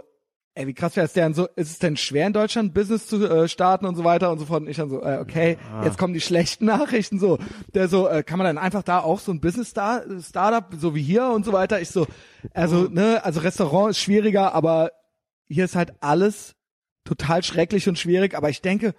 ey, 0.55 0.65
wie 0.65 0.73
krass 0.73 0.95
wäre 0.95 1.05
es 1.05 1.13
denn 1.13 1.33
so, 1.33 1.47
ist 1.57 1.71
es 1.71 1.79
denn 1.79 1.97
schwer 1.97 2.27
in 2.27 2.33
Deutschland 2.33 2.73
Business 2.73 3.07
zu 3.07 3.29
äh, 3.29 3.49
starten 3.49 3.85
und 3.85 3.95
so 3.95 4.05
weiter 4.05 4.31
und 4.31 4.39
so 4.39 4.45
fort? 4.45 4.61
Und 4.61 4.69
ich 4.69 4.77
dann 4.77 4.89
so, 4.89 5.01
äh, 5.03 5.17
okay, 5.21 5.57
jetzt 5.83 5.97
kommen 5.97 6.13
die 6.13 6.21
schlechten 6.21 6.65
Nachrichten 6.65 7.19
so, 7.19 7.37
der 7.73 7.89
so, 7.89 8.07
äh, 8.07 8.23
kann 8.23 8.37
man 8.37 8.45
dann 8.45 8.57
einfach 8.57 8.83
da 8.83 8.99
auch 8.99 9.19
so 9.19 9.33
ein 9.33 9.41
Business 9.41 9.69
Star 9.69 10.03
Startup, 10.21 10.65
so 10.77 10.95
wie 10.95 11.01
hier 11.01 11.27
und 11.27 11.43
so 11.43 11.51
weiter, 11.51 11.81
ich 11.81 11.89
so, 11.89 12.07
also, 12.53 12.83
ne, 12.89 13.23
also 13.25 13.41
Restaurant 13.41 13.91
ist 13.91 13.99
schwieriger, 13.99 14.53
aber 14.53 14.91
hier 15.49 15.65
ist 15.65 15.75
halt 15.75 15.93
alles 16.01 16.55
total 17.03 17.43
schrecklich 17.43 17.89
und 17.89 17.97
schwierig, 17.99 18.35
aber 18.35 18.49
ich 18.49 18.61
denke, 18.61 18.93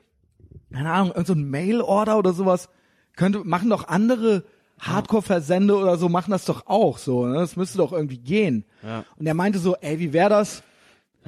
keine 0.72 0.90
Ahnung, 0.90 1.08
irgend 1.12 1.26
so 1.26 1.32
ein 1.34 1.48
Mail-Order 1.48 2.18
oder 2.18 2.32
sowas. 2.32 2.68
Könnte, 3.16 3.40
machen 3.44 3.70
doch 3.70 3.88
andere 3.88 4.44
Hardcore-Versende 4.80 5.76
oder 5.76 5.96
so, 5.96 6.08
machen 6.08 6.30
das 6.30 6.44
doch 6.44 6.66
auch 6.66 6.98
so. 6.98 7.26
Ne? 7.26 7.34
Das 7.34 7.56
müsste 7.56 7.78
doch 7.78 7.92
irgendwie 7.92 8.18
gehen. 8.18 8.64
Ja. 8.82 9.04
Und 9.16 9.26
er 9.26 9.34
meinte 9.34 9.58
so, 9.58 9.76
ey, 9.76 9.98
wie 9.98 10.12
wäre 10.12 10.30
das, 10.30 10.62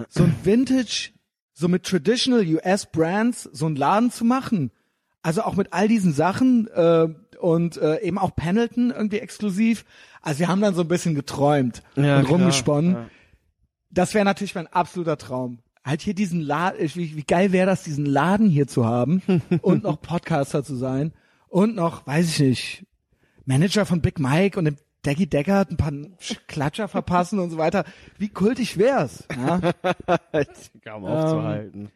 so 0.09 0.25
ein 0.25 0.35
Vintage, 0.43 1.11
so 1.53 1.69
mit 1.69 1.85
Traditional 1.85 2.47
US 2.47 2.87
Brands, 2.87 3.43
so 3.53 3.67
einen 3.67 3.77
Laden 3.77 4.11
zu 4.11 4.25
machen? 4.25 4.71
Also 5.23 5.43
auch 5.43 5.55
mit 5.55 5.73
all 5.73 5.87
diesen 5.87 6.13
Sachen 6.13 6.67
äh, 6.69 7.09
und 7.39 7.77
äh, 7.77 8.01
eben 8.01 8.19
auch 8.19 8.35
Pendleton 8.35 8.91
irgendwie 8.91 9.19
exklusiv. 9.19 9.85
Also 10.23 10.41
wir 10.41 10.49
haben 10.49 10.61
dann 10.63 10.75
so 10.75 10.81
ein 10.83 10.89
bisschen 10.89 11.15
geträumt 11.15 11.83
Ja, 11.95 12.19
und 12.19 12.25
klar, 12.25 12.39
rumgesponnen. 12.39 12.93
ja. 12.95 13.07
Das 13.93 14.15
wäre 14.15 14.25
natürlich 14.25 14.55
mein 14.55 14.67
absoluter 14.67 15.19
Traum. 15.19 15.59
Halt 15.85 16.01
hier 16.01 16.15
diesen 16.15 16.41
Laden, 16.41 16.79
wie, 16.95 17.17
wie 17.17 17.25
geil 17.25 17.53
wäre 17.53 17.67
das, 17.67 17.83
diesen 17.83 18.07
Laden 18.07 18.49
hier 18.49 18.67
zu 18.67 18.87
haben 18.87 19.23
und 19.63 19.83
noch 19.83 20.01
Podcaster 20.01 20.65
zu 20.65 20.77
sein 20.77 21.13
und 21.49 21.75
noch, 21.75 22.07
weiß 22.07 22.29
ich 22.29 22.41
nicht, 22.41 22.87
Manager 23.45 23.85
von 23.85 24.01
Big 24.01 24.19
Mike 24.19 24.59
und 24.59 24.65
dem 24.65 24.77
Daggy 25.03 25.27
Deckard 25.27 25.71
ein 25.71 25.77
paar 25.77 25.93
Klatscher 26.47 26.87
verpassen 26.87 27.41
und 27.41 27.51
so 27.51 27.59
weiter. 27.59 27.85
Wie 28.19 28.29
kultig 28.29 28.79
wär's? 28.79 29.25
Ja, 29.37 29.61
Kaum 30.85 31.05
aufzuhalten. 31.05 31.91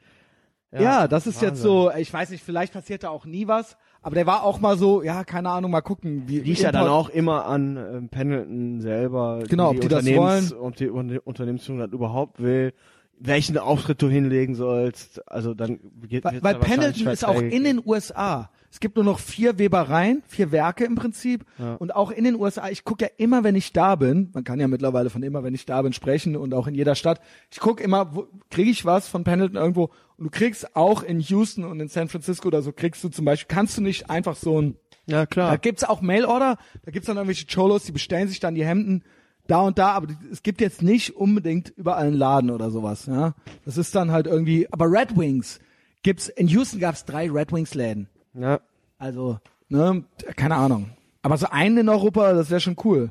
ja 0.73 1.07
das 1.07 1.29
ist 1.29 1.41
jetzt 1.41 1.63
Wahnsinn. 1.63 1.63
so, 1.63 1.93
ich 1.97 2.13
weiß 2.13 2.31
nicht, 2.31 2.45
vielleicht 2.45 2.73
passiert 2.73 3.05
da 3.05 3.11
auch 3.11 3.25
nie 3.25 3.47
was, 3.47 3.77
aber 4.07 4.15
der 4.15 4.27
war 4.27 4.45
auch 4.45 4.61
mal 4.61 4.79
so, 4.79 5.03
ja, 5.03 5.25
keine 5.25 5.51
Ahnung, 5.51 5.73
mal 5.73 5.81
gucken. 5.81 6.23
Wie, 6.27 6.39
Liegt 6.41 6.61
ja 6.61 6.71
dann 6.73 6.87
auch 6.89 7.09
immer 7.09 7.45
an 7.47 7.77
ähm, 7.77 8.09
Pendleton 8.09 8.81
selber. 8.81 9.43
Genau, 9.49 9.71
ob 9.71 9.81
die 9.81 9.89
das 9.89 10.05
Unternehmens- 10.05 10.55
Ob 10.55 10.77
die 10.77 10.89
Un- 10.91 11.19
Unternehmensführung 11.19 11.81
das 11.81 11.91
überhaupt 11.93 12.41
will, 12.41 12.73
welchen 13.19 13.59
Auftritt 13.59 14.01
du 14.03 14.09
hinlegen 14.09 14.55
sollst. 14.55 15.27
Also 15.29 15.55
dann 15.55 15.81
geht 16.09 16.23
Weil, 16.25 16.43
weil 16.43 16.55
Pendleton 16.57 17.09
ist 17.09 17.25
auch 17.27 17.41
in 17.41 17.65
den 17.65 17.83
USA. 17.85 18.51
Es 18.71 18.79
gibt 18.79 18.97
nur 18.97 19.05
noch 19.05 19.19
vier 19.21 19.59
Webereien, 19.59 20.23
vier 20.29 20.53
Werke 20.53 20.85
im 20.85 20.97
Prinzip. 20.97 21.45
Und 21.79 21.95
auch 21.97 22.11
in 22.11 22.25
den 22.25 22.35
USA, 22.37 22.69
ich 22.69 22.85
gucke 22.85 23.07
ja 23.07 23.11
immer, 23.17 23.43
wenn 23.43 23.55
ich 23.55 23.73
da 23.73 23.97
bin, 23.97 24.31
man 24.35 24.45
kann 24.45 24.61
ja 24.61 24.69
mittlerweile 24.69 25.09
von 25.09 25.23
immer, 25.23 25.43
wenn 25.43 25.55
ich 25.55 25.65
da 25.65 25.81
bin, 25.81 25.95
sprechen 25.95 26.37
und 26.37 26.53
auch 26.53 26.67
in 26.67 26.75
jeder 26.75 26.95
Stadt. 26.95 27.21
Ich 27.51 27.59
gucke 27.59 27.83
immer, 27.83 28.15
wo 28.15 28.27
kriege 28.51 28.71
ich 28.71 28.85
was 28.85 29.09
von 29.09 29.25
Pendleton 29.25 29.57
irgendwo. 29.57 29.91
Und 30.19 30.25
du 30.25 30.31
kriegst 30.31 30.75
auch 30.77 31.03
in 31.03 31.21
Houston 31.21 31.65
und 31.65 31.81
in 31.81 31.89
San 31.89 32.09
Francisco 32.09 32.49
oder 32.49 32.63
so, 32.63 32.73
kriegst 32.73 33.05
du 33.05 33.09
zum 33.09 33.25
Beispiel, 33.25 33.55
kannst 33.55 33.77
du 33.77 33.83
nicht 33.83 34.09
einfach 34.09 34.37
so 34.37 34.61
ein 34.61 34.77
Ja, 35.07 35.21
da 35.21 35.27
klar. 35.27 35.59
gibt's 35.59 35.85
auch 35.85 36.01
Mailorder, 36.01 36.57
da 36.85 36.91
gibt's 36.91 37.07
dann 37.07 37.17
irgendwelche 37.17 37.47
Cholos, 37.47 37.85
die 37.85 37.93
bestellen 37.93 38.29
sich 38.29 38.41
dann 38.41 38.55
die 38.55 38.65
Hemden 38.65 39.05
da 39.47 39.61
und 39.61 39.79
da, 39.79 39.91
aber 39.91 40.09
es 40.33 40.43
gibt 40.43 40.61
jetzt 40.61 40.83
nicht 40.83 41.15
unbedingt 41.17 41.69
überall 41.77 42.07
einen 42.09 42.17
Laden 42.17 42.51
oder 42.51 42.71
sowas, 42.71 43.07
ja. 43.07 43.35
Das 43.65 43.77
ist 43.77 43.95
dann 43.95 44.11
halt 44.11 44.27
irgendwie, 44.27 44.67
aber 44.73 44.91
Red 44.91 45.17
Wings 45.17 45.61
gibt's, 46.03 46.29
in 46.29 46.49
Houston 46.49 46.81
gab's 46.81 47.05
drei 47.05 47.31
Red 47.31 47.53
Wings 47.53 47.75
Läden. 47.75 48.09
Ja. 48.35 48.61
Also, 48.99 49.39
ne, 49.69 50.05
keine 50.35 50.57
Ahnung. 50.57 50.91
Aber 51.23 51.37
so 51.37 51.47
einen 51.51 51.79
in 51.79 51.89
Europa, 51.89 52.33
das 52.33 52.51
wäre 52.51 52.61
schon 52.61 52.77
cool. 52.85 53.11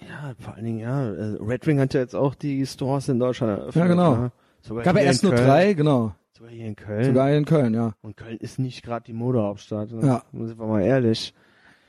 ja, 0.00 0.34
vor 0.38 0.54
allen 0.54 0.64
Dingen, 0.64 0.80
ja. 0.80 1.10
äh, 1.12 1.36
Red 1.40 1.66
Wing 1.66 1.78
hat 1.78 1.94
ja 1.94 2.00
jetzt 2.00 2.16
auch 2.16 2.34
die 2.34 2.66
Stores 2.66 3.08
in 3.08 3.18
Deutschland 3.18 3.58
eröffnet. 3.58 3.76
Ja, 3.76 3.86
genau. 3.86 4.16
Ne? 4.16 4.32
Sogar 4.62 4.82
Gab 4.84 4.96
ja 4.96 5.02
erst 5.02 5.22
nur 5.22 5.34
drei, 5.34 5.74
genau. 5.74 6.14
Sogar 6.36 6.52
hier 6.52 6.66
in 6.66 6.74
Köln. 6.76 7.04
Sogar 7.04 7.30
in 7.32 7.44
Köln, 7.44 7.74
ja. 7.74 7.94
Und 8.02 8.16
Köln 8.16 8.38
ist 8.38 8.58
nicht 8.58 8.82
gerade 8.82 9.04
die 9.04 9.12
Modehauptstadt. 9.12 9.92
Ne? 9.92 10.04
Ja. 10.06 10.22
Sind 10.32 10.58
wir 10.58 10.66
mal 10.66 10.82
ehrlich. 10.82 11.32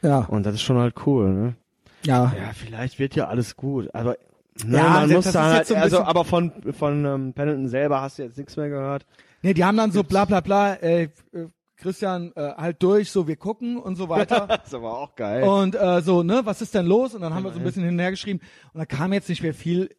Ja, 0.01 0.19
Und 0.19 0.45
das 0.45 0.55
ist 0.55 0.61
schon 0.61 0.77
halt 0.77 0.93
cool, 1.07 1.33
ne? 1.33 1.55
ja. 2.03 2.31
Ja, 2.37 2.53
vielleicht 2.53 2.99
wird 2.99 3.15
ja 3.15 3.27
alles 3.27 3.55
gut, 3.55 3.89
aber 3.95 4.17
ne, 4.63 4.77
Ja, 4.77 4.89
man 4.89 5.09
muss 5.09 5.23
das 5.25 5.33
da 5.33 5.49
ist 5.51 5.55
halt, 5.55 5.67
so 5.67 5.75
also 5.75 6.03
aber 6.03 6.23
von 6.25 6.51
von 6.73 7.05
ähm, 7.05 7.33
Pendleton 7.33 7.67
selber 7.67 8.01
hast 8.01 8.19
du 8.19 8.23
jetzt 8.23 8.37
nichts 8.37 8.55
mehr 8.55 8.69
gehört. 8.69 9.07
Nee, 9.41 9.55
die 9.55 9.63
haben 9.63 9.77
dann 9.77 9.91
so 9.91 10.03
bla 10.03 10.25
bla 10.25 10.41
bla, 10.41 10.73
ey, 10.75 11.09
äh, 11.33 11.45
Christian, 11.77 12.31
äh, 12.35 12.53
halt 12.55 12.83
durch, 12.83 13.09
so 13.11 13.27
wir 13.27 13.35
gucken 13.37 13.77
und 13.77 13.95
so 13.95 14.09
weiter. 14.09 14.45
Das 14.47 14.67
ist 14.67 14.73
aber 14.75 14.95
auch 14.95 15.15
geil. 15.15 15.43
Und 15.43 15.73
äh, 15.73 16.01
so, 16.01 16.21
ne, 16.21 16.41
was 16.43 16.61
ist 16.61 16.75
denn 16.75 16.85
los? 16.85 17.15
Und 17.15 17.21
dann 17.21 17.33
haben 17.33 17.43
wir 17.43 17.51
so 17.51 17.57
ein 17.57 17.63
bisschen 17.65 17.83
hin 17.83 17.93
und 17.93 17.99
her 17.99 18.11
geschrieben 18.11 18.41
und 18.73 18.77
da 18.79 18.85
kam 18.85 19.11
jetzt 19.11 19.27
nicht 19.29 19.41
mehr 19.41 19.55
viel. 19.55 19.89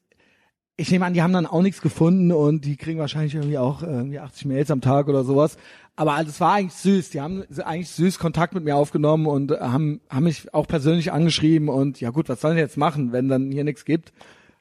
Ich 0.78 0.90
nehme 0.90 1.06
an, 1.06 1.14
die 1.14 1.22
haben 1.22 1.32
dann 1.32 1.46
auch 1.46 1.62
nichts 1.62 1.80
gefunden 1.80 2.32
und 2.32 2.64
die 2.66 2.76
kriegen 2.76 2.98
wahrscheinlich 2.98 3.34
irgendwie 3.34 3.56
auch 3.56 3.82
äh, 3.82 3.86
irgendwie 3.86 4.18
80 4.18 4.44
Mails 4.46 4.70
am 4.70 4.82
Tag 4.82 5.08
oder 5.08 5.24
sowas. 5.24 5.56
Aber 5.96 6.20
es 6.20 6.38
war 6.40 6.54
eigentlich 6.54 6.74
süß. 6.74 7.10
Die 7.10 7.20
haben 7.22 7.44
eigentlich 7.64 7.88
süß 7.88 8.18
Kontakt 8.18 8.54
mit 8.54 8.64
mir 8.64 8.76
aufgenommen 8.76 9.26
und 9.26 9.52
äh, 9.52 9.58
haben, 9.60 10.00
haben 10.10 10.24
mich 10.24 10.52
auch 10.52 10.66
persönlich 10.66 11.12
angeschrieben 11.12 11.70
und 11.70 12.00
ja 12.00 12.10
gut, 12.10 12.28
was 12.28 12.42
sollen 12.42 12.56
die 12.56 12.60
jetzt 12.60 12.76
machen, 12.76 13.12
wenn 13.12 13.28
dann 13.28 13.50
hier 13.50 13.64
nichts 13.64 13.86
gibt? 13.86 14.12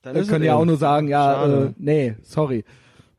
Dann 0.02 0.16
ist 0.16 0.30
können 0.30 0.44
die 0.44 0.52
auch 0.52 0.64
nur 0.64 0.78
sagen, 0.78 1.08
ja, 1.08 1.66
äh, 1.66 1.72
nee, 1.78 2.16
sorry. 2.22 2.64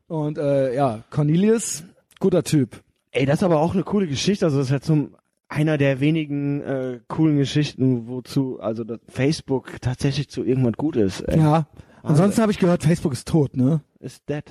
Und 0.07 0.37
äh, 0.37 0.73
ja, 0.73 1.03
Cornelius, 1.09 1.83
guter 2.19 2.43
Typ. 2.43 2.81
Ey, 3.11 3.25
das 3.25 3.39
ist 3.39 3.43
aber 3.43 3.59
auch 3.59 3.73
eine 3.73 3.83
coole 3.83 4.07
Geschichte. 4.07 4.45
Also 4.45 4.57
das 4.57 4.67
ist 4.67 4.71
halt 4.71 4.85
so 4.85 5.09
einer 5.49 5.77
der 5.77 5.99
wenigen 5.99 6.61
äh, 6.61 6.99
coolen 7.07 7.37
Geschichten, 7.37 8.07
wozu 8.07 8.59
also 8.59 8.83
dass 8.83 8.99
Facebook 9.07 9.81
tatsächlich 9.81 10.29
zu 10.29 10.43
irgendwas 10.43 10.73
gut 10.73 10.95
ist. 10.95 11.21
Ey. 11.21 11.39
Ja. 11.39 11.67
Ansonsten 12.07 12.41
habe 12.41 12.51
ich 12.51 12.59
gehört, 12.59 12.83
Facebook 12.83 13.13
ist 13.13 13.27
tot, 13.27 13.55
ne? 13.55 13.81
Ist 13.99 14.27
dead. 14.29 14.43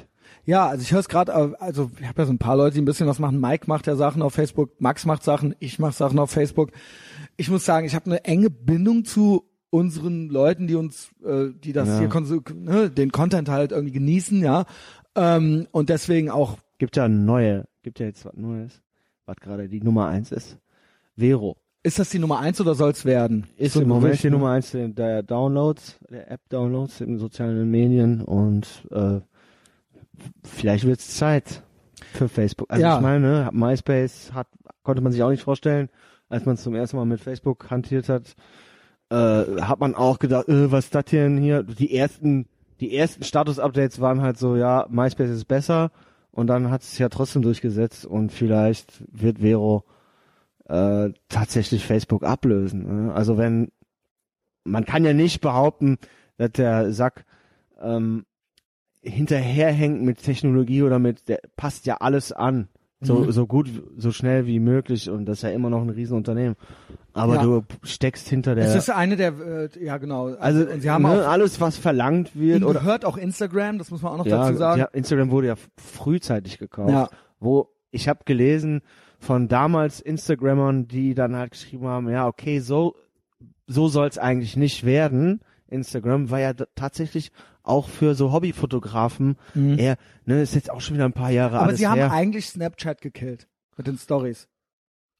Ja, 0.44 0.66
also 0.68 0.82
ich 0.82 0.92
höre 0.92 1.00
es 1.00 1.09
gerade, 1.09 1.32
also 1.61 1.90
ich 2.00 2.07
habe 2.07 2.22
ja 2.22 2.26
so 2.26 2.32
ein 2.32 2.38
paar 2.38 2.57
Leute, 2.57 2.74
die 2.74 2.82
ein 2.82 2.84
bisschen 2.84 3.07
was 3.07 3.18
machen. 3.18 3.40
Mike 3.40 3.66
macht 3.68 3.86
ja 3.86 3.96
Sachen 3.96 4.22
auf 4.22 4.34
Facebook, 4.34 4.80
Max 4.80 5.04
macht 5.07 5.22
Sachen, 5.22 5.54
ich 5.61 5.78
mache 5.78 5.92
Sachen 5.92 6.18
auf 6.18 6.30
Facebook. 6.30 6.70
Ich 7.36 7.50
muss 7.50 7.64
sagen, 7.64 7.86
ich 7.86 7.94
habe 7.94 8.07
eine 8.07 8.24
enge 8.24 8.50
Bindung 8.50 9.04
zu 9.04 9.44
unseren 9.70 10.28
Leuten, 10.28 10.66
die 10.66 10.74
uns, 10.74 11.11
äh, 11.24 11.48
die 11.52 11.72
das 11.72 11.88
Ja. 11.88 11.98
hier 11.98 12.42
ne, 12.54 12.90
den 12.90 13.12
Content 13.12 13.48
halt 13.48 13.72
irgendwie 13.72 13.92
genießen, 13.92 14.40
ja. 14.42 14.64
Ähm, 15.14 15.66
und 15.70 15.88
deswegen 15.88 16.30
auch, 16.30 16.59
Gibt 16.78 16.96
ja 16.96 17.09
neue, 17.09 17.66
gibt 17.82 18.00
ja 18.00 18.07
jetzt 18.07 18.24
was 18.24 18.34
Neues, 18.34 18.82
was 19.24 19.36
gerade 19.36 19.68
die 19.68 19.80
Nummer 19.80 20.09
eins 20.09 20.30
ist. 20.30 20.59
Vero 21.16 21.57
ist 21.87 21.99
das 22.01 22.11
die 22.11 22.18
Nummer 22.18 22.41
eins 22.41 22.61
oder 22.61 22.74
soll's 22.74 23.05
werden? 23.05 23.47
ist 23.57 23.74
So 23.74 23.80
im 23.80 23.89
Moment 23.89 24.07
Gerücht, 24.07 24.24
die? 24.24 24.30
Nummer 24.30 24.51
eins 24.51 24.72
der, 24.72 25.22
Downloads, 25.22 25.99
der 26.11 26.30
App-Downloads 26.30 27.01
in 27.01 27.18
sozialen 27.18 27.70
Medien 27.70 28.22
und 28.22 28.66
äh, 28.91 29.20
vielleicht 30.43 30.84
wird's 30.84 31.16
Zeit 31.16 31.62
für 32.12 32.28
Facebook. 32.28 32.70
Also 32.70 32.82
Ja. 32.82 32.97
ich 32.97 33.03
meine, 33.03 33.20
ne, 33.20 33.51
MySpace 33.53 34.32
hat, 34.32 34.49
konnte 34.82 35.01
man 35.03 35.12
sich 35.12 35.22
auch 35.22 35.30
nicht 35.30 35.43
vorstellen, 35.45 35.89
als 36.28 36.45
man 36.45 36.57
zum 36.57 36.74
ersten 36.74 36.97
Mal 36.97 37.05
mit 37.07 37.20
Facebook 37.20 37.70
hantiert 37.70 38.09
hat, 38.09 38.34
äh, 39.11 39.61
hat 39.62 39.78
man 39.78 39.95
auch 39.95 40.18
gedacht, 40.18 40.49
äh, 40.49 40.70
was 40.72 40.87
ist 40.87 40.95
das 40.95 41.05
denn 41.05 41.39
hier? 41.39 41.62
Die 41.62 41.95
ersten, 41.97 42.47
die 42.80 42.97
ersten 42.97 43.22
Status-Updates 43.22 44.01
waren 44.01 44.22
halt 44.22 44.39
so, 44.39 44.57
ja, 44.57 44.87
MySpace 44.91 45.30
ist 45.30 45.45
besser 45.47 45.93
und 46.32 46.49
dann 46.49 46.70
hat 46.70 46.82
es 46.82 46.99
ja 46.99 47.09
trotzdem 47.09 47.43
durchgesetzt 47.43 48.05
und 48.05 48.32
vielleicht 48.32 49.05
wird 49.12 49.39
Vero 49.39 49.84
äh, 50.69 51.11
tatsächlich 51.29 51.85
Facebook 51.87 52.25
ablösen. 52.25 53.07
Ne? 53.07 53.14
Also 53.14 53.39
wenn 53.39 53.71
man 54.64 54.85
kann 54.85 55.05
ja 55.05 55.12
nicht 55.12 55.41
behaupten, 55.41 55.99
dass 56.39 56.51
der 56.53 56.93
Sack 56.93 57.25
ähm, 57.81 58.25
hinterherhängt 59.01 60.03
mit 60.03 60.23
Technologie 60.23 60.83
oder 60.83 60.99
mit, 60.99 61.29
der 61.29 61.41
passt 61.57 61.87
ja 61.87 61.97
alles 61.99 62.33
an. 62.33 62.69
So, 63.03 63.17
Mhm. 63.21 63.31
so 63.33 63.47
gut, 63.47 63.71
so 63.99 64.11
schnell 64.11 64.47
wie 64.47 64.59
möglich 64.59 65.11
und 65.11 65.27
das 65.27 65.39
ist 65.39 65.43
ja 65.43 65.51
immer 65.51 65.69
noch 65.69 65.83
ein 65.83 65.91
Riesenunternehmen. 65.91 66.57
Aber 67.12 67.35
Ja. 67.37 67.43
du 67.43 67.62
steckst 67.83 68.27
hinter 68.27 68.55
der, 68.55 68.64
Es 68.64 68.75
ist 68.75 68.89
eine 68.91 69.17
der, 69.17 69.35
äh, 69.39 69.85
ja 69.85 69.99
genau. 69.99 70.35
also 70.37 70.61
und 70.67 70.81
sie 70.81 70.91
haben 70.91 71.03
ne, 71.03 71.11
auch, 71.11 71.29
alles 71.29 71.61
was 71.61 71.77
verlangt 71.77 72.35
wird 72.35 72.57
ihnen 72.57 72.64
oder 72.64 72.81
gehört 72.81 73.05
auch 73.05 73.19
Instagram, 73.19 73.77
das 73.79 73.91
muss 73.91 74.01
man 74.01 74.14
auch 74.14 74.17
noch 74.19 74.27
ja, 74.27 74.39
dazu 74.47 74.57
sagen. 74.57 74.81
ja, 74.81 74.87
Instagram 74.87 75.31
wurde 75.31 75.49
ja 75.49 75.55
frühzeitig 75.77 76.57
gekauft. 76.59 76.91
Ja. 76.91 77.11
Wo 77.39 77.69
ich 77.91 78.09
habe 78.09 78.21
gelesen 78.25 78.81
von 79.27 79.49
damals 79.49 80.01
Instagrammern, 80.01 80.87
die 80.89 81.14
dann 81.14 81.37
halt 81.37 81.51
geschrieben 81.53 81.87
haben, 81.87 82.09
ja 82.09 82.27
okay, 82.27 82.61
so 82.61 82.95
so 83.66 83.89
soll's 83.89 84.16
eigentlich 84.18 84.57
nicht 84.57 84.85
werden. 84.87 85.41
Instagram 85.68 86.31
war 86.31 86.39
ja 86.41 86.53
tatsächlich 86.77 87.33
auch 87.64 87.89
für 87.89 88.14
so 88.14 88.33
Hobbyfotografen 88.33 89.37
Mhm. 89.55 89.79
eher, 89.79 89.97
ne, 90.24 90.41
ist 90.43 90.55
jetzt 90.55 90.70
auch 90.70 90.81
schon 90.81 90.95
wieder 90.95 91.05
ein 91.05 91.12
paar 91.12 91.31
Jahre 91.33 91.57
Aber 91.59 91.66
alles 91.66 91.79
sie 91.81 91.89
haben 91.89 91.99
her. 91.99 92.12
eigentlich 92.12 92.47
Snapchat 92.49 93.01
gekillt 93.01 93.49
mit 93.77 93.89
den 93.89 93.99
Stories. 93.99 94.47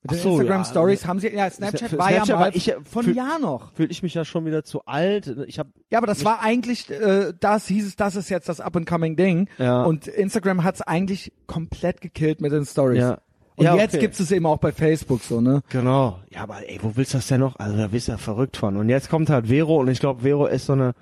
Mit 0.03 0.13
den 0.13 0.19
so, 0.19 0.31
Instagram 0.39 0.61
ja. 0.61 0.65
Stories 0.65 1.07
haben 1.07 1.19
sie 1.19 1.29
ja 1.35 1.51
Snapchat 1.51 1.91
Für 1.91 1.99
war 1.99 2.11
ja 2.13 2.25
Snapchat 2.25 2.37
mal 2.39 2.41
war 2.47 2.55
ich 2.55 2.67
ja- 2.67 2.77
von 2.85 3.13
Jahr 3.13 3.41
noch. 3.41 3.73
Fühle 3.73 3.89
ich 3.89 4.05
mich 4.05 4.15
ja 4.15 4.25
schon 4.25 4.45
wieder 4.47 4.63
zu 4.63 4.85
alt. 4.85 5.27
Ich 5.49 5.59
habe 5.59 5.71
Ja, 5.91 5.99
aber 5.99 6.07
das 6.07 6.25
war 6.25 6.41
eigentlich 6.43 6.89
äh, 6.91 7.33
das 7.41 7.67
hieß 7.67 7.85
es, 7.89 7.97
das 7.97 8.15
ist 8.15 8.29
jetzt 8.29 8.49
das 8.49 8.61
up 8.61 8.77
and 8.77 8.87
coming 8.89 9.17
Ding 9.17 9.49
Ja. 9.59 9.83
und 9.83 10.07
Instagram 10.07 10.63
hat's 10.63 10.81
eigentlich 10.83 11.33
komplett 11.49 12.01
gekillt 12.01 12.41
mit 12.41 12.53
den 12.53 12.65
Stories. 12.65 13.01
ja 13.01 13.19
Und 13.57 13.65
ja, 13.65 13.75
jetzt 13.77 13.95
okay. 13.95 14.03
gibt's 14.03 14.21
es 14.21 14.31
eben 14.33 14.45
auch 14.47 14.59
bei 14.59 14.71
Facebook 14.71 15.23
so, 15.23 15.41
ne? 15.41 15.63
Genau. 15.71 16.21
Ja, 16.31 16.43
aber 16.43 16.69
ey, 16.69 16.79
wo 16.83 16.95
willst 16.95 17.15
du 17.15 17.19
das 17.19 17.27
denn 17.27 17.41
noch? 17.41 17.57
Also 17.57 17.77
da 17.77 17.89
bist 17.89 18.09
du 18.09 18.13
ja 18.13 18.19
verrückt 18.19 18.57
von. 18.57 18.77
Und 18.77 18.89
jetzt 18.91 19.09
kommt 19.09 19.31
halt 19.31 19.47
Vero 19.47 19.81
und 19.81 19.89
ich 19.89 19.99
glaube, 19.99 20.23
Vero 20.23 20.47
ist 20.47 20.67
so 20.67 20.75
eine, 20.75 20.93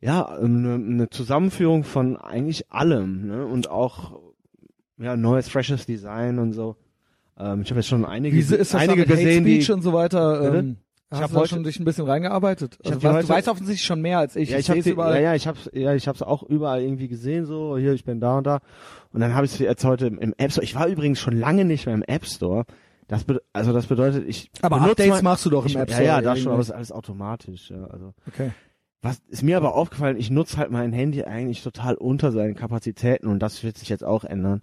ja, 0.00 0.24
eine, 0.24 0.74
eine 0.74 1.10
Zusammenführung 1.10 1.82
von 1.82 2.16
eigentlich 2.16 2.70
allem, 2.70 3.26
ne? 3.26 3.44
Und 3.44 3.70
auch 3.70 4.20
ja, 4.98 5.16
neues, 5.16 5.48
freshes 5.48 5.86
Design 5.86 6.38
und 6.38 6.52
so. 6.52 6.76
Ähm, 7.38 7.62
ich 7.62 7.70
habe 7.70 7.80
jetzt 7.80 7.88
schon 7.88 8.04
einige, 8.04 8.36
Wie 8.36 8.40
ist 8.40 8.52
das 8.52 8.74
einige 8.74 9.00
mit 9.00 9.10
Hate 9.10 9.18
gesehen, 9.24 9.44
die 9.44 9.62
Speech 9.62 9.72
und 9.72 9.82
so 9.82 9.92
weiter? 9.92 10.54
Ähm, 10.54 10.76
Hast 11.10 11.22
hab 11.22 11.28
du 11.30 11.34
da 11.34 11.40
heute- 11.40 11.48
schon 11.50 11.64
dich 11.64 11.80
ein 11.80 11.84
bisschen 11.84 12.06
reingearbeitet? 12.06 12.78
Ich 12.82 12.86
Also, 12.86 13.00
die 13.00 13.04
was, 13.06 13.26
du 13.26 13.32
weißt 13.32 13.48
offensichtlich 13.48 13.84
schon 13.84 14.00
mehr 14.00 14.18
als 14.18 14.36
ich. 14.36 14.50
Ja, 14.50 14.58
ich 14.58 14.68
ich 14.68 14.70
habe 14.70 14.88
überall. 14.90 15.14
ja, 15.16 15.20
ja, 15.20 15.34
ich 15.34 15.46
hab's, 15.48 15.68
ja, 15.72 15.94
ich 15.94 16.06
hab's 16.06 16.22
auch 16.22 16.42
überall 16.44 16.82
irgendwie 16.82 17.08
gesehen, 17.08 17.46
so 17.46 17.76
hier, 17.76 17.92
ich 17.94 18.04
bin 18.04 18.20
da 18.20 18.38
und 18.38 18.46
da. 18.46 18.60
Und 19.12 19.20
dann 19.20 19.34
habe 19.34 19.44
ich 19.46 19.52
es 19.54 19.58
jetzt 19.58 19.84
heute 19.84 20.06
im, 20.06 20.34
App 20.38 20.52
Store. 20.52 20.64
Ich 20.64 20.74
war 20.76 20.86
übrigens 20.86 21.18
schon 21.18 21.36
lange 21.36 21.64
nicht 21.64 21.86
mehr 21.86 21.94
im 21.96 22.02
App 22.04 22.24
Store. 22.26 22.64
Das 23.08 23.24
be 23.24 23.42
also 23.52 23.72
das 23.72 23.86
bedeutet, 23.86 24.24
ich 24.28 24.50
Aber 24.62 24.80
Updates 24.82 25.08
mein- 25.14 25.24
machst 25.24 25.44
du 25.44 25.50
doch 25.50 25.64
im 25.64 25.70
ich, 25.70 25.76
App 25.76 25.88
Ja, 25.90 25.94
Store. 25.96 26.06
ja, 26.08 26.20
das 26.20 26.38
schon, 26.38 26.52
aber 26.52 26.60
es 26.60 26.68
ist 26.68 26.74
alles 26.74 26.92
automatisch. 26.92 27.70
Ja, 27.70 27.84
also 27.88 28.14
Okay. 28.28 28.52
was 29.02 29.18
ist 29.28 29.42
mir 29.42 29.56
aber 29.56 29.74
aufgefallen, 29.74 30.16
ich 30.16 30.30
nutze 30.30 30.58
halt 30.58 30.70
mein 30.70 30.92
Handy 30.92 31.24
eigentlich 31.24 31.64
total 31.64 31.96
unter 31.96 32.30
seinen 32.30 32.54
Kapazitäten 32.54 33.26
und 33.26 33.40
das 33.40 33.64
wird 33.64 33.78
sich 33.78 33.88
jetzt 33.88 34.04
auch 34.04 34.22
ändern. 34.22 34.60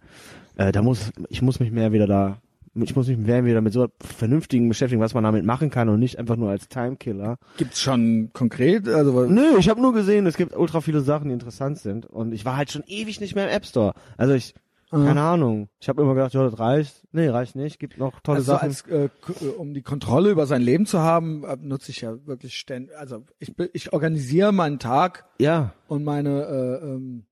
Äh, 0.56 0.72
da 0.72 0.82
muss 0.82 1.12
ich 1.28 1.42
muss 1.42 1.60
mich 1.60 1.72
mehr 1.72 1.92
wieder 1.92 2.08
da 2.08 2.38
ich 2.82 2.96
muss 2.96 3.08
mich 3.08 3.18
mehr 3.18 3.46
wieder 3.46 3.62
mit 3.62 3.74
so 3.74 3.88
vernünftigen 4.00 4.68
beschäftigen, 4.70 5.02
was 5.02 5.14
man 5.14 5.24
damit 5.24 5.46
machen 5.46 5.70
kann 5.70 5.90
und 5.90 6.00
nicht 6.00 6.20
einfach 6.20 6.36
nur 6.36 6.50
als 6.50 6.68
Timekiller. 6.68 7.38
Gibt's 7.58 7.82
schon 7.82 8.30
konkret? 8.34 8.88
Also 8.88 9.26
Nö, 9.26 9.58
ich 9.60 9.70
habe 9.70 9.82
nur 9.82 9.94
gesehen, 9.94 10.26
es 10.26 10.38
gibt 10.38 10.56
ultra 10.56 10.82
viele 10.82 11.02
Sachen, 11.02 11.28
die 11.30 11.34
interessant 11.34 11.78
sind 11.80 12.06
und 12.06 12.32
ich 12.34 12.46
war 12.46 12.58
halt 12.58 12.72
schon 12.72 12.84
ewig 12.88 13.20
nicht 13.20 13.36
mehr 13.36 13.48
im 13.48 13.56
App 13.56 13.66
Store. 13.66 13.94
Also 14.18 14.34
ich 14.34 14.54
Ah. 14.90 15.04
keine 15.04 15.22
Ahnung. 15.22 15.68
Ich 15.82 15.90
habe 15.90 16.02
immer 16.02 16.14
gedacht, 16.14 16.34
ja, 16.34 16.44
das 16.44 16.60
reicht. 16.60 17.04
Nee, 17.12 17.28
reicht 17.28 17.58
nicht. 17.58 17.78
Gibt 17.78 17.98
noch 17.98 18.22
tolle 18.22 18.38
also 18.38 18.54
Sachen. 18.54 18.70
als 18.70 18.82
äh, 18.88 19.06
äh, 19.06 19.48
um 19.58 19.74
die 19.74 19.82
Kontrolle 19.82 20.30
über 20.30 20.46
sein 20.46 20.62
Leben 20.62 20.86
zu 20.86 21.00
haben, 21.00 21.44
äh, 21.44 21.58
nutze 21.62 21.92
ich 21.92 22.02
ja 22.02 22.26
wirklich 22.26 22.58
ständig. 22.58 22.96
Also 22.98 23.26
ich 23.38 23.54
ich 23.74 23.92
organisiere 23.92 24.54
meinen 24.54 24.80
Tag 24.80 25.26
ja, 25.40 25.74
und 25.88 26.06
meine 26.06 26.44
äh, 26.46 26.86
ähm, 26.86 27.26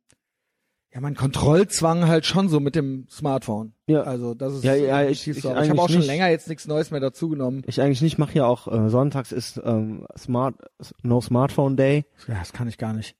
ja 0.95 1.01
mein 1.01 1.13
Kontrollzwang 1.15 2.07
halt 2.07 2.25
schon 2.25 2.49
so 2.49 2.59
mit 2.59 2.73
dem 2.75 3.05
Smartphone. 3.11 3.73
Ja. 3.85 4.01
Also 4.03 4.33
das 4.33 4.53
ist 4.55 4.63
Ja, 4.63 4.73
ja, 4.73 5.03
ich- 5.03 5.27
ich. 5.27 5.45
Aber 5.45 5.61
ich 5.63 5.69
habe 5.69 5.79
auch 5.81 5.89
schon 5.89 5.97
nicht. 5.99 6.07
länger 6.07 6.29
jetzt 6.29 6.47
nichts 6.49 6.65
Neues 6.67 6.89
mehr 6.89 6.99
dazugenommen. 7.01 7.61
ich 7.67 7.81
eigentlich 7.81 8.01
nicht 8.01 8.17
mache 8.17 8.33
ja 8.33 8.45
auch 8.47 8.67
äh, 8.67 8.89
sonntags 8.89 9.31
ist 9.31 9.61
ähm, 9.63 10.07
Smart 10.17 10.55
No 11.03 11.21
Smartphone 11.21 11.75
Day. 11.77 12.05
Ja, 12.27 12.39
das 12.39 12.51
kann 12.53 12.67
ich 12.67 12.77
gar 12.79 12.93
nicht. 12.93 13.15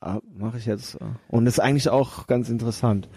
Ah, 0.00 0.20
mache 0.36 0.58
ich 0.58 0.66
jetzt. 0.66 0.96
äh, 0.96 0.98
Und 1.28 1.46
ist 1.46 1.58
eigentlich 1.60 1.88
auch 1.88 2.26
ganz 2.28 2.48
interessant. 2.50 3.08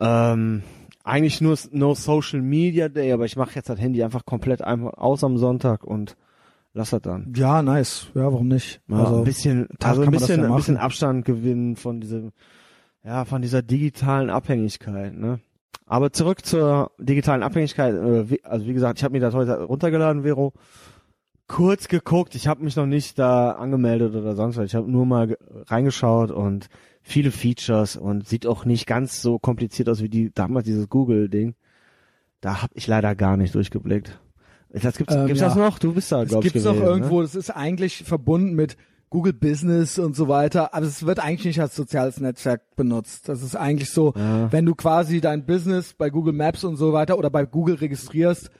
Ähm, 0.00 0.62
eigentlich 1.04 1.40
nur 1.40 1.56
No 1.70 1.94
Social 1.94 2.42
Media 2.42 2.88
Day, 2.88 3.12
aber 3.12 3.24
ich 3.24 3.36
mache 3.36 3.54
jetzt 3.54 3.68
das 3.68 3.80
Handy 3.80 4.02
einfach 4.02 4.26
komplett 4.26 4.62
einfach 4.62 4.94
aus 4.94 5.24
am 5.24 5.38
Sonntag 5.38 5.84
und 5.84 6.16
lass 6.74 6.90
das 6.90 7.02
dann. 7.02 7.32
Ja, 7.36 7.62
nice. 7.62 8.08
Ja, 8.14 8.24
warum 8.24 8.48
nicht? 8.48 8.80
Ja, 8.88 8.96
also 8.96 9.18
ein 9.18 9.24
bisschen, 9.24 9.68
also 9.82 10.02
ein 10.02 10.10
bisschen, 10.10 10.42
ja 10.42 10.48
ein 10.50 10.56
bisschen. 10.56 10.76
Abstand 10.76 11.24
gewinnen 11.24 11.76
von 11.76 12.00
diesem, 12.00 12.32
ja, 13.04 13.24
von 13.24 13.42
dieser 13.42 13.62
digitalen 13.62 14.30
Abhängigkeit, 14.30 15.14
ne? 15.14 15.40
Aber 15.86 16.12
zurück 16.12 16.44
zur 16.44 16.90
digitalen 16.98 17.42
Abhängigkeit. 17.42 17.94
Äh, 17.94 18.38
also 18.42 18.66
wie 18.66 18.74
gesagt, 18.74 18.98
ich 18.98 19.04
habe 19.04 19.12
mir 19.12 19.20
das 19.20 19.34
heute 19.34 19.62
runtergeladen, 19.62 20.22
Vero. 20.22 20.52
Kurz 21.46 21.88
geguckt, 21.88 22.34
ich 22.34 22.46
habe 22.46 22.62
mich 22.62 22.76
noch 22.76 22.84
nicht 22.84 23.18
da 23.18 23.52
angemeldet 23.52 24.14
oder 24.14 24.36
sonst 24.36 24.58
was. 24.58 24.66
Ich 24.66 24.74
habe 24.74 24.90
nur 24.90 25.06
mal 25.06 25.28
ge- 25.28 25.38
reingeschaut 25.66 26.30
und 26.30 26.68
viele 27.00 27.30
Features 27.30 27.96
und 27.96 28.28
sieht 28.28 28.46
auch 28.46 28.66
nicht 28.66 28.86
ganz 28.86 29.22
so 29.22 29.38
kompliziert 29.38 29.88
aus 29.88 30.02
wie 30.02 30.10
die 30.10 30.30
damals 30.30 30.66
dieses 30.66 30.90
Google-Ding. 30.90 31.54
Da 32.42 32.60
habe 32.60 32.74
ich 32.74 32.86
leider 32.86 33.14
gar 33.14 33.38
nicht 33.38 33.54
durchgeblickt. 33.54 34.20
Das 34.68 34.98
gibt's, 34.98 35.14
Ähm, 35.14 35.26
gibt's 35.26 35.40
ja. 35.40 35.48
das 35.48 35.56
noch? 35.56 35.78
Du 35.78 35.94
bist 35.94 36.12
da, 36.12 36.20
Das 36.20 36.28
glaube 36.28 36.46
ich, 36.46 36.52
gibt's 36.52 36.66
auch 36.66 36.72
gewesen, 36.74 36.84
ne? 36.84 36.90
irgendwo. 36.98 37.22
Das 37.22 37.34
ist 37.34 37.48
eigentlich 37.48 38.04
verbunden 38.04 38.52
mit 38.54 38.76
Google 39.10 39.32
Business 39.32 39.98
und 39.98 40.14
so 40.14 40.28
weiter, 40.28 40.74
aber 40.74 40.84
es 40.86 41.06
wird 41.06 41.18
eigentlich 41.18 41.46
nicht 41.46 41.60
als 41.60 41.74
soziales 41.74 42.20
Netzwerk 42.20 42.76
benutzt. 42.76 43.28
Das 43.28 43.42
ist 43.42 43.56
eigentlich 43.56 43.90
so, 43.90 44.12
Ja. 44.16 44.52
wenn 44.52 44.66
du 44.66 44.74
quasi 44.74 45.20
dein 45.20 45.46
Business 45.46 45.94
bei 45.94 46.10
Google 46.10 46.34
Maps 46.34 46.64
und 46.64 46.76
so 46.76 46.92
weiter 46.92 47.18
oder 47.18 47.30
bei 47.30 47.44
Google 47.46 47.76
registrierst, 47.76 48.50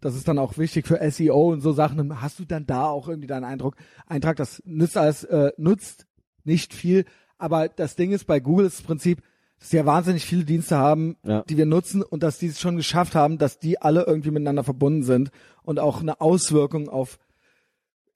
das 0.00 0.16
ist 0.16 0.26
dann 0.26 0.38
auch 0.38 0.58
wichtig 0.58 0.86
für 0.88 0.98
SEO 1.10 1.52
und 1.52 1.60
so 1.60 1.72
Sachen, 1.72 2.20
hast 2.20 2.38
du 2.40 2.44
dann 2.44 2.66
da 2.66 2.86
auch 2.86 3.08
irgendwie 3.08 3.28
deinen 3.28 3.44
Eindruck, 3.44 3.76
Eintrag, 4.06 4.36
das 4.36 4.60
nützt 4.66 4.96
alles, 4.96 5.22
äh, 5.24 5.52
nutzt 5.56 6.06
nicht 6.44 6.74
viel, 6.74 7.04
aber 7.38 7.68
das 7.68 7.94
Ding 7.94 8.10
ist, 8.10 8.26
bei 8.26 8.40
Google 8.40 8.66
ist 8.66 8.78
das 8.80 8.86
Prinzip, 8.86 9.22
dass 9.60 9.70
sie 9.70 9.76
ja 9.76 9.86
wahnsinnig 9.86 10.24
viele 10.26 10.42
Dienste 10.44 10.76
haben, 10.76 11.16
Ja. 11.24 11.42
die 11.48 11.56
wir 11.56 11.66
nutzen 11.66 12.02
und 12.02 12.24
dass 12.24 12.38
die 12.38 12.46
es 12.48 12.58
schon 12.60 12.74
geschafft 12.76 13.14
haben, 13.14 13.38
dass 13.38 13.60
die 13.60 13.80
alle 13.80 14.02
irgendwie 14.04 14.32
miteinander 14.32 14.64
verbunden 14.64 15.04
sind 15.04 15.30
und 15.62 15.78
auch 15.78 16.00
eine 16.00 16.20
Auswirkung 16.20 16.88
auf 16.88 17.20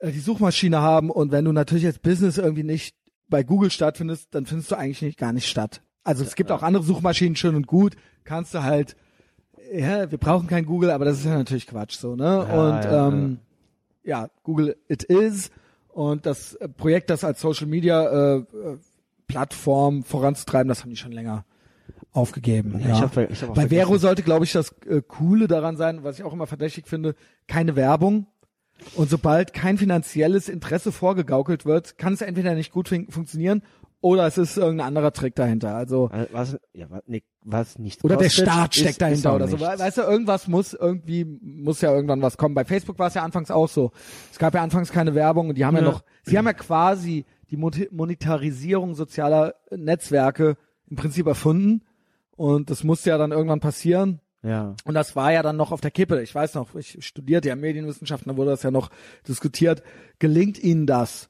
die 0.03 0.21
Suchmaschine 0.21 0.81
haben 0.81 1.11
und 1.11 1.33
wenn 1.33 1.45
du 1.45 1.53
natürlich 1.53 1.87
als 1.87 1.99
Business 1.99 2.39
irgendwie 2.39 2.65
nicht 2.65 2.95
bei 3.29 3.43
Google 3.43 3.71
stattfindest, 3.71 4.35
dann 4.35 4.47
findest 4.47 4.71
du 4.71 4.77
eigentlich 4.77 5.03
nicht, 5.03 5.19
gar 5.19 5.33
nicht 5.33 5.49
statt. 5.49 5.83
Also 6.05 6.23
es 6.23 6.37
gibt 6.37 6.53
auch 6.53 6.63
andere 6.63 6.85
Suchmaschinen 6.85 7.35
schön 7.35 7.57
und 7.57 7.67
gut, 7.67 7.97
kannst 8.25 8.55
du 8.55 8.63
halt, 8.63 8.97
ja, 9.73 10.11
wir 10.11 10.19
brauchen 10.19 10.47
kein 10.47 10.67
Google, 10.67 10.91
aber 10.91 11.05
das 11.05 11.19
ist 11.19 11.25
ja 11.25 11.37
natürlich 11.37 11.67
Quatsch 11.67 11.97
so, 11.97 12.15
ne? 12.15 12.25
Ja, 12.25 12.41
und 12.41 12.85
ja, 12.85 13.09
ähm, 13.09 13.39
ja, 14.05 14.29
Google 14.45 14.77
it 14.89 15.03
is 15.03 15.51
und 15.89 16.27
das 16.27 16.55
äh, 16.55 16.69
Projekt, 16.69 17.11
das 17.11 17.25
als 17.25 17.41
Social 17.41 17.67
Media 17.67 18.05
äh, 18.05 18.37
äh, 18.37 18.45
Plattform 19.27 20.05
voranzutreiben, 20.05 20.69
das 20.69 20.83
haben 20.83 20.91
die 20.91 20.97
schon 20.97 21.11
länger 21.11 21.45
aufgegeben. 22.13 22.79
Ja, 22.79 22.89
Ja, 22.89 22.95
ich 22.95 23.01
hab 23.01 23.17
ich 23.17 23.43
hab 23.43 23.49
Bei 23.55 23.63
vergessen. 23.63 23.69
Vero 23.69 23.99
sollte, 23.99 24.23
glaube 24.23 24.45
ich, 24.45 24.53
das 24.53 24.75
äh, 24.87 25.03
Coole 25.03 25.49
daran 25.49 25.77
sein, 25.77 26.05
was 26.05 26.19
ich 26.19 26.25
auch 26.25 26.33
immer 26.33 26.47
verdächtig 26.47 26.87
finde, 26.87 27.15
keine 27.49 27.75
Werbung. 27.77 28.27
Und 28.95 29.11
sobald 29.11 29.53
kein 29.53 29.79
finanzielles 29.79 30.49
Interesse 30.49 30.93
vorgegaukelt 30.93 31.65
wird, 31.67 31.99
kann 31.99 32.13
es 32.13 32.21
entweder 32.21 32.55
nicht 32.55 32.73
gut 32.73 32.89
fun 32.89 33.07
funktionieren 33.11 33.63
oder 34.01 34.27
es 34.27 34.39
ist 34.39 34.57
irgendein 34.59 34.89
anderer 34.89 35.13
Trick 35.13 35.35
dahinter. 35.35 35.75
Also 35.75 36.11
Was, 36.31 36.57
ja, 36.75 36.87
was, 36.91 37.03
nee, 37.07 37.23
was 37.43 37.79
nicht 37.79 38.05
oder 38.05 38.17
der 38.17 38.29
kostet, 38.29 38.45
Staat 38.47 38.75
ist- 38.77 38.81
steckt 38.81 38.93
ist 38.93 39.01
dahinter 39.03 39.31
auch 39.33 39.37
oder 39.37 39.49
so. 39.49 39.57
nichts. 39.57 39.79
Weißt 39.81 39.99
du, 39.99 40.03
irgendwas 40.03 40.47
muss 40.49 40.75
irgendwie 40.75 41.25
muss 41.25 41.81
ja 41.81 41.93
irgendwann 41.93 42.23
was 42.23 42.37
kommen. 42.37 42.55
Bei 42.55 42.65
Facebook 42.65 42.99
war 42.99 43.09
es 43.09 43.15
ja 43.15 43.23
anfangs 43.23 43.51
auch 43.51 43.69
so. 43.69 43.91
Es 44.31 44.39
gab 44.39 44.55
ja 44.55 44.63
anfangs 44.63 44.93
keine 44.93 45.15
Werbung 45.15 45.49
und 45.49 45.57
die 45.59 45.65
haben 45.65 45.77
ja, 45.77 45.83
Ja. 45.83 45.91
noch, 45.91 46.03
sie 46.25 46.37
haben 46.39 46.47
ja 46.47 46.53
quasi 46.53 47.25
die 47.51 47.57
Monetarisierung 47.57 48.95
sozialer 48.95 49.55
Netzwerke 49.75 50.57
im 50.89 50.97
Prinzip 50.97 51.27
erfunden 51.27 51.83
und 52.37 52.71
das 52.71 52.85
musste 52.85 53.11
ja 53.11 53.19
dann 53.19 53.33
irgendwann 53.33 53.61
passieren. 53.61 54.21
Ja. 54.43 54.75
Und 54.85 54.95
das 54.95 55.17
war 55.17 55.33
ja 55.33 55.43
dann 55.43 55.57
noch 55.57 55.73
auf 55.73 55.81
der 55.81 55.91
Kippe. 55.91 56.23
Ich 56.23 56.35
weiß 56.35 56.55
noch, 56.55 56.75
ich 56.75 57.05
studierte 57.05 57.49
ja 57.49 57.57
Medienwissenschaften, 57.57 58.31
da 58.31 58.37
wurde 58.37 58.51
das 58.51 58.63
ja 58.63 58.71
noch 58.71 58.91
diskutiert. 59.27 59.83
Gelingt 60.19 60.59
Ihnen 60.59 60.87
das, 60.87 61.29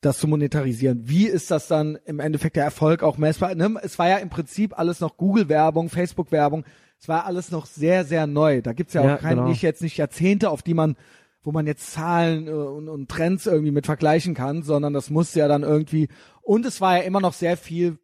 das 0.00 0.18
zu 0.18 0.28
monetarisieren? 0.28 1.08
Wie 1.08 1.26
ist 1.26 1.50
das 1.50 1.68
dann 1.68 1.98
im 2.04 2.20
Endeffekt 2.20 2.56
der 2.56 2.64
Erfolg 2.64 3.02
auch 3.02 3.18
messbar? 3.18 3.54
Ne? 3.54 3.74
Es 3.82 3.98
war 3.98 4.08
ja 4.08 4.16
im 4.16 4.30
Prinzip 4.30 4.78
alles 4.78 5.00
noch 5.00 5.16
Google-Werbung, 5.16 5.88
Facebook-Werbung. 5.88 6.64
Es 6.98 7.08
war 7.08 7.26
alles 7.26 7.50
noch 7.50 7.66
sehr, 7.66 8.04
sehr 8.04 8.26
neu. 8.26 8.62
Da 8.62 8.72
gibt's 8.72 8.94
ja 8.94 9.02
auch 9.02 9.06
Ja, 9.06 9.16
kein, 9.16 9.36
genau. 9.36 9.48
nicht 9.48 9.62
jetzt 9.62 9.82
nicht 9.82 9.96
Jahrzehnte, 9.96 10.50
auf 10.50 10.62
die 10.62 10.74
man, 10.74 10.96
wo 11.42 11.52
man 11.52 11.66
jetzt 11.66 11.92
Zahlen 11.92 12.46
äh, 12.48 12.50
und, 12.50 12.88
und 12.88 13.10
Trends 13.10 13.46
irgendwie 13.46 13.72
mit 13.72 13.86
vergleichen 13.86 14.34
kann, 14.34 14.62
sondern 14.62 14.94
das 14.94 15.10
muss 15.10 15.34
ja 15.34 15.48
dann 15.48 15.62
irgendwie, 15.62 16.08
und 16.40 16.64
es 16.64 16.80
war 16.80 16.96
ja 16.96 17.02
immer 17.02 17.20
noch 17.20 17.34
sehr 17.34 17.56
viel, 17.56 17.98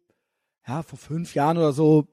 ja, 0.67 0.83
vor 0.83 0.99
fünf 0.99 1.33
Jahren 1.33 1.57
oder 1.57 1.73
so, 1.73 2.07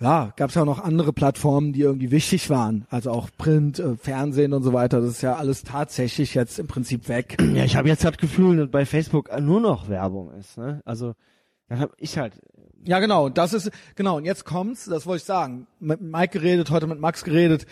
ja, 0.00 0.32
gab 0.36 0.50
es 0.50 0.54
ja 0.54 0.62
auch 0.62 0.66
noch 0.66 0.78
andere 0.78 1.12
Plattformen, 1.12 1.72
die 1.72 1.80
irgendwie 1.80 2.12
wichtig 2.12 2.50
waren. 2.50 2.86
Also 2.88 3.10
auch 3.10 3.30
Print, 3.36 3.80
äh, 3.80 3.96
Fernsehen 3.96 4.52
und 4.52 4.62
so 4.62 4.72
weiter. 4.72 5.00
Das 5.00 5.10
ist 5.10 5.22
ja 5.22 5.34
alles 5.34 5.64
tatsächlich 5.64 6.34
jetzt 6.34 6.58
im 6.58 6.68
Prinzip 6.68 7.08
weg. 7.08 7.36
Ja, 7.58 7.64
ich 7.64 7.76
habe 7.76 7.88
jetzt 7.88 8.04
das 8.04 8.16
Gefühl, 8.18 8.56
dass 8.58 8.70
bei 8.70 8.86
Facebook 8.86 9.30
nur 9.40 9.60
noch 9.60 9.88
Werbung 9.88 10.30
ist. 10.32 10.58
Ne? 10.58 10.80
Also, 10.84 11.14
dann 11.68 11.80
habe 11.80 11.92
ich 11.98 12.16
halt. 12.16 12.34
Ja, 12.84 13.00
genau. 13.00 13.26
Und 13.26 13.36
das 13.36 13.52
ist, 13.52 13.72
genau. 13.96 14.18
Und 14.18 14.24
jetzt 14.24 14.44
kommt's, 14.44 14.84
das 14.84 15.06
wollte 15.06 15.22
ich 15.22 15.24
sagen. 15.24 15.66
Mit 15.80 16.00
Mike 16.00 16.38
geredet, 16.38 16.70
heute 16.70 16.86
mit 16.86 17.00
Max 17.00 17.24
geredet. 17.24 17.66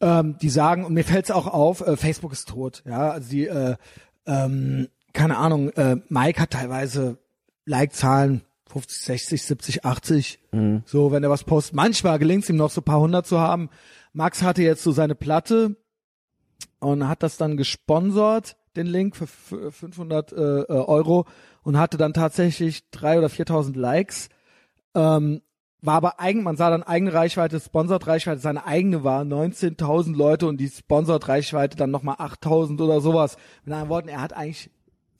Ähm, 0.00 0.36
die 0.40 0.50
sagen, 0.50 0.84
und 0.84 0.94
mir 0.94 1.04
fällt's 1.04 1.32
auch 1.32 1.48
auf, 1.48 1.80
äh, 1.80 1.96
Facebook 1.96 2.32
ist 2.32 2.48
tot. 2.48 2.84
Ja, 2.86 3.10
also 3.10 3.28
die, 3.28 3.46
äh, 3.46 3.74
ähm, 4.26 4.88
keine 5.12 5.38
Ahnung, 5.38 5.70
äh, 5.70 5.96
Mike 6.08 6.40
hat 6.40 6.50
teilweise 6.50 7.18
Like-Zahlen 7.64 8.42
50, 8.66 9.04
60, 9.04 9.42
70, 9.42 9.84
80. 9.84 10.38
So, 10.86 11.12
wenn 11.12 11.22
er 11.22 11.30
was 11.30 11.44
postet. 11.44 11.74
Manchmal 11.74 12.18
gelingt's 12.18 12.48
ihm 12.48 12.56
noch 12.56 12.70
so 12.70 12.80
ein 12.80 12.84
paar 12.84 13.00
hundert 13.00 13.26
zu 13.26 13.38
haben. 13.38 13.68
Max 14.12 14.42
hatte 14.42 14.62
jetzt 14.62 14.82
so 14.82 14.92
seine 14.92 15.14
Platte 15.14 15.76
und 16.80 17.06
hat 17.08 17.22
das 17.22 17.36
dann 17.36 17.56
gesponsert, 17.56 18.56
den 18.76 18.86
Link 18.86 19.16
für 19.16 19.24
f- 19.24 19.74
500 19.74 20.32
äh, 20.32 20.36
äh, 20.36 20.64
Euro 20.68 21.26
und 21.62 21.78
hatte 21.78 21.96
dann 21.96 22.12
tatsächlich 22.12 22.90
drei 22.90 23.18
oder 23.18 23.28
4.000 23.28 23.76
Likes. 23.78 24.28
Ähm, 24.94 25.42
war 25.80 25.94
aber 25.96 26.18
eigen, 26.20 26.42
man 26.42 26.56
sah 26.56 26.70
dann 26.70 26.82
eigene 26.82 27.12
Reichweite, 27.12 27.60
Sponsored 27.60 28.06
Reichweite, 28.06 28.40
seine 28.40 28.64
eigene 28.64 29.04
war 29.04 29.22
19.000 29.22 30.16
Leute 30.16 30.46
und 30.46 30.56
die 30.56 30.68
Sponsored 30.68 31.28
Reichweite 31.28 31.76
dann 31.76 31.90
nochmal 31.90 32.16
8.000 32.16 32.80
oder 32.82 33.00
sowas. 33.02 33.36
Mit 33.64 33.74
anderen 33.74 33.90
Worten, 33.90 34.08
er 34.08 34.22
hat 34.22 34.32
eigentlich 34.32 34.70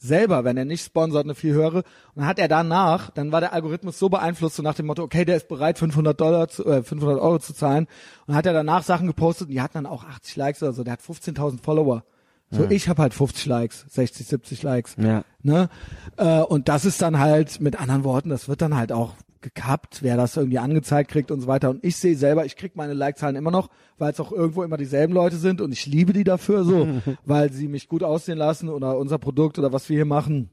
selber, 0.04 0.44
wenn 0.44 0.56
er 0.56 0.64
nicht 0.64 0.84
sponsert, 0.84 1.24
eine 1.24 1.34
viel 1.34 1.54
höhere. 1.54 1.78
Und 1.78 1.84
dann 2.16 2.26
hat 2.26 2.38
er 2.38 2.48
danach, 2.48 3.10
dann 3.10 3.32
war 3.32 3.40
der 3.40 3.52
Algorithmus 3.52 3.98
so 3.98 4.08
beeinflusst, 4.08 4.56
so 4.56 4.62
nach 4.62 4.74
dem 4.74 4.86
Motto, 4.86 5.02
okay, 5.02 5.24
der 5.24 5.36
ist 5.36 5.48
bereit, 5.48 5.78
500 5.78 6.20
Dollar, 6.20 6.48
zu, 6.48 6.64
äh, 6.66 6.82
500 6.82 7.18
Euro 7.20 7.38
zu 7.38 7.54
zahlen. 7.54 7.86
Und 8.26 8.34
hat 8.34 8.46
er 8.46 8.52
danach 8.52 8.82
Sachen 8.82 9.06
gepostet 9.06 9.48
und 9.48 9.54
die 9.54 9.60
hatten 9.60 9.74
dann 9.74 9.86
auch 9.86 10.04
80 10.04 10.36
Likes 10.36 10.62
oder 10.62 10.72
so. 10.72 10.84
Der 10.84 10.94
hat 10.94 11.00
15.000 11.00 11.60
Follower. 11.60 12.04
So, 12.50 12.70
ich 12.70 12.88
habe 12.88 13.02
halt 13.02 13.14
50 13.14 13.46
Likes, 13.46 13.84
60, 13.90 14.26
70 14.28 14.62
Likes. 14.62 14.96
Ja. 14.96 15.24
Ne? 15.42 15.68
Äh, 16.16 16.40
und 16.40 16.68
das 16.68 16.84
ist 16.84 17.02
dann 17.02 17.18
halt, 17.18 17.60
mit 17.60 17.80
anderen 17.80 18.04
Worten, 18.04 18.28
das 18.28 18.48
wird 18.48 18.62
dann 18.62 18.76
halt 18.76 18.92
auch 18.92 19.14
gekappt, 19.44 20.02
wer 20.02 20.16
das 20.16 20.36
irgendwie 20.36 20.58
angezeigt 20.58 21.10
kriegt 21.10 21.30
und 21.30 21.40
so 21.40 21.46
weiter. 21.46 21.70
Und 21.70 21.84
ich 21.84 21.96
sehe 21.96 22.16
selber, 22.16 22.44
ich 22.46 22.56
krieg 22.56 22.74
meine 22.74 22.94
Like-Zahlen 22.94 23.36
immer 23.36 23.50
noch, 23.50 23.68
weil 23.98 24.10
es 24.10 24.18
auch 24.18 24.32
irgendwo 24.32 24.64
immer 24.64 24.78
dieselben 24.78 25.12
Leute 25.12 25.36
sind 25.36 25.60
und 25.60 25.70
ich 25.70 25.86
liebe 25.86 26.12
die 26.12 26.24
dafür 26.24 26.64
so, 26.64 26.88
weil 27.24 27.52
sie 27.52 27.68
mich 27.68 27.88
gut 27.88 28.02
aussehen 28.02 28.38
lassen 28.38 28.68
oder 28.68 28.98
unser 28.98 29.18
Produkt 29.18 29.58
oder 29.58 29.72
was 29.72 29.88
wir 29.88 29.96
hier 29.96 30.06
machen 30.06 30.50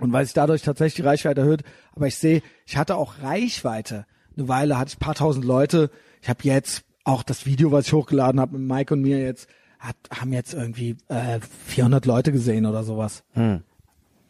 und 0.00 0.12
weil 0.12 0.24
sich 0.24 0.34
dadurch 0.34 0.62
tatsächlich 0.62 0.96
die 0.96 1.08
Reichweite 1.08 1.42
erhöht. 1.42 1.62
Aber 1.94 2.06
ich 2.06 2.16
sehe, 2.16 2.42
ich 2.66 2.76
hatte 2.76 2.96
auch 2.96 3.22
Reichweite. 3.22 4.06
Eine 4.36 4.48
Weile 4.48 4.78
hatte 4.78 4.88
ich 4.88 4.96
ein 4.96 5.04
paar 5.04 5.14
tausend 5.14 5.44
Leute. 5.44 5.90
Ich 6.22 6.28
habe 6.28 6.40
jetzt 6.44 6.84
auch 7.04 7.22
das 7.22 7.44
Video, 7.46 7.70
was 7.70 7.86
ich 7.86 7.92
hochgeladen 7.92 8.40
habe 8.40 8.58
mit 8.58 8.66
Mike 8.66 8.94
und 8.94 9.02
mir 9.02 9.18
jetzt, 9.18 9.48
hat, 9.78 9.96
haben 10.10 10.32
jetzt 10.32 10.54
irgendwie 10.54 10.96
äh, 11.08 11.38
400 11.66 12.06
Leute 12.06 12.32
gesehen 12.32 12.64
oder 12.64 12.82
sowas. 12.82 13.24
Hm. 13.32 13.62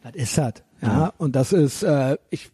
Das 0.01 0.13
ist 0.15 0.37
das. 0.37 0.53
Ja, 0.81 1.13
und 1.17 1.37
das 1.37 1.53
ist, 1.53 1.83
äh, 1.83 2.17
ich, 2.29 2.51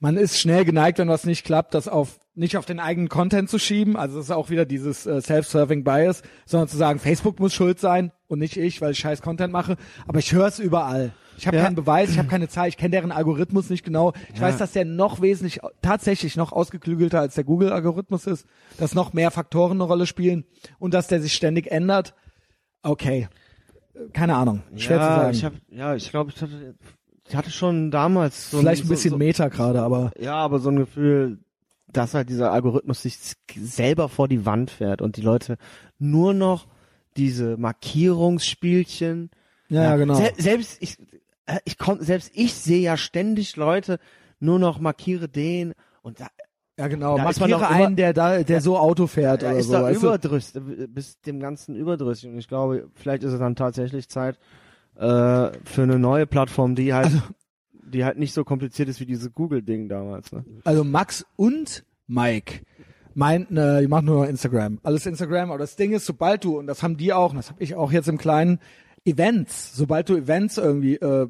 man 0.00 0.16
ist 0.16 0.38
schnell 0.38 0.64
geneigt, 0.64 0.98
wenn 0.98 1.08
was 1.08 1.24
nicht 1.24 1.44
klappt, 1.44 1.74
das 1.74 1.86
auf 1.88 2.18
nicht 2.34 2.56
auf 2.56 2.64
den 2.64 2.80
eigenen 2.80 3.08
Content 3.08 3.50
zu 3.50 3.58
schieben. 3.58 3.96
Also 3.96 4.16
das 4.16 4.26
ist 4.26 4.30
auch 4.30 4.48
wieder 4.48 4.64
dieses 4.64 5.04
äh, 5.04 5.20
Self-Serving 5.20 5.84
Bias, 5.84 6.22
sondern 6.46 6.68
zu 6.68 6.76
sagen, 6.78 6.98
Facebook 6.98 7.38
muss 7.38 7.52
schuld 7.52 7.78
sein 7.78 8.12
und 8.28 8.38
nicht 8.38 8.56
ich, 8.56 8.80
weil 8.80 8.92
ich 8.92 8.98
scheiß 8.98 9.20
Content 9.20 9.52
mache. 9.52 9.76
Aber 10.06 10.20
ich 10.20 10.32
höre 10.32 10.46
es 10.46 10.58
überall. 10.58 11.12
Ich 11.36 11.46
habe 11.46 11.56
Ja. 11.58 11.64
keinen 11.64 11.74
Beweis, 11.74 12.10
ich 12.10 12.18
habe 12.18 12.28
keine 12.28 12.48
Zahl, 12.48 12.68
ich 12.68 12.76
kenne 12.78 12.90
deren 12.92 13.12
Algorithmus 13.12 13.68
nicht 13.68 13.84
genau. 13.84 14.12
Ich 14.32 14.40
Ja. 14.40 14.46
weiß, 14.46 14.58
dass 14.58 14.72
der 14.72 14.84
noch 14.86 15.20
wesentlich, 15.20 15.60
tatsächlich 15.82 16.36
noch 16.36 16.52
ausgeklügelter 16.52 17.20
als 17.20 17.34
der 17.34 17.44
Google-Algorithmus 17.44 18.26
ist, 18.26 18.46
dass 18.78 18.94
noch 18.94 19.12
mehr 19.12 19.30
Faktoren 19.30 19.72
eine 19.72 19.84
Rolle 19.84 20.06
spielen 20.06 20.44
und 20.78 20.94
dass 20.94 21.08
der 21.08 21.20
sich 21.20 21.34
ständig 21.34 21.70
ändert. 21.70 22.14
Okay. 22.82 23.28
Keine 24.14 24.36
Ahnung. 24.36 24.62
Schwer 24.76 24.96
ja, 24.96 25.02
zu 25.08 25.14
sagen. 25.20 25.30
Ich 25.34 25.44
hab, 25.44 25.52
ja, 25.68 25.94
ich 25.94 26.10
glaube, 26.10 26.30
ich 26.34 26.40
hatte, 26.40 26.74
ich 27.30 27.36
hatte 27.36 27.50
schon 27.50 27.90
damals 27.90 28.50
so 28.50 28.58
Vielleicht 28.58 28.82
ein 28.84 28.88
so, 28.88 28.92
bisschen 28.94 29.10
so, 29.12 29.16
Meta 29.18 29.48
gerade, 29.48 29.80
aber 29.82 30.10
Ja, 30.18 30.34
aber 30.34 30.58
so 30.58 30.68
ein 30.70 30.76
Gefühl, 30.76 31.38
dass 31.92 32.14
halt 32.14 32.28
dieser 32.28 32.52
Algorithmus 32.52 33.02
sich 33.02 33.16
selber 33.56 34.08
vor 34.08 34.28
die 34.28 34.44
Wand 34.46 34.70
fährt 34.70 35.00
und 35.00 35.16
die 35.16 35.22
Leute 35.22 35.56
nur 35.98 36.34
noch 36.34 36.66
diese 37.16 37.56
Markierungsspielchen. 37.56 39.30
ja, 39.68 39.82
ja 39.84 39.96
genau. 39.96 40.14
Se 40.14 40.30
selbst 40.36 40.78
ich, 40.80 40.98
äh, 41.46 41.58
ich 41.64 41.78
komm, 41.78 42.00
selbst 42.00 42.30
ich 42.34 42.54
sehe 42.54 42.80
ja 42.80 42.96
ständig 42.96 43.56
Leute 43.56 43.98
nur 44.38 44.58
noch 44.58 44.80
markiere 44.80 45.28
den 45.28 45.74
und 46.02 46.20
da, 46.20 46.28
Ja, 46.78 46.88
genau. 46.88 47.16
Da 47.16 47.28
ist 47.30 47.40
Markiere 47.40 47.60
man 47.60 47.70
immer- 47.70 47.84
einen, 47.86 47.96
der 47.96 48.12
da, 48.12 48.42
der 48.42 48.60
so 48.60 48.78
Auto 48.78 49.06
fährt 49.06 49.42
da 49.42 49.50
oder 49.50 49.58
ist 49.58 49.66
so. 49.66 49.72
da 49.74 49.82
weißt 49.84 50.02
du? 50.02 50.06
überdrüssig, 50.06 50.62
bis 50.88 51.20
dem 51.20 51.40
Ganzen 51.40 51.74
überdrüssig 51.76 52.30
und 52.30 52.38
ich 52.38 52.48
glaube, 52.48 52.88
vielleicht 52.94 53.22
ist 53.22 53.32
es 53.32 53.38
dann 53.38 53.56
tatsächlich 53.56 54.08
Zeit 54.08 54.38
äh, 55.00 55.52
für 55.64 55.82
eine 55.82 55.98
neue 55.98 56.26
Plattform, 56.26 56.74
die 56.74 56.92
halt, 56.92 57.06
Also 57.06 57.22
die 57.92 58.04
halt 58.04 58.18
nicht 58.18 58.34
so 58.34 58.44
kompliziert 58.44 58.88
ist 58.88 59.00
wie 59.00 59.06
diese 59.06 59.30
Google-Ding 59.30 59.88
damals. 59.88 60.30
Ne? 60.30 60.44
Also 60.64 60.84
Max 60.84 61.26
und 61.36 61.84
Mike 62.06 62.60
meinten, 63.14 63.56
äh, 63.56 63.80
die 63.80 63.88
machen 63.88 64.06
nur 64.06 64.28
Instagram. 64.28 64.78
Alles 64.82 65.06
Instagram, 65.06 65.50
aber 65.50 65.58
das 65.58 65.76
Ding 65.76 65.92
ist, 65.92 66.06
sobald 66.06 66.44
du, 66.44 66.58
und 66.58 66.66
das 66.66 66.82
haben 66.82 66.96
die 66.96 67.12
auch, 67.12 67.30
und 67.30 67.36
das 67.36 67.50
habe 67.50 67.62
ich 67.62 67.74
auch 67.74 67.92
jetzt 67.92 68.08
im 68.08 68.18
kleinen, 68.18 68.60
Events, 69.04 69.74
sobald 69.74 70.10
du 70.10 70.16
Events 70.16 70.58
irgendwie 70.58 70.96
äh, 70.96 71.26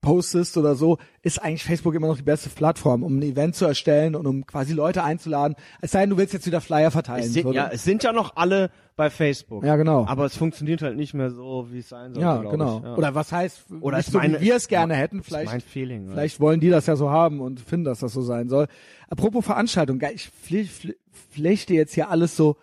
postest 0.00 0.56
oder 0.56 0.74
so, 0.74 0.98
ist 1.22 1.42
eigentlich 1.42 1.62
Facebook 1.64 1.94
immer 1.94 2.06
noch 2.06 2.16
die 2.16 2.22
beste 2.22 2.48
Plattform, 2.48 3.02
um 3.02 3.18
ein 3.18 3.22
Event 3.22 3.54
zu 3.54 3.66
erstellen 3.66 4.14
und 4.14 4.26
um 4.26 4.46
quasi 4.46 4.72
Leute 4.72 5.02
einzuladen. 5.04 5.56
Es 5.82 5.90
sei 5.90 6.00
denn, 6.00 6.10
du 6.10 6.16
willst 6.16 6.32
jetzt 6.32 6.46
wieder 6.46 6.60
Flyer 6.62 6.90
verteilen. 6.90 7.24
Es 7.24 7.32
sind, 7.34 7.42
so, 7.42 7.52
ja, 7.52 7.68
es 7.72 7.84
sind 7.84 8.02
ja 8.02 8.12
noch 8.12 8.36
alle 8.36 8.70
bei 8.96 9.10
Facebook. 9.10 9.64
ja, 9.64 9.76
genau. 9.76 10.06
Aber 10.06 10.24
es 10.24 10.36
funktioniert 10.36 10.80
halt 10.82 10.96
nicht 10.96 11.12
mehr 11.14 11.30
so, 11.30 11.66
wie 11.70 11.80
es 11.80 11.88
sein 11.90 12.14
soll. 12.14 12.22
ja, 12.22 12.38
genau. 12.38 12.80
Ja. 12.82 12.96
Oder 12.96 13.14
was 13.14 13.30
heißt, 13.32 13.64
Oder 13.80 13.98
nicht 13.98 14.10
so 14.10 14.18
meine- 14.18 14.40
wie 14.40 14.46
wir 14.46 14.56
es 14.56 14.68
gerne 14.68 14.94
hätten, 14.94 15.22
vielleicht 15.22 15.50
mein 15.52 15.60
Feeling. 15.60 16.06
ne? 16.06 16.12
Vielleicht 16.12 16.40
wollen 16.40 16.60
die 16.60 16.70
das 16.70 16.86
ja 16.86 16.96
so 16.96 17.10
haben 17.10 17.40
und 17.40 17.60
finden, 17.60 17.84
dass 17.84 18.00
das 18.00 18.12
so 18.12 18.22
sein 18.22 18.48
soll. 18.48 18.68
Apropos 19.08 19.44
Veranstaltung, 19.44 20.00
ich 20.14 20.28
fle 20.28 20.64
fle 20.64 20.94
flechte 21.32 21.74
jetzt 21.74 21.94
hier 21.94 22.08
alles 22.10 22.36
so, 22.36 22.56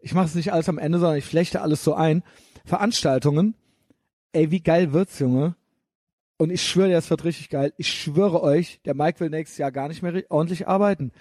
ich 0.00 0.14
mache 0.14 0.26
es 0.26 0.34
nicht 0.34 0.52
alles 0.52 0.68
am 0.68 0.78
Ende, 0.78 0.98
sondern 0.98 1.16
ich 1.18 1.24
flechte 1.24 1.60
alles 1.62 1.82
so 1.82 1.94
ein. 1.94 2.22
Veranstaltungen, 2.64 3.54
ey, 4.32 4.50
wie 4.50 4.60
geil 4.60 4.92
wird's, 4.92 5.18
Junge? 5.18 5.56
Und 6.38 6.50
ich 6.50 6.62
schwöre 6.62 6.88
dir, 6.88 6.98
es 6.98 7.08
wird 7.08 7.24
richtig 7.24 7.48
geil. 7.48 7.72
Ich 7.78 7.88
schwöre 7.88 8.42
euch, 8.42 8.80
der 8.84 8.94
Mike 8.94 9.20
will 9.20 9.30
nächstes 9.30 9.58
Jahr 9.58 9.72
gar 9.72 9.88
nicht 9.88 10.02
mehr 10.02 10.22
ordentlich 10.28 10.68
arbeiten. 10.68 11.12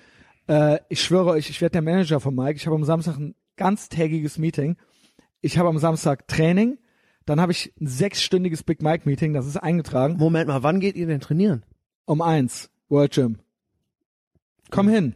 Äh, 0.47 0.79
ich 0.89 1.01
schwöre 1.01 1.29
euch, 1.31 1.49
ich 1.49 1.61
werde 1.61 1.73
der 1.73 1.81
Manager 1.81 2.19
von 2.19 2.35
Mike. 2.35 2.57
Ich 2.57 2.65
habe 2.65 2.75
am 2.75 2.83
Samstag 2.83 3.17
ein 3.17 3.35
ganztägiges 3.55 4.37
Meeting. 4.37 4.77
Ich 5.41 5.57
habe 5.57 5.69
am 5.69 5.77
Samstag 5.77 6.27
Training. 6.27 6.77
Dann 7.25 7.39
habe 7.39 7.51
ich 7.51 7.73
ein 7.79 7.87
sechsstündiges 7.87 8.63
Big 8.63 8.81
Mike 8.81 9.07
Meeting. 9.07 9.33
Das 9.33 9.47
ist 9.47 9.57
eingetragen. 9.57 10.17
Moment 10.17 10.47
mal, 10.47 10.63
wann 10.63 10.79
geht 10.79 10.95
ihr 10.95 11.07
denn 11.07 11.21
trainieren? 11.21 11.63
Um 12.05 12.21
eins, 12.21 12.69
World 12.89 13.13
Gym. 13.13 13.39
Komm 14.69 14.89
hin. 14.89 15.15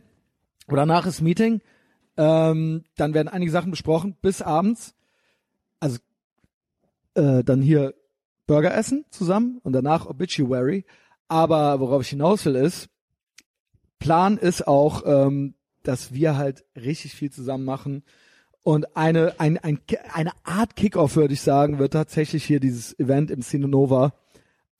Und 0.68 0.78
danach 0.78 1.06
ist 1.06 1.22
Meeting. 1.22 1.62
Ähm, 2.18 2.84
dann 2.96 3.14
werden 3.14 3.28
einige 3.28 3.52
Sachen 3.52 3.72
besprochen 3.72 4.16
bis 4.22 4.42
abends. 4.42 4.96
Also 5.80 6.00
äh, 7.16 7.44
dann 7.44 7.62
hier 7.62 7.94
Burger 8.50 8.74
essen 8.74 9.06
zusammen 9.12 9.60
und 9.62 9.74
danach 9.74 10.08
Obituary. 10.08 10.84
Aber 11.28 11.80
worauf 11.80 12.02
ich 12.02 12.10
hinaus 12.10 12.44
will 12.46 12.56
ist, 12.56 12.90
Plan 14.00 14.40
ist 14.40 14.68
auch, 14.68 15.04
ähm, 15.06 15.54
dass 15.84 16.16
wir 16.16 16.36
halt 16.36 16.66
richtig 16.76 17.14
viel 17.14 17.30
zusammen 17.30 17.64
machen. 17.64 18.04
Und 18.64 18.98
eine, 18.98 19.40
ein, 19.40 19.60
ein, 19.60 19.80
eine 20.12 20.32
Art 20.46 20.76
Kickoff, 20.76 21.16
würde 21.16 21.36
ich 21.36 21.42
sagen, 21.42 21.78
wird 21.78 21.94
tatsächlich 21.94 22.44
hier 22.44 22.60
dieses 22.60 22.98
Event 22.98 23.30
im 23.30 23.44
Cine 23.44 23.68
Nova. 23.68 24.14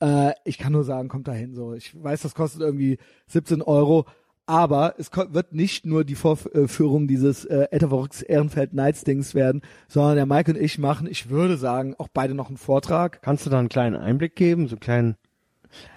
Äh, 0.02 0.32
ich 0.46 0.58
kann 0.58 0.74
nur 0.74 0.84
sagen, 0.84 1.08
kommt 1.08 1.28
dahin 1.28 1.54
so. 1.54 1.74
Ich 1.74 1.94
weiß, 2.02 2.24
das 2.24 2.34
kostet 2.34 2.62
irgendwie 2.62 2.98
17 3.28 3.62
Euro, 3.62 4.06
aber 4.50 4.96
es 4.98 5.12
wird 5.14 5.54
nicht 5.54 5.86
nur 5.86 6.04
die 6.04 6.16
Vorführung 6.16 7.08
dieses 7.08 7.46
äh, 7.46 7.68
Etavox 7.70 8.24
Ehrenfeld 8.24 8.74
Nights 8.74 9.04
Dings 9.04 9.36
werden, 9.36 9.62
sondern 9.88 10.16
der 10.16 10.26
Mike 10.26 10.52
und 10.52 10.58
ich 10.60 10.80
machen, 10.80 11.06
ich 11.06 11.30
würde 11.30 11.56
sagen, 11.56 11.94
auch 12.00 12.08
beide 12.12 12.34
noch 12.34 12.48
einen 12.48 12.58
Vortrag. 12.58 13.22
Kannst 13.22 13.46
du 13.46 13.52
da 13.52 13.60
einen 13.60 13.70
kleinen 13.70 13.96
Einblick 13.96 14.36
geben, 14.36 14.68
so 14.68 14.74
einen 14.74 14.80
kleinen 14.80 15.16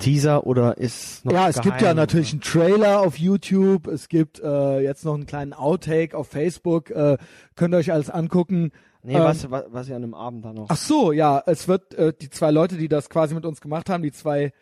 Teaser 0.00 0.46
oder 0.46 0.76
ist 0.76 1.24
noch 1.24 1.32
ja, 1.32 1.48
es 1.48 1.62
gibt 1.62 1.76
ja 1.76 1.78
geheim? 1.80 1.96
natürlich 1.96 2.32
einen 2.32 2.42
Trailer 2.42 3.00
auf 3.00 3.18
YouTube, 3.18 3.86
es 3.86 4.10
gibt 4.10 4.38
äh, 4.40 4.80
jetzt 4.80 5.06
noch 5.06 5.14
einen 5.14 5.24
kleinen 5.24 5.54
Outtake 5.54 6.14
auf 6.14 6.28
Facebook, 6.28 6.90
äh, 6.90 7.16
könnt 7.56 7.72
ihr 7.72 7.78
euch 7.78 7.90
alles 7.90 8.10
angucken. 8.10 8.72
Nee, 9.02 9.14
Ähm, 9.14 9.22
was, 9.22 9.50
was, 9.50 9.64
was 9.70 9.88
ihr 9.88 9.96
an 9.96 10.02
einem 10.02 10.14
Abend 10.14 10.44
dann 10.44 10.56
noch. 10.56 10.66
Ach 10.68 10.76
so, 10.76 11.10
ja, 11.12 11.42
es 11.46 11.68
wird 11.68 11.94
äh, 11.94 12.12
die 12.12 12.28
zwei 12.28 12.50
Leute, 12.50 12.76
die 12.76 12.88
das 12.88 13.08
quasi 13.08 13.34
mit 13.34 13.46
uns 13.46 13.62
gemacht 13.62 13.88
haben, 13.88 14.02
die 14.02 14.12
zwei 14.12 14.52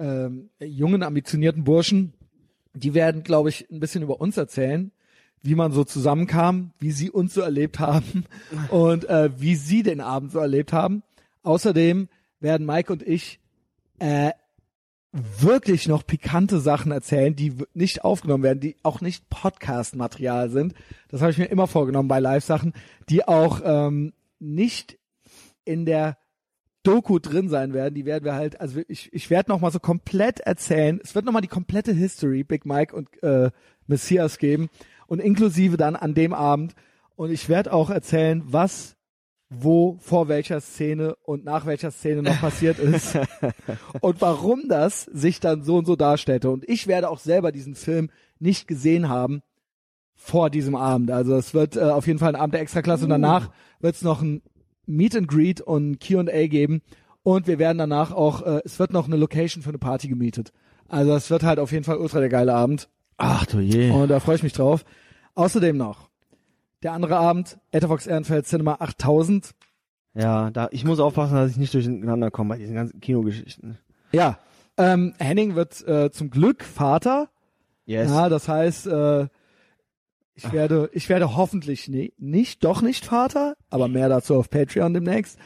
ähm, 0.00 0.50
jungen, 0.60 1.04
ambitionierten 1.04 1.62
Burschen, 1.62 2.14
die 2.78 2.94
werden, 2.94 3.22
glaube 3.22 3.48
ich, 3.48 3.70
ein 3.70 3.80
bisschen 3.80 4.02
über 4.02 4.20
uns 4.20 4.36
erzählen, 4.36 4.92
wie 5.42 5.54
man 5.54 5.72
so 5.72 5.84
zusammenkam, 5.84 6.72
wie 6.78 6.90
sie 6.90 7.10
uns 7.10 7.34
so 7.34 7.40
erlebt 7.40 7.78
haben 7.78 8.24
und 8.70 9.08
äh, 9.08 9.30
wie 9.40 9.54
sie 9.54 9.82
den 9.82 10.00
Abend 10.00 10.32
so 10.32 10.38
erlebt 10.38 10.72
haben. 10.72 11.02
Außerdem 11.42 12.08
werden 12.40 12.66
Mike 12.66 12.92
und 12.92 13.02
ich 13.02 13.40
äh, 13.98 14.30
wirklich 15.12 15.88
noch 15.88 16.06
pikante 16.06 16.60
Sachen 16.60 16.92
erzählen, 16.92 17.34
die 17.34 17.54
nicht 17.72 18.04
aufgenommen 18.04 18.44
werden, 18.44 18.60
die 18.60 18.76
auch 18.82 19.00
nicht 19.00 19.28
Podcast-Material 19.30 20.50
sind. 20.50 20.74
Das 21.08 21.22
habe 21.22 21.32
ich 21.32 21.38
mir 21.38 21.46
immer 21.46 21.66
vorgenommen 21.66 22.08
bei 22.08 22.20
Live-Sachen, 22.20 22.74
die 23.08 23.26
auch 23.26 23.60
ähm, 23.64 24.12
nicht 24.38 24.98
in 25.64 25.86
der 25.86 26.18
Doku 26.88 27.18
drin 27.18 27.50
sein 27.50 27.74
werden. 27.74 27.94
Die 27.94 28.06
werden 28.06 28.24
wir 28.24 28.34
halt, 28.34 28.62
also 28.62 28.80
ich, 28.88 29.12
ich 29.12 29.28
werde 29.28 29.50
noch 29.50 29.60
mal 29.60 29.70
so 29.70 29.78
komplett 29.78 30.40
erzählen. 30.40 30.98
Es 31.04 31.14
wird 31.14 31.26
noch 31.26 31.32
mal 31.32 31.42
die 31.42 31.46
komplette 31.46 31.92
History 31.92 32.44
Big 32.44 32.64
Mike 32.64 32.96
und 32.96 33.22
äh, 33.22 33.50
Messias 33.86 34.38
geben 34.38 34.70
und 35.06 35.20
inklusive 35.20 35.76
dann 35.76 35.96
an 35.96 36.14
dem 36.14 36.32
Abend. 36.32 36.74
Und 37.14 37.30
ich 37.30 37.50
werde 37.50 37.74
auch 37.74 37.90
erzählen, 37.90 38.42
was 38.46 38.96
wo 39.50 39.96
vor 40.00 40.28
welcher 40.28 40.60
Szene 40.60 41.14
und 41.24 41.44
nach 41.44 41.66
welcher 41.66 41.90
Szene 41.90 42.22
noch 42.22 42.40
passiert 42.40 42.78
ist 42.78 43.18
und 44.00 44.20
warum 44.20 44.68
das 44.68 45.04
sich 45.04 45.40
dann 45.40 45.64
so 45.64 45.76
und 45.76 45.86
so 45.86 45.96
darstellte. 45.96 46.50
Und 46.50 46.68
ich 46.68 46.86
werde 46.86 47.10
auch 47.10 47.18
selber 47.18 47.52
diesen 47.52 47.74
Film 47.74 48.10
nicht 48.38 48.66
gesehen 48.66 49.10
haben 49.10 49.42
vor 50.14 50.48
diesem 50.50 50.74
Abend. 50.74 51.10
Also 51.10 51.34
es 51.36 51.52
wird 51.52 51.76
äh, 51.76 51.80
auf 51.80 52.06
jeden 52.06 52.18
Fall 52.18 52.34
ein 52.34 52.40
Abend 52.40 52.54
der 52.54 52.62
Extraklasse 52.62 53.04
und 53.04 53.10
danach 53.10 53.50
wird 53.80 53.94
es 53.94 54.02
noch 54.02 54.22
ein 54.22 54.42
Meet 54.88 55.16
and 55.16 55.28
Greet 55.28 55.60
und 55.60 55.98
Q&A 56.04 56.46
geben 56.46 56.82
und 57.22 57.46
wir 57.46 57.58
werden 57.58 57.78
danach 57.78 58.12
auch, 58.12 58.42
äh, 58.42 58.60
es 58.64 58.78
wird 58.78 58.92
noch 58.92 59.06
eine 59.06 59.16
Location 59.16 59.62
für 59.62 59.68
eine 59.68 59.78
Party 59.78 60.08
gemietet. 60.08 60.52
Also 60.88 61.14
es 61.14 61.30
wird 61.30 61.42
halt 61.42 61.58
auf 61.58 61.72
jeden 61.72 61.84
Fall 61.84 61.98
ultra 61.98 62.20
der 62.20 62.30
geile 62.30 62.54
Abend 62.54 62.88
Ach 63.18 63.44
du 63.46 63.60
je. 63.60 63.90
und 63.90 64.08
da 64.08 64.20
freue 64.20 64.36
ich 64.36 64.42
mich 64.42 64.52
drauf. 64.52 64.84
Außerdem 65.34 65.76
noch 65.76 66.08
der 66.82 66.92
andere 66.92 67.16
Abend, 67.16 67.58
Etavox 67.72 68.06
Ehrenfeld 68.06 68.46
Cinema 68.46 68.76
8000. 68.80 69.54
Ja, 70.14 70.50
da, 70.50 70.68
ich 70.70 70.84
muss 70.84 71.00
aufpassen, 71.00 71.34
dass 71.34 71.50
ich 71.50 71.56
nicht 71.56 71.74
durcheinander 71.74 72.30
komme 72.30 72.50
bei 72.50 72.58
diesen 72.58 72.74
ganzen 72.74 73.00
Kinogeschichten. 73.00 73.78
Ja, 74.12 74.38
ähm, 74.76 75.14
Henning 75.18 75.54
wird 75.54 75.86
äh, 75.86 76.10
zum 76.10 76.30
Glück 76.30 76.64
Vater. 76.64 77.28
Yes. 77.84 78.10
Ja, 78.10 78.28
das 78.28 78.48
heißt, 78.48 78.86
äh, 78.86 79.26
ich 80.38 80.52
werde, 80.52 80.88
ich 80.92 81.08
werde 81.08 81.36
hoffentlich 81.36 81.88
ne, 81.88 82.12
nicht, 82.16 82.64
doch 82.64 82.80
nicht 82.80 83.04
Vater, 83.04 83.56
aber 83.70 83.88
mehr 83.88 84.08
dazu 84.08 84.36
auf 84.36 84.50
Patreon 84.50 84.94
demnächst. 84.94 85.38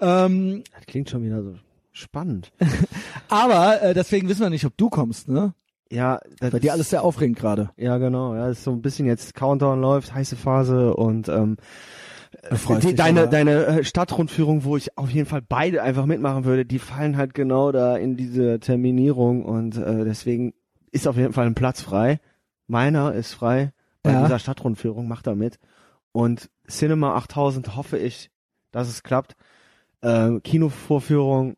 Ähm, 0.00 0.64
Das 0.74 0.86
klingt 0.86 1.10
schon 1.10 1.22
wieder 1.22 1.42
so 1.42 1.54
spannend. 1.92 2.50
aber 3.28 3.82
äh, 3.82 3.94
deswegen 3.94 4.28
wissen 4.28 4.40
wir 4.40 4.50
nicht, 4.50 4.64
ob 4.64 4.76
du 4.76 4.88
kommst, 4.88 5.28
ne? 5.28 5.52
ja, 5.90 6.20
das 6.38 6.50
Bei 6.50 6.58
dir 6.58 6.72
alles 6.72 6.90
sehr 6.90 7.02
aufregend 7.02 7.38
gerade. 7.38 7.70
Ja, 7.76 7.98
genau. 7.98 8.34
Ja, 8.34 8.48
ist 8.48 8.64
so 8.64 8.72
ein 8.72 8.82
bisschen 8.82 9.06
jetzt 9.06 9.34
Countdown 9.34 9.80
läuft, 9.80 10.14
heiße 10.14 10.36
Phase 10.36 10.94
und 10.94 11.28
ähm, 11.28 11.56
die, 12.82 12.94
deine 12.94 13.22
aber. 13.22 13.30
deine 13.30 13.66
äh, 13.66 13.84
Stadtrundführung, 13.84 14.64
wo 14.64 14.76
ich 14.76 14.96
auf 14.98 15.10
jeden 15.10 15.26
Fall 15.26 15.42
beide 15.42 15.82
einfach 15.82 16.06
mitmachen 16.06 16.44
würde, 16.44 16.64
die 16.64 16.78
fallen 16.78 17.16
halt 17.16 17.34
genau 17.34 17.72
da 17.72 17.96
in 17.96 18.16
diese 18.16 18.60
Terminierung 18.60 19.44
und 19.44 19.76
äh, 19.76 20.04
deswegen 20.04 20.52
ist 20.90 21.08
auf 21.08 21.16
jeden 21.16 21.32
Fall 21.32 21.46
ein 21.46 21.54
Platz 21.54 21.80
frei. 21.80 22.20
Meiner 22.66 23.14
ist 23.14 23.32
frei 23.32 23.72
bei 24.02 24.12
Ja. 24.12 24.22
dieser 24.22 24.38
Stadtrundführung, 24.38 25.08
macht 25.08 25.26
da 25.26 25.34
mit. 25.34 25.58
Und 26.12 26.50
Cinema 26.68 27.14
8000 27.16 27.76
hoffe 27.76 27.98
ich, 27.98 28.30
dass 28.72 28.88
es 28.88 29.02
klappt. 29.02 29.36
Ähm, 30.02 30.42
Kinovorführung 30.42 31.56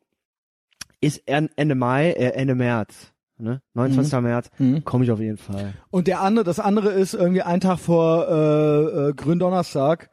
ist 1.01 1.23
en- 1.27 1.51
Ende 1.57 1.75
Mai, 1.75 2.11
äh, 2.13 2.31
Ende 2.33 2.55
März, 2.55 3.13
ne? 3.39 3.63
29. 3.75 4.21
März, 4.23 4.51
Mhm. 4.59 4.85
komme 4.85 5.05
ich 5.05 5.11
auf 5.11 5.21
jeden 5.21 5.37
Fall. 5.39 5.75
Und 5.91 6.07
der 6.07 6.21
andere, 6.21 6.45
das 6.45 6.59
andere 6.61 6.91
ist 6.91 7.15
irgendwie 7.15 7.43
ein 7.43 7.61
Tag 7.61 7.79
vor 7.79 8.29
äh, 8.29 9.09
äh, 9.11 9.13
Gründonnerstag. 9.15 10.11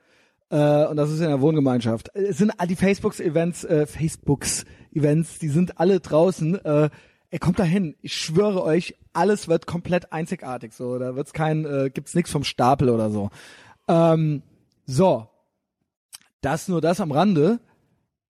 Äh, 0.49 0.85
und 0.85 0.95
das 0.95 1.09
ist 1.11 1.19
in 1.19 1.27
der 1.27 1.41
Wohngemeinschaft. 1.41 2.09
Es 2.15 2.37
sind 2.37 2.51
all 2.57 2.67
die 2.67 2.77
Facebooks-Events, 2.77 3.65
äh, 3.65 3.85
Facebooks-Events, 3.85 5.39
die 5.39 5.49
sind 5.49 5.79
alle 5.79 5.99
draußen. 5.99 6.63
Äh, 6.63 6.89
er 7.29 7.39
kommt 7.39 7.59
dahin. 7.59 7.95
Ich 8.01 8.15
schwöre 8.15 8.63
euch, 8.63 8.95
alles 9.13 9.47
wird 9.47 9.67
komplett 9.67 10.13
einzigartig. 10.13 10.73
So, 10.73 10.97
da 10.97 11.15
wird's 11.15 11.33
kein, 11.33 11.65
äh, 11.65 11.89
gibt's 11.93 12.15
nichts 12.15 12.31
vom 12.31 12.43
Stapel 12.43 12.89
oder 12.89 13.09
so. 13.09 13.29
Ähm, 13.87 14.43
so, 14.85 15.27
das 16.41 16.67
nur 16.67 16.81
das 16.81 17.01
am 17.01 17.11
Rande. 17.11 17.59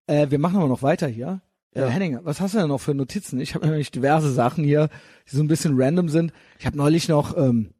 Äh, 0.08 0.30
wir 0.30 0.40
machen 0.40 0.58
aber 0.58 0.68
noch 0.68 0.82
weiter 0.82 1.08
hier. 1.08 1.42
Ja. 1.76 1.88
Äh, 1.88 1.90
Henning, 1.90 2.20
was 2.24 2.42
hast 2.42 2.56
du 2.56 2.60
denn 2.60 2.70
noch 2.70 2.82
für 2.82 2.96
Notizen? 2.96 3.40
Ich 3.40 3.54
habe 3.54 3.68
nämlich 3.68 3.92
diverse 3.92 4.32
Sachen 4.32 4.64
hier, 4.64 4.90
die 5.30 5.36
so 5.36 5.44
ein 5.44 5.48
bisschen 5.48 5.80
random 5.80 6.10
sind. 6.10 6.34
Ich 6.58 6.66
habe 6.66 6.78
neulich 6.78 7.08
noch, 7.08 7.38
ähm, 7.38 7.74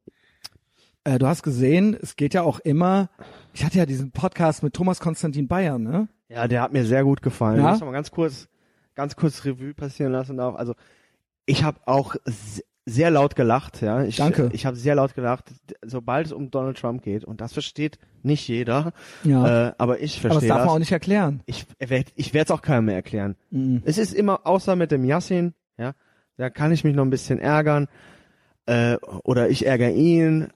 äh, 1.04 1.18
du 1.18 1.26
hast 1.26 1.42
gesehen, 1.42 1.98
es 2.00 2.16
geht 2.16 2.34
ja 2.34 2.44
auch 2.44 2.60
immer, 2.60 3.10
ich 3.54 3.66
hatte 3.66 3.80
ja 3.80 3.86
diesen 3.86 4.12
Podcast 4.12 4.62
mit 4.62 4.74
Thomas 4.74 5.00
Konstantin 5.00 5.48
Bayern, 5.48 5.82
ne? 5.82 6.10
Ja, 6.30 6.48
der 6.48 6.62
hat 6.62 6.74
mir 6.74 6.86
sehr 6.86 7.04
gut 7.04 7.22
gefallen. 7.22 7.62
Ja? 7.62 7.76
Ich 7.76 7.82
mal 7.82 7.92
ganz 7.92 8.12
kurz, 8.12 8.50
ganz 8.94 9.16
kurz 9.16 9.46
Revue 9.46 9.74
passieren 9.74 10.12
lassen 10.12 10.40
auch. 10.42 10.56
Also 10.56 10.76
ich 11.48 11.64
habe 11.64 11.80
auch 11.86 12.16
sehr 12.86 13.12
laut 13.12 13.36
gelacht, 13.36 13.82
ja. 13.82 14.04
Ich, 14.04 14.16
Danke. 14.16 14.50
Ich 14.54 14.66
habe 14.66 14.78
sehr 14.78 14.96
laut 14.96 15.14
gelacht, 15.14 15.52
sobald 15.84 16.28
es 16.28 16.32
um 16.32 16.52
Donald 16.52 16.78
Trump 16.78 17.04
geht. 17.04 17.26
Und 17.26 17.42
das 17.42 17.52
versteht 17.52 18.00
nicht 18.24 18.48
jeder. 18.48 18.94
Ja. 19.24 19.70
Äh, 19.70 19.74
aber 19.78 20.00
ich 20.00 20.20
aber 20.20 20.30
das 20.30 20.34
verstehe 20.36 20.50
darf 20.50 20.58
das. 20.60 20.66
man 20.68 20.76
auch 20.76 20.80
nicht 20.80 20.92
erklären. 20.92 21.42
Ich, 21.46 21.66
ich 22.16 22.34
werde 22.34 22.46
es 22.46 22.52
auch 22.52 22.62
keinem 22.62 22.86
mehr 22.86 22.96
erklären. 22.96 23.36
Mhm. 23.50 23.82
Es 23.84 23.98
ist 23.98 24.14
immer, 24.14 24.46
außer 24.46 24.78
mit 24.78 24.92
dem 24.92 25.04
Yassin, 25.04 25.54
ja, 25.78 25.94
da 26.38 26.50
kann 26.50 26.72
ich 26.72 26.86
mich 26.86 26.96
noch 26.96 27.04
ein 27.04 27.10
bisschen 27.10 27.40
ärgern. 27.40 27.88
Äh, 28.68 28.96
oder 29.24 29.50
ich 29.50 29.66
ärgere 29.66 29.92
ihn, 29.92 30.48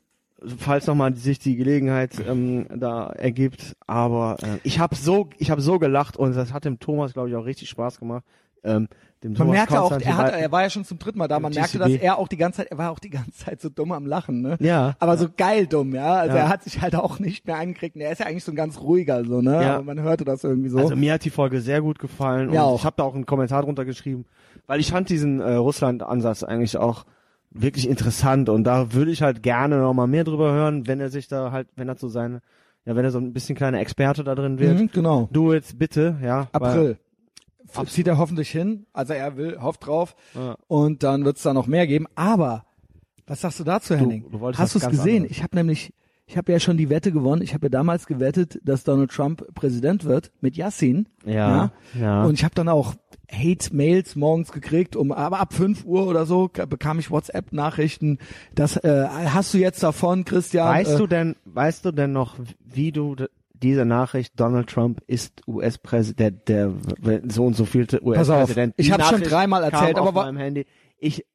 falls 0.58 0.88
nochmal 0.88 1.16
sich 1.16 1.40
die 1.40 1.58
Gelegenheit 1.58 2.14
ähm, 2.26 2.66
da 2.74 3.08
ergibt. 3.10 3.76
Aber 3.88 4.38
äh, 4.42 4.60
ich 4.64 4.80
habe 4.80 4.96
so, 4.96 5.30
ich 5.38 5.52
habe 5.52 5.62
so 5.62 5.80
gelacht 5.80 6.16
und 6.16 6.34
das 6.34 6.54
hat 6.54 6.64
dem 6.64 6.80
Thomas, 6.80 7.12
glaube 7.12 7.30
ich, 7.30 7.36
auch 7.36 7.46
richtig 7.46 7.70
Spaß 7.70 8.00
gemacht. 8.00 8.24
Ähm, 8.64 8.88
Man 9.24 9.36
Thomas 9.36 9.54
merkte 9.54 9.76
auch, 9.82 9.90
Konstantin 9.90 10.08
er, 10.10 10.18
hat, 10.18 10.34
er 10.34 10.52
war 10.52 10.62
ja 10.64 10.70
schon 10.70 10.84
zum 10.86 10.98
dritten 11.00 11.18
Mal 11.20 11.28
da, 11.28 11.40
man 11.40 11.54
merkte, 11.54 11.78
dass 11.80 11.90
er 11.92 12.18
auch 12.18 12.28
die 12.28 12.38
ganze 12.38 12.58
Zeit, 12.58 12.72
er 12.72 12.78
war 12.78 12.92
auch 12.92 13.00
die 13.00 13.10
ganze 13.10 13.32
Zeit 13.34 13.62
so 13.62 13.70
dumm 13.70 13.92
am 13.92 14.06
Lachen, 14.06 14.42
ne? 14.42 14.58
ja, 14.60 14.96
Aber 15.00 15.18
so 15.18 15.28
geil 15.36 15.68
dumm, 15.68 15.94
ja. 15.96 16.16
Also 16.16 16.36
Ja. 16.38 16.44
er 16.44 16.50
hat 16.50 16.64
sich 16.64 16.82
halt 16.82 16.96
auch 16.96 17.20
nicht 17.20 17.46
mehr 17.46 17.58
eingekriegt. 17.58 17.96
Er 17.98 18.12
ist 18.12 18.20
ja 18.20 18.26
eigentlich 18.26 18.44
so 18.44 18.52
ein 18.52 18.56
ganz 18.56 18.80
ruhiger, 18.80 19.24
so, 19.26 19.42
ne? 19.42 19.62
Ja. 19.62 19.76
Aber 19.76 19.84
man 19.84 20.00
hörte 20.02 20.26
das 20.26 20.44
irgendwie 20.44 20.70
so. 20.70 20.78
Also 20.80 20.96
mir 20.96 21.14
hat 21.14 21.24
die 21.26 21.30
Folge 21.30 21.62
sehr 21.62 21.82
gut 21.82 22.00
gefallen 22.00 22.50
und 22.50 22.56
Ja, 22.56 22.64
auch. 22.64 22.80
ich 22.80 22.86
habe 22.86 22.96
da 22.98 23.04
auch 23.04 23.14
einen 23.16 23.26
Kommentar 23.26 23.62
drunter 23.64 23.86
geschrieben, 23.86 24.26
weil 24.68 24.80
ich 24.80 24.90
fand 24.92 25.10
diesen 25.10 25.40
äh, 25.40 25.54
Russland-Ansatz 25.54 26.44
eigentlich 26.44 26.78
auch 26.78 27.06
wirklich 27.52 27.88
interessant 27.90 28.48
und 28.50 28.64
da 28.64 28.94
würde 28.94 29.12
ich 29.12 29.22
halt 29.22 29.44
gerne 29.44 29.78
noch 29.80 29.94
mal 29.94 30.08
mehr 30.08 30.24
drüber 30.24 30.52
hören, 30.54 30.88
wenn 30.88 31.00
er 31.02 31.10
sich 31.10 31.28
da 31.28 31.52
halt, 31.52 31.68
wenn 31.76 31.90
er 31.90 31.98
so 31.98 32.08
seine, 32.08 32.42
ja, 32.86 32.96
wenn 32.96 33.04
er 33.04 33.12
so 33.12 33.20
ein 33.20 33.34
bisschen 33.34 33.56
kleiner 33.56 33.80
Experte 33.82 34.24
da 34.24 34.34
drin 34.36 34.58
wird. 34.58 34.80
mhm, 34.80 34.90
genau. 34.92 35.28
Du 35.32 35.52
jetzt 35.54 35.78
bitte, 35.78 36.16
ja. 36.24 36.48
April. 36.54 36.92
F- 36.92 36.98
Zieht 37.88 38.08
er 38.08 38.18
hoffentlich 38.18 38.50
hin. 38.50 38.86
Also 38.94 39.14
er 39.14 39.38
will, 39.38 39.60
hofft 39.62 39.86
drauf. 39.86 40.16
Ja. 40.36 40.56
Und 40.68 41.04
dann 41.04 41.26
wird 41.26 41.38
es 41.38 41.44
da 41.44 41.54
noch 41.54 41.68
mehr 41.68 41.88
geben. 41.88 42.08
Aber, 42.16 42.66
was 43.28 43.42
sagst 43.42 43.60
du 43.60 43.64
dazu, 43.64 43.96
Henning? 43.96 44.26
du 44.32 44.40
wolltest 44.40 44.62
Hast 44.62 44.76
du 44.76 44.80
es 44.80 44.90
gesehen? 44.90 45.18
anderes. 45.18 45.38
Ich 45.38 45.44
habe 45.44 45.56
nämlich, 45.56 45.94
ich 46.26 46.38
habe 46.38 46.52
ja 46.52 46.60
schon 46.60 46.78
die 46.78 46.90
Wette 46.90 47.12
gewonnen. 47.12 47.42
Ich 47.42 47.54
habe 47.54 47.66
ja 47.66 47.70
damals 47.70 48.08
gewettet, 48.08 48.60
dass 48.64 48.84
Donald 48.84 49.12
Trump 49.12 49.46
Präsident 49.54 50.06
wird 50.06 50.32
mit 50.42 50.56
Yassin. 50.58 51.08
Ja, 51.26 51.72
ja. 52.00 52.24
Und 52.24 52.34
ich 52.34 52.44
habe 52.44 52.56
dann 52.56 52.70
auch 52.70 52.96
Hate-Mails 53.32 54.16
morgens 54.16 54.52
gekriegt, 54.52 54.96
um 54.96 55.12
aber 55.12 55.40
ab 55.40 55.54
5 55.54 55.86
Uhr 55.86 56.08
oder 56.08 56.26
so 56.26 56.50
bekam 56.50 57.00
ich 57.00 57.12
WhatsApp-Nachrichten. 57.12 58.20
Das 58.56 58.76
äh, 58.78 59.08
hast 59.08 59.54
du 59.54 59.58
jetzt 59.58 59.82
davon, 59.84 60.26
Christian? 60.26 60.68
weißt 60.68 60.96
äh, 60.96 60.98
du 60.98 61.08
denn, 61.08 61.36
weißt 61.46 61.86
du 61.86 61.92
denn 61.92 62.12
noch, 62.12 62.36
wie 62.66 62.92
du 62.92 63.16
diese 63.62 63.86
Nachricht, 63.86 64.40
Donald 64.40 64.70
Trump 64.70 65.02
ist 65.08 65.42
US-Präsident, 65.48 66.48
der 66.48 66.72
w- 67.02 67.22
so 67.30 67.46
und 67.46 67.56
so 67.56 67.66
vielte 67.66 68.04
US-Präsident. 68.04 68.74
ich 68.78 68.92
hab's 68.92 69.10
schon 69.10 69.22
dreimal 69.22 69.64
erzählt, 69.64 69.98
aber 69.98 70.12
meinem 70.12 70.38
Handy. 70.38 70.66
Ich, 70.98 71.26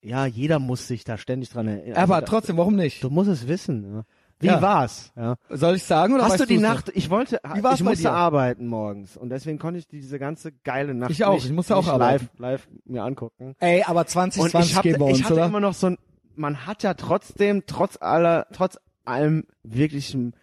ja, 0.00 0.26
jeder 0.26 0.58
muss 0.58 0.88
sich 0.88 1.04
da 1.04 1.16
ständig 1.16 1.50
dran 1.50 1.68
erinnern. 1.68 1.96
aber 1.96 2.16
Also, 2.16 2.26
trotzdem, 2.26 2.56
warum 2.56 2.74
nicht? 2.76 3.02
Du 3.04 3.10
musst 3.10 3.30
es 3.30 3.46
wissen. 3.46 3.94
Ja. 3.94 4.02
Wie 4.40 4.46
Ja. 4.48 4.60
war's? 4.60 5.12
Ja. 5.14 5.36
Soll 5.50 5.76
ich 5.76 5.84
sagen 5.84 6.14
oder 6.14 6.24
Hast 6.24 6.40
du 6.40 6.46
die 6.46 6.54
du's 6.54 6.62
noch? 6.64 6.74
Nacht? 6.74 6.90
Ich 6.94 7.10
wollte, 7.10 7.38
Wie 7.54 7.62
war's 7.62 7.78
ich 7.78 7.84
musste 7.84 8.02
dir? 8.02 8.12
arbeiten 8.12 8.66
morgens 8.66 9.16
und 9.16 9.28
deswegen 9.30 9.60
konnte 9.60 9.78
ich 9.78 9.86
diese 9.86 10.18
ganze 10.18 10.50
geile 10.64 10.94
Nacht 10.94 11.12
Ich 11.12 11.24
auch, 11.24 11.34
nicht, 11.34 11.46
ich 11.46 11.52
musste 11.52 11.76
auch 11.76 11.86
arbeiten. 11.86 12.28
live, 12.38 12.38
live 12.38 12.68
mir 12.84 13.04
angucken. 13.04 13.54
Ey, 13.60 13.84
aber 13.86 14.00
Und 14.00 14.08
2020 14.08 14.70
ich, 14.72 14.76
hab, 14.76 14.82
gehen 14.82 14.98
bei 14.98 15.06
ich 15.10 15.14
uns, 15.18 15.24
hatte 15.24 15.34
oder? 15.34 15.46
immer 15.46 15.60
noch 15.60 15.74
so 15.74 15.88
ein, 15.88 15.98
man 16.34 16.66
hat 16.66 16.82
ja 16.82 16.94
trotzdem, 16.94 17.62
trotz 17.68 17.96
aller, 18.00 18.46
trotz 18.52 18.78
allem 19.04 19.44
wirklichen 19.62 20.34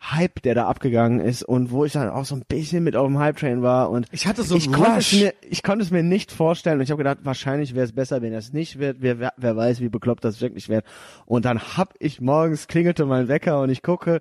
Hype, 0.00 0.42
der 0.42 0.54
da 0.54 0.68
abgegangen 0.68 1.18
ist 1.18 1.42
und 1.42 1.70
wo 1.72 1.84
ich 1.84 1.92
dann 1.92 2.08
auch 2.08 2.24
so 2.24 2.36
ein 2.36 2.44
bisschen 2.48 2.84
mit 2.84 2.94
auf 2.94 3.06
dem 3.08 3.18
Hype-Train 3.18 3.62
war 3.62 3.90
und 3.90 4.06
Ich 4.12 4.26
hatte 4.28 4.44
so 4.44 4.56
ich 4.56 4.66
einen 4.66 4.74
konnte, 4.74 4.98
es 4.98 5.12
Rush. 5.12 5.20
mir, 5.20 5.34
ich 5.42 5.62
konnte 5.64 5.84
es 5.84 5.90
mir 5.90 6.04
nicht 6.04 6.30
vorstellen 6.30 6.76
und 6.78 6.82
ich 6.84 6.90
habe 6.92 6.98
gedacht, 6.98 7.18
wahrscheinlich 7.24 7.74
wäre 7.74 7.84
es 7.84 7.92
besser, 7.92 8.22
wenn 8.22 8.32
das 8.32 8.52
nicht 8.52 8.78
wird. 8.78 8.98
Wer, 9.00 9.18
wer, 9.18 9.32
wer 9.36 9.56
weiß, 9.56 9.80
wie 9.80 9.88
bekloppt 9.88 10.24
das 10.24 10.40
wirklich 10.40 10.68
wird. 10.68 10.84
Und 11.26 11.44
dann 11.44 11.58
hab 11.76 11.94
ich 11.98 12.20
morgens 12.20 12.68
klingelte 12.68 13.06
mein 13.06 13.26
Wecker 13.26 13.60
und 13.60 13.70
ich 13.70 13.82
gucke, 13.82 14.20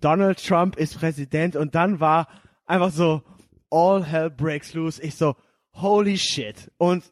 Donald 0.00 0.44
Trump 0.46 0.76
ist 0.76 0.98
Präsident 0.98 1.56
und 1.56 1.74
dann 1.74 1.98
war 1.98 2.28
einfach 2.66 2.90
so 2.92 3.22
all 3.70 4.04
hell 4.04 4.30
breaks 4.30 4.74
loose. 4.74 5.02
Ich 5.02 5.16
so 5.16 5.34
holy 5.74 6.18
shit 6.18 6.70
und 6.78 7.02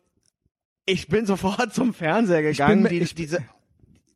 ich 0.86 1.08
bin 1.08 1.26
sofort 1.26 1.74
zum 1.74 1.92
Fernseher 1.92 2.42
gegangen. 2.42 2.84
mir- 2.84 2.88
die, 2.90 2.98
ich- 3.00 3.14
diese 3.16 3.40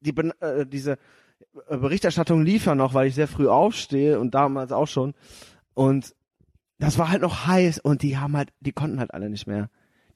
die, 0.00 0.14
äh, 0.40 0.66
diese 0.66 0.98
Berichterstattung 1.68 2.42
lief 2.42 2.66
ja 2.66 2.74
noch, 2.74 2.94
weil 2.94 3.08
ich 3.08 3.14
sehr 3.14 3.28
früh 3.28 3.48
aufstehe 3.48 4.18
und 4.18 4.34
damals 4.34 4.72
auch 4.72 4.88
schon. 4.88 5.14
Und 5.74 6.14
das 6.78 6.98
war 6.98 7.10
halt 7.10 7.22
noch 7.22 7.46
heiß 7.46 7.78
und 7.78 8.02
die 8.02 8.18
haben 8.18 8.36
halt, 8.36 8.50
die 8.60 8.72
konnten 8.72 8.98
halt 8.98 9.14
alle 9.14 9.30
nicht 9.30 9.46
mehr. 9.46 9.68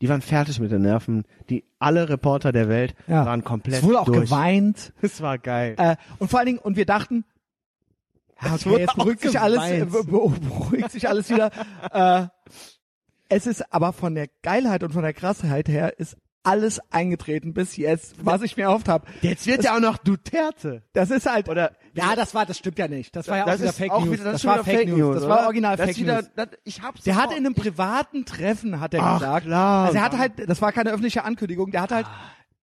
Die 0.03 0.09
waren 0.09 0.21
fertig 0.21 0.61
mit 0.61 0.71
den 0.73 0.83
Nerven. 0.83 1.25
Die 1.49 1.65
alle 1.79 2.09
Reporter 2.09 2.53
der 2.53 2.69
Welt 2.69 2.95
Ja. 3.07 3.25
waren 3.25 3.45
komplett 3.45 3.79
Es 3.79 3.83
wurde 3.83 4.01
auch 4.01 4.05
durch. 4.07 4.29
geweint. 4.29 4.93
Es 5.01 5.21
war 5.23 5.39
geil. 5.39 5.75
Äh, 5.79 5.97
und 6.19 6.31
vor 6.31 6.39
allen 6.41 6.47
Dingen, 6.47 6.59
und 6.59 6.77
wir 6.77 6.87
dachten, 6.87 7.25
ja, 8.43 8.55
okay, 8.55 8.79
jetzt 8.81 8.95
beruhigt 8.97 9.21
sich 9.23 9.41
alles, 9.41 9.63
äh, 9.71 9.87
beruhigt 9.87 10.91
sich 10.91 11.09
alles 11.09 11.31
wieder. 11.31 11.51
äh, 11.93 12.27
es 13.29 13.47
ist 13.47 13.73
aber 13.73 13.93
von 13.95 14.15
der 14.15 14.29
Geilheit 14.43 14.83
und 14.83 14.93
von 14.93 15.03
der 15.03 15.15
Krassheit 15.15 15.69
her 15.69 15.99
ist 15.99 16.17
alles 16.47 16.81
eingetreten 16.91 17.53
bis 17.53 17.77
jetzt, 17.77 18.15
was 18.25 18.43
ich 18.43 18.57
mir 18.57 18.65
erhofft 18.65 18.89
habe. 18.89 19.07
Jetzt 19.21 19.47
wird 19.47 19.65
ja 19.65 19.75
auch 19.75 19.81
noch 19.81 19.99
Duterte. 19.99 20.83
Das 20.93 21.11
ist 21.11 21.27
halt, 21.27 21.49
Oder 21.49 21.73
ja, 21.95 22.15
das 22.15 22.35
war, 22.35 22.47
das 22.47 22.59
stimmt 22.59 22.79
ja 22.79 22.89
nicht. 22.89 23.17
Das 23.17 23.27
war 23.29 23.39
ja 23.39 23.43
auch 23.45 23.49
das 23.49 23.61
wieder 23.61 23.71
ist 23.71 23.79
Fake 23.79 23.91
auch 23.91 24.05
News. 24.05 24.13
wieder, 24.13 24.25
das, 24.25 24.33
das 24.43 24.45
war 24.45 24.55
wieder 24.67 24.79
Fake 24.79 24.89
News. 24.89 25.15
Das 25.15 25.25
oder? 25.25 25.35
war 25.35 25.45
original 25.45 25.77
das 25.77 25.87
Fake 25.87 25.97
wieder, 25.99 26.23
News. 26.23 26.31
Das, 26.37 26.49
ich 26.65 26.83
hab's 26.83 27.03
Der 27.03 27.17
hat 27.17 27.33
in 27.33 27.39
einem 27.39 27.55
privaten 27.55 28.25
Treffen, 28.25 28.81
hat 28.81 28.95
er 28.95 29.03
Ach, 29.03 29.19
gesagt. 29.19 29.47
klar. 29.47 29.87
Also 29.87 29.99
er 29.99 30.05
hat 30.05 30.19
halt, 30.19 30.49
das 30.49 30.63
war 30.63 30.73
keine 30.73 30.91
öffentliche 30.91 31.25
Ankündigung, 31.25 31.71
der 31.73 31.83
hat 31.83 31.91
halt, 31.93 32.07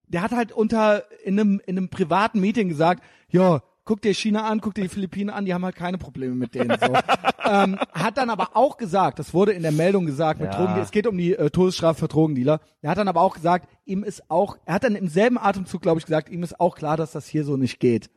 der 0.06 0.22
hat 0.22 0.32
halt 0.32 0.52
unter, 0.52 1.04
in 1.24 1.40
einem, 1.40 1.60
in 1.66 1.76
einem 1.76 1.88
privaten 1.88 2.40
Meeting 2.40 2.68
gesagt, 2.68 3.02
ja, 3.30 3.62
guck 3.84 4.00
dir 4.00 4.14
China 4.14 4.48
an, 4.48 4.60
guck 4.60 4.74
dir 4.74 4.82
die 4.82 4.88
Philippinen 4.88 5.30
an, 5.30 5.44
die 5.44 5.54
haben 5.54 5.64
halt 5.64 5.76
keine 5.76 5.98
Probleme 5.98 6.34
mit 6.34 6.54
denen, 6.54 6.76
so. 6.80 6.92
ähm, 7.44 7.78
hat 7.92 8.16
dann 8.16 8.30
aber 8.30 8.56
auch 8.56 8.76
gesagt, 8.76 9.18
das 9.18 9.34
wurde 9.34 9.52
in 9.52 9.62
der 9.62 9.72
Meldung 9.72 10.06
gesagt, 10.06 10.40
mit 10.40 10.52
Ja. 10.52 10.58
Drogen, 10.58 10.80
es 10.80 10.90
geht 10.90 11.06
um 11.06 11.16
die 11.16 11.34
äh, 11.34 11.50
Todesstrafe 11.50 12.00
für 12.00 12.08
Drogendealer. 12.08 12.60
Er 12.80 12.90
hat 12.90 12.98
dann 12.98 13.08
aber 13.08 13.20
auch 13.20 13.34
gesagt, 13.34 13.68
ihm 13.84 14.04
ist 14.04 14.30
auch, 14.30 14.56
er 14.64 14.74
hat 14.74 14.84
dann 14.84 14.94
im 14.94 15.08
selben 15.08 15.38
Atemzug, 15.38 15.82
glaube 15.82 15.98
ich, 15.98 16.06
gesagt, 16.06 16.28
ihm 16.28 16.42
ist 16.42 16.60
auch 16.60 16.76
klar, 16.76 16.96
dass 16.96 17.12
das 17.12 17.26
hier 17.26 17.44
so 17.44 17.56
nicht 17.56 17.80
geht. 17.80 18.10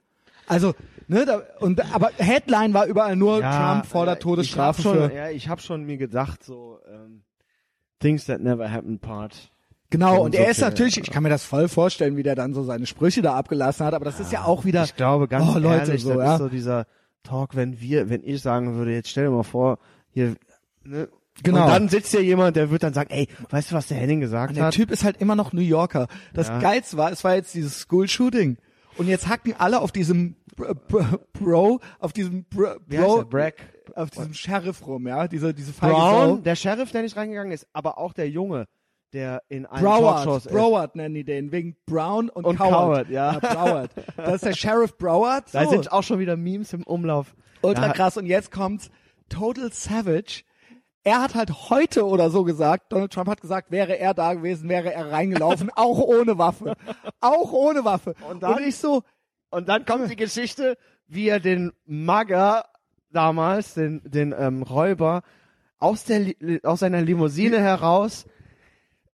Also, 0.47 0.73
ne, 1.07 1.25
da, 1.25 1.41
und, 1.59 1.81
aber 1.93 2.11
Headline 2.17 2.73
war 2.73 2.85
überall 2.85 3.15
nur, 3.15 3.41
Trump 3.41 3.87
fordert 3.87 4.17
ja, 4.17 4.21
Todesstrafe 4.21 4.81
ich 4.81 4.87
hab 4.87 4.93
schon, 4.93 5.09
für, 5.09 5.15
Ja, 5.15 5.29
ich 5.29 5.49
habe 5.49 5.61
schon 5.61 5.83
mir 5.83 5.97
gedacht, 5.97 6.43
so 6.43 6.79
ähm, 6.87 7.23
Things 7.99 8.25
that 8.25 8.41
never 8.41 8.71
happened 8.71 9.01
part. 9.01 9.51
Genau, 9.89 10.15
und 10.19 10.25
und 10.27 10.35
er 10.35 10.49
ist 10.49 10.57
viel, 10.57 10.65
natürlich, 10.65 10.95
ja. 10.95 11.03
ich 11.03 11.11
kann 11.11 11.23
mir 11.23 11.29
das 11.29 11.43
voll 11.43 11.67
vorstellen, 11.67 12.17
wie 12.17 12.23
der 12.23 12.35
dann 12.35 12.53
so 12.53 12.63
seine 12.63 12.85
Sprüche 12.87 13.21
da 13.21 13.35
abgelassen 13.35 13.85
hat, 13.85 13.93
aber 13.93 14.05
das 14.05 14.19
ist 14.19 14.31
ja 14.31 14.43
auch 14.43 14.65
wieder, 14.65 14.83
Ich 14.83 14.95
glaube 14.95 15.27
ganz 15.27 15.55
oh, 15.55 15.59
Leute, 15.59 15.89
ehrlich, 15.89 16.03
so, 16.03 16.15
das 16.15 16.17
ja. 16.25 16.33
ist 16.33 16.39
so 16.39 16.49
dieser 16.49 16.87
Talk, 17.23 17.55
wenn 17.55 17.79
wir, 17.79 18.09
wenn 18.09 18.23
ich 18.23 18.41
sagen 18.41 18.75
würde, 18.75 18.93
jetzt 18.93 19.09
stell 19.09 19.25
dir 19.25 19.31
mal 19.31 19.43
vor, 19.43 19.79
hier, 20.11 20.35
ne, 20.83 21.07
Genau. 21.43 21.63
Und 21.65 21.69
dann 21.69 21.89
sitzt 21.89 22.11
hier 22.11 22.23
jemand, 22.23 22.55
der 22.55 22.71
wird 22.71 22.81
dann 22.81 22.93
sagen, 22.93 23.09
ey, 23.11 23.27
weißt 23.49 23.71
du, 23.71 23.75
was 23.75 23.87
der 23.87 23.97
Henning 23.97 24.21
gesagt 24.21 24.55
Der 24.55 24.65
hat? 24.67 24.73
Typ 24.73 24.89
ist 24.89 25.03
halt 25.03 25.17
immer 25.19 25.35
noch 25.35 25.51
New 25.51 25.59
Yorker. 25.59 26.07
Das 26.33 26.47
Ja. 26.47 26.59
Geilste 26.59 26.95
war, 26.95 27.11
es 27.11 27.25
war 27.25 27.35
jetzt 27.35 27.53
dieses 27.53 27.77
School-Shooting. 27.79 28.57
Und 28.97 29.07
jetzt 29.09 29.27
hacken 29.27 29.53
alle 29.57 29.81
auf 29.81 29.91
diesem 29.91 30.37
Br- 30.55 30.73
Br- 30.73 31.19
Bro, 31.33 31.81
auf 31.99 32.13
diesem 32.13 32.45
Bro, 32.45 32.75
der? 32.87 33.25
Bragg? 33.25 33.55
auf 33.95 34.11
diesem 34.11 34.33
Sheriff 34.33 34.87
rum, 34.87 35.07
ja, 35.07 35.27
diese, 35.27 35.53
diese 35.53 35.73
feige. 35.73 35.93
Brown, 35.93 36.43
der 36.43 36.55
Sheriff, 36.55 36.91
der 36.93 37.01
nicht 37.01 37.17
reingegangen 37.17 37.51
ist, 37.51 37.67
aber 37.73 37.97
auch 37.97 38.13
der 38.13 38.29
Junge, 38.29 38.65
der 39.15 39.41
in 39.49 39.65
allen 39.65 39.83
Broward, 39.83 40.15
Talkshows 40.17 40.45
ist. 40.45 40.51
Broward 40.51 40.95
nennen 40.95 41.15
die 41.15 41.23
den, 41.23 41.51
wegen 41.51 41.75
Brown 41.87 42.29
und, 42.29 42.45
Und 42.45 42.57
Coward. 42.57 43.07
Coward, 43.07 43.09
ja. 43.09 43.39
Broward. 43.39 43.91
Das 44.17 44.35
ist 44.35 44.45
der 44.45 44.53
Sheriff 44.53 44.97
Broward. 44.97 45.49
So. 45.49 45.57
Da 45.57 45.67
sind 45.67 45.91
auch 45.91 46.03
schon 46.03 46.19
wieder 46.19 46.37
Memes 46.37 46.73
im 46.73 46.83
Umlauf. 46.83 47.33
Ultra 47.63 47.87
Ja. 47.87 47.93
krass. 47.93 48.17
Und 48.17 48.27
jetzt 48.27 48.51
kommt's 48.51 48.91
Total 49.29 49.71
Savage. 49.71 50.43
Er 51.03 51.21
hat 51.21 51.33
halt 51.35 51.69
heute 51.69 52.05
oder 52.05 52.29
so 52.29 52.43
gesagt, 52.43 52.91
Donald 52.91 53.11
Trump 53.13 53.27
hat 53.29 53.41
gesagt, 53.41 53.71
wäre 53.71 53.97
er 53.97 54.13
da 54.13 54.33
gewesen, 54.35 54.69
wäre 54.69 54.93
er 54.93 55.11
reingelaufen, 55.11 55.69
auch 55.75 55.99
ohne 55.99 56.37
Waffe. 56.37 56.75
Auch 57.21 57.51
ohne 57.53 57.83
Waffe. 57.85 58.13
Und 58.29 58.43
dann- 58.43 58.61
ich 58.63 58.75
so, 58.77 59.01
Und 59.51 59.69
dann 59.69 59.85
kommt 59.85 60.09
die 60.11 60.15
Geschichte, 60.15 60.77
wie 61.07 61.29
er 61.29 61.39
den 61.39 61.71
Magger 61.85 62.65
damals, 63.11 63.75
den, 63.75 64.01
den 64.03 64.33
ähm, 64.37 64.63
Räuber, 64.63 65.21
aus, 65.79 66.03
der, 66.05 66.33
aus 66.63 66.79
seiner 66.79 67.01
Limousine 67.01 67.59
heraus 67.61 68.25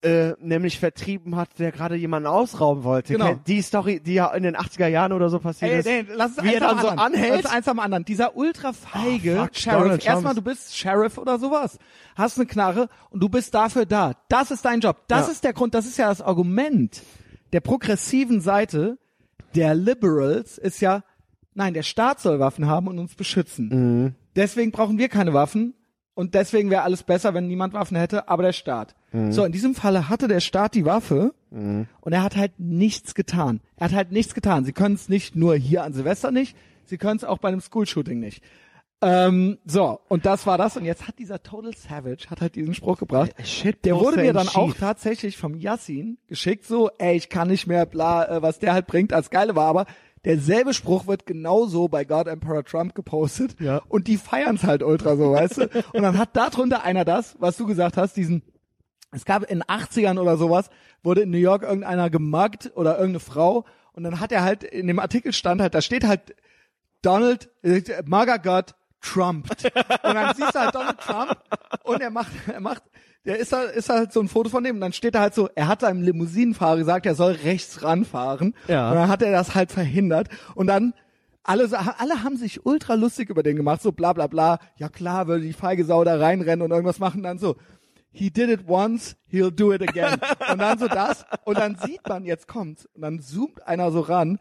äh, 0.01 0.33
nämlich 0.39 0.79
vertrieben 0.79 1.35
hat, 1.35 1.59
der 1.59 1.71
gerade 1.71 1.95
jemanden 1.95 2.27
ausrauben 2.27 2.83
wollte. 2.83 3.13
Genau. 3.13 3.35
Die 3.47 3.61
Story, 3.61 3.99
die 3.99 4.13
ja 4.13 4.33
in 4.33 4.43
den 4.43 4.55
80er 4.55 4.87
Jahren 4.87 5.11
oder 5.11 5.29
so 5.29 5.39
passiert 5.39 5.71
ey, 5.71 5.79
ist. 5.79 5.85
nee, 5.85 6.05
lass 6.15 6.37
es 6.37 6.43
wie 6.43 6.53
er 6.53 6.59
dann 6.61 6.79
so 6.79 6.87
anderen. 6.87 7.13
anhält. 7.13 7.43
Lass 7.43 7.45
es 7.45 7.51
eins 7.51 7.67
am 7.67 7.79
anderen. 7.79 8.05
Dieser 8.05 8.37
ultra 8.37 8.71
feige 8.73 9.37
Oh, 9.39 9.43
fuck, 9.43 9.55
Sheriff. 9.55 10.05
Erstmal, 10.05 10.35
du 10.35 10.41
bist 10.41 10.77
Sheriff 10.77 11.17
oder 11.17 11.37
sowas. 11.37 11.77
Hast 12.15 12.37
eine 12.37 12.47
Knarre 12.47 12.87
und 13.09 13.21
du 13.21 13.27
bist 13.29 13.53
dafür 13.53 13.85
da. 13.85 14.13
Das 14.29 14.51
ist 14.51 14.63
dein 14.63 14.79
Job. 14.79 15.03
Das 15.09 15.27
Ja. 15.27 15.31
ist 15.33 15.43
der 15.43 15.53
Grund, 15.53 15.73
das 15.73 15.85
ist 15.85 15.97
ja 15.97 16.07
das 16.07 16.21
Argument 16.21 17.01
der 17.51 17.59
progressiven 17.61 18.41
Seite 18.41 18.97
der 19.55 19.73
Liberals 19.73 20.57
ist 20.59 20.79
ja, 20.79 21.03
nein, 21.55 21.73
der 21.73 21.81
Staat 21.83 22.19
soll 22.19 22.39
Waffen 22.39 22.67
haben 22.67 22.87
und 22.87 22.99
uns 22.99 23.15
beschützen. 23.15 23.69
Mhm. 24.03 24.15
Deswegen 24.35 24.71
brauchen 24.71 24.97
wir 24.99 25.09
keine 25.09 25.33
Waffen 25.33 25.73
und 26.13 26.35
deswegen 26.35 26.69
wäre 26.69 26.83
alles 26.83 27.01
besser, 27.03 27.33
wenn 27.33 27.47
niemand 27.47 27.73
Waffen 27.73 27.97
hätte, 27.97 28.29
aber 28.29 28.43
der 28.43 28.53
Staat. 28.53 28.95
Mhm. 29.11 29.31
So, 29.31 29.43
in 29.43 29.51
diesem 29.51 29.75
Falle 29.75 30.09
hatte 30.09 30.27
der 30.27 30.39
Staat 30.39 30.75
die 30.75 30.85
Waffe 30.85 31.33
und 31.51 31.87
er 32.13 32.21
hat 32.21 32.35
halt 32.35 32.59
nichts 32.59 33.15
getan. 33.15 33.59
Er 33.77 33.85
hat 33.85 33.93
halt 33.93 34.11
nichts 34.11 34.35
getan. 34.35 34.65
Sie 34.65 34.71
können 34.73 34.93
es 34.95 35.09
nicht 35.09 35.35
nur 35.35 35.55
hier 35.55 35.83
an 35.83 35.93
Silvester 35.93 36.29
nicht, 36.31 36.55
sie 36.85 36.97
können 36.99 37.17
es 37.17 37.23
auch 37.23 37.39
bei 37.39 37.47
einem 37.47 37.59
School-Shooting 37.61 38.19
nicht. 38.19 38.43
Ähm, 39.01 39.57
so, 39.65 39.99
und 40.09 40.25
das 40.25 40.45
war 40.45 40.57
das. 40.57 40.75
Und 40.77 40.83
jetzt 40.85 41.07
hat 41.07 41.17
dieser 41.19 41.41
Total 41.41 41.73
Savage, 41.75 42.29
hat 42.29 42.41
halt 42.41 42.55
diesen 42.55 42.73
Spruch 42.73 42.97
gebracht. 42.99 43.31
Shit, 43.45 43.85
Der 43.85 43.95
wurde 43.95 44.17
mir 44.17 44.33
dann 44.33 44.49
auch 44.49 44.73
tatsächlich 44.73 45.37
vom 45.37 45.55
Yassin 45.55 46.17
geschickt, 46.27 46.65
so, 46.65 46.89
ey, 46.97 47.15
ich 47.15 47.29
kann 47.29 47.47
nicht 47.47 47.65
mehr, 47.65 47.85
bla, 47.85 48.25
äh, 48.25 48.41
was 48.41 48.59
der 48.59 48.73
halt 48.73 48.87
bringt, 48.87 49.13
als 49.13 49.29
Geile 49.29 49.55
war, 49.55 49.67
aber 49.67 49.85
derselbe 50.25 50.73
Spruch 50.73 51.07
wird 51.07 51.25
genauso 51.25 51.87
bei 51.87 52.03
God 52.03 52.27
Emperor 52.27 52.65
Trump 52.65 52.93
gepostet 52.93 53.55
Ja. 53.61 53.81
und 53.87 54.07
die 54.07 54.17
feiern's 54.17 54.65
halt 54.65 54.83
ultra 54.83 55.15
so, 55.15 55.31
weißt 55.31 55.57
du? 55.59 55.69
Und 55.93 56.03
dann 56.03 56.17
hat 56.17 56.35
darunter 56.35 56.83
einer 56.83 57.05
das, 57.05 57.37
was 57.39 57.55
du 57.55 57.65
gesagt 57.65 57.95
hast, 57.95 58.17
diesen, 58.17 58.43
es 59.11 59.25
gab 59.25 59.43
in 59.43 59.63
80ern 59.63 60.19
oder 60.19 60.37
sowas, 60.37 60.69
wurde 61.03 61.21
in 61.21 61.31
New 61.31 61.37
York 61.37 61.63
irgendeiner 61.63 62.09
gemuggt 62.09 62.71
oder 62.75 62.93
irgendeine 62.93 63.19
Frau 63.19 63.65
und 63.93 64.03
dann 64.03 64.19
hat 64.19 64.31
er 64.31 64.43
halt, 64.43 64.63
in 64.63 64.87
dem 64.87 64.99
Artikel 64.99 65.33
stand 65.33 65.61
halt, 65.61 65.73
da 65.73 65.81
steht 65.81 66.05
halt 66.05 66.35
Donald, 67.01 67.49
äh, 67.63 67.81
Maga 68.05 68.37
God 68.37 68.75
Trumped. 69.01 69.65
Und 69.65 70.13
dann 70.13 70.35
siehst 70.35 70.55
du 70.55 70.59
halt 70.59 70.75
Donald 70.75 70.99
Trump 70.99 71.37
und 71.83 72.01
er 72.01 72.09
macht, 72.09 72.31
er 72.47 72.59
macht, 72.59 72.83
der 73.25 73.37
ist 73.37 73.51
halt, 73.53 73.75
ist 73.75 73.89
halt 73.89 74.13
so 74.13 74.21
ein 74.21 74.27
Foto 74.27 74.49
von 74.49 74.63
dem 74.63 74.75
und 74.75 74.81
dann 74.81 74.93
steht 74.93 75.15
da 75.15 75.21
halt 75.21 75.33
so, 75.33 75.49
er 75.55 75.67
hat 75.67 75.81
seinem 75.81 76.01
Limousinenfahrer 76.01 76.77
gesagt, 76.77 77.05
er 77.05 77.15
soll 77.15 77.33
rechts 77.33 77.83
ranfahren. 77.83 78.55
Ja. 78.67 78.89
Und 78.89 78.95
dann 78.95 79.07
hat 79.09 79.21
er 79.21 79.31
das 79.31 79.55
halt 79.55 79.71
verhindert 79.71 80.29
und 80.55 80.67
dann 80.67 80.93
alle, 81.43 81.67
alle 81.97 82.23
haben 82.23 82.37
sich 82.37 82.65
ultra 82.65 82.93
lustig 82.93 83.29
über 83.29 83.43
den 83.43 83.55
gemacht, 83.55 83.81
so 83.81 83.91
bla 83.91 84.13
bla 84.13 84.27
bla. 84.27 84.59
Ja 84.77 84.89
klar, 84.89 85.27
würde 85.27 85.43
die 85.43 85.53
feige 85.53 85.85
Sau 85.85 86.03
da 86.03 86.17
reinrennen 86.17 86.63
und 86.63 86.71
irgendwas 86.71 86.99
machen, 86.99 87.23
dann 87.23 87.39
so, 87.39 87.55
he 88.11 88.29
did 88.29 88.49
it 88.49 88.67
once, 88.67 89.15
he'll 89.31 89.51
do 89.51 89.73
it 89.73 89.81
again. 89.81 90.19
Und 90.51 90.59
dann 90.59 90.79
so 90.79 90.87
das 90.87 91.25
und 91.45 91.57
dann 91.57 91.77
sieht 91.77 92.07
man, 92.07 92.25
jetzt 92.25 92.47
kommt's 92.47 92.85
und 92.93 93.01
dann 93.01 93.19
zoomt 93.19 93.65
einer 93.65 93.91
so 93.91 94.01
ran 94.01 94.39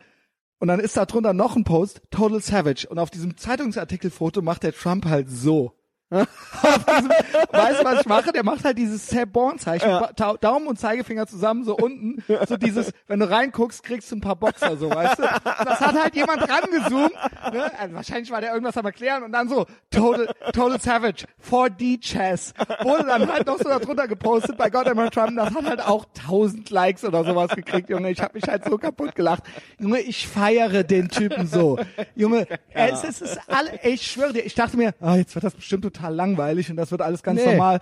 und 0.59 0.69
dann 0.69 0.81
ist 0.81 0.97
da 0.97 1.07
drunter 1.07 1.33
noch 1.33 1.57
ein 1.57 1.65
Post, 1.65 2.03
Total 2.11 2.41
Savage. 2.41 2.89
Und 2.89 2.99
auf 2.99 3.11
diesem 3.11 3.37
Zeitungsartikelfoto 3.37 4.43
macht 4.43 4.65
der 4.65 4.73
Trump 4.73 5.07
halt 5.07 5.31
so. 5.31 5.78
weißt 6.11 7.81
du, 7.81 7.85
was 7.85 8.01
ich 8.01 8.07
mache? 8.07 8.33
Der 8.33 8.45
macht 8.45 8.65
halt 8.65 8.79
dieses 8.79 9.07
Sabon-Zeichen, 9.09 9.89
Ba- 9.89 10.37
Daumen 10.41 10.67
und 10.67 10.79
Zeigefinger 10.79 11.27
zusammen, 11.27 11.65
so 11.65 11.77
unten. 11.77 12.23
So 12.49 12.57
dieses, 12.57 12.93
wenn 13.07 13.21
du 13.21 13.29
reinguckst, 13.31 13.83
kriegst 13.83 14.11
du 14.11 14.17
ein 14.17 14.21
paar 14.21 14.37
Boxer, 14.37 14.77
so, 14.77 14.89
weißt 14.91 15.19
du? 15.19 15.23
Das 15.45 15.81
hat 15.81 16.01
halt 16.03 16.15
jemand 16.17 16.43
rangezoomt. 16.49 17.13
Ne? 17.53 17.71
Also 17.79 17.95
wahrscheinlich 17.95 18.31
war 18.31 18.41
der 18.41 18.53
irgendwas 18.53 18.77
am 18.77 18.87
erklären 18.87 19.23
und 19.23 19.33
dann 19.33 19.49
so, 19.49 19.67
Total, 19.91 20.29
Total 20.53 20.81
Savage, 20.81 21.25
4D 21.47 22.01
Chess. 22.01 22.55
Wurde 22.83 23.05
dann 23.07 23.31
halt 23.31 23.47
noch 23.47 23.59
so 23.59 23.65
darunter 23.65 24.09
gepostet 24.09 24.57
bei 24.57 24.71
God 24.71 24.87
Emma 24.87 25.11
Trump. 25.11 25.37
Das 25.37 25.55
hat 25.55 25.65
halt 25.67 25.81
auch 25.87 26.07
1000 26.25 26.71
Likes 26.71 27.05
oder 27.05 27.25
sowas 27.25 27.51
gekriegt, 27.55 27.91
Junge. 27.91 28.11
Ich 28.11 28.21
habe 28.23 28.35
mich 28.35 28.45
halt 28.49 28.65
so 28.65 28.79
kaputt 28.79 29.15
gelacht. 29.15 29.43
Junge, 29.79 30.01
ich 30.01 30.27
feiere 30.27 30.85
den 30.85 31.09
Typen 31.09 31.47
so. 31.47 31.79
Junge, 32.15 32.47
es, 32.73 33.05
es 33.05 33.21
ist 33.21 33.39
alle, 33.49 33.79
ich 33.83 34.07
schwöre 34.11 34.33
dir, 34.33 34.45
ich 34.47 34.55
dachte 34.55 34.77
mir, 34.77 34.95
ah, 35.01 35.17
jetzt 35.17 35.35
wird 35.35 35.45
das 35.45 35.55
bestimmt 35.55 35.83
total 35.85 35.98
langweilig 36.09 36.71
und 36.71 36.77
das 36.77 36.91
wird 36.91 37.03
alles 37.03 37.23
ganz 37.23 37.41
Nee. 37.45 37.53
normal. 37.53 37.81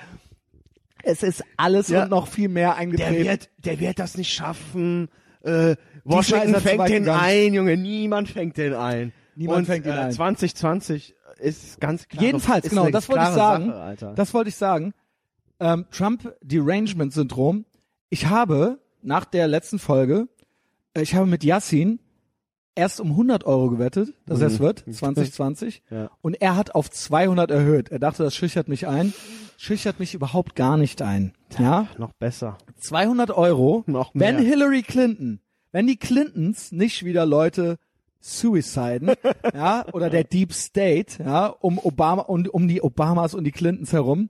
Es 1.02 1.22
ist 1.22 1.44
alles 1.56 1.88
Ja. 1.88 2.05
und 2.05 2.10
noch 2.10 2.26
viel 2.26 2.48
mehr 2.48 2.70
Der 2.70 2.76
eingetreten. 2.76 3.24
wird, 3.24 3.51
der 3.59 3.78
wird 3.80 3.98
das 3.98 4.16
nicht 4.16 4.32
schaffen. 4.32 5.09
Äh, 5.43 5.76
Washington 6.05 6.55
fängt 6.60 6.88
den 6.88 7.05
gegangen. 7.05 7.20
ein, 7.20 7.55
Junge. 7.55 7.76
Niemand 7.76 8.28
fängt 8.28 8.56
den 8.56 8.74
ein. 8.74 9.12
Niemand 9.36 9.59
Und, 9.60 9.66
fängt 9.66 9.86
ihn 9.86 9.93
äh, 9.93 9.97
ein. 9.97 10.12
2020 10.12 11.14
ist 11.38 11.80
ganz 11.80 12.09
klar. 12.09 12.22
Jedenfalls, 12.24 12.68
genau, 12.68 12.88
das 12.88 13.09
wollte 13.09 13.24
ich 13.24 13.28
sagen. 13.30 13.66
Sache, 13.70 14.12
das 14.16 14.34
wollte 14.34 14.48
ich 14.48 14.56
sagen. 14.56 14.94
Ähm, 15.60 15.86
Trump 15.90 16.34
Derangement 16.43 17.12
Syndrom. 17.12 17.64
Ich 18.09 18.26
habe 18.26 18.78
nach 19.02 19.24
der 19.24 19.47
letzten 19.48 19.78
Folge, 19.78 20.28
äh, 20.94 21.02
ich 21.02 21.14
habe 21.14 21.26
mit 21.26 21.44
Yassin 21.44 22.01
erst 22.77 23.01
um 23.01 23.11
100 23.11 23.44
Euro 23.44 23.70
gewettet, 23.70 24.15
dass 24.27 24.40
er 24.40 24.47
es 24.48 24.61
wird, 24.61 24.85
2020. 24.90 25.82
Mhm. 25.90 25.97
Ja. 25.97 26.11
Und 26.23 26.35
er 26.35 26.55
hat 26.55 26.74
auf 26.74 26.90
200 26.90 27.51
erhöht. 27.51 27.89
Er 27.89 27.98
dachte, 27.98 28.23
das 28.23 28.36
schüchtert 28.36 28.69
mich 28.69 28.86
ein. 28.86 29.12
Schüchtert 29.57 29.98
mich 29.98 30.15
überhaupt 30.15 30.55
gar 30.55 30.77
nicht 30.77 31.03
ein. 31.03 31.32
Ja? 31.59 31.89
Noch 31.98 32.12
besser. 32.12 32.59
200 32.78 33.31
Euro. 33.31 33.82
Noch 33.86 34.15
mehr. 34.15 34.28
Wenn 34.28 34.44
Hillary 34.44 34.82
Clinton, 34.82 35.40
wenn 35.73 35.86
die 35.86 35.97
Clintons 35.97 36.73
nicht 36.73 37.05
wieder 37.05 37.27
Leute 37.27 37.78
suiciden, 38.20 39.15
ja, 39.55 39.86
oder 39.93 40.11
der 40.11 40.24
Deep 40.24 40.53
State, 40.53 41.23
ja, 41.23 41.47
um 41.47 41.78
Obama 41.78 42.23
und 42.23 42.48
um 42.48 42.69
die 42.69 42.82
Obamas 42.82 43.35
und 43.35 43.44
die 43.44 43.53
Clintons 43.53 43.93
herum, 43.93 44.28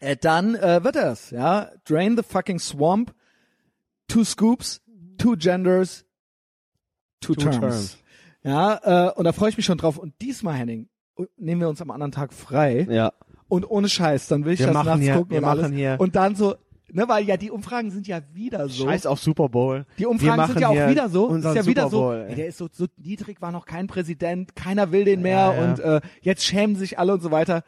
äh, 0.00 0.16
dann 0.16 0.54
äh, 0.54 0.84
wird 0.84 0.96
er's, 0.96 1.30
ja. 1.30 1.70
Drain 1.84 2.16
the 2.16 2.22
fucking 2.22 2.60
swamp. 2.60 3.12
Two 4.06 4.24
scoops, 4.24 4.80
two 5.18 5.36
genders, 5.36 6.06
two, 7.20 7.34
Two 7.34 7.42
terms. 7.50 7.58
terms. 7.60 7.98
Ja, 8.42 9.08
äh, 9.08 9.12
und 9.14 9.24
da 9.24 9.32
freue 9.32 9.50
ich 9.50 9.56
mich 9.56 9.66
schon 9.66 9.78
drauf. 9.78 9.98
Und 9.98 10.14
diesmal, 10.20 10.54
Henning, 10.54 10.88
nehmen 11.36 11.60
wir 11.60 11.68
uns 11.68 11.82
am 11.82 11.90
anderen 11.90 12.12
Tag 12.12 12.32
frei. 12.32 12.86
Ja. 12.88 13.12
Und 13.48 13.68
ohne 13.68 13.88
Scheiß, 13.88 14.28
dann 14.28 14.44
will 14.44 14.52
ich 14.52 14.60
Wir 14.60 14.68
das 14.68 14.84
nachts 14.84 15.00
hier- 15.00 15.14
gucken 15.14 15.30
wir 15.30 15.38
und 15.38 15.44
machen 15.44 15.58
alles. 15.64 15.72
hier- 15.72 15.96
Und 15.98 16.14
dann 16.16 16.34
so, 16.36 16.54
ne, 16.92 17.04
weil 17.08 17.24
ja 17.24 17.36
die 17.36 17.50
Umfragen 17.50 17.90
sind 17.90 18.06
ja 18.06 18.20
wieder 18.34 18.68
so. 18.68 18.84
Scheiß 18.84 19.06
auf 19.06 19.18
Super 19.20 19.48
Bowl. 19.48 19.86
Die 19.98 20.06
Umfragen 20.06 20.46
sind 20.46 20.60
ja 20.60 20.68
auch 20.68 20.90
wieder 20.90 21.08
so. 21.08 21.34
Ist 21.34 21.44
ja 21.44 21.66
wieder 21.66 21.82
Super 21.84 21.90
so. 21.90 22.00
Bowl, 22.00 22.26
ey, 22.28 22.34
der 22.36 22.46
ist 22.46 22.58
so, 22.58 22.68
so 22.70 22.86
niedrig, 22.96 23.40
war 23.42 23.50
noch 23.52 23.66
kein 23.66 23.86
Präsident, 23.86 24.54
keiner 24.54 24.92
will 24.92 25.04
den 25.04 25.22
mehr 25.22 25.36
Ja, 25.38 25.54
ja. 25.54 25.64
und 25.70 25.80
äh, 25.80 26.00
jetzt 26.20 26.44
schämen 26.44 26.76
sich 26.76 26.98
alle 26.98 27.14
und 27.14 27.20
so 27.22 27.30
weiter. 27.30 27.64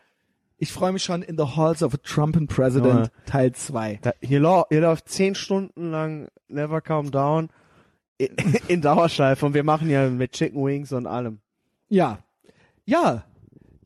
Ich 0.58 0.70
freue 0.72 0.92
mich 0.92 1.02
schon 1.02 1.22
in 1.22 1.38
the 1.38 1.56
halls 1.56 1.82
of 1.82 1.94
a 1.94 1.96
Trumpen 2.02 2.46
President 2.46 2.92
Junge. 2.94 3.10
Teil 3.24 3.52
2. 3.52 3.98
Da, 4.02 4.12
hier, 4.20 4.40
lau- 4.40 4.66
hier 4.68 4.82
läuft 4.82 5.08
zehn 5.08 5.34
Stunden 5.34 5.90
lang 5.90 6.28
Never 6.48 6.82
Calm 6.82 7.10
Down 7.10 7.48
in, 8.26 8.54
in 8.68 8.80
Dauerschleife 8.82 9.44
und 9.46 9.54
wir 9.54 9.64
machen 9.64 9.88
ja 9.90 10.08
mit 10.08 10.32
Chicken 10.32 10.64
Wings 10.64 10.92
und 10.92 11.06
allem. 11.06 11.40
Ja. 11.88 12.18
Ja. 12.84 13.24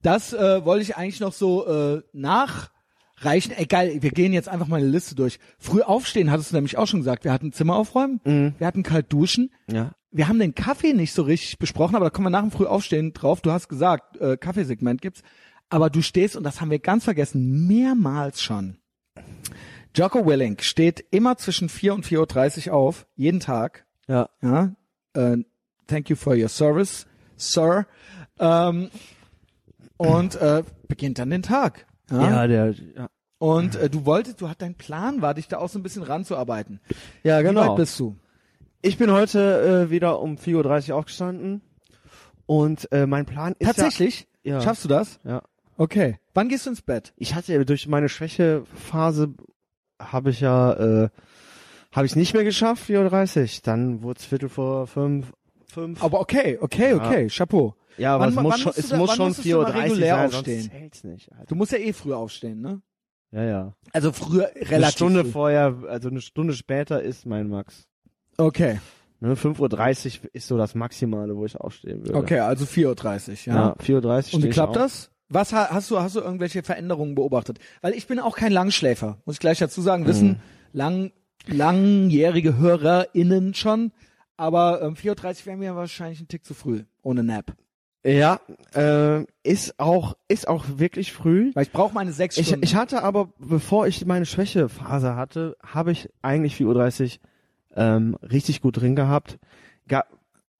Das 0.02 0.32
äh, 0.35 0.65
wollte 0.65 0.82
ich 0.82 0.97
eigentlich 0.97 1.20
noch 1.20 1.32
so 1.32 1.66
äh, 1.66 2.02
nachreichen. 2.12 3.52
Egal, 3.56 4.02
wir 4.02 4.11
gehen 4.11 4.32
jetzt 4.35 4.48
einfach 4.48 4.66
mal 4.66 4.77
eine 4.77 4.86
Liste 4.89 5.15
durch. 5.15 5.39
Früh 5.59 5.81
aufstehen, 5.81 6.31
hattest 6.31 6.51
du 6.52 6.56
nämlich 6.56 6.77
auch 6.77 6.86
schon 6.86 7.01
gesagt. 7.01 7.24
Wir 7.24 7.32
hatten 7.32 7.52
Zimmer 7.52 7.77
aufräumen, 7.77 8.20
wir 8.59 8.66
hatten 8.66 8.82
kalt 8.82 9.11
duschen, 9.11 9.51
Ja. 9.70 9.93
wir 10.11 10.28
haben 10.28 10.39
den 10.39 10.55
Kaffee 10.55 10.93
nicht 10.93 11.15
so 11.15 11.23
richtig 11.23 11.59
besprochen, 11.59 11.97
aber 11.97 12.05
da 12.06 12.11
kommen 12.11 12.27
wir 12.27 12.31
nach 12.31 12.43
dem 12.43 12.51
Frühaufstehen 12.51 13.15
drauf. 13.15 13.40
Du 13.40 13.51
hast 13.51 13.69
gesagt, 13.69 14.19
äh, 14.19 14.36
Kaffeesegment 14.36 15.01
gibt's. 15.01 15.23
Aber 15.70 15.89
du 15.89 16.02
stehst, 16.02 16.36
und 16.36 16.44
das 16.44 16.61
haben 16.61 16.70
wir 16.70 16.78
ganz 16.81 17.05
vergessen, 17.05 17.66
mehrmals 17.66 18.43
schon. 18.43 18.77
Jocko 19.97 20.27
Willink 20.27 20.62
steht 20.62 21.02
immer 21.11 21.36
zwischen 21.39 21.69
4 21.70 21.94
und 21.94 22.05
4.30 22.06 22.69
Uhr 22.69 22.74
auf, 22.74 23.06
jeden 23.16 23.40
Tag. 23.40 23.86
Ja. 24.06 24.28
Ja, 24.43 24.72
äh, 25.14 25.39
thank 25.86 26.10
you 26.10 26.16
for 26.16 26.35
your 26.35 26.48
service, 26.48 27.06
Sir. 27.36 27.86
Ähm, 28.39 28.90
und 29.97 30.35
äh, 30.36 30.62
beginnt 30.89 31.18
dann 31.18 31.31
den 31.31 31.43
Tag. 31.43 31.86
Ja? 32.10 32.31
Ja, 32.31 32.47
der, 32.47 32.70
ja. 32.72 33.09
Und 33.39 33.76
äh, 33.76 33.90
du 33.90 34.05
wolltest, 34.06 34.40
du 34.40 34.48
hat 34.48 34.62
dein 34.62 34.74
Plan 34.74 35.22
war, 35.22 35.35
dich 35.35 35.48
da 35.48 35.59
auch 35.59 35.68
so 35.68 35.78
ein 35.78 35.82
bisschen 35.82 36.02
ranzuarbeiten. 36.02 36.81
Ja, 37.22 37.40
Wie 37.40 37.44
genau. 37.44 37.70
weit 37.70 37.76
bist 37.76 37.98
du? 37.98 38.16
Ich 38.82 38.98
bin 38.98 39.10
heute 39.10 39.86
äh, 39.86 39.90
wieder 39.90 40.20
um 40.20 40.36
4.30 40.36 40.90
Uhr 40.90 40.97
aufgestanden 40.97 41.62
und 42.47 42.90
äh, 42.93 43.06
mein 43.06 43.26
Plan 43.26 43.55
ist 43.59 43.66
Tatsächlich? 43.66 44.28
Ja, 44.43 44.55
ja. 44.55 44.60
Schaffst 44.60 44.85
du 44.85 44.89
das? 44.89 45.20
Ja. 45.24 45.43
Okay. 45.76 46.18
Wann 46.35 46.48
gehst 46.48 46.66
du 46.66 46.70
ins 46.70 46.82
Bett? 46.82 47.12
Ich 47.16 47.35
hatte 47.35 47.64
durch 47.64 47.86
meine 47.89 48.09
Schwächephase 48.09 49.35
habe 50.01 50.31
ich 50.31 50.40
ja 50.40 50.72
äh, 50.72 51.09
habe 51.94 52.06
ich 52.06 52.16
nicht 52.16 52.34
mehr 52.34 52.44
geschafft 52.44 52.88
4.30 52.88 53.40
Uhr. 53.42 53.60
Dann 53.64 54.02
wurde 54.02 54.18
es 54.18 54.24
Viertel 54.26 54.48
vor 54.48 54.86
fünf. 54.86 55.32
fünf. 55.66 56.02
Aber 56.02 56.20
okay, 56.20 56.58
okay, 56.60 56.90
Ja. 56.90 56.96
okay, 56.96 57.28
Chapeau. 57.28 57.74
ja, 57.98 58.14
aber 58.14 58.24
wann- 58.24 58.30
es 58.36 58.42
muss 58.42 58.60
schon, 58.60 58.72
es 58.76 58.88
da- 58.88 58.96
muss 58.96 59.14
schon 59.14 59.26
musstest 59.28 59.48
du 59.50 59.56
mal 59.60 59.66
4.30 59.70 59.74
Uhr 59.76 59.82
regulär 59.84 60.14
sein, 60.16 60.26
aufstehen? 60.26 60.70
sonst 60.72 61.04
nicht. 61.04 61.32
Alter. 61.32 61.46
Du 61.46 61.54
musst 61.54 61.72
ja 61.72 61.78
eh 61.78 61.92
früh 61.92 62.12
aufstehen, 62.12 62.60
ne? 62.60 62.80
Ja, 63.32 63.42
ja. 63.44 63.72
Also 63.92 64.12
früher 64.12 64.50
Eine 64.54 64.70
relativ 64.70 64.94
Stunde 64.96 65.24
früh. 65.24 65.30
vorher, 65.32 65.74
also 65.88 66.08
eine 66.08 66.20
Stunde 66.20 66.52
später 66.54 67.02
ist 67.02 67.26
mein 67.26 67.48
Max. 67.48 67.86
Okay, 68.36 68.78
Ne, 69.20 69.36
5.30 69.36 70.20
Uhr 70.24 70.30
ist 70.34 70.48
so 70.48 70.58
das 70.58 70.74
Maximale, 70.74 71.34
wo 71.36 71.46
ich 71.46 71.56
aufstehen 71.56 72.00
würde. 72.04 72.14
okay, 72.14 72.40
also 72.40 72.64
4.30 72.66 73.48
Uhr, 73.48 73.54
ja. 73.54 73.54
Ja, 73.54 73.76
4.30 73.82 74.28
Uhr 74.28 74.34
Und 74.34 74.42
wie 74.44 74.50
klappt 74.50 74.76
das? 74.76 75.10
Was 75.30 75.52
ha- 75.54 75.68
hast 75.70 75.90
du, 75.90 75.98
hast 75.98 76.14
du 76.14 76.20
irgendwelche 76.20 76.62
Veränderungen 76.62 77.14
beobachtet? 77.14 77.58
Weil 77.80 77.94
ich 77.94 78.06
bin 78.06 78.18
auch 78.20 78.36
kein 78.36 78.52
Langschläfer, 78.52 79.18
muss 79.24 79.36
ich 79.36 79.40
gleich 79.40 79.58
dazu 79.58 79.80
sagen, 79.80 80.02
Mhm. 80.02 80.06
wissen 80.08 80.40
lang, 80.72 81.12
langjährige 81.46 82.56
HörerInnen 82.56 83.54
schon, 83.54 83.92
aber 84.36 84.82
ähm, 84.82 84.94
4.30 84.94 85.40
Uhr 85.40 85.46
wäre 85.46 85.56
mir 85.56 85.76
wahrscheinlich 85.76 86.20
ein 86.20 86.28
Tick 86.28 86.44
zu 86.44 86.54
früh, 86.54 86.84
ohne 87.02 87.22
Nap. 87.22 87.54
Ja, 88.06 88.38
äh, 88.74 89.24
ist 89.42 89.80
auch 89.80 90.14
ist 90.28 90.46
auch 90.46 90.64
wirklich 90.76 91.12
früh. 91.12 91.52
Weil 91.54 91.62
ich 91.62 91.72
brauche 91.72 91.94
meine 91.94 92.12
sechs 92.12 92.36
Ich, 92.36 92.48
Stunden. 92.48 92.64
ich 92.64 92.74
hatte 92.74 93.02
aber, 93.02 93.32
bevor 93.38 93.86
ich 93.86 94.04
meine 94.04 94.26
Schwächephase 94.26 95.16
hatte, 95.16 95.56
habe 95.64 95.92
ich 95.92 96.10
eigentlich 96.20 96.54
4.30 96.56 97.02
Uhr 97.02 97.18
ähm, 97.76 98.14
richtig 98.20 98.60
gut 98.60 98.78
drin 98.78 98.94
gehabt. 98.94 99.38
Ga, 99.88 100.04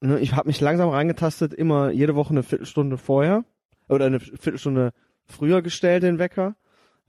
ne, 0.01 0.19
ich 0.20 0.35
habe 0.35 0.48
mich 0.48 0.61
langsam 0.62 0.89
reingetastet, 0.89 1.52
immer 1.52 1.90
jede 1.90 2.15
Woche 2.15 2.31
eine 2.31 2.43
Viertelstunde 2.43 2.97
vorher 2.97 3.44
oder 3.89 4.06
eine 4.06 4.20
Viertelstunde 4.20 4.93
früher 5.27 5.61
gestellt, 5.61 6.02
den 6.02 6.19
Wecker. 6.19 6.56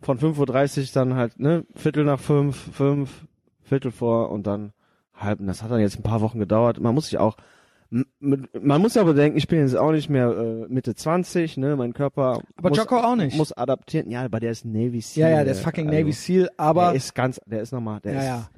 Von 0.02 0.20
5.30 0.20 0.82
Uhr 0.82 0.88
dann 0.94 1.16
halt, 1.16 1.40
ne, 1.40 1.66
Viertel 1.76 2.04
nach 2.04 2.20
fünf, 2.20 2.58
fünf, 2.76 3.26
Viertel 3.66 3.92
vor 3.92 4.32
und 4.32 4.48
dann 4.48 4.72
halb. 5.14 5.40
Und 5.40 5.48
das 5.48 5.62
hat 5.64 5.72
dann 5.72 5.80
jetzt 5.82 5.98
ein 6.00 6.04
paar 6.04 6.22
Wochen 6.22 6.40
gedauert. 6.40 6.80
Man 6.80 6.96
muss 6.96 7.08
sich 7.08 7.18
auch, 7.18 7.36
man 7.90 8.82
muss 8.82 8.96
ja 8.96 9.04
bedenken, 9.04 9.38
ich 9.38 9.48
bin 9.48 9.60
jetzt 9.60 9.78
auch 9.78 9.92
nicht 9.92 10.10
mehr 10.10 10.30
äh, 10.30 10.66
Mitte 10.74 10.96
20, 10.96 11.58
ne, 11.58 11.76
mein 11.76 11.94
Körper 11.94 12.42
Aber 12.58 12.70
muss, 12.70 12.78
Jocko 12.78 12.98
auch 12.98 13.16
nicht. 13.16 13.38
muss 13.38 13.52
adaptieren. 13.54 14.10
Ja, 14.10 14.24
aber 14.26 14.40
der 14.40 14.52
ist 14.52 14.66
Navy 14.66 15.02
Seal. 15.02 15.30
ja, 15.30 15.38
ja, 15.38 15.44
der 15.44 15.54
ist 15.54 15.62
fucking 15.62 15.88
also, 15.88 16.00
Navy 16.00 16.12
Seal, 16.12 16.50
aber 16.58 16.88
der 16.88 16.96
ist 16.96 17.14
ganz, 17.16 17.40
der 17.46 17.62
ist 17.62 17.72
nochmal, 17.72 18.00
der 18.02 18.14
ja, 18.14 18.20
ist, 18.20 18.26
ja. 18.28 18.50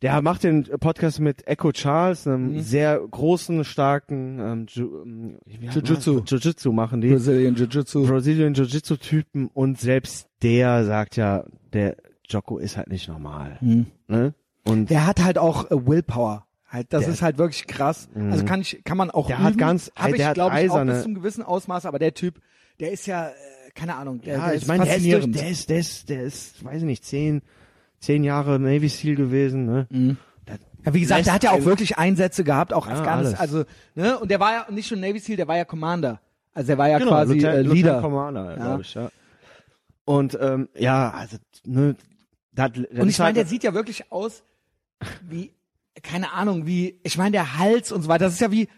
der 0.00 0.22
macht 0.22 0.44
den 0.44 0.64
Podcast 0.80 1.20
mit 1.20 1.46
Echo 1.46 1.72
Charles, 1.72 2.26
einem 2.26 2.52
Mhm. 2.54 2.60
sehr 2.60 2.98
großen, 3.00 3.64
starken 3.64 4.38
ähm, 4.40 4.66
Ju, 4.68 5.02
ähm, 5.02 5.38
Jiu-Jitsu. 5.46 6.20
Jiu-Jitsu 6.20 6.72
machen 6.72 7.00
die. 7.00 7.10
Brazilian 7.10 7.54
Jiu-Jitsu. 7.56 8.06
Brazilian 8.06 8.54
Jiu-Jitsu-Typen 8.54 9.50
und 9.52 9.78
selbst 9.80 10.28
der 10.42 10.84
sagt 10.84 11.16
ja, 11.16 11.44
der 11.72 11.96
Jocko 12.32 12.58
ist 12.58 12.76
halt 12.76 12.88
nicht 12.88 13.08
normal. 13.08 13.56
Hm. 13.60 13.86
Ne? 14.08 14.34
Und 14.66 14.90
Der 14.90 15.06
hat 15.06 15.22
halt 15.22 15.38
auch 15.38 15.70
äh, 15.70 15.86
Willpower. 15.86 16.46
Halt, 16.68 16.92
das 16.94 17.06
ist 17.06 17.20
halt 17.20 17.36
wirklich 17.36 17.66
krass. 17.66 18.08
Also 18.14 18.46
kann 18.46 18.62
ich, 18.62 18.80
kann 18.84 18.96
man 18.96 19.10
auch 19.10 19.26
Der 19.26 19.36
üben. 19.36 19.44
hat 19.44 19.58
ganz- 19.58 19.92
Hab 19.94 20.06
der 20.08 20.16
ich, 20.16 20.24
hat 20.24 20.34
glaube 20.34 20.58
ich, 20.58 20.70
auch 20.70 20.74
eiserne- 20.76 20.92
bis 20.94 21.02
zum 21.02 21.14
gewissen 21.14 21.42
Ausmaß, 21.42 21.84
aber 21.84 21.98
der 21.98 22.14
Typ, 22.14 22.40
der 22.80 22.92
ist 22.92 23.06
ja, 23.06 23.28
äh, 23.28 23.32
keine 23.74 23.94
Ahnung, 23.96 24.22
der, 24.22 24.38
ja, 24.38 24.46
der 24.46 24.54
ich 24.54 24.66
meine, 24.66 24.84
der 24.86 24.96
ist, 24.96 25.04
durch, 25.12 25.30
der 25.32 25.48
ist, 25.50 25.68
der 25.68 25.78
ist, 25.78 26.08
der 26.08 26.22
ist, 26.22 26.64
weiß 26.64 26.78
ich 26.78 26.84
nicht, 26.84 27.04
zehn, 27.04 27.42
zehn 28.00 28.24
Jahre 28.24 28.58
Navy 28.58 28.88
Seal 28.88 29.16
gewesen, 29.16 29.66
ne? 29.66 29.86
Mhm. 29.90 30.16
Ja, 30.84 30.94
wie 30.94 31.00
gesagt, 31.00 31.18
lässt 31.18 31.26
der 31.26 31.34
hat 31.34 31.44
ja 31.44 31.50
auch 31.52 31.64
wirklich 31.66 31.98
Einsätze 31.98 32.42
gehabt, 32.42 32.72
auch 32.72 32.86
Ja, 32.88 32.94
Afghanistan, 32.94 33.38
alles. 33.38 33.40
also, 33.54 33.64
ne, 33.94 34.18
und 34.18 34.30
der 34.30 34.40
war 34.40 34.52
ja 34.52 34.66
nicht 34.70 34.88
schon 34.88 35.00
Navy 35.00 35.18
Seal, 35.18 35.36
der 35.36 35.46
war 35.48 35.56
ja 35.58 35.64
Commander. 35.66 36.20
Also 36.54 36.68
der 36.68 36.78
war 36.78 36.88
ja 36.88 36.98
genau, 36.98 37.10
quasi 37.10 37.34
Lieutenant, 37.34 37.54
äh, 37.54 37.62
Lieutenant 37.62 37.84
Leader. 37.84 38.00
Commander, 38.00 38.50
Ja. 38.50 38.54
glaube 38.56 38.80
ich, 38.82 38.94
ja. 38.94 39.10
Und 40.06 40.38
ähm, 40.40 40.68
ja, 40.76 41.10
also 41.10 41.36
ne, 41.66 41.94
das, 42.52 42.72
das 42.72 43.00
Und 43.00 43.08
ich 43.08 43.18
meine, 43.18 43.34
der 43.34 43.46
sieht 43.46 43.64
ja 43.64 43.74
wirklich 43.74 44.10
aus 44.12 44.42
wie, 45.22 45.52
keine 46.02 46.32
Ahnung, 46.32 46.66
wie, 46.66 47.00
ich 47.02 47.18
meine, 47.18 47.32
der 47.32 47.58
Hals 47.58 47.92
und 47.92 48.02
so 48.02 48.08
weiter, 48.08 48.26
das 48.26 48.34
ist 48.34 48.40
ja 48.40 48.50
wie, 48.50 48.68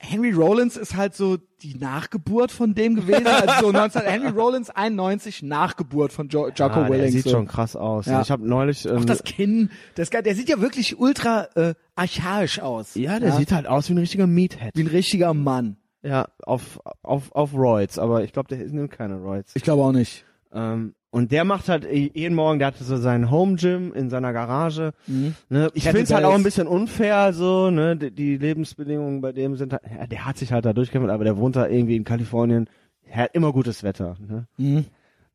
Henry 0.00 0.30
Rollins 0.30 0.76
ist 0.76 0.94
halt 0.94 1.16
so 1.16 1.38
die 1.60 1.74
Nachgeburt 1.74 2.52
von 2.52 2.72
dem 2.74 2.94
gewesen, 2.94 3.26
also 3.26 3.66
so 3.66 3.72
19, 3.72 4.02
Henry 4.02 4.28
Rollins 4.28 4.70
91, 4.70 5.42
Nachgeburt 5.42 6.12
von 6.12 6.28
jo 6.28 6.48
Jocko 6.50 6.82
ja, 6.82 6.88
der 6.88 6.90
Willings. 6.90 7.12
sieht 7.12 7.24
so. 7.24 7.30
schon 7.30 7.48
krass 7.48 7.74
aus. 7.74 8.06
Ja. 8.06 8.22
Ich 8.22 8.30
habe 8.30 8.48
neulich 8.48 8.86
ähm, 8.86 8.98
Auch 8.98 9.04
das 9.04 9.24
Kinn, 9.24 9.70
das, 9.96 10.10
der 10.10 10.34
sieht 10.36 10.48
ja 10.48 10.60
wirklich 10.60 11.00
ultra 11.00 11.48
äh, 11.56 11.74
archaisch 11.96 12.60
aus. 12.60 12.94
ja, 12.94 13.18
der 13.18 13.32
sieht 13.32 13.50
halt 13.50 13.66
aus 13.66 13.88
wie 13.88 13.94
ein 13.94 13.98
richtiger 13.98 14.28
Meathead. 14.28 14.70
wie 14.74 14.82
ein 14.82 14.86
richtiger 14.86 15.34
Mann. 15.34 15.76
Ja, 16.02 16.28
auf 16.44 16.78
auf 17.02 17.32
auf 17.32 17.52
Roids, 17.54 17.98
aber 17.98 18.22
ich 18.22 18.32
glaube, 18.32 18.54
der 18.54 18.64
nimmt 18.68 18.92
keine 18.92 19.16
Roids. 19.16 19.50
Ich 19.56 19.64
glaube 19.64 19.82
auch 19.82 19.92
nicht. 19.92 20.24
Ähm, 20.52 20.94
und 21.10 21.32
der 21.32 21.44
macht 21.44 21.68
halt 21.68 21.84
jeden 21.90 22.34
Morgen, 22.34 22.58
der 22.58 22.68
hatte 22.68 22.84
so 22.84 22.96
sein 22.96 23.30
Home 23.30 23.56
Gym 23.56 23.92
in 23.94 24.10
seiner 24.10 24.32
Garage. 24.32 24.92
Mhm. 25.06 25.34
Ne? 25.48 25.70
Ich 25.74 25.84
finde 25.84 26.02
es 26.02 26.12
halt 26.12 26.24
auch 26.24 26.34
ein 26.34 26.42
bisschen 26.42 26.66
unfair, 26.66 27.32
so, 27.32 27.70
ne? 27.70 27.96
Die, 27.96 28.10
die 28.10 28.36
Lebensbedingungen 28.36 29.20
bei 29.20 29.32
dem 29.32 29.56
sind 29.56 29.72
halt, 29.72 29.82
ja, 29.90 30.06
der 30.06 30.26
hat 30.26 30.36
sich 30.36 30.52
halt 30.52 30.64
da 30.66 30.72
durchgekämpft, 30.72 31.10
aber 31.10 31.24
der 31.24 31.36
wohnt 31.38 31.56
da 31.56 31.66
irgendwie 31.66 31.96
in 31.96 32.04
Kalifornien. 32.04 32.68
Er 33.06 33.22
hat 33.24 33.34
immer 33.34 33.52
gutes 33.52 33.82
Wetter, 33.82 34.16
ne? 34.20 34.46
Mhm. 34.58 34.84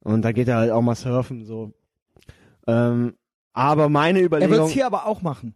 Und 0.02 0.22
da 0.24 0.32
geht 0.32 0.48
er 0.48 0.58
halt 0.58 0.72
auch 0.72 0.82
mal 0.82 0.95
surfen, 0.95 1.45
so. 1.45 1.72
Ähm, 2.68 3.14
aber 3.54 3.90
meine 3.90 4.20
Er 4.20 4.26
Überlegung. 4.26 4.52
wird 4.58 4.68
es 4.68 4.72
hier 4.74 4.86
aber 4.86 5.06
auch 5.06 5.22
machen. 5.22 5.56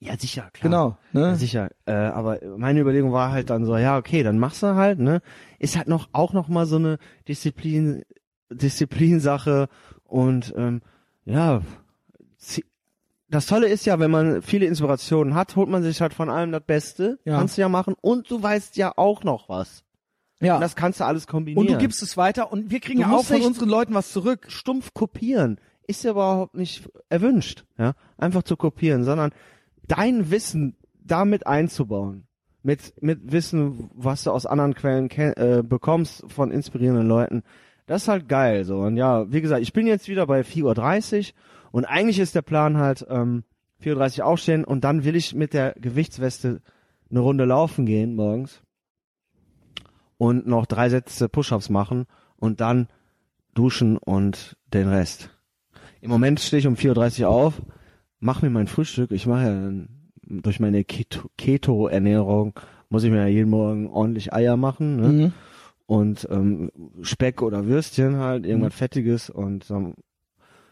ja, 0.00 0.16
sicher, 0.18 0.50
klar. 0.52 0.62
Genau. 0.70 0.98
Ja, 1.12 1.30
Ne? 1.30 1.36
sicher. 1.36 1.70
Äh, 1.86 1.92
aber 1.92 2.38
meine 2.56 2.80
Überlegung 2.80 3.12
war 3.12 3.30
halt 3.32 3.50
dann 3.50 3.64
so, 3.64 3.76
ja, 3.76 3.96
okay, 3.96 4.22
dann 4.22 4.38
machst 4.38 4.62
du 4.62 4.74
halt, 4.74 4.98
ne? 4.98 5.22
Ist 5.58 5.76
halt 5.76 5.88
noch 5.88 6.08
auch 6.12 6.32
noch 6.32 6.48
mal 6.48 6.66
so 6.66 6.76
eine 6.76 6.98
Disziplin, 7.26 8.02
Disziplinsache 8.50 9.68
und 10.04 10.52
ähm, 10.56 10.82
ja, 11.24 11.62
das 13.28 13.46
Tolle 13.46 13.68
ist 13.68 13.84
ja, 13.86 13.98
wenn 13.98 14.10
man 14.10 14.42
viele 14.42 14.66
Inspirationen 14.66 15.34
hat, 15.34 15.56
holt 15.56 15.68
man 15.68 15.82
sich 15.82 16.00
halt 16.00 16.14
von 16.14 16.28
allem 16.30 16.52
das 16.52 16.62
Beste, 16.64 17.18
Ja. 17.24 17.38
kannst 17.38 17.56
du 17.56 17.62
ja 17.62 17.68
machen 17.68 17.94
und 18.00 18.30
du 18.30 18.42
weißt 18.42 18.76
ja 18.76 18.92
auch 18.96 19.24
noch 19.24 19.48
was. 19.48 19.82
Ja. 20.40 20.56
Und 20.56 20.60
das 20.60 20.76
kannst 20.76 21.00
du 21.00 21.04
alles 21.04 21.26
kombinieren. 21.26 21.66
Und 21.66 21.72
du 21.72 21.78
gibst 21.78 22.02
es 22.02 22.16
weiter 22.16 22.52
und 22.52 22.70
wir 22.70 22.80
kriegen 22.80 23.00
Du 23.00 23.08
ja 23.08 23.16
auch 23.16 23.24
von 23.24 23.40
unseren 23.42 23.68
Leuten 23.68 23.94
was 23.94 24.12
zurück. 24.12 24.46
stumpf 24.48 24.92
kopieren 24.92 25.58
ist 25.86 26.04
ja 26.04 26.12
überhaupt 26.12 26.54
nicht 26.54 26.88
erwünscht, 27.08 27.64
ja, 27.78 27.94
einfach 28.18 28.42
zu 28.42 28.56
kopieren, 28.56 29.04
sondern 29.04 29.32
dein 29.86 30.30
Wissen 30.30 30.76
damit 31.02 31.46
einzubauen, 31.46 32.26
mit 32.62 32.94
mit 33.02 33.32
Wissen, 33.32 33.90
was 33.94 34.24
du 34.24 34.30
aus 34.30 34.46
anderen 34.46 34.74
Quellen 34.74 35.10
äh, 35.10 35.62
bekommst 35.62 36.24
von 36.28 36.50
inspirierenden 36.50 37.06
Leuten, 37.06 37.42
das 37.86 38.02
ist 38.02 38.08
halt 38.08 38.28
geil 38.28 38.64
so. 38.64 38.78
Und 38.80 38.96
ja, 38.96 39.30
wie 39.32 39.40
gesagt, 39.40 39.62
ich 39.62 39.72
bin 39.72 39.86
jetzt 39.86 40.08
wieder 40.08 40.26
bei 40.26 40.40
4:30 40.40 41.32
Uhr 41.32 41.32
und 41.72 41.84
eigentlich 41.84 42.18
ist 42.18 42.34
der 42.34 42.42
Plan 42.42 42.76
halt 42.78 43.06
ähm, 43.08 43.44
4:30 43.82 44.20
Uhr 44.20 44.26
aufstehen 44.26 44.64
und 44.64 44.84
dann 44.84 45.04
will 45.04 45.16
ich 45.16 45.34
mit 45.34 45.52
der 45.52 45.74
Gewichtsweste 45.78 46.60
eine 47.10 47.20
Runde 47.20 47.44
laufen 47.44 47.86
gehen 47.86 48.14
morgens 48.16 48.62
und 50.16 50.46
noch 50.46 50.66
drei 50.66 50.88
Sätze 50.88 51.28
Push-ups 51.28 51.70
machen 51.70 52.06
und 52.36 52.60
dann 52.60 52.88
duschen 53.54 53.98
und 53.98 54.56
den 54.72 54.88
Rest. 54.88 55.30
Im 56.00 56.10
Moment 56.10 56.40
stehe 56.40 56.58
ich 56.60 56.66
um 56.66 56.74
4.30 56.74 57.22
Uhr 57.22 57.28
auf, 57.28 57.62
mache 58.20 58.44
mir 58.44 58.50
mein 58.50 58.66
Frühstück. 58.66 59.10
Ich 59.10 59.26
mache 59.26 59.44
ja 59.44 59.86
durch 60.40 60.60
meine 60.60 60.82
Keto- 60.82 61.30
Keto-Ernährung, 61.36 62.58
muss 62.88 63.04
ich 63.04 63.10
mir 63.10 63.18
ja 63.18 63.26
jeden 63.26 63.50
Morgen 63.50 63.88
ordentlich 63.88 64.32
Eier 64.32 64.56
machen. 64.56 64.96
Ne? 64.96 65.08
Mhm. 65.08 65.32
Und 65.86 66.26
ähm, 66.30 66.70
Speck 67.02 67.42
oder 67.42 67.66
Würstchen 67.66 68.16
halt, 68.16 68.46
irgendwas 68.46 68.74
Fettiges 68.74 69.28
und 69.28 69.70
ähm, 69.70 69.94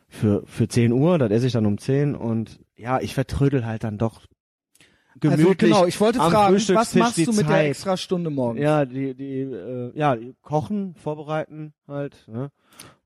für, 0.09 0.43
für 0.47 0.69
10 0.69 0.93
Uhr, 0.93 1.19
das 1.19 1.31
esse 1.31 1.47
ich 1.47 1.53
dann 1.53 1.67
um 1.67 1.79
10 1.79 2.15
und 2.15 2.61
ja, 2.77 3.01
ich 3.01 3.15
vertrödel 3.15 3.67
halt 3.67 3.85
dann 3.85 3.99
doch 3.99 4.27
gemütlich. 5.21 5.47
Also 5.47 5.55
genau, 5.57 5.87
ich 5.87 6.01
wollte 6.01 6.19
fragen, 6.19 6.55
was 6.55 6.95
machst 6.95 7.19
du 7.19 7.33
mit 7.33 7.41
der 7.41 7.47
Zeit. 7.47 7.67
extra 7.67 7.97
Stunde 7.97 8.31
morgens? 8.31 8.63
Ja, 8.63 8.85
die, 8.85 9.15
die, 9.15 9.41
äh, 9.41 9.93
ja, 9.95 10.17
kochen, 10.43 10.95
vorbereiten 10.95 11.73
halt. 11.87 12.27
Ne? 12.29 12.51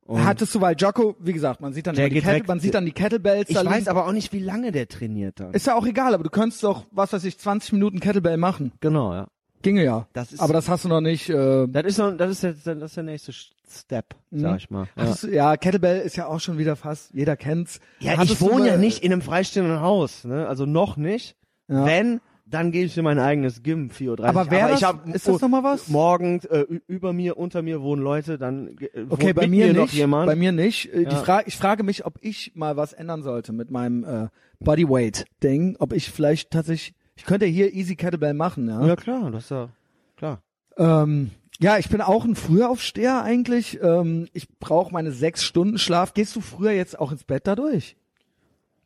Und 0.07 0.24
Hattest 0.24 0.55
du, 0.55 0.61
weil 0.61 0.77
Jocko, 0.77 1.16
wie 1.19 1.33
gesagt, 1.33 1.61
man 1.61 1.73
sieht 1.73 1.89
dann, 1.89 1.97
Der 1.97 2.09
die 2.09 2.20
Kettle, 2.20 2.45
man 2.47 2.61
sieht 2.61 2.74
dann 2.74 2.85
die 2.85 2.93
Kettlebells. 2.93 3.51
ich 3.51 3.57
da 3.57 3.65
weiß 3.65 3.89
aber 3.89 4.07
auch 4.07 4.12
nicht, 4.12 4.33
wie 4.33 4.39
lange 4.39 4.70
der 4.70 4.87
trainiert 4.87 5.41
dann. 5.41 5.53
Ist 5.53 5.66
ja 5.66 5.74
auch 5.74 5.85
egal, 5.85 6.15
aber 6.15 6.23
du 6.23 6.31
könntest 6.31 6.62
doch, 6.62 6.87
was 6.93 7.12
weiß 7.12 7.24
ich, 7.24 7.39
20 7.39 7.73
Minuten 7.73 7.99
Kettlebell 7.99 8.37
machen. 8.37 8.73
genau, 8.81 9.12
ja. 9.12 9.28
Ginge 9.62 9.85
ja. 9.85 10.07
Das 10.12 10.33
ist, 10.33 10.41
aber 10.41 10.53
das 10.53 10.69
hast 10.69 10.85
du 10.85 10.89
noch 10.89 11.01
nicht. 11.01 11.28
Äh, 11.28 11.66
das 11.69 11.85
ist, 11.85 11.99
noch, 11.99 12.16
das 12.16 12.31
ist, 12.43 12.43
der, 12.66 12.74
das 12.77 12.91
ist 12.91 12.97
der 12.97 13.05
nächste 13.05 13.33
Step, 13.33 14.15
Mhm. 14.31 14.41
sag 14.41 14.57
ich 14.59 14.70
mal. 14.70 14.87
Ja, 14.97 15.15
du, 15.20 15.28
ja, 15.33 15.57
Kettlebell 15.57 16.01
ist 16.03 16.16
ja 16.16 16.27
auch 16.27 16.41
schon 16.41 16.57
wieder 16.59 16.77
fast, 16.77 17.12
jeder 17.12 17.37
kennt's. 17.37 17.81
ja 18.01 18.12
Hattest 18.16 18.35
ich 18.35 18.41
wohne 18.41 18.69
ja 18.69 18.77
nicht 18.77 19.03
in 19.03 19.12
einem 19.12 19.23
freistehenden 19.23 19.81
Haus, 19.81 20.24
ne? 20.24 20.47
Also 20.47 20.66
noch 20.66 20.97
nicht. 20.97 21.37
Ja. 21.69 21.85
Wenn, 21.85 22.20
dann 22.49 22.70
gebe 22.70 22.87
ich 22.87 22.97
mir 22.97 23.03
mein 23.03 23.19
eigenes 23.19 23.65
Gym 23.65 23.89
4.30 23.91 24.20
Uhr. 24.20 24.24
Aber 24.24 24.51
wer 24.53 24.73
ich 24.73 24.85
hab, 24.85 25.05
ist 25.09 25.27
das 25.27 25.41
noch 25.41 25.49
mal 25.49 25.65
was? 25.65 25.89
Morgens 25.89 26.45
äh, 26.45 26.65
über 26.87 27.12
mir, 27.12 27.37
unter 27.37 27.61
mir 27.62 27.83
wohnen 27.83 28.03
Leute, 28.03 28.39
dann 28.39 28.69
äh, 28.78 29.05
Okay, 29.09 29.33
bei 29.33 29.49
mir, 29.49 29.73
noch 29.74 29.83
nicht. 29.83 29.95
jemand. 29.95 30.27
Bei 30.28 30.37
mir 30.37 30.53
nicht. 30.53 30.93
Äh, 30.95 30.99
Die 31.07 31.11
Ja. 31.12 31.23
Fra 31.23 31.43
ich 31.45 31.57
frage 31.57 31.83
mich, 31.83 32.07
ob 32.07 32.19
ich 32.20 32.53
mal 32.55 32.77
was 32.77 32.93
ändern 32.93 33.24
sollte 33.24 33.53
mit 33.53 33.73
meinem 33.73 34.05
äh, 34.05 34.28
Bodyweight-Ding. 34.61 35.77
Ob 35.81 35.93
ich 35.93 36.09
vielleicht 36.11 36.53
tatsächlich, 36.53 36.95
ich 37.17 37.25
könnte 37.25 37.47
hier 37.47 37.73
Easy 37.73 37.97
Kettlebell 37.97 38.35
machen, 38.35 38.69
ja. 38.69 38.87
ja 38.87 38.97
klar, 38.97 39.31
das 39.31 39.45
ist 39.45 39.51
ja 39.51 39.69
klar. 40.17 40.41
Ähm, 40.77 41.31
ja, 41.59 41.79
ich 41.79 41.89
bin 41.89 42.01
auch 42.03 42.25
ein 42.25 42.37
Frühaufsteher 42.37 43.23
eigentlich. 43.23 43.81
Ähm, 43.83 44.29
ich 44.35 44.47
brauche 44.59 44.93
meine 44.93 45.11
sechs 45.13 45.43
Stunden 45.43 45.79
Schlaf. 45.79 46.13
Gehst 46.15 46.37
du 46.37 46.41
früher 46.41 46.73
jetzt 46.73 46.99
auch 46.99 47.13
ins 47.13 47.25
Bett 47.25 47.47
dadurch? 47.47 47.97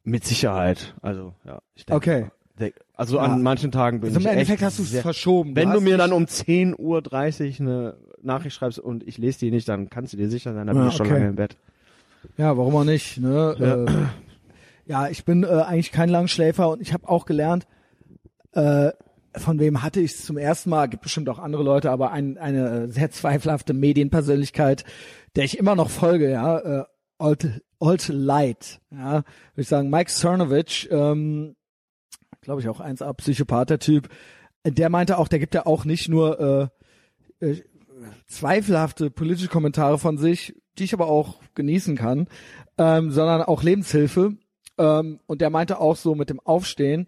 Mit 0.05 0.25
Sicherheit. 0.25 0.95
Also 1.03 1.35
ja, 1.45 1.61
ich 1.75 1.85
denke. 1.85 1.97
Okay. 1.97 2.27
Also 2.95 3.17
Ja. 3.17 3.23
an 3.23 3.43
manchen 3.43 3.73
Tagen 3.73 4.01
bin 4.01 4.09
Also 4.11 4.21
im 4.21 4.27
ich 4.27 4.33
Endeffekt 4.33 4.61
echt 4.61 4.67
hast 4.67 4.79
du 4.79 4.83
es 4.83 5.01
verschoben. 5.01 5.57
Wenn 5.57 5.71
du, 5.71 5.77
hast 5.77 5.83
mir 5.83 5.97
dann 5.97 6.13
um 6.13 6.25
10.30 6.25 6.79
Uhr 6.79 7.67
eine 7.67 7.97
Nachricht 8.23 8.55
schreibst 8.55 8.79
und 8.79 9.03
ich 9.09 9.17
lese 9.17 9.39
die 9.41 9.51
nicht, 9.51 9.67
dann 9.69 9.89
kannst 9.89 10.13
du 10.13 10.19
dir 10.19 10.29
sicher 10.29 10.53
sein, 10.53 10.67
dann 10.67 10.77
bin 10.77 10.85
Ja, 10.85 10.91
ich 10.91 10.97
schon 10.97 11.07
okay. 11.07 11.15
lange 11.15 11.29
im 11.31 11.37
Bett. 11.37 11.57
Ja, 12.37 12.57
warum 12.59 12.77
auch 12.77 12.85
nicht, 12.85 13.17
ne? 13.19 13.57
Ja, 13.59 13.85
äh, 13.85 14.07
ja 14.85 15.09
ich 15.09 15.25
bin 15.25 15.43
äh, 15.43 15.47
eigentlich 15.47 15.91
kein 15.91 16.11
Langschläfer 16.11 16.69
und 16.69 16.83
ich 16.83 16.93
habe 16.93 17.09
auch 17.09 17.25
gelernt, 17.25 17.67
äh, 18.53 18.93
von 19.37 19.59
wem 19.61 19.83
hatte 19.83 20.01
ich 20.01 20.13
es 20.13 20.25
zum 20.25 20.37
ersten 20.37 20.71
Mal, 20.71 20.89
gibt 20.89 21.03
bestimmt 21.03 21.29
auch 21.29 21.39
andere 21.39 21.63
Leute, 21.63 21.91
aber 21.91 22.11
ein, 22.11 22.37
eine 22.39 22.69
äh, 22.69 22.89
sehr 22.91 23.11
zweifelhafte 23.11 23.73
Medienpersönlichkeit, 23.73 24.85
der 25.37 25.45
ich 25.45 25.59
immer 25.59 25.77
noch 25.77 25.91
folge, 25.91 26.31
ja, 26.31 26.59
äh, 26.59 26.85
Old, 27.19 27.63
Old 27.79 28.09
Light, 28.09 28.81
ja, 28.91 29.13
würde 29.13 29.25
ich 29.57 29.69
sagen, 29.69 29.91
Mike 29.91 30.11
Cernovich, 30.11 30.89
ähm, 30.91 31.55
glaube 32.41 32.61
ich 32.61 32.69
auch 32.69 32.81
1A 32.81 33.13
Psychopath, 33.15 33.71
der 33.71 33.79
Typ, 33.79 34.09
der 34.65 34.91
meinte 34.91 35.19
auch, 35.19 35.29
der 35.29 35.39
gibt 35.39 35.55
ja 35.55 35.67
auch 35.67 35.85
nicht 35.85 36.09
nur 36.09 36.71
äh, 37.41 37.47
äh, 37.47 37.63
zweifelhafte 38.27 39.11
politische 39.11 39.49
Kommentare 39.49 39.99
von 39.99 40.19
sich, 40.19 40.55
die 40.79 40.85
ich 40.85 40.95
aber 40.95 41.09
auch 41.09 41.41
genießen 41.55 41.97
kann, 41.97 42.27
ähm, 42.79 43.11
sondern 43.11 43.43
auch 43.43 43.63
Lebenshilfe. 43.63 44.37
Ähm, 44.79 45.21
und 45.27 45.41
der 45.41 45.51
meinte 45.51 45.79
auch 45.79 45.97
so 45.97 46.15
mit 46.15 46.31
dem 46.31 46.41
Aufstehen, 46.41 47.07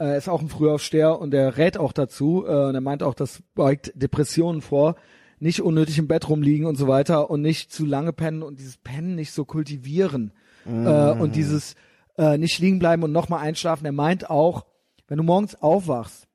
äh, 0.00 0.16
ist 0.16 0.28
auch 0.28 0.40
ein 0.40 0.48
Frühaufsteher 0.48 1.18
und 1.18 1.30
der 1.30 1.56
rät 1.56 1.78
auch 1.78 1.92
dazu, 1.92 2.44
äh, 2.46 2.66
und 2.66 2.74
er 2.74 2.80
meint 2.80 3.02
auch, 3.02 3.14
das 3.14 3.42
beugt 3.54 3.92
Depressionen 3.94 4.62
vor, 4.62 4.96
nicht 5.38 5.60
unnötig 5.60 5.98
im 5.98 6.08
Bett 6.08 6.28
rumliegen 6.28 6.66
und 6.66 6.76
so 6.76 6.88
weiter 6.88 7.30
und 7.30 7.42
nicht 7.42 7.72
zu 7.72 7.86
lange 7.86 8.12
pennen 8.12 8.42
und 8.42 8.58
dieses 8.58 8.76
Pennen 8.76 9.14
nicht 9.14 9.32
so 9.32 9.44
kultivieren 9.44 10.32
äh, 10.66 11.10
und 11.12 11.34
dieses 11.34 11.76
äh, 12.18 12.36
nicht 12.36 12.58
liegen 12.58 12.78
bleiben 12.78 13.02
und 13.02 13.12
nochmal 13.12 13.40
einschlafen. 13.40 13.86
Er 13.86 13.92
meint 13.92 14.28
auch, 14.28 14.66
wenn 15.08 15.16
du 15.16 15.24
morgens 15.24 15.54
aufwachst, 15.54 16.28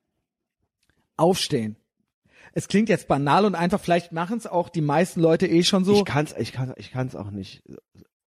aufstehen. 1.18 1.78
Es 2.54 2.68
klingt 2.68 2.90
jetzt 2.90 3.08
banal 3.08 3.46
und 3.46 3.54
einfach, 3.54 3.80
vielleicht 3.80 4.12
machen 4.12 4.38
es 4.38 4.48
auch 4.48 4.70
die 4.70 4.82
meisten 4.82 5.20
Leute 5.20 5.46
eh 5.48 5.64
schon 5.64 5.84
so. 5.84 5.94
Ich 5.94 6.06
kann's, 6.06 6.34
ich 6.38 6.54
kann, 6.54 6.74
ich 6.78 6.92
kann's 6.92 7.16
auch 7.16 7.30
nicht. 7.30 7.62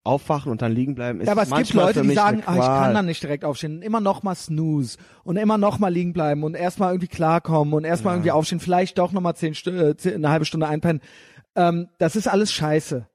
Aufwachen 0.07 0.51
und 0.53 0.62
dann 0.62 0.73
liegen 0.73 0.95
bleiben 0.95 1.20
ist 1.20 1.27
Ja, 1.27 1.33
aber 1.33 1.43
es 1.43 1.51
gibt 1.51 1.74
Leute, 1.74 2.03
die 2.03 2.15
sagen, 2.15 2.43
ah, 2.47 2.55
ich 2.55 2.61
kann 2.61 2.95
dann 2.95 3.07
nicht 3.07 3.23
direkt 3.23 3.45
aufstehen. 3.45 3.83
Immer 3.83 4.01
noch 4.01 4.23
mal 4.23 4.35
snooze 4.35 4.99
und 5.24 5.37
immer 5.37 5.59
noch 5.59 5.78
mal 5.78 5.93
liegen 5.93 6.12
bleiben 6.12 6.45
und 6.45 6.55
erstmal 6.55 6.93
irgendwie 6.93 7.09
klarkommen 7.09 7.74
und 7.74 7.85
erstmal 7.85 8.15
irgendwie 8.15 8.31
aufstehen, 8.31 8.61
vielleicht 8.61 8.99
doch 8.99 9.12
noch 9.12 9.20
mal 9.20 9.35
zehn, 9.35 9.53
äh, 9.66 9.97
zehn, 9.97 10.15
eine 10.15 10.31
halbe 10.31 10.45
Stunde 10.45 10.66
einpennen. 10.69 11.03
Ähm, 11.55 11.89
das 11.99 12.16
ist 12.16 12.28
alles 12.28 12.53
scheiße. 12.53 13.07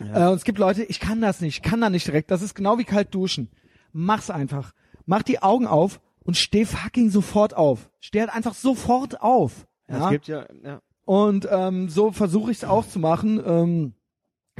Äh, 0.00 0.26
und 0.28 0.34
es 0.34 0.44
gibt 0.44 0.58
Leute, 0.58 0.82
ich 0.82 1.00
kann 1.00 1.20
das 1.20 1.40
nicht, 1.40 1.58
ich 1.58 1.62
kann 1.62 1.80
da 1.80 1.90
nicht 1.90 2.06
direkt. 2.06 2.30
Das 2.30 2.42
ist 2.42 2.54
genau 2.54 2.78
wie 2.78 2.84
kalt 2.84 3.14
duschen. 3.14 3.50
Mach's 3.92 4.30
einfach. 4.30 4.72
Mach 5.06 5.22
die 5.22 5.42
Augen 5.42 5.66
auf 5.66 6.00
und 6.24 6.36
steh 6.36 6.64
fucking 6.64 7.10
sofort 7.10 7.54
auf. 7.54 7.90
Steh 8.00 8.20
halt 8.20 8.34
einfach 8.34 8.54
sofort 8.54 9.20
auf. 9.20 9.66
Ja, 9.88 9.96
Ja? 9.96 10.04
Es 10.04 10.10
gibt 10.10 10.28
ja, 10.28 10.46
ja. 10.64 10.80
Und 11.04 11.48
ähm, 11.50 11.88
so 11.88 12.12
versuche 12.12 12.50
ich 12.50 12.58
es 12.58 12.64
auch 12.64 12.86
zu 12.86 12.98
machen. 12.98 13.42
Ähm, 13.44 13.94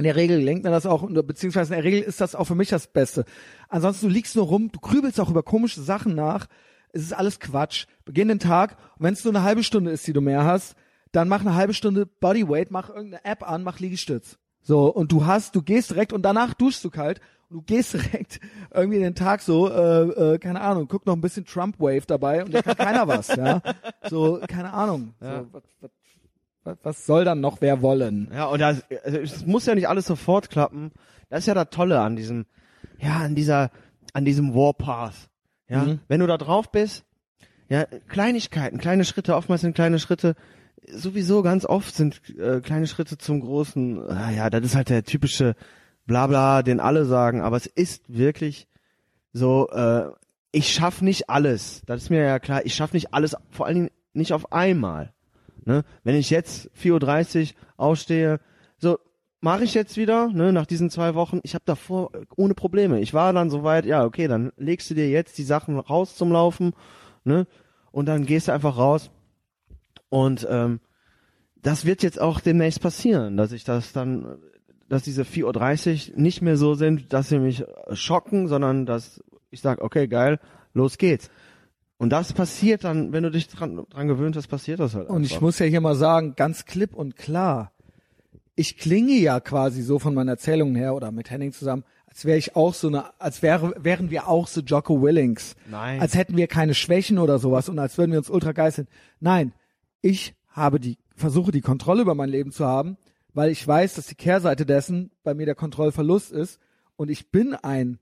in 0.01 0.05
der 0.05 0.15
Regel 0.15 0.39
lenkt 0.39 0.63
mir 0.63 0.71
das 0.71 0.87
auch, 0.87 1.07
beziehungsweise 1.07 1.75
in 1.75 1.77
der 1.79 1.83
Regel 1.83 2.01
ist 2.01 2.21
das 2.21 2.33
auch 2.33 2.45
für 2.45 2.55
mich 2.55 2.69
das 2.69 2.87
Beste. 2.87 3.23
Ansonsten, 3.69 4.07
du 4.07 4.11
liegst 4.11 4.35
nur 4.35 4.45
rum, 4.45 4.71
du 4.71 4.79
grübelst 4.79 5.19
auch 5.19 5.29
über 5.29 5.43
komische 5.43 5.79
Sachen 5.79 6.15
nach. 6.15 6.47
Es 6.91 7.03
ist 7.03 7.13
alles 7.13 7.39
Quatsch. 7.39 7.85
Beginn 8.03 8.27
den 8.27 8.39
Tag 8.39 8.77
und 8.97 9.05
wenn 9.05 9.13
es 9.13 9.23
nur 9.23 9.35
eine 9.35 9.43
halbe 9.43 9.63
Stunde 9.63 9.91
ist, 9.91 10.07
die 10.07 10.13
du 10.13 10.19
mehr 10.19 10.43
hast, 10.43 10.75
dann 11.11 11.27
mach 11.27 11.41
eine 11.41 11.53
halbe 11.53 11.75
Stunde 11.75 12.07
Bodyweight, 12.07 12.71
mach 12.71 12.89
irgendeine 12.89 13.23
App 13.25 13.47
an, 13.47 13.61
mach 13.61 13.77
Liegestütz. 13.77 14.39
So, 14.63 14.87
und 14.87 15.11
du 15.11 15.27
hast, 15.27 15.55
du 15.55 15.61
gehst 15.61 15.91
direkt 15.91 16.13
und 16.13 16.23
danach 16.23 16.55
duschst 16.55 16.83
du 16.83 16.89
kalt 16.89 17.21
und 17.49 17.57
du 17.57 17.61
gehst 17.61 17.93
direkt 18.13 18.39
irgendwie 18.73 18.97
den 18.97 19.13
Tag 19.13 19.43
so, 19.43 19.69
äh, 19.69 20.33
äh, 20.33 20.37
keine 20.39 20.61
Ahnung, 20.61 20.87
guck 20.87 21.05
noch 21.05 21.13
ein 21.13 21.21
bisschen 21.21 21.45
Trump 21.45 21.79
Wave 21.79 22.07
dabei 22.07 22.43
und 22.43 22.55
da 22.55 22.63
kann 22.63 22.75
keiner 22.75 23.07
was, 23.07 23.27
ja. 23.27 23.61
So, 24.09 24.41
keine 24.47 24.73
Ahnung. 24.73 25.13
Ja. 25.21 25.41
So, 25.41 25.47
was, 25.51 25.63
was, 25.79 25.91
was, 26.83 27.05
soll 27.05 27.25
dann 27.25 27.41
noch 27.41 27.61
wer 27.61 27.81
wollen? 27.81 28.29
Ja, 28.33 28.45
und 28.45 28.59
das, 28.59 28.83
also 29.03 29.17
es 29.17 29.45
muss 29.45 29.65
ja 29.65 29.75
nicht 29.75 29.87
alles 29.89 30.05
sofort 30.05 30.49
klappen. 30.49 30.91
Das 31.29 31.39
ist 31.41 31.45
ja 31.47 31.53
das 31.53 31.69
Tolle 31.71 31.99
an 32.01 32.15
diesem, 32.15 32.45
ja, 32.99 33.17
an 33.17 33.35
dieser, 33.35 33.71
an 34.13 34.25
diesem 34.25 34.53
Warpath. 34.53 35.29
Ja, 35.69 35.83
Mhm. 35.83 35.99
wenn 36.07 36.19
du 36.19 36.27
da 36.27 36.37
drauf 36.37 36.69
bist, 36.71 37.05
ja, 37.69 37.85
Kleinigkeiten, 38.09 38.77
kleine 38.77 39.05
Schritte, 39.05 39.35
oftmals 39.37 39.61
sind 39.61 39.73
kleine 39.75 39.99
Schritte, 39.99 40.35
sowieso 40.91 41.41
ganz 41.43 41.65
oft 41.65 41.95
sind 41.95 42.21
äh, 42.37 42.59
kleine 42.59 42.87
Schritte 42.87 43.17
zum 43.17 43.39
großen, 43.39 44.09
ah, 44.09 44.31
ja, 44.31 44.49
das 44.49 44.63
ist 44.65 44.75
halt 44.75 44.89
der 44.89 45.03
typische 45.05 45.55
Blabla, 46.05 46.63
den 46.63 46.79
alle 46.81 47.05
sagen, 47.05 47.41
aber 47.41 47.55
es 47.55 47.67
ist 47.67 48.03
wirklich 48.07 48.67
so, 49.31 49.69
äh, 49.69 50.09
ich 50.51 50.73
schaff 50.73 51.01
nicht 51.01 51.29
alles. 51.29 51.81
Das 51.85 52.01
ist 52.03 52.09
mir 52.09 52.21
ja 52.25 52.39
klar, 52.39 52.65
ich 52.65 52.75
schaff 52.75 52.91
nicht 52.91 53.13
alles, 53.13 53.37
vor 53.51 53.65
allen 53.65 53.75
Dingen 53.75 53.91
nicht 54.13 54.33
auf 54.33 54.51
einmal. 54.51 55.13
Ne? 55.65 55.83
Wenn 56.03 56.15
ich 56.15 56.29
jetzt 56.29 56.69
4.30 56.81 57.53
Uhr 57.53 57.55
aufstehe, 57.77 58.39
so 58.77 58.97
mache 59.41 59.63
ich 59.63 59.73
jetzt 59.73 59.97
wieder, 59.97 60.27
ne, 60.29 60.53
nach 60.53 60.65
diesen 60.65 60.89
zwei 60.89 61.15
Wochen, 61.15 61.39
ich 61.43 61.55
habe 61.55 61.63
davor 61.65 62.11
ohne 62.35 62.53
Probleme. 62.53 62.99
Ich 63.01 63.13
war 63.13 63.33
dann 63.33 63.49
soweit, 63.49 63.85
ja, 63.85 64.05
okay, 64.05 64.27
dann 64.27 64.51
legst 64.57 64.89
du 64.89 64.93
dir 64.93 65.09
jetzt 65.09 65.37
die 65.37 65.43
Sachen 65.43 65.79
raus 65.79 66.15
zum 66.15 66.31
Laufen, 66.31 66.73
ne? 67.23 67.47
Und 67.91 68.05
dann 68.05 68.25
gehst 68.25 68.47
du 68.47 68.53
einfach 68.53 68.77
raus. 68.77 69.11
Und 70.09 70.47
ähm, 70.49 70.79
das 71.61 71.85
wird 71.85 72.03
jetzt 72.03 72.21
auch 72.21 72.39
demnächst 72.39 72.81
passieren, 72.81 73.35
dass 73.37 73.51
ich 73.51 73.63
das 73.63 73.91
dann, 73.91 74.37
dass 74.87 75.03
diese 75.03 75.23
4.30 75.23 76.11
Uhr 76.11 76.19
nicht 76.19 76.41
mehr 76.41 76.57
so 76.57 76.73
sind, 76.75 77.11
dass 77.11 77.29
sie 77.29 77.39
mich 77.39 77.65
schocken, 77.91 78.47
sondern 78.47 78.85
dass 78.85 79.21
ich 79.49 79.61
sage, 79.61 79.81
okay, 79.81 80.07
geil, 80.07 80.39
los 80.73 80.97
geht's. 80.97 81.29
Und 82.01 82.09
das 82.09 82.33
passiert 82.33 82.83
dann, 82.83 83.11
wenn 83.11 83.21
du 83.21 83.29
dich 83.29 83.47
dran, 83.47 83.85
dran 83.91 84.07
gewöhnt 84.07 84.35
hast, 84.35 84.47
passiert 84.47 84.79
das 84.79 84.95
halt 84.95 85.07
Und 85.07 85.23
ich 85.23 85.33
einfach. 85.33 85.41
muss 85.41 85.59
ja 85.59 85.67
hier 85.67 85.81
mal 85.81 85.93
sagen, 85.93 86.33
ganz 86.35 86.65
klipp 86.65 86.95
und 86.95 87.15
klar, 87.15 87.73
ich 88.55 88.79
klinge 88.79 89.13
ja 89.13 89.39
quasi 89.39 89.83
so 89.83 89.99
von 89.99 90.15
meinen 90.15 90.29
Erzählungen 90.29 90.73
her 90.73 90.95
oder 90.95 91.11
mit 91.11 91.29
Henning 91.29 91.53
zusammen, 91.53 91.83
als 92.07 92.25
wäre 92.25 92.39
ich 92.39 92.55
auch 92.55 92.73
so 92.73 92.87
eine, 92.87 93.21
als 93.21 93.43
wäre, 93.43 93.75
wären 93.77 94.09
wir 94.09 94.27
auch 94.27 94.47
so 94.47 94.61
Jocko 94.61 94.99
Willings. 95.03 95.55
Nein. 95.69 96.01
Als 96.01 96.15
hätten 96.15 96.35
wir 96.37 96.47
keine 96.47 96.73
Schwächen 96.73 97.19
oder 97.19 97.37
sowas 97.37 97.69
und 97.69 97.77
als 97.77 97.99
würden 97.99 98.09
wir 98.13 98.17
uns 98.17 98.31
ultra 98.31 98.53
geil 98.53 98.71
sind. 98.71 98.89
Nein, 99.19 99.53
ich 100.01 100.33
habe 100.49 100.79
die, 100.79 100.97
versuche 101.15 101.51
die 101.51 101.61
Kontrolle 101.61 102.01
über 102.01 102.15
mein 102.15 102.29
Leben 102.29 102.51
zu 102.51 102.65
haben, 102.65 102.97
weil 103.35 103.51
ich 103.51 103.67
weiß, 103.67 103.93
dass 103.93 104.07
die 104.07 104.15
Kehrseite 104.15 104.65
dessen 104.65 105.11
bei 105.23 105.35
mir 105.35 105.45
der 105.45 105.53
Kontrollverlust 105.53 106.31
ist 106.31 106.59
und 106.95 107.11
ich 107.11 107.29
bin 107.29 107.53
ein 107.53 107.99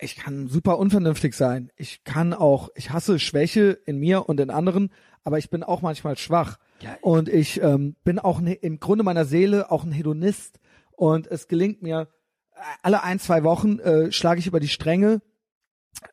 ich 0.00 0.16
kann 0.16 0.46
super 0.48 0.78
unvernünftig 0.78 1.34
sein. 1.34 1.70
Ich 1.76 2.04
kann 2.04 2.32
auch, 2.32 2.70
ich 2.74 2.90
hasse 2.90 3.18
Schwäche 3.18 3.78
in 3.84 3.98
mir 3.98 4.28
und 4.28 4.40
in 4.40 4.50
anderen, 4.50 4.92
aber 5.24 5.38
ich 5.38 5.50
bin 5.50 5.62
auch 5.62 5.82
manchmal 5.82 6.16
schwach. 6.16 6.58
Ja. 6.80 6.96
Und 7.00 7.28
ich 7.28 7.60
ähm, 7.60 7.96
bin 8.04 8.18
auch 8.18 8.40
ne, 8.40 8.54
im 8.54 8.78
Grunde 8.78 9.04
meiner 9.04 9.24
Seele 9.24 9.70
auch 9.70 9.84
ein 9.84 9.92
Hedonist. 9.92 10.60
Und 10.92 11.26
es 11.26 11.48
gelingt 11.48 11.82
mir, 11.82 12.08
äh, 12.54 12.60
alle 12.82 13.02
ein, 13.02 13.18
zwei 13.18 13.42
Wochen 13.42 13.80
äh, 13.80 14.12
schlage 14.12 14.38
ich 14.40 14.46
über 14.46 14.60
die 14.60 14.68
Stränge, 14.68 15.20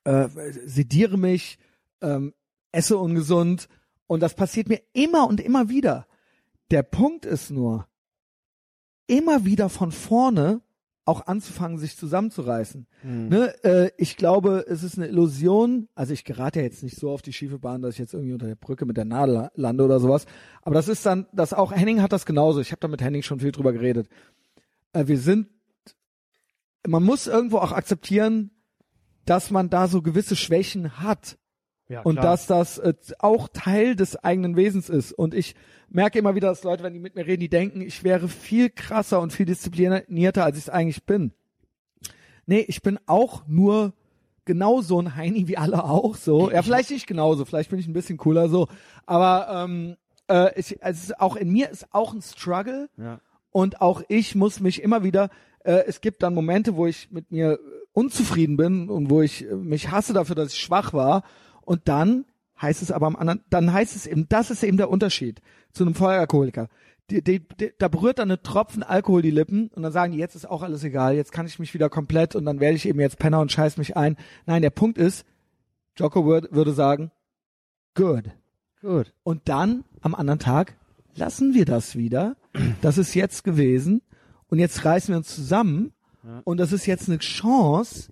äh, 0.03 0.27
sediere 0.65 1.17
mich, 1.17 1.59
ähm, 2.01 2.33
esse 2.71 2.97
ungesund. 2.97 3.69
Und 4.07 4.21
das 4.21 4.35
passiert 4.35 4.67
mir 4.67 4.81
immer 4.93 5.27
und 5.27 5.39
immer 5.39 5.69
wieder. 5.69 6.07
Der 6.71 6.83
Punkt 6.83 7.25
ist 7.25 7.51
nur, 7.51 7.87
immer 9.07 9.45
wieder 9.45 9.69
von 9.69 9.91
vorne 9.91 10.61
auch 11.05 11.27
anzufangen, 11.27 11.77
sich 11.77 11.95
zusammenzureißen. 11.97 12.87
Hm. 13.01 13.29
Ne, 13.29 13.63
äh, 13.63 13.91
ich 13.97 14.17
glaube, 14.17 14.65
es 14.67 14.83
ist 14.83 14.97
eine 14.97 15.07
Illusion. 15.07 15.87
Also 15.93 16.13
ich 16.13 16.23
gerate 16.23 16.59
ja 16.59 16.65
jetzt 16.65 16.81
nicht 16.81 16.97
so 16.97 17.11
auf 17.11 17.21
die 17.21 17.31
schiefe 17.31 17.59
Bahn, 17.59 17.83
dass 17.83 17.93
ich 17.93 17.99
jetzt 17.99 18.13
irgendwie 18.13 18.33
unter 18.33 18.47
der 18.47 18.55
Brücke 18.55 18.85
mit 18.85 18.97
der 18.97 19.05
Nadel 19.05 19.49
lande 19.53 19.83
oder 19.83 19.99
sowas. 19.99 20.25
Aber 20.63 20.73
das 20.73 20.87
ist 20.87 21.05
dann, 21.05 21.27
das 21.31 21.53
auch 21.53 21.71
Henning 21.71 22.01
hat 22.01 22.11
das 22.11 22.25
genauso. 22.25 22.59
Ich 22.59 22.71
habe 22.71 22.79
da 22.79 22.87
mit 22.87 23.01
Henning 23.01 23.21
schon 23.21 23.39
viel 23.39 23.51
drüber 23.51 23.71
geredet. 23.71 24.09
Äh, 24.93 25.05
wir 25.07 25.19
sind, 25.19 25.47
man 26.87 27.03
muss 27.03 27.27
irgendwo 27.27 27.59
auch 27.59 27.71
akzeptieren, 27.71 28.49
dass 29.25 29.51
man 29.51 29.69
da 29.69 29.87
so 29.87 30.01
gewisse 30.01 30.35
Schwächen 30.35 30.99
hat 30.99 31.37
Ja, 31.87 32.01
und 32.01 32.15
dass 32.17 32.47
das 32.47 32.79
äh, 32.79 32.93
auch 33.19 33.47
Teil 33.53 33.95
des 33.95 34.15
eigenen 34.23 34.55
Wesens 34.55 34.89
ist. 34.89 35.11
Und 35.11 35.35
ich 35.35 35.55
merke 35.87 36.17
immer 36.17 36.33
wieder, 36.33 36.47
dass 36.47 36.63
Leute, 36.63 36.83
wenn 36.83 36.93
die 36.93 36.99
mit 36.99 37.15
mir 37.15 37.27
reden, 37.27 37.41
die 37.41 37.49
denken, 37.49 37.81
ich 37.81 38.03
wäre 38.03 38.27
viel 38.27 38.69
krasser 38.71 39.21
und 39.21 39.31
viel 39.33 39.45
disziplinierter, 39.45 40.43
als 40.43 40.57
ich 40.57 40.63
es 40.63 40.69
eigentlich 40.69 41.03
bin. 41.05 41.31
Nee, 42.47 42.65
ich 42.67 42.81
bin 42.81 42.99
auch 43.05 43.43
nur 43.47 43.93
genau 44.45 44.81
so 44.81 44.99
ein 44.99 45.15
Heini 45.15 45.47
wie 45.47 45.57
alle 45.57 45.83
auch 45.83 46.15
so. 46.15 46.51
Ja, 46.51 46.61
vielleicht 46.61 46.91
nicht 46.91 47.07
genauso, 47.07 47.45
vielleicht 47.45 47.69
bin 47.69 47.79
ich 47.79 47.87
ein 47.87 47.93
bisschen 47.93 48.17
cooler 48.17 48.49
so. 48.49 48.67
Aber 49.05 49.47
ähm, 49.65 49.95
äh, 50.27 50.59
ich, 50.59 50.83
also 50.83 51.13
auch 51.19 51.35
in 51.35 51.51
mir 51.51 51.69
ist 51.69 51.87
auch 51.93 52.13
ein 52.13 52.21
Struggle 52.21 52.89
Ja. 52.97 53.19
und 53.51 53.81
auch 53.81 54.01
ich 54.07 54.35
muss 54.35 54.59
mich 54.59 54.81
immer 54.81 55.03
wieder, 55.03 55.29
äh, 55.63 55.83
es 55.87 56.01
gibt 56.01 56.23
dann 56.23 56.33
Momente, 56.35 56.75
wo 56.75 56.85
ich 56.87 57.11
mit 57.11 57.31
mir 57.31 57.59
unzufrieden 57.93 58.57
bin 58.57 58.89
und 58.89 59.09
wo 59.09 59.21
ich 59.21 59.49
äh, 59.49 59.55
mich 59.55 59.91
hasse 59.91 60.13
dafür, 60.13 60.35
dass 60.35 60.53
ich 60.53 60.59
schwach 60.59 60.93
war 60.93 61.23
und 61.65 61.87
dann 61.87 62.25
heißt 62.61 62.81
es 62.81 62.91
aber 62.91 63.07
am 63.07 63.15
anderen, 63.15 63.43
dann 63.49 63.73
heißt 63.73 63.95
es 63.95 64.07
eben, 64.07 64.29
das 64.29 64.49
ist 64.49 64.63
eben 64.63 64.77
der 64.77 64.89
Unterschied 64.89 65.41
zu 65.73 65.83
einem 65.83 65.95
Vollalkoholiker. 65.95 66.69
Die, 67.11 67.21
die, 67.21 67.39
die, 67.39 67.71
da 67.77 67.87
berührt 67.87 68.17
dann 68.17 68.31
eine 68.31 68.41
Tropfen 68.41 68.81
Alkohol 68.81 69.21
die 69.21 69.31
Lippen 69.31 69.67
und 69.75 69.83
dann 69.83 69.91
sagen 69.91 70.13
die, 70.13 70.17
jetzt 70.17 70.35
ist 70.35 70.49
auch 70.49 70.63
alles 70.63 70.83
egal, 70.83 71.15
jetzt 71.15 71.31
kann 71.31 71.45
ich 71.45 71.59
mich 71.59 71.73
wieder 71.73 71.89
komplett 71.89 72.35
und 72.35 72.45
dann 72.45 72.59
werde 72.59 72.75
ich 72.77 72.87
eben 72.87 72.99
jetzt 72.99 73.19
Penner 73.19 73.41
und 73.41 73.51
scheiß 73.51 73.77
mich 73.77 73.95
ein. 73.95 74.17
Nein, 74.45 74.61
der 74.61 74.71
Punkt 74.71 74.97
ist, 74.97 75.25
Jocko 75.97 76.25
würd, 76.25 76.51
würde 76.51 76.73
sagen, 76.73 77.11
good. 77.93 78.31
Gut. 78.81 79.13
Und 79.23 79.49
dann 79.49 79.83
am 80.01 80.15
anderen 80.15 80.39
Tag 80.39 80.75
lassen 81.15 81.53
wir 81.53 81.65
das 81.65 81.95
wieder. 81.95 82.35
Das 82.81 82.97
ist 82.97 83.13
jetzt 83.13 83.43
gewesen. 83.43 84.01
Und 84.47 84.59
jetzt 84.59 84.85
reißen 84.85 85.13
wir 85.13 85.17
uns 85.17 85.33
zusammen. 85.33 85.93
Und 86.43 86.59
das 86.59 86.71
ist 86.71 86.85
jetzt 86.85 87.07
eine 87.07 87.19
Chance, 87.19 88.11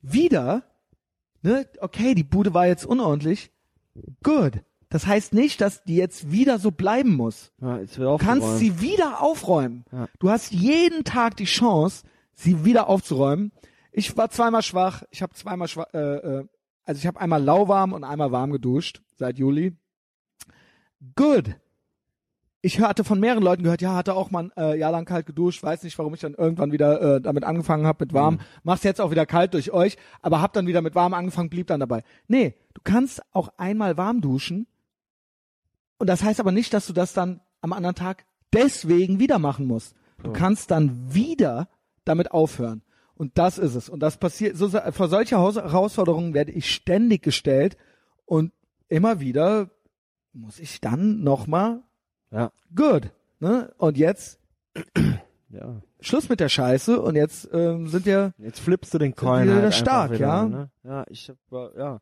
wieder, 0.00 0.64
ne, 1.44 1.66
okay, 1.80 2.14
die 2.14 2.24
Bude 2.24 2.54
war 2.54 2.66
jetzt 2.66 2.84
unordentlich. 2.84 3.50
Good. 4.22 4.62
Das 4.88 5.06
heißt 5.06 5.34
nicht, 5.34 5.60
dass 5.60 5.82
die 5.84 5.96
jetzt 5.96 6.30
wieder 6.30 6.58
so 6.58 6.70
bleiben 6.70 7.14
muss. 7.16 7.52
Ja, 7.60 7.78
Du 7.78 8.16
kannst 8.16 8.58
sie 8.58 8.80
wieder 8.80 9.22
aufräumen. 9.22 9.84
Ja. 9.90 10.08
Du 10.18 10.30
hast 10.30 10.52
jeden 10.52 11.04
Tag 11.04 11.36
die 11.36 11.46
Chance, 11.46 12.04
sie 12.32 12.64
wieder 12.64 12.88
aufzuräumen. 12.88 13.52
Ich 13.92 14.16
war 14.16 14.30
zweimal 14.30 14.62
schwach. 14.62 15.02
Ich 15.10 15.22
habe 15.22 15.34
zweimal 15.34 15.68
schwach, 15.68 15.86
äh, 15.94 15.98
äh, 15.98 16.44
also 16.84 16.98
ich 16.98 17.06
habe 17.06 17.20
einmal 17.20 17.42
lauwarm 17.42 17.92
und 17.92 18.04
einmal 18.04 18.32
warm 18.32 18.52
geduscht 18.52 19.02
seit 19.16 19.38
Juli. 19.38 19.76
Good. 21.16 21.56
Ich 22.64 22.80
hatte 22.80 23.04
von 23.04 23.20
mehreren 23.20 23.42
Leuten 23.42 23.62
gehört, 23.62 23.82
ja, 23.82 23.94
hatte 23.94 24.14
auch 24.14 24.30
mal 24.30 24.44
ein 24.44 24.52
äh, 24.56 24.78
Jahr 24.78 24.90
lang 24.90 25.04
kalt 25.04 25.26
geduscht, 25.26 25.62
weiß 25.62 25.82
nicht, 25.82 25.98
warum 25.98 26.14
ich 26.14 26.20
dann 26.20 26.32
irgendwann 26.32 26.72
wieder 26.72 27.16
äh, 27.16 27.20
damit 27.20 27.44
angefangen 27.44 27.86
habe 27.86 28.06
mit 28.06 28.14
warm. 28.14 28.40
Mach's 28.62 28.84
jetzt 28.84 29.02
auch 29.02 29.10
wieder 29.10 29.26
kalt 29.26 29.52
durch 29.52 29.70
euch, 29.70 29.98
aber 30.22 30.40
hab 30.40 30.54
dann 30.54 30.66
wieder 30.66 30.80
mit 30.80 30.94
warm 30.94 31.12
angefangen, 31.12 31.50
blieb 31.50 31.66
dann 31.66 31.80
dabei. 31.80 32.04
Nee, 32.26 32.54
du 32.72 32.80
kannst 32.82 33.20
auch 33.34 33.50
einmal 33.58 33.98
warm 33.98 34.22
duschen 34.22 34.66
und 35.98 36.06
das 36.06 36.22
heißt 36.22 36.40
aber 36.40 36.52
nicht, 36.52 36.72
dass 36.72 36.86
du 36.86 36.94
das 36.94 37.12
dann 37.12 37.42
am 37.60 37.74
anderen 37.74 37.96
Tag 37.96 38.24
deswegen 38.54 39.20
wieder 39.20 39.38
machen 39.38 39.66
musst. 39.66 39.94
Du 40.22 40.32
kannst 40.32 40.70
dann 40.70 41.12
wieder 41.12 41.68
damit 42.06 42.30
aufhören. 42.30 42.80
Und 43.14 43.36
das 43.36 43.58
ist 43.58 43.74
es. 43.74 43.90
Und 43.90 44.00
das 44.00 44.16
passiert, 44.16 44.56
so, 44.56 44.70
vor 44.70 45.08
solche 45.08 45.36
Haus 45.36 45.56
Herausforderungen 45.56 46.32
werde 46.32 46.52
ich 46.52 46.74
ständig 46.74 47.22
gestellt 47.22 47.76
und 48.24 48.52
immer 48.88 49.20
wieder 49.20 49.68
muss 50.32 50.58
ich 50.58 50.80
dann 50.80 51.22
nochmal 51.22 51.82
Ja. 52.34 52.50
good. 52.74 53.10
Ne? 53.40 53.72
Und 53.78 53.96
jetzt 53.96 54.38
Ja. 55.50 55.80
Schluss 56.00 56.28
mit 56.28 56.40
der 56.40 56.48
Scheiße 56.48 57.00
und 57.00 57.14
jetzt 57.14 57.48
ähm, 57.52 57.86
sind 57.88 58.06
wir 58.06 58.32
Jetzt 58.38 58.58
flippst 58.58 58.92
du 58.92 58.98
den 58.98 59.14
Coin 59.14 59.44
wieder 59.44 59.54
halt 59.54 59.64
einfach 59.66 59.78
stark, 59.78 60.10
wieder, 60.12 60.26
ja? 60.26 60.44
Ne? 60.44 60.70
Ja, 60.82 61.04
ich 61.08 61.30
hab, 61.30 61.36
äh, 61.52 61.78
ja, 61.78 62.00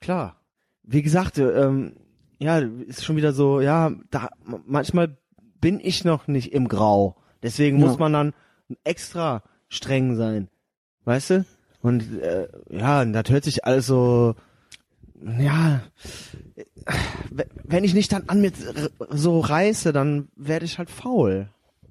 klar. 0.00 0.40
Wie 0.82 1.02
gesagt, 1.02 1.38
äh, 1.38 1.50
ähm, 1.50 1.94
ja, 2.40 2.58
ist 2.58 3.04
schon 3.04 3.16
wieder 3.16 3.32
so, 3.32 3.60
ja, 3.60 3.92
da 4.10 4.28
manchmal 4.66 5.16
bin 5.60 5.78
ich 5.80 6.04
noch 6.04 6.26
nicht 6.26 6.52
im 6.52 6.66
Grau. 6.68 7.16
Deswegen 7.44 7.78
Ja. 7.78 7.86
muss 7.86 7.98
man 7.98 8.12
dann 8.12 8.34
extra 8.82 9.42
streng 9.68 10.16
sein, 10.16 10.48
weißt 11.04 11.30
du? 11.30 11.44
Und 11.82 12.20
äh, 12.20 12.48
ja, 12.70 13.04
das 13.04 13.30
hört 13.30 13.44
sich 13.44 13.64
alles 13.64 13.86
so, 13.86 14.34
ja, 15.38 15.82
äh, 16.56 16.64
wenn 17.64 17.84
ich 17.84 17.94
nicht 17.94 18.12
dann 18.12 18.24
an 18.28 18.40
mir 18.40 18.52
so 19.10 19.40
reiße, 19.40 19.92
dann 19.92 20.28
werde 20.36 20.64
ich 20.64 20.78
halt 20.78 20.90
faul. 20.90 21.48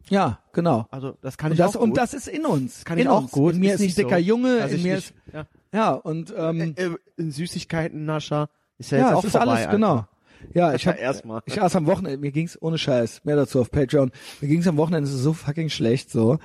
ja 0.10 0.40
genau. 0.54 0.88
Also 0.92 1.18
das 1.22 1.38
kann 1.38 1.52
Und 1.52 1.54
ich 1.54 1.58
das, 1.60 1.76
auch 1.76 1.82
und 1.82 1.90
gut. 1.92 1.98
das 2.00 2.14
ist 2.14 2.28
in 2.28 2.46
uns. 2.46 2.84
kann 2.86 2.98
in 2.98 3.04
ich 3.04 3.10
auch 3.10 3.22
uns. 3.24 3.32
gut. 3.32 3.54
In 3.54 3.60
mir 3.60 3.76
Ist 3.76 3.82
nicht 3.82 3.98
dicker 3.98 4.18
so, 4.18 4.24
Junge, 4.24 4.58
in 4.68 4.82
mir 4.84 4.96
nicht- 4.96 5.12
ist 5.12 5.14
ja. 5.34 5.46
ja 5.74 5.92
und 5.94 6.34
ähm, 6.36 6.74
äh, 6.76 6.90
ein 7.20 7.32
Süßigkeiten-Nascher 7.32 8.50
ist 8.78 8.92
ja, 8.92 8.98
ja, 8.98 9.06
jetzt 9.08 9.14
auch 9.16 9.20
es 9.20 9.26
ist 9.26 9.32
vorbei. 9.38 9.52
alles 9.52 9.70
genau. 9.70 10.06
Ja, 10.54 10.74
ich 10.76 10.88
hab, 10.88 10.98
erstmal. 11.00 11.42
ich 11.46 11.62
aß 11.62 11.76
am 11.76 11.86
Wochenende, 11.86 12.18
mir 12.18 12.32
ging's 12.32 12.58
ohne 12.62 12.78
Scheiß, 12.78 13.22
mehr 13.26 13.36
dazu 13.36 13.60
auf 13.62 13.72
Patreon. 13.72 14.12
Mir 14.42 14.48
ging's 14.48 14.68
am 14.68 14.78
Wochenende 14.78 15.10
so 15.10 15.34
fucking 15.34 15.70
schlecht 15.70 16.10
so. 16.10 16.40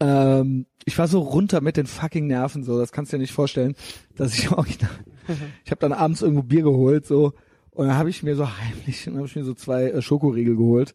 Ähm, 0.00 0.66
ich 0.84 0.98
war 0.98 1.08
so 1.08 1.20
runter 1.20 1.60
mit 1.60 1.76
den 1.76 1.86
fucking 1.86 2.26
Nerven 2.26 2.64
so, 2.64 2.78
das 2.78 2.92
kannst 2.92 3.12
du 3.12 3.16
dir 3.16 3.22
nicht 3.22 3.32
vorstellen, 3.32 3.74
dass 4.16 4.38
ich 4.38 4.50
original, 4.52 4.90
ich 5.64 5.70
habe 5.70 5.80
dann 5.80 5.92
abends 5.92 6.22
irgendwo 6.22 6.42
Bier 6.42 6.62
geholt 6.62 7.06
so 7.06 7.34
und 7.70 7.86
dann 7.86 7.96
habe 7.96 8.10
ich 8.10 8.22
mir 8.22 8.36
so 8.36 8.48
heimlich, 8.48 9.04
dann 9.04 9.16
habe 9.16 9.26
ich 9.26 9.36
mir 9.36 9.44
so 9.44 9.54
zwei 9.54 9.84
äh, 9.84 10.02
Schokoriegel 10.02 10.56
geholt, 10.56 10.94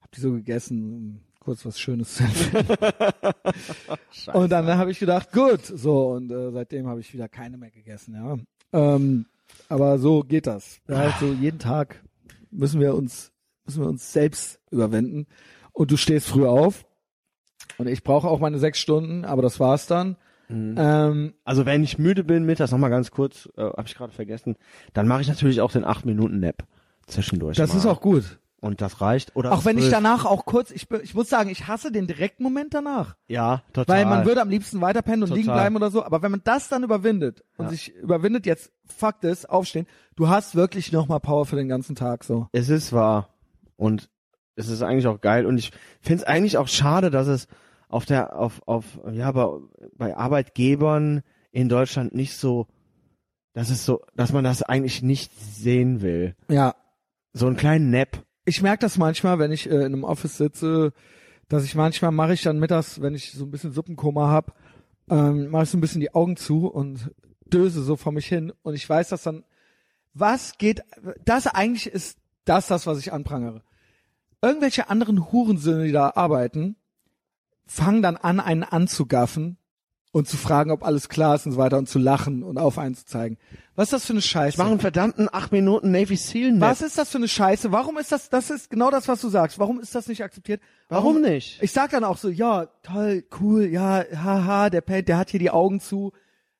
habe 0.00 0.10
die 0.14 0.20
so 0.20 0.32
gegessen, 0.32 0.92
um 0.92 1.20
kurz 1.40 1.64
was 1.64 1.80
Schönes 1.80 2.14
zu 2.14 2.24
empfehlen. 2.24 2.66
Und 4.34 4.52
dann 4.52 4.66
habe 4.66 4.90
ich 4.90 4.98
gedacht, 4.98 5.32
gut, 5.32 5.64
so 5.64 6.10
und 6.10 6.30
äh, 6.30 6.50
seitdem 6.50 6.86
habe 6.86 7.00
ich 7.00 7.14
wieder 7.14 7.28
keine 7.30 7.56
mehr 7.56 7.70
gegessen, 7.70 8.14
ja. 8.14 8.36
Ähm, 8.72 9.24
aber 9.70 9.98
so 9.98 10.20
geht 10.22 10.46
das. 10.46 10.80
Ja, 10.86 10.98
halt 10.98 11.14
so 11.18 11.32
jeden 11.32 11.58
Tag 11.58 12.04
müssen 12.50 12.78
wir 12.78 12.94
uns 12.94 13.32
müssen 13.64 13.82
wir 13.82 13.88
uns 13.88 14.12
selbst 14.12 14.60
überwinden. 14.70 15.26
Und 15.72 15.90
du 15.90 15.96
stehst 15.96 16.26
früh 16.26 16.46
auf 16.46 16.84
und 17.78 17.86
ich 17.88 18.02
brauche 18.02 18.28
auch 18.28 18.40
meine 18.40 18.58
sechs 18.58 18.78
Stunden, 18.78 19.24
aber 19.24 19.42
das 19.42 19.60
war's 19.60 19.86
dann. 19.86 20.16
Ähm, 20.52 21.34
Also 21.44 21.64
wenn 21.64 21.84
ich 21.84 21.98
müde 21.98 22.24
bin 22.24 22.44
mittags, 22.44 22.72
nochmal 22.72 22.90
ganz 22.90 23.10
kurz, 23.12 23.48
äh, 23.56 23.62
habe 23.62 23.84
ich 23.86 23.94
gerade 23.94 24.12
vergessen, 24.12 24.56
dann 24.94 25.06
mache 25.06 25.20
ich 25.20 25.28
natürlich 25.28 25.60
auch 25.60 25.70
den 25.70 25.84
8-Minuten-Nap 25.84 26.64
zwischendurch. 27.06 27.56
das 27.56 27.70
mal. 27.72 27.78
ist 27.78 27.86
auch 27.86 28.00
gut. 28.00 28.38
Und 28.62 28.82
das 28.82 29.00
reicht. 29.00 29.34
Oder 29.36 29.52
Auch 29.52 29.64
wenn 29.64 29.78
ich 29.78 29.88
danach 29.88 30.26
auch 30.26 30.44
kurz, 30.44 30.70
ich, 30.70 30.86
ich 31.02 31.14
muss 31.14 31.30
sagen, 31.30 31.48
ich 31.48 31.66
hasse 31.66 31.90
den 31.90 32.06
direkten 32.06 32.42
Moment 32.42 32.74
danach. 32.74 33.16
Ja, 33.26 33.62
total. 33.72 33.96
Weil 33.96 34.04
man 34.04 34.26
würde 34.26 34.42
am 34.42 34.50
liebsten 34.50 34.82
weiterpennen 34.82 35.22
und 35.22 35.28
Total. 35.30 35.38
liegen 35.40 35.50
bleiben 35.52 35.76
oder 35.76 35.90
so. 35.90 36.04
Aber 36.04 36.20
wenn 36.20 36.30
man 36.30 36.42
das 36.44 36.68
dann 36.68 36.82
überwindet 36.84 37.42
und 37.56 37.66
Ja. 37.66 37.70
sich 37.70 37.94
überwindet, 37.94 38.44
jetzt 38.44 38.70
fuck 38.84 39.20
this, 39.22 39.46
aufstehen, 39.46 39.86
du 40.16 40.28
hast 40.28 40.56
wirklich 40.56 40.92
nochmal 40.92 41.20
Power 41.20 41.46
für 41.46 41.56
den 41.56 41.68
ganzen 41.68 41.96
Tag 41.96 42.22
so. 42.22 42.48
Es 42.52 42.68
ist 42.68 42.92
wahr. 42.92 43.30
Und 43.76 44.10
es 44.56 44.68
ist 44.68 44.82
eigentlich 44.82 45.06
auch 45.06 45.20
geil. 45.20 45.46
Und 45.46 45.58
ich 45.58 45.72
finde 46.00 46.22
es 46.22 46.28
eigentlich 46.28 46.58
auch 46.58 46.68
schade, 46.68 47.10
dass 47.10 47.26
es 47.26 47.46
auf 47.88 48.04
der, 48.06 48.38
auf, 48.38 48.62
auf, 48.66 48.84
ja, 49.12 49.32
bei, 49.32 49.48
bei 49.96 50.16
Arbeitgebern 50.16 51.22
in 51.50 51.68
Deutschland 51.68 52.14
nicht 52.14 52.36
so, 52.36 52.66
dass 53.52 53.70
es 53.70 53.84
so, 53.84 54.02
dass 54.14 54.32
man 54.32 54.44
das 54.44 54.62
eigentlich 54.62 55.02
nicht 55.02 55.32
sehen 55.38 56.00
will. 56.02 56.36
Ja, 56.48 56.74
So 57.32 57.46
einen 57.46 57.56
kleinen 57.56 57.90
Nap. 57.90 58.24
ich 58.44 58.62
merke 58.62 58.80
das 58.82 58.96
manchmal, 58.98 59.38
wenn 59.38 59.52
ich 59.52 59.68
äh, 59.68 59.74
in 59.74 59.82
einem 59.86 60.04
Office 60.04 60.36
sitze, 60.36 60.92
dass 61.48 61.64
ich 61.64 61.74
manchmal 61.74 62.12
mache 62.12 62.32
ich 62.34 62.42
dann 62.42 62.60
mittags, 62.60 63.00
wenn 63.00 63.14
ich 63.14 63.32
so 63.32 63.44
ein 63.44 63.50
bisschen 63.50 63.72
Suppenkoma 63.72 64.28
hab, 64.30 64.54
ähm, 65.08 65.48
mache 65.48 65.64
ich 65.64 65.70
so 65.70 65.78
ein 65.78 65.80
bisschen 65.80 66.00
die 66.00 66.14
Augen 66.14 66.36
zu 66.36 66.68
und 66.68 67.10
döse 67.52 67.82
so 67.82 67.96
vor 67.96 68.12
mich 68.12 68.26
hin 68.26 68.52
und 68.62 68.74
ich 68.74 68.88
weiß, 68.88 69.08
dass 69.08 69.24
dann 69.24 69.44
was 70.14 70.58
geht, 70.58 70.82
das 71.24 71.48
eigentlich 71.48 71.86
ist 71.88 72.18
das 72.44 72.68
das, 72.68 72.86
was 72.86 72.98
ich 73.00 73.12
anprangere. 73.12 73.62
Irgendwelche 74.42 74.88
anderen 74.88 75.32
Hurensöhne, 75.32 75.84
die 75.84 75.92
da 75.92 76.12
arbeiten, 76.14 76.76
fangen 77.66 78.02
dann 78.02 78.16
an, 78.16 78.40
einen 78.40 78.64
anzugaffen 78.64 79.58
und 80.12 80.26
zu 80.26 80.36
fragen, 80.36 80.70
ob 80.70 80.84
alles 80.84 81.08
klar 81.08 81.36
ist 81.36 81.46
und 81.46 81.52
so 81.52 81.58
weiter 81.58 81.78
und 81.78 81.88
zu 81.88 81.98
lachen 81.98 82.42
und 82.42 82.58
auf 82.58 82.78
einen 82.78 82.94
zu 82.94 83.04
zeigen. 83.04 83.38
Was 83.76 83.88
ist 83.88 83.92
das 83.92 84.06
für 84.06 84.12
eine 84.12 84.22
Scheiße? 84.22 84.54
Ich 84.54 84.58
mache 84.58 84.70
einen 84.70 84.80
verdammten 84.80 85.28
8 85.30 85.52
Minuten 85.52 85.92
Navy 85.92 86.16
Seal 86.16 86.52
Nap. 86.52 86.68
Was 86.68 86.82
ist 86.82 86.98
das 86.98 87.10
für 87.10 87.18
eine 87.18 87.28
Scheiße? 87.28 87.70
Warum 87.70 87.96
ist 87.96 88.10
das, 88.10 88.28
das 88.28 88.50
ist 88.50 88.70
genau 88.70 88.90
das, 88.90 89.06
was 89.08 89.20
du 89.20 89.28
sagst. 89.28 89.58
Warum 89.58 89.78
ist 89.78 89.94
das 89.94 90.08
nicht 90.08 90.24
akzeptiert? 90.24 90.60
Warum 90.88 91.20
nicht? 91.20 91.62
Ich 91.62 91.72
sag 91.72 91.90
dann 91.90 92.04
auch 92.04 92.16
so, 92.16 92.28
ja, 92.28 92.66
toll, 92.82 93.24
cool, 93.40 93.66
ja, 93.66 94.04
haha, 94.12 94.70
der 94.70 94.80
Paint, 94.80 95.08
der 95.08 95.18
hat 95.18 95.30
hier 95.30 95.40
die 95.40 95.50
Augen 95.50 95.80
zu. 95.80 96.12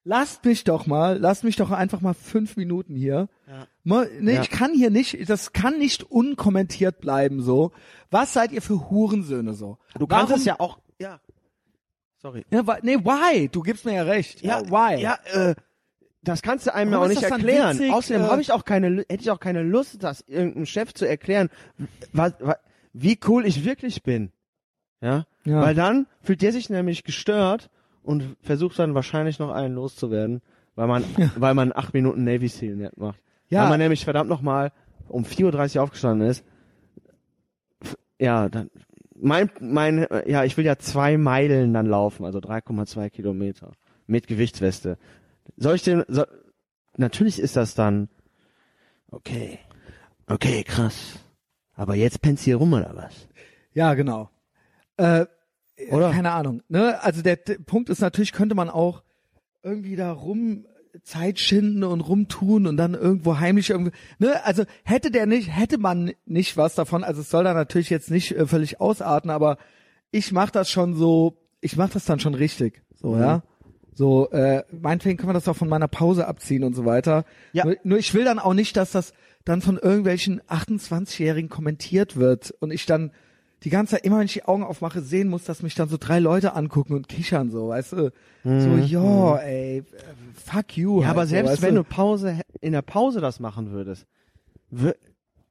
Lasst 0.04 0.44
mich 0.44 0.64
doch 0.64 0.86
mal, 0.86 1.18
lasst 1.18 1.44
mich 1.44 1.56
doch 1.56 1.70
einfach 1.72 2.00
mal 2.00 2.14
fünf 2.14 2.56
Minuten 2.56 2.94
hier. 2.94 3.28
Ja. 3.48 3.66
Ne, 3.84 4.08
Ja. 4.34 4.42
Ich 4.42 4.50
kann 4.50 4.72
hier 4.74 4.90
nicht, 4.90 5.28
das 5.28 5.52
kann 5.52 5.78
nicht 5.78 6.02
unkommentiert 6.04 7.00
bleiben 7.00 7.42
so. 7.42 7.72
Was 8.10 8.32
seid 8.32 8.52
ihr 8.52 8.62
für 8.62 8.90
Hurensöhne 8.90 9.54
so? 9.54 9.78
Du 9.98 10.06
kannst 10.06 10.28
Warum- 10.30 10.40
es 10.40 10.44
ja 10.44 10.60
auch, 10.60 10.78
ja. 10.98 11.20
Sorry. 12.18 12.44
Ja, 12.50 12.62
nee, 12.82 12.96
why? 12.98 13.48
Du 13.48 13.62
gibst 13.62 13.84
mir 13.86 13.94
ja 13.94 14.02
recht. 14.02 14.42
Ja, 14.42 14.60
why? 14.68 15.00
Ja, 15.00 15.18
äh, 15.32 15.54
das 16.22 16.42
kannst 16.42 16.66
du 16.66 16.74
einem 16.74 16.92
ja 16.92 16.98
auch 16.98 17.08
nicht 17.08 17.22
erklären. 17.22 17.78
witzig, 17.78 17.92
Außerdem 17.92 18.22
äh, 18.22 18.26
habe 18.28 18.42
ich 18.42 18.52
auch 18.52 18.66
keine, 18.66 18.98
hätte 19.08 19.22
ich 19.22 19.30
auch 19.30 19.40
keine 19.40 19.62
Lust, 19.62 20.02
das 20.02 20.20
irgendeinem 20.26 20.66
Chef 20.66 20.92
zu 20.92 21.08
erklären, 21.08 21.48
was, 22.12 22.34
was, 22.40 22.56
wie 22.92 23.18
cool 23.26 23.46
ich 23.46 23.64
wirklich 23.64 24.02
bin. 24.02 24.30
Ja? 25.00 25.24
Ja. 25.44 25.62
Weil 25.62 25.74
dann 25.74 26.06
fühlt 26.20 26.42
der 26.42 26.52
sich 26.52 26.68
nämlich 26.68 27.04
gestört 27.04 27.70
und 28.02 28.36
versucht 28.42 28.78
dann 28.78 28.94
wahrscheinlich 28.94 29.38
noch 29.38 29.50
einen 29.50 29.74
loszuwerden, 29.74 30.42
weil 30.74 30.88
man, 30.88 31.04
weil 31.36 31.54
man 31.54 31.72
acht 31.72 31.94
Minuten 31.94 32.24
Navy 32.24 32.48
Seal 32.48 32.90
macht. 32.96 33.18
Ja. 33.50 33.62
Weil 33.62 33.70
man 33.70 33.80
nämlich 33.80 34.04
verdammt 34.04 34.30
nochmal 34.30 34.72
um 35.08 35.24
4.30 35.24 35.76
Uhr 35.76 35.82
aufgestanden 35.82 36.28
ist. 36.28 36.44
Ja, 38.18 38.48
dann, 38.48 38.70
mein, 39.14 39.50
mein, 39.60 40.06
ja, 40.26 40.44
ich 40.44 40.56
will 40.56 40.64
ja 40.64 40.78
zwei 40.78 41.16
Meilen 41.18 41.74
dann 41.74 41.86
laufen, 41.86 42.24
also 42.24 42.38
3,2 42.38 43.10
Kilometer. 43.10 43.72
Mit 44.06 44.26
Gewichtsweste. 44.26 44.98
Soll 45.56 45.76
ich 45.76 45.82
den, 45.82 46.04
so, 46.08 46.24
natürlich 46.96 47.38
ist 47.38 47.56
das 47.56 47.74
dann, 47.74 48.08
okay, 49.10 49.58
okay, 50.26 50.64
krass. 50.64 51.18
Aber 51.74 51.94
jetzt 51.94 52.20
pennst 52.22 52.44
hier 52.44 52.56
rum 52.56 52.72
oder 52.72 52.92
was? 52.94 53.28
Ja, 53.72 53.94
genau. 53.94 54.30
Äh, 54.96 55.26
Oder? 55.90 56.10
Keine 56.10 56.32
Ahnung. 56.32 56.62
Ne? 56.68 57.02
Also 57.02 57.22
der, 57.22 57.36
der 57.36 57.58
Punkt 57.58 57.88
ist 57.88 58.00
natürlich, 58.00 58.32
könnte 58.32 58.54
man 58.54 58.68
auch 58.68 59.02
irgendwie 59.62 59.96
da 59.96 60.12
rum 60.12 60.66
Zeit 61.02 61.38
schinden 61.38 61.84
und 61.84 62.00
rumtun 62.00 62.66
und 62.66 62.76
dann 62.76 62.94
irgendwo 62.94 63.38
heimlich 63.38 63.70
irgendwie, 63.70 63.92
ne, 64.18 64.44
also 64.44 64.64
hätte 64.84 65.10
der 65.10 65.26
nicht, 65.26 65.54
hätte 65.54 65.78
man 65.78 66.12
nicht 66.26 66.56
was 66.56 66.74
davon, 66.74 67.04
also 67.04 67.20
es 67.20 67.30
soll 67.30 67.44
da 67.44 67.54
natürlich 67.54 67.90
jetzt 67.90 68.10
nicht 68.10 68.32
äh, 68.32 68.46
völlig 68.46 68.80
ausarten, 68.80 69.30
aber 69.30 69.58
ich 70.10 70.32
mach 70.32 70.50
das 70.50 70.70
schon 70.70 70.94
so, 70.94 71.36
ich 71.60 71.76
mach 71.76 71.90
das 71.90 72.04
dann 72.04 72.20
schon 72.20 72.34
richtig, 72.34 72.82
so, 72.94 73.14
Mhm. 73.14 73.20
ja. 73.20 73.42
So, 73.92 74.30
äh, 74.30 74.62
meinetwegen 74.70 75.18
können 75.18 75.30
wir 75.30 75.34
das 75.34 75.48
auch 75.48 75.56
von 75.56 75.68
meiner 75.68 75.88
Pause 75.88 76.26
abziehen 76.26 76.64
und 76.64 76.74
so 76.74 76.86
weiter. 76.86 77.24
Ja. 77.52 77.64
Nur, 77.66 77.76
nur 77.82 77.98
ich 77.98 78.14
will 78.14 78.24
dann 78.24 78.38
auch 78.38 78.54
nicht, 78.54 78.76
dass 78.76 78.92
das 78.92 79.12
dann 79.44 79.60
von 79.60 79.76
irgendwelchen 79.76 80.40
28-Jährigen 80.42 81.50
kommentiert 81.50 82.16
wird 82.16 82.54
und 82.60 82.70
ich 82.70 82.86
dann 82.86 83.10
die 83.64 83.70
ganze 83.70 83.96
Zeit, 83.96 84.04
immer 84.04 84.18
wenn 84.18 84.24
ich 84.26 84.32
die 84.32 84.44
Augen 84.44 84.62
aufmache, 84.64 85.00
sehen 85.02 85.28
muss, 85.28 85.44
dass 85.44 85.62
mich 85.62 85.74
dann 85.74 85.88
so 85.88 85.96
drei 85.98 86.18
Leute 86.18 86.54
angucken 86.54 86.94
und 86.94 87.08
kichern, 87.08 87.50
so, 87.50 87.68
weißt 87.68 87.92
du? 87.92 88.12
So, 88.42 88.76
ja, 88.76 89.36
ey, 89.36 89.78
äh, 89.78 89.82
fuck 90.34 90.76
you. 90.76 90.96
Mhm. 90.96 91.00
Ja, 91.02 91.06
halt, 91.08 91.16
aber 91.16 91.26
so, 91.26 91.30
selbst 91.30 91.50
weißt 91.52 91.62
wenn 91.62 91.74
du 91.74 91.84
Pause, 91.84 92.40
in 92.60 92.72
der 92.72 92.82
Pause 92.82 93.20
das 93.20 93.38
machen 93.38 93.70
würdest, 93.70 94.06
wür- 94.72 94.96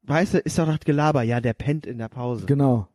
weißt 0.03 0.34
du, 0.36 0.38
ist 0.40 0.57
doch 0.57 0.65
das 0.65 0.80
Gelaber, 0.80 1.22
ja, 1.23 1.40
der 1.40 1.53
pennt 1.53 1.86
in 1.86 1.98
der 1.99 2.10
Pause. 2.10 2.45
Genau. 2.48 2.88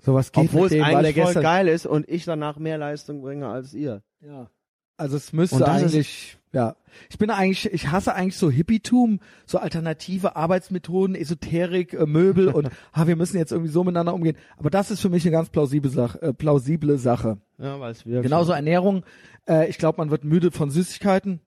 Sowas 0.00 0.32
geht 0.32 0.44
Obwohl 0.46 0.62
mit 0.62 0.72
es 0.72 0.78
dem, 0.78 0.84
der 0.84 0.98
eigentlich 0.98 1.16
voll 1.32 1.42
geil 1.42 1.68
ist 1.68 1.86
und 1.86 2.08
ich 2.08 2.24
danach 2.24 2.58
mehr 2.58 2.76
Leistung 2.78 3.22
bringe 3.22 3.48
als 3.48 3.72
ihr. 3.72 4.02
Ja. 4.20 4.50
Also 4.96 5.16
es 5.16 5.32
müsste 5.32 5.66
eigentlich, 5.68 6.38
ja. 6.52 6.76
Ich 7.10 7.18
bin 7.18 7.28
eigentlich, 7.30 7.70
ich 7.72 7.90
hasse 7.90 8.14
eigentlich 8.14 8.36
so 8.38 8.50
Hippietum, 8.50 9.20
so 9.44 9.58
alternative 9.58 10.36
Arbeitsmethoden, 10.36 11.14
Esoterik, 11.14 11.92
äh, 11.92 12.06
Möbel 12.06 12.48
und 12.48 12.70
ah, 12.92 13.06
wir 13.06 13.16
müssen 13.16 13.36
jetzt 13.36 13.52
irgendwie 13.52 13.70
so 13.70 13.84
miteinander 13.84 14.14
umgehen. 14.14 14.36
Aber 14.56 14.70
das 14.70 14.90
ist 14.90 15.00
für 15.00 15.10
mich 15.10 15.24
eine 15.24 15.32
ganz 15.32 15.50
plausible 15.50 15.90
Sache. 15.90 16.22
Äh, 16.22 16.32
plausible 16.32 16.96
Sache. 16.96 17.38
Ja, 17.58 17.78
weil 17.78 17.92
es 17.92 18.06
wieder 18.06 18.22
Genauso 18.22 18.52
Ernährung. 18.52 19.04
Äh, 19.46 19.68
ich 19.68 19.76
glaube, 19.76 19.98
man 19.98 20.10
wird 20.10 20.24
müde 20.24 20.50
von 20.50 20.70
Süßigkeiten. 20.70 21.40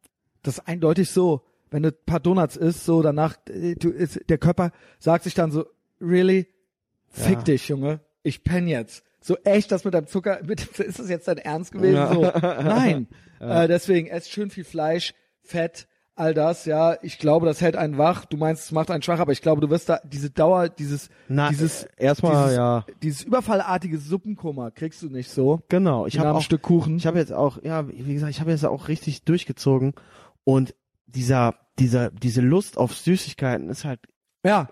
Das 0.43 0.59
ist 0.59 0.67
eindeutig 0.67 1.09
so. 1.09 1.41
Wenn 1.71 1.83
du 1.83 1.89
ein 1.89 1.95
paar 2.05 2.19
Donuts 2.19 2.55
isst, 2.55 2.85
so 2.85 3.01
danach, 3.01 3.35
äh, 3.49 3.73
du, 3.75 3.89
ist, 3.89 4.19
der 4.29 4.37
Körper 4.37 4.71
sagt 4.99 5.23
sich 5.23 5.33
dann 5.33 5.51
so, 5.51 5.65
really? 5.99 6.47
Fick 7.07 7.37
Ja. 7.37 7.41
dich, 7.43 7.67
Junge. 7.67 8.01
Ich 8.21 8.43
penn 8.43 8.67
jetzt. 8.67 9.03
So 9.21 9.35
echt, 9.43 9.71
das 9.71 9.83
mit 9.85 9.93
deinem 9.93 10.07
Zucker, 10.07 10.39
mit, 10.45 10.61
ist 10.79 10.99
das 10.99 11.09
jetzt 11.09 11.27
dein 11.27 11.37
Ernst 11.37 11.71
gewesen? 11.71 11.95
Ja. 11.95 12.13
So, 12.13 12.21
nein. 12.63 13.07
Äh, 13.41 13.69
deswegen, 13.69 14.07
esst 14.09 14.29
schön 14.31 14.49
viel 14.49 14.65
Fleisch, 14.65 15.13
Fett, 15.41 15.87
all 16.13 16.33
das, 16.33 16.65
ja. 16.65 16.97
Ich 17.01 17.19
glaube, 17.19 17.45
das 17.45 17.61
hält 17.61 17.77
einen 17.77 17.97
wach. 17.97 18.25
Du 18.25 18.35
meinst, 18.35 18.65
es 18.65 18.71
macht 18.73 18.91
einen 18.91 19.01
schwach, 19.01 19.19
aber 19.19 19.31
ich 19.31 19.41
glaube, 19.41 19.61
du 19.61 19.69
wirst 19.69 19.87
da 19.87 20.01
diese 20.03 20.29
Dauer, 20.29 20.67
dieses, 20.67 21.07
Na, 21.29 21.47
dieses, 21.47 21.85
erstmal, 21.95 22.43
dieses, 22.43 22.57
ja. 22.57 22.85
dieses 23.01 23.23
überfallartige 23.23 23.97
Suppenkoma 23.97 24.71
kriegst 24.71 25.01
du 25.03 25.07
nicht 25.07 25.31
so. 25.31 25.61
Genau, 25.69 26.05
ich 26.05 26.19
habe 26.19 26.35
ein 26.35 26.41
Stück 26.41 26.63
Kuchen. 26.63 26.97
Ich 26.97 27.07
habe 27.07 27.17
jetzt 27.17 27.31
auch, 27.31 27.63
ja, 27.63 27.87
wie 27.87 28.13
gesagt, 28.13 28.31
ich 28.31 28.41
habe 28.41 28.51
jetzt 28.51 28.65
auch 28.65 28.89
richtig 28.89 29.23
durchgezogen 29.23 29.93
und 30.43 30.75
dieser, 31.05 31.55
dieser, 31.79 32.11
diese 32.11 32.41
Lust 32.41 32.77
auf 32.77 32.93
Süßigkeiten 32.93 33.69
ist 33.69 33.85
halt 33.85 34.01
Ja, 34.43 34.67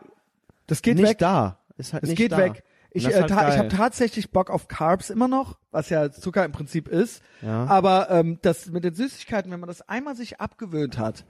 das 0.67 0.81
geht 0.81 0.97
nicht 0.97 1.07
weg. 1.07 1.19
da. 1.19 1.59
Ist 1.77 1.93
halt 1.93 2.03
Das 2.03 2.09
nicht 2.09 2.17
geht 2.17 2.33
da. 2.33 2.37
weg. 2.39 2.65
Ich, 2.97 3.07
äh, 3.07 3.13
halt 3.13 3.29
ta 3.29 3.49
ich 3.49 3.57
habe 3.57 3.69
tatsächlich 3.69 4.31
Bock 4.31 4.49
auf 4.49 4.67
Carbs 4.67 5.09
immer 5.09 5.27
noch, 5.27 5.57
was 5.71 5.89
ja 5.89 6.11
Zucker 6.11 6.45
im 6.45 6.51
Prinzip 6.51 6.87
ist. 6.87 7.21
Ja. 7.41 7.65
Aber 7.65 8.09
ähm, 8.09 8.39
das 8.41 8.67
mit 8.67 8.83
den 8.83 8.93
Süßigkeiten, 8.93 9.51
wenn 9.51 9.59
man 9.59 9.67
das 9.67 9.87
einmal 9.87 10.15
sich 10.15 10.39
abgewöhnt 10.39 10.97
hat, 10.97 11.25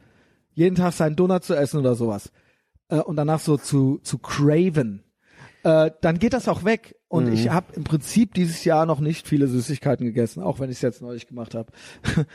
jeden 0.53 0.75
Tag 0.75 0.93
seinen 0.93 1.15
Donut 1.15 1.43
zu 1.43 1.55
essen 1.55 1.79
oder 1.79 1.95
sowas 1.95 2.31
äh, 2.89 2.97
und 2.97 3.15
danach 3.15 3.39
so 3.39 3.57
zu 3.57 3.99
zu 4.03 4.17
craven, 4.17 5.03
äh, 5.63 5.91
dann 6.01 6.19
geht 6.19 6.33
das 6.33 6.47
auch 6.47 6.63
weg. 6.63 6.96
Und 7.09 7.27
Mhm. 7.27 7.33
ich 7.33 7.49
habe 7.49 7.67
im 7.73 7.83
Prinzip 7.85 8.33
dieses 8.33 8.65
Jahr 8.65 8.85
noch 8.85 8.99
nicht 8.99 9.27
viele 9.27 9.47
Süßigkeiten 9.47 10.05
gegessen, 10.05 10.43
auch 10.43 10.59
wenn 10.59 10.69
ich 10.69 10.77
es 10.77 10.81
jetzt 10.81 11.01
neulich 11.01 11.25
gemacht 11.27 11.55
habe. 11.55 11.71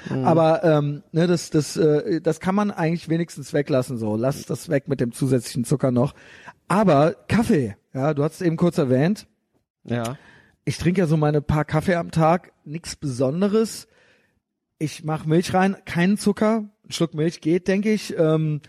Mhm. 0.09 0.25
Aber 0.25 0.65
ähm, 0.65 1.03
ne, 1.13 1.27
das 1.27 1.51
das 1.51 1.77
äh, 1.77 2.21
das 2.23 2.41
kann 2.41 2.55
man 2.55 2.71
eigentlich 2.71 3.09
wenigstens 3.11 3.53
weglassen. 3.53 3.99
So, 3.99 4.17
lass 4.17 4.47
das 4.47 4.69
weg 4.71 4.89
mit 4.89 5.01
dem 5.01 5.13
zusätzlichen 5.13 5.65
Zucker 5.65 5.91
noch. 5.91 6.15
Aber 6.69 7.15
Kaffee, 7.29 7.77
ja, 7.93 8.15
du 8.15 8.23
hast 8.25 8.37
es 8.37 8.41
eben 8.41 8.57
kurz 8.57 8.79
erwähnt. 8.79 9.27
ja. 9.85 10.17
Ich 10.65 10.79
trinke 10.79 11.01
ja 11.01 11.07
so 11.09 11.17
meine 11.17 11.43
paar 11.43 11.65
Kaffee 11.65 11.97
am 11.97 12.13
Tag, 12.13 12.53
nichts 12.65 12.95
Besonderes. 12.95 13.89
Ich 14.79 15.03
mache 15.03 15.29
Milch 15.29 15.53
rein, 15.55 15.77
keinen 15.87 16.19
Zucker, 16.19 16.69
ein 16.87 16.93
Schluck 16.93 17.15
Milch 17.15 17.41
geht, 17.41 17.67
denke 17.67 17.93
ich. 17.93 18.17
Ähm, 18.17 18.61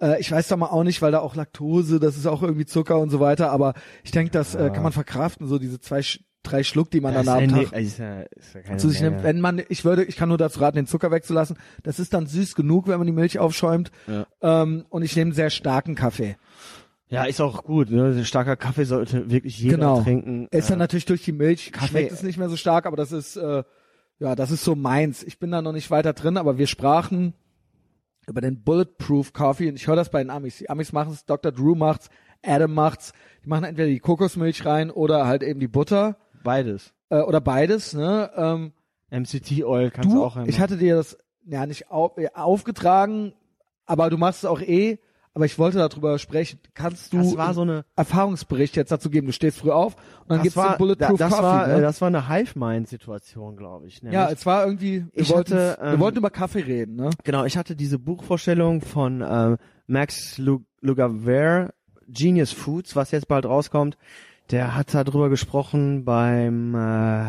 äh, 0.00 0.20
ich 0.20 0.30
weiß 0.30 0.48
da 0.48 0.56
mal 0.56 0.66
auch 0.66 0.84
nicht, 0.84 1.02
weil 1.02 1.12
da 1.12 1.20
auch 1.20 1.34
Laktose, 1.34 2.00
das 2.00 2.16
ist 2.16 2.26
auch 2.26 2.42
irgendwie 2.42 2.66
Zucker 2.66 2.98
und 2.98 3.10
so 3.10 3.20
weiter. 3.20 3.50
Aber 3.50 3.74
ich 4.04 4.10
denke, 4.10 4.30
das 4.30 4.54
äh, 4.54 4.70
kann 4.70 4.82
man 4.82 4.92
verkraften, 4.92 5.46
so 5.46 5.58
diese 5.58 5.80
zwei, 5.80 6.02
drei 6.42 6.62
Schluck, 6.62 6.90
die 6.90 7.00
man 7.00 7.14
Das 7.14 7.26
dann 7.26 7.36
am 7.44 7.50
ja 7.50 7.64
Tag 7.64 7.72
ni- 7.72 7.82
ist 7.86 7.98
ja, 7.98 8.20
ist 8.22 8.54
ja 8.54 8.76
zu 8.78 8.88
sich 8.88 9.00
nimmt. 9.00 9.22
Wenn 9.22 9.40
man, 9.40 9.62
ich 9.68 9.84
würde, 9.84 10.04
ich 10.04 10.16
kann 10.16 10.28
nur 10.28 10.38
dazu 10.38 10.60
raten, 10.60 10.76
den 10.76 10.86
Zucker 10.86 11.10
wegzulassen. 11.10 11.56
Das 11.82 11.98
ist 11.98 12.14
dann 12.14 12.26
süß 12.26 12.54
genug, 12.54 12.88
wenn 12.88 12.98
man 12.98 13.06
die 13.06 13.12
Milch 13.12 13.38
aufschäumt. 13.38 13.90
Ja. 14.06 14.26
Ähm, 14.42 14.86
und 14.88 15.02
ich 15.02 15.14
nehme 15.16 15.28
einen 15.28 15.34
sehr 15.34 15.50
starken 15.50 15.94
Kaffee. 15.94 16.36
Ja, 17.10 17.24
ist 17.24 17.40
auch 17.40 17.64
gut. 17.64 17.90
Ne? 17.90 18.24
Starker 18.24 18.56
Kaffee 18.56 18.84
sollte 18.84 19.30
wirklich 19.30 19.58
jeder 19.58 19.76
Genau. 19.78 20.02
trinken. 20.02 20.46
Ist 20.50 20.68
dann 20.70 20.78
natürlich 20.78 21.06
durch 21.06 21.24
die 21.24 21.32
Milch 21.32 21.72
Kaffee- 21.72 21.88
schmeckt 21.88 22.12
es 22.12 22.22
nicht 22.22 22.38
mehr 22.38 22.48
so 22.50 22.56
stark, 22.56 22.84
aber 22.86 22.96
das 22.96 23.12
ist 23.12 23.36
äh, 23.36 23.62
ja, 24.20 24.34
das 24.34 24.50
ist 24.50 24.64
so 24.64 24.74
meins. 24.74 25.22
Ich 25.22 25.38
bin 25.38 25.50
da 25.50 25.62
noch 25.62 25.72
nicht 25.72 25.90
weiter 25.90 26.12
drin, 26.12 26.36
aber 26.36 26.58
wir 26.58 26.66
sprachen 26.66 27.34
über 28.28 28.40
den 28.40 28.62
Bulletproof 28.62 29.32
Coffee 29.32 29.68
und 29.68 29.76
ich 29.76 29.86
höre 29.86 29.96
das 29.96 30.10
bei 30.10 30.22
den 30.22 30.30
Amis. 30.30 30.58
Die 30.58 30.70
Amis 30.70 30.92
machen 30.92 31.12
es, 31.12 31.24
Dr. 31.24 31.50
Drew 31.50 31.74
macht's, 31.74 32.08
Adam 32.44 32.72
macht's. 32.74 33.12
Die 33.44 33.48
machen 33.48 33.64
entweder 33.64 33.88
die 33.88 33.98
Kokosmilch 34.00 34.64
rein 34.64 34.90
oder 34.90 35.26
halt 35.26 35.42
eben 35.42 35.60
die 35.60 35.68
Butter 35.68 36.16
beides. 36.44 36.92
äh, 37.10 37.20
oder 37.20 37.40
beides. 37.40 37.94
Ne? 37.94 38.30
Ähm, 38.36 38.72
MCT 39.10 39.64
Oil 39.64 39.90
kannst 39.90 40.12
du, 40.12 40.22
auch 40.22 40.36
einmal. 40.36 40.48
ich 40.48 40.60
hatte 40.60 40.76
dir 40.76 40.96
das 40.96 41.16
ja 41.46 41.66
nicht 41.66 41.90
au 41.90 42.14
äh, 42.16 42.28
aufgetragen, 42.34 43.32
aber 43.86 44.10
du 44.10 44.18
machst 44.18 44.40
es 44.40 44.44
auch 44.44 44.60
eh. 44.60 44.98
Aber 45.38 45.44
ich 45.46 45.56
wollte 45.56 45.78
darüber 45.78 46.18
sprechen. 46.18 46.58
Kannst 46.74 47.12
du 47.12 47.18
das 47.18 47.36
war 47.36 47.44
einen 47.46 47.54
so 47.54 47.62
eine 47.62 47.84
Erfahrungsbericht 47.94 48.74
jetzt 48.74 48.90
dazu 48.90 49.08
geben? 49.08 49.28
Du 49.28 49.32
stehst 49.32 49.58
früh 49.58 49.70
auf 49.70 49.94
und 49.94 50.30
dann 50.30 50.42
gibt's 50.42 50.56
war, 50.56 50.70
den 50.74 50.78
Bulletproof 50.78 51.16
da- 51.16 51.24
das 51.26 51.30
Coffee. 51.32 51.42
war, 51.44 51.66
ne? 51.68 51.80
das 51.80 52.00
war 52.00 52.08
eine 52.08 52.28
Hive 52.28 52.58
Mind 52.58 52.88
Situation, 52.88 53.56
glaube 53.56 53.86
ich. 53.86 54.02
Ja, 54.02 54.10
nämlich. 54.24 54.38
es 54.40 54.46
war 54.46 54.64
irgendwie, 54.66 55.04
wir, 55.12 55.22
Ich 55.22 55.30
wollten, 55.30 55.54
hatte, 55.54 55.78
wir 55.80 55.92
ähm, 55.92 56.00
wollten 56.00 56.18
über 56.18 56.30
Kaffee 56.30 56.62
reden, 56.62 56.96
ne? 56.96 57.10
Genau, 57.22 57.44
ich 57.44 57.56
hatte 57.56 57.76
diese 57.76 58.00
Buchvorstellung 58.00 58.80
von 58.80 59.20
äh, 59.20 59.56
Max 59.86 60.38
Lu- 60.38 60.64
Lugavere, 60.80 61.72
Genius 62.08 62.50
Foods, 62.50 62.96
was 62.96 63.12
jetzt 63.12 63.28
bald 63.28 63.46
rauskommt. 63.46 63.96
Der 64.50 64.74
hat 64.74 64.92
da 64.92 65.04
drüber 65.04 65.28
gesprochen 65.28 66.04
beim 66.04 66.74
äh, 66.74 67.26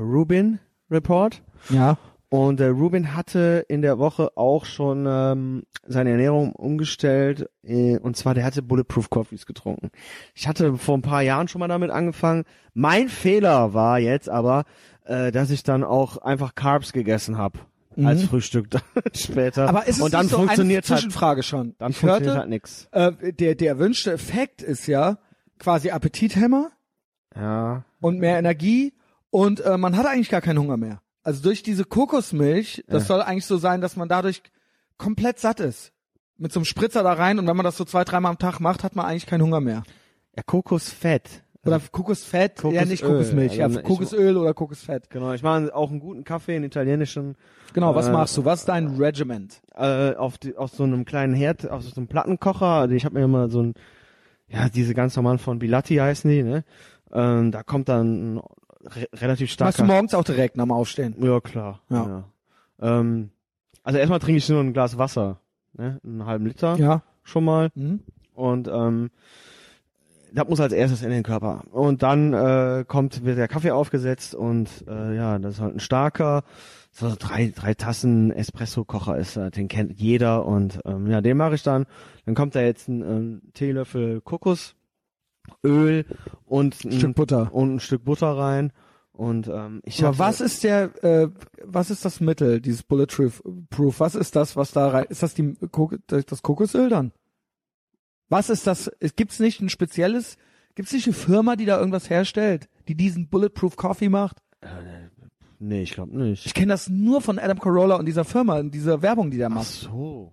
Rubin 0.00 0.58
Report. 0.90 1.42
Ja. 1.70 1.96
Und 2.32 2.60
der 2.60 2.70
Rubin 2.70 3.14
hatte 3.14 3.66
in 3.68 3.82
der 3.82 3.98
Woche 3.98 4.38
auch 4.38 4.64
schon 4.64 5.04
ähm, 5.06 5.64
seine 5.86 6.12
Ernährung 6.12 6.52
umgestellt. 6.54 7.50
Äh, 7.62 7.98
und 7.98 8.16
zwar, 8.16 8.32
der 8.32 8.44
hatte 8.46 8.62
Bulletproof 8.62 9.10
Coffees 9.10 9.44
getrunken. 9.44 9.90
Ich 10.34 10.48
hatte 10.48 10.78
vor 10.78 10.96
ein 10.96 11.02
paar 11.02 11.20
Jahren 11.20 11.48
schon 11.48 11.58
mal 11.58 11.68
damit 11.68 11.90
angefangen. 11.90 12.44
Mein 12.72 13.10
Fehler 13.10 13.74
war 13.74 13.98
jetzt 13.98 14.30
aber, 14.30 14.64
äh, 15.04 15.30
dass 15.30 15.50
ich 15.50 15.62
dann 15.62 15.84
auch 15.84 16.16
einfach 16.16 16.54
Carbs 16.54 16.94
gegessen 16.94 17.36
habe. 17.36 17.58
Als 18.02 18.24
Frühstück 18.24 18.70
dann 18.70 18.80
später. 19.14 19.64
Mhm. 19.64 19.68
Aber 19.68 19.86
ist 19.86 19.96
es 19.96 20.02
und 20.02 20.14
dann 20.14 20.22
nicht 20.22 20.30
so 20.30 20.38
funktioniert 20.38 20.84
eine 20.86 20.90
halt, 20.94 21.00
Zwischenfrage 21.02 21.42
schon? 21.42 21.74
dann 21.76 21.90
ich 21.90 21.98
funktioniert 21.98 22.28
hörte, 22.28 22.40
halt 22.40 22.48
nix. 22.48 22.88
äh, 22.92 23.12
der, 23.34 23.54
der 23.56 23.68
erwünschte 23.68 24.10
Effekt 24.10 24.62
ist 24.62 24.86
ja 24.86 25.18
quasi 25.58 25.90
Appetithämmer 25.90 26.70
Ja. 27.36 27.84
und 28.00 28.18
mehr 28.20 28.38
Energie 28.38 28.94
und 29.28 29.60
äh, 29.60 29.76
man 29.76 29.98
hat 29.98 30.06
eigentlich 30.06 30.30
gar 30.30 30.40
keinen 30.40 30.60
Hunger 30.60 30.78
mehr. 30.78 31.02
Also 31.22 31.42
durch 31.42 31.62
diese 31.62 31.84
Kokosmilch, 31.84 32.84
das 32.88 33.04
Ja. 33.04 33.06
soll 33.08 33.22
eigentlich 33.22 33.46
so 33.46 33.56
sein, 33.56 33.80
dass 33.80 33.96
man 33.96 34.08
dadurch 34.08 34.42
komplett 34.98 35.38
satt 35.38 35.60
ist. 35.60 35.92
Mit 36.36 36.52
so 36.52 36.58
einem 36.60 36.64
Spritzer 36.64 37.02
da 37.02 37.12
rein 37.12 37.38
und 37.38 37.46
wenn 37.46 37.56
man 37.56 37.64
das 37.64 37.76
so 37.76 37.84
zwei, 37.84 38.04
dreimal 38.04 38.30
am 38.30 38.38
Tag 38.38 38.58
macht, 38.60 38.82
hat 38.82 38.96
man 38.96 39.06
eigentlich 39.06 39.26
keinen 39.26 39.42
Hunger 39.42 39.60
mehr. 39.60 39.84
Ja, 40.36 40.42
Kokosfett. 40.44 41.42
Oder 41.64 41.78
Kokosfett, 41.92 42.56
ja 42.58 42.62
Kokosöl. 42.62 42.86
nicht 42.86 43.04
Kokosmilch, 43.04 43.54
ja, 43.56 43.66
Also 43.66 43.78
ich- 43.78 43.84
Kokosöl 43.84 44.36
oder 44.36 44.52
Kokosfett. 44.52 45.08
Genau, 45.10 45.32
ich 45.32 45.44
mache 45.44 45.72
auch 45.72 45.90
einen 45.90 46.00
guten 46.00 46.24
Kaffee, 46.24 46.56
einen 46.56 46.64
italienischen, 46.64 47.36
Genau, 47.72 47.94
was 47.94 48.08
Äh, 48.08 48.12
machst 48.12 48.36
du? 48.36 48.44
Was 48.44 48.60
ist 48.60 48.68
dein 48.68 48.96
Regiment? 48.96 49.62
äh, 49.76 50.14
auf, 50.16 50.38
die, 50.38 50.56
auf 50.56 50.72
so 50.72 50.82
einem 50.82 51.04
kleinen 51.04 51.34
Herd, 51.34 51.70
auf 51.70 51.84
so 51.84 51.94
einem 51.96 52.08
Plattenkocher. 52.08 52.66
Also 52.66 52.94
ich 52.96 53.04
habe 53.04 53.14
mir 53.18 53.24
immer 53.24 53.48
so 53.48 53.62
ein, 53.62 53.74
ja, 54.48 54.68
diese 54.68 54.92
ganz 54.92 55.14
normalen 55.14 55.38
von 55.38 55.60
Bilatti 55.60 55.94
heißen 55.96 56.28
die, 56.28 56.42
ne? 56.42 56.64
Ähm, 57.12 57.52
da 57.52 57.62
kommt 57.62 57.88
dann 57.88 58.40
re 58.84 59.06
relativ 59.14 59.58
Machst 59.60 59.78
du 59.78 59.84
morgens 59.84 60.14
auch 60.14 60.24
direkt 60.24 60.56
nach 60.56 60.64
dem 60.64 60.72
Aufstehen? 60.72 61.14
Ja, 61.18 61.40
klar. 61.40 61.80
Ja. 61.90 62.24
ja. 62.80 62.98
Ähm, 63.00 63.30
also 63.82 63.98
erstmal 63.98 64.20
trinke 64.20 64.38
ich 64.38 64.48
nur 64.48 64.60
ein 64.60 64.72
Glas 64.72 64.98
Wasser, 64.98 65.40
ne? 65.74 66.00
Einen 66.04 66.26
halben 66.26 66.46
Liter 66.46 66.76
Ja. 66.76 67.02
schon 67.22 67.44
mal. 67.44 67.70
Mhm. 67.74 68.00
Und 68.34 68.68
ähm, 68.68 69.10
das 70.34 70.48
muss 70.48 70.60
als 70.60 70.72
erstes 70.72 71.02
in 71.02 71.10
den 71.10 71.22
Körper. 71.22 71.62
Und 71.70 72.02
dann 72.02 72.32
äh, 72.32 72.84
kommt, 72.86 73.24
wird 73.24 73.38
der 73.38 73.48
Kaffee 73.48 73.70
aufgesetzt 73.70 74.34
und 74.34 74.68
äh, 74.88 75.14
ja, 75.14 75.38
das 75.38 75.54
ist 75.54 75.60
halt 75.60 75.76
ein 75.76 75.80
starker, 75.80 76.44
so 76.90 77.14
drei, 77.18 77.52
drei 77.54 77.74
Tassen 77.74 78.30
Espresso-Kocher 78.30 79.16
ist, 79.18 79.36
äh, 79.36 79.50
den 79.50 79.68
kennt 79.68 79.98
jeder 79.98 80.46
und 80.46 80.80
ähm, 80.84 81.10
ja, 81.10 81.20
den 81.20 81.36
mache 81.36 81.54
ich 81.54 81.62
dann. 81.62 81.86
Dann 82.24 82.34
kommt 82.34 82.54
da 82.54 82.60
jetzt 82.60 82.88
ein 82.88 83.02
ähm, 83.02 83.42
Teelöffel 83.54 84.20
Kokosöl 85.48 86.04
und 86.46 86.84
ein 86.84 86.92
Stück 86.92 87.14
Butter. 87.14 87.52
und 87.54 87.74
ein 87.76 87.80
Stück 87.80 88.04
Butter 88.04 88.36
rein. 88.36 88.72
Und 89.12 89.46
ähm, 89.48 89.82
ich 89.84 89.98
Aber 90.00 90.08
hatte- 90.08 90.18
was 90.18 90.40
ist 90.40 90.64
der, 90.64 91.04
äh, 91.04 91.28
was 91.62 91.90
ist 91.90 92.04
das 92.04 92.20
Mittel, 92.20 92.60
dieses 92.60 92.82
Bulletproof? 92.82 93.42
Proof? 93.70 94.00
Was 94.00 94.14
ist 94.14 94.34
das, 94.36 94.56
was 94.56 94.72
da 94.72 94.88
rein? 94.88 95.04
Ist 95.10 95.22
das 95.22 95.34
die 95.34 95.54
das 96.06 96.42
Kokosöl 96.42 96.88
dann? 96.88 97.12
Was 98.28 98.48
ist 98.48 98.66
das? 98.66 98.90
Es 99.00 99.14
gibt's 99.14 99.38
nicht 99.38 99.60
ein 99.60 99.68
spezielles, 99.68 100.38
gibt's 100.74 100.92
nicht 100.92 101.06
eine 101.06 101.14
Firma, 101.14 101.56
die 101.56 101.66
da 101.66 101.78
irgendwas 101.78 102.08
herstellt, 102.08 102.68
die 102.88 102.94
diesen 102.94 103.28
Bulletproof 103.28 103.76
Coffee 103.76 104.08
macht? 104.08 104.38
Nee, 105.58 105.82
ich 105.82 105.92
glaube 105.92 106.16
nicht. 106.18 106.46
Ich 106.46 106.54
kenne 106.54 106.72
das 106.72 106.88
nur 106.88 107.20
von 107.20 107.38
Adam 107.38 107.60
Carolla 107.60 107.96
und 107.96 108.06
dieser 108.06 108.24
Firma, 108.24 108.58
und 108.58 108.72
dieser 108.72 109.02
Werbung, 109.02 109.30
die 109.30 109.36
der 109.36 109.48
Ach 109.48 109.54
macht. 109.56 109.66
so. 109.66 110.32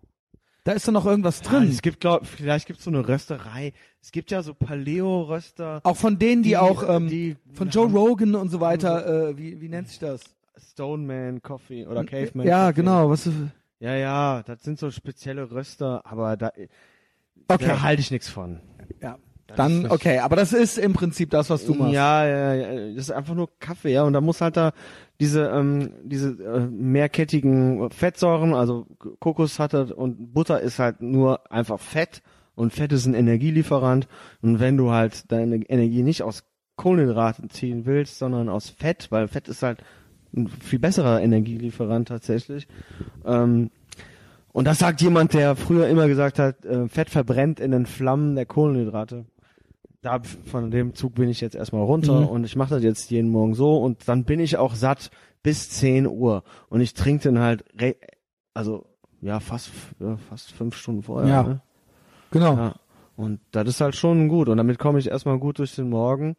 Da 0.64 0.72
ist 0.72 0.88
doch 0.88 0.92
noch 0.94 1.06
irgendwas 1.06 1.42
Ja, 1.44 1.50
drin. 1.52 1.70
es 1.70 1.82
gibt, 1.82 2.00
glaub, 2.00 2.26
vielleicht 2.26 2.66
gibt's 2.68 2.84
so 2.86 2.90
eine 2.90 3.08
Rösterei. 3.08 3.74
Es 4.02 4.12
gibt 4.12 4.32
ja 4.32 4.42
so 4.42 4.54
Paleo-Röster. 4.54 5.82
auch 5.84 5.98
von 5.98 6.18
denen, 6.18 6.42
die, 6.42 6.58
auch 6.58 6.88
ähm, 6.88 7.10
die 7.10 7.36
von 7.54 7.70
Joe 7.70 7.88
Rogan 7.92 8.36
und 8.36 8.50
so 8.50 8.60
weiter, 8.60 9.30
äh, 9.30 9.38
wie, 9.38 9.60
wie 9.62 9.70
nennt 9.70 9.90
sich 9.90 10.00
das? 10.00 10.22
Stoneman 10.58 11.42
Coffee 11.42 11.86
oder 11.86 12.04
Caveman. 12.04 12.48
ja, 12.48 12.68
Coffee. 12.68 12.76
genau. 12.76 13.10
Was, 13.10 13.30
Ja, 13.80 13.96
ja, 13.96 14.44
das 14.44 14.64
sind 14.64 14.80
so 14.80 14.92
spezielle 14.92 15.52
Röster, 15.52 16.02
aber 16.06 16.38
da, 16.38 16.52
okay. 17.48 17.66
da 17.66 17.82
halte 17.82 18.02
ich 18.02 18.12
nichts 18.12 18.30
von. 18.30 18.62
ja. 19.02 19.18
Das 19.48 19.58
Dann, 19.58 19.90
okay, 19.90 20.20
aber 20.20 20.36
das 20.36 20.54
ist 20.54 20.78
im 20.78 20.94
Prinzip 20.94 21.32
das, 21.32 21.50
was 21.50 21.66
du 21.66 21.74
machst. 21.74 21.94
Ja, 21.94 22.24
ja, 22.24 22.54
ja, 22.54 22.94
das 22.94 23.06
ist 23.06 23.12
einfach 23.12 23.34
nur 23.34 23.50
Kaffee, 23.60 23.94
ja, 23.94 24.04
und 24.04 24.14
da 24.14 24.22
muss 24.22 24.42
halt 24.42 24.56
da 24.58 24.74
diese 25.20 25.48
ähm, 25.48 25.92
diese 26.04 26.30
äh, 26.44 26.68
mehrkettigen 26.68 27.90
Fettsäuren, 27.90 28.54
also 28.54 28.86
Kokos 29.20 29.58
hat 29.58 29.74
das 29.74 29.92
und 29.92 30.36
Butter 30.36 30.62
ist 30.62 30.78
halt 30.78 31.02
nur 31.02 31.52
einfach 31.52 31.80
Fett 31.80 32.22
und 32.56 32.74
Fett 32.74 32.92
ist 32.92 33.06
ein 33.06 33.14
Energielieferant 33.14 34.08
und 34.42 34.60
wenn 34.60 34.78
du 34.78 34.92
halt 34.92 35.32
deine 35.32 35.58
Energie 35.70 36.04
nicht 36.04 36.24
aus 36.24 36.44
Kohlenhydraten 36.76 37.50
ziehen 37.50 37.86
willst, 37.86 38.18
sondern 38.20 38.48
aus 38.50 38.70
Fett, 38.70 39.08
weil 39.12 39.28
Fett 39.28 39.48
ist 39.48 39.64
halt 39.64 39.84
ein 40.36 40.48
viel 40.48 40.80
besserer 40.80 41.22
Energielieferant 41.22 42.08
tatsächlich. 42.08 42.68
Ähm, 43.26 43.70
und 44.52 44.66
das 44.66 44.80
sagt 44.80 45.02
jemand, 45.02 45.34
der 45.34 45.56
früher 45.56 45.88
immer 45.88 46.08
gesagt 46.08 46.40
hat, 46.40 46.66
äh, 46.66 46.88
Fett 46.88 47.10
verbrennt 47.10 47.60
in 47.60 47.72
den 47.72 47.86
Flammen 47.86 48.36
der 48.36 48.46
Kohlenhydrate 48.46 49.26
da 50.02 50.22
von 50.46 50.72
dem 50.72 50.96
Zug 50.96 51.16
bin 51.16 51.28
ich 51.28 51.42
jetzt 51.42 51.56
erstmal 51.56 51.84
runter 51.84 52.22
Mhm. 52.22 52.28
und 52.28 52.44
ich 52.46 52.56
mache 52.56 52.76
das 52.76 52.84
jetzt 52.84 53.12
jeden 53.12 53.30
Morgen 53.32 53.54
so 53.54 53.78
und 53.82 54.08
dann 54.08 54.24
bin 54.24 54.40
ich 54.40 54.56
auch 54.56 54.74
satt 54.74 55.12
bis 55.44 55.70
10 55.72 56.08
Uhr 56.08 56.44
und 56.70 56.80
ich 56.80 56.94
trinke 56.94 57.24
den 57.24 57.40
halt 57.40 57.66
also 58.54 58.86
ja 59.20 59.42
fast 59.42 59.72
ja, 60.00 60.16
fast 60.30 60.54
fünf 60.54 60.78
Stunden 60.78 61.04
vorher 61.04 61.30
Ja. 61.30 61.44
ne? 61.44 61.62
Genau. 62.32 62.56
ja. 62.56 62.76
Und 63.16 63.40
das 63.52 63.68
ist 63.68 63.82
halt 63.82 63.96
schon 63.96 64.30
gut. 64.30 64.48
Und 64.48 64.58
damit 64.58 64.80
komme 64.80 65.00
ich 65.00 65.10
erstmal 65.10 65.38
gut 65.40 65.60
durch 65.60 65.76
den 65.76 65.90
Morgen 65.90 66.36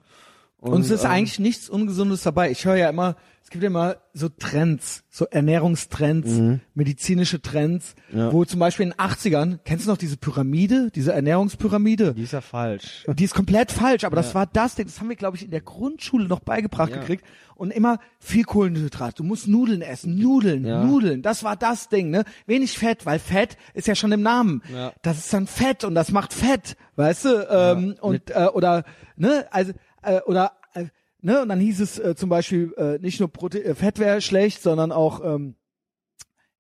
und, 0.61 0.73
Und 0.73 0.81
es 0.83 0.91
ist 0.91 1.05
ähm, 1.05 1.11
eigentlich 1.11 1.39
nichts 1.39 1.69
Ungesundes 1.69 2.23
dabei. 2.23 2.51
Ich 2.51 2.65
höre 2.65 2.77
ja 2.77 2.89
immer, 2.91 3.17
es 3.43 3.51
gibt 3.51 3.63
ja 3.63 3.69
immer 3.69 3.97
so 4.13 4.29
Trends, 4.29 5.03
so 5.09 5.25
Ernährungstrends, 5.27 6.29
Mhm. 6.31 6.61
medizinische 6.75 7.41
Trends, 7.41 7.95
Ja. 8.13 8.33
wo 8.33 8.45
zum 8.45 8.61
Beispiel 8.61 8.85
in 8.87 8.91
den 8.91 8.99
80ern, 8.99 9.59
kennst 9.65 9.87
du 9.87 9.91
noch 9.91 9.97
diese 9.99 10.17
Pyramide, 10.17 10.91
diese 10.95 11.13
Ernährungspyramide? 11.13 12.15
die 12.15 12.23
ist 12.23 12.33
ja 12.33 12.41
falsch 12.41 13.05
Die 13.15 13.25
ist 13.25 13.35
komplett 13.35 13.73
falsch, 13.73 14.05
aber 14.05 14.17
das 14.17 14.35
war 14.35 14.47
das 14.47 14.75
Ding, 14.75 14.87
das 14.87 15.01
haben 15.01 15.09
wir, 15.09 15.17
glaube 15.17 15.37
ich, 15.37 15.45
in 15.45 15.51
der 15.51 15.61
Grundschule 15.61 16.27
noch 16.29 16.41
beigebracht 16.41 16.91
Ja. 16.91 16.99
gekriegt. 16.99 17.25
Und 17.57 17.73
immer 17.73 17.99
viel 18.19 18.45
Kohlenhydrat. 18.45 19.19
Du 19.19 19.23
musst 19.23 19.47
Nudeln 19.47 19.83
essen, 19.83 20.17
Nudeln, 20.19 20.65
Ja. 20.65 20.83
Nudeln. 20.83 21.21
Das 21.21 21.45
war 21.45 21.57
das 21.57 21.91
Ding, 21.91 22.09
ne? 22.09 22.25
Wenig 22.47 22.79
Fett, 22.79 23.05
weil 23.05 23.19
Fett 23.19 23.59
ist 23.75 23.87
ja 23.87 23.95
schon 23.95 24.13
im 24.13 24.23
Namen. 24.23 24.63
Ja. 24.75 24.95
Das 25.03 25.19
ist 25.19 25.33
dann 25.35 25.47
Fett 25.47 25.85
und 25.85 25.95
das 25.95 26.11
macht 26.11 26.33
Fett, 26.33 26.77
weißt 26.97 27.25
du? 27.27 27.49
Ähm, 27.51 27.97
und 28.01 28.31
äh, 28.31 28.47
oder 28.55 28.85
ne, 29.17 29.45
also 29.51 29.73
äh, 30.03 30.21
oder 30.23 30.53
äh, 30.75 30.87
ne? 31.21 31.43
Und 31.43 31.49
dann 31.49 31.61
hieß 31.61 31.81
es 31.81 31.99
äh, 31.99 32.15
zum 32.15 32.29
Beispiel 32.29 32.73
äh, 32.77 32.99
nicht 32.99 33.21
nur 33.21 33.31
Prote 33.31 33.63
äh, 33.65 33.75
Fett 33.75 33.99
wäre 33.99 34.21
schlecht, 34.21 34.63
sondern 34.63 34.93
auch 34.93 35.25
ähm, 35.25 35.55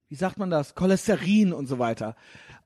wie 0.08 0.16
sagt 0.16 0.38
man 0.38 0.50
das? 0.50 0.74
Cholesterin 0.74 1.52
und 1.52 1.66
so 1.66 1.78
weiter. 1.78 2.16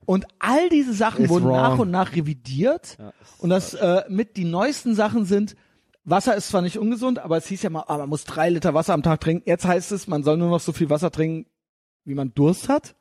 Und 0.07 0.27
all 0.39 0.69
diese 0.71 0.95
Sachen 0.95 1.25
Ist 1.25 1.31
wurden 1.31 1.47
wrong. 1.47 1.57
nach 1.57 1.79
und 1.79 1.91
nach 1.91 2.15
revidiert. 2.15 2.97
Ja, 2.99 3.13
und 3.39 3.51
das 3.51 3.75
äh, 3.75 4.03
mit 4.09 4.37
die 4.37 4.45
neuesten 4.45 4.95
Sachen 4.95 5.25
sind, 5.25 5.55
Wasser 6.05 6.35
ist 6.35 6.49
zwar 6.49 6.63
nicht 6.63 6.79
ungesund, 6.79 7.19
aber 7.19 7.37
es 7.37 7.47
hieß 7.47 7.63
ja 7.63 7.71
mal, 7.71 7.85
ah, 7.87 7.99
man 7.99 8.09
muss 8.09 8.25
drei 8.25 8.51
Liter 8.51 8.75
Wasser 8.75 8.93
am 8.93 9.03
Tag 9.03 9.21
trinken. 9.21 9.49
Jetzt 9.49 9.67
heißt 9.67 9.93
es, 9.93 10.07
man 10.07 10.23
soll 10.23 10.37
nur 10.37 10.51
noch 10.51 10.61
so 10.61 10.73
viel 10.73 10.91
Wasser 10.91 11.11
trinken, 11.11 11.47
wie 12.05 12.15
man 12.15 12.35
Durst 12.35 12.69
hat. 12.69 12.95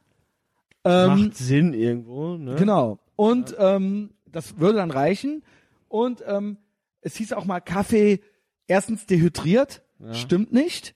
Ähm, 0.85 1.25
macht 1.25 1.37
Sinn 1.37 1.73
irgendwo 1.73 2.35
ne 2.37 2.55
Genau. 2.55 2.99
Und 3.15 3.55
ähm, 3.57 4.11
das 4.25 4.59
würde 4.59 4.77
dann 4.77 4.91
reichen. 4.91 5.43
Und 5.87 6.23
ähm, 6.27 6.57
es 7.03 7.15
hieß 7.15 7.33
auch 7.33 7.45
mal 7.45 7.59
Kaffee 7.59 8.21
erstens 8.67 9.05
dehydriert, 9.05 9.83
Ja. 9.99 10.13
stimmt 10.13 10.51
nicht. 10.53 10.95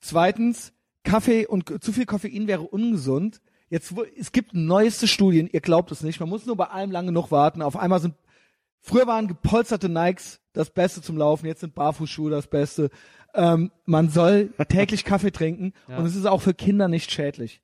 Zweitens 0.00 0.72
Kaffee 1.04 1.46
und 1.46 1.82
zu 1.82 1.92
viel 1.92 2.06
Koffein 2.06 2.46
wäre 2.46 2.62
ungesund. 2.62 3.40
Jetzt 3.68 3.94
es 4.18 4.32
gibt 4.32 4.54
neueste 4.54 5.06
Studien, 5.06 5.48
ihr 5.50 5.60
glaubt 5.60 5.92
es 5.92 6.02
nicht. 6.02 6.20
Man 6.20 6.28
muss 6.28 6.46
nur 6.46 6.56
bei 6.56 6.66
allem 6.66 6.90
lang 6.90 7.06
genug 7.06 7.30
warten. 7.30 7.62
Auf 7.62 7.76
einmal 7.76 8.00
sind 8.00 8.14
früher 8.80 9.06
waren 9.06 9.28
gepolsterte 9.28 9.88
Nikes 9.88 10.40
das 10.52 10.70
Beste 10.70 11.00
zum 11.02 11.16
Laufen, 11.16 11.46
jetzt 11.46 11.60
sind 11.60 11.74
Barfußschuhe 11.74 12.30
das 12.30 12.48
Beste. 12.48 12.90
Ähm, 13.34 13.70
man 13.84 14.08
soll 14.08 14.48
täglich 14.68 15.04
Kaffee 15.04 15.30
trinken 15.30 15.72
Ja. 15.88 15.98
und 15.98 16.06
es 16.06 16.16
ist 16.16 16.26
auch 16.26 16.40
für 16.42 16.54
Kinder 16.54 16.88
nicht 16.88 17.12
schädlich. 17.12 17.60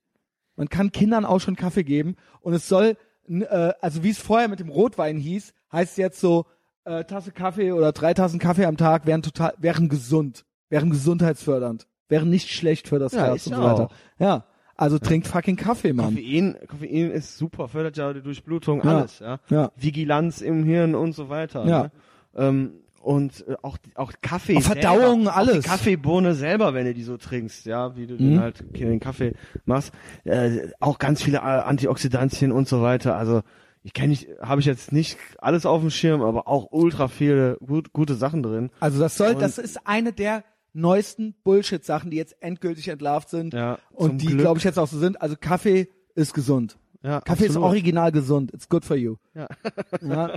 Man 0.54 0.68
kann 0.68 0.92
Kindern 0.92 1.24
auch 1.24 1.40
schon 1.40 1.56
Kaffee 1.56 1.84
geben 1.84 2.16
und 2.40 2.54
es 2.54 2.68
soll, 2.68 2.96
äh, 3.28 3.72
also 3.80 4.02
wie 4.04 4.10
es 4.10 4.18
vorher 4.18 4.48
mit 4.48 4.60
dem 4.60 4.68
Rotwein 4.68 5.16
hieß, 5.18 5.52
heißt 5.72 5.92
es 5.92 5.96
jetzt 5.96 6.20
so, 6.20 6.46
äh, 6.86 7.04
Tasse 7.04 7.32
Kaffee 7.32 7.72
oder 7.72 7.92
drei 7.92 8.14
Tassen 8.14 8.38
Kaffee 8.38 8.64
am 8.64 8.76
Tag 8.76 9.06
wären 9.06 9.22
total, 9.22 9.52
wären 9.58 9.88
gesund, 9.88 10.44
wären 10.70 10.90
gesundheitsfördernd, 10.90 11.86
wären 12.08 12.30
nicht 12.30 12.48
schlecht 12.50 12.88
für 12.88 12.98
das 12.98 13.12
Ja, 13.12 13.24
Herz 13.26 13.46
und 13.46 13.54
so 13.56 13.62
weiter. 13.62 13.84
auch. 13.86 13.90
Ja, 14.18 14.44
also 14.76 14.98
trinkt 14.98 15.26
fucking 15.26 15.56
Kaffee, 15.56 15.92
Mann. 15.92 16.14
Koffein 16.14 16.56
Koffein 16.68 17.10
ist 17.10 17.36
super 17.38 17.68
fördert 17.68 17.96
ja 17.96 18.12
die 18.12 18.22
Durchblutung 18.22 18.82
Ja. 18.84 18.98
alles 18.98 19.18
ja 19.20 19.38
Ja. 19.50 19.72
Vigilanz 19.76 20.40
im 20.40 20.64
Hirn 20.64 20.94
und 20.94 21.12
so 21.14 21.28
weiter. 21.28 21.66
Ja. 21.66 21.82
Ne? 21.84 21.90
Ähm, 22.36 22.70
und 23.00 23.46
äh, 23.48 23.54
auch 23.62 23.78
auch 23.94 24.12
Kaffee 24.20 24.56
Auch 24.56 24.62
Verdauung, 24.62 25.24
selber, 25.24 25.36
alles. 25.36 25.64
Kaffeebohne 25.64 26.34
selber, 26.34 26.74
wenn 26.74 26.86
du 26.86 26.92
die 26.94 27.04
so 27.04 27.16
trinkst, 27.16 27.64
ja, 27.64 27.96
wie 27.96 28.06
du 28.06 28.14
Mhm. 28.14 28.18
den 28.18 28.40
halt 28.40 28.64
den 28.78 29.00
Kaffee 29.00 29.32
machst, 29.64 29.92
äh, 30.24 30.68
auch 30.80 30.98
ganz 30.98 31.22
viele 31.22 31.42
Antioxidantien 31.42 32.52
und 32.52 32.68
so 32.68 32.82
weiter. 32.82 33.16
Also 33.16 33.42
ich 33.86 33.92
kenne 33.92 34.08
nicht, 34.08 34.28
habe 34.40 34.60
ich 34.60 34.66
jetzt 34.66 34.90
nicht 34.92 35.16
alles 35.38 35.64
auf 35.64 35.80
dem 35.80 35.90
Schirm, 35.90 36.20
aber 36.22 36.48
auch 36.48 36.68
ultra 36.72 37.06
viele 37.08 37.56
gut, 37.64 37.92
gute 37.92 38.16
Sachen 38.16 38.42
drin. 38.42 38.70
Also 38.80 38.98
das 38.98 39.16
soll, 39.16 39.34
Und- 39.34 39.40
das 39.42 39.58
ist 39.58 39.86
eine 39.86 40.12
der 40.12 40.42
neuesten 40.72 41.34
Bullshit-Sachen, 41.44 42.10
die 42.10 42.16
jetzt 42.16 42.36
endgültig 42.42 42.88
entlarvt 42.88 43.30
sind 43.30 43.54
Ja, 43.54 43.78
und 43.92 44.18
die, 44.20 44.36
glaube 44.36 44.58
ich, 44.58 44.64
jetzt 44.64 44.78
auch 44.78 44.88
so 44.88 44.98
sind. 44.98 45.22
Also 45.22 45.36
Kaffee 45.40 45.88
ist 46.14 46.34
gesund. 46.34 46.76
Ja, 47.02 47.20
Kaffee 47.20 47.44
ist 47.44 47.50
absolut. 47.50 47.68
original 47.68 48.10
gesund. 48.12 48.52
It's 48.52 48.68
good 48.68 48.84
for 48.84 48.96
you. 48.96 49.16
Ja. 49.34 49.46
Ja. 50.02 50.34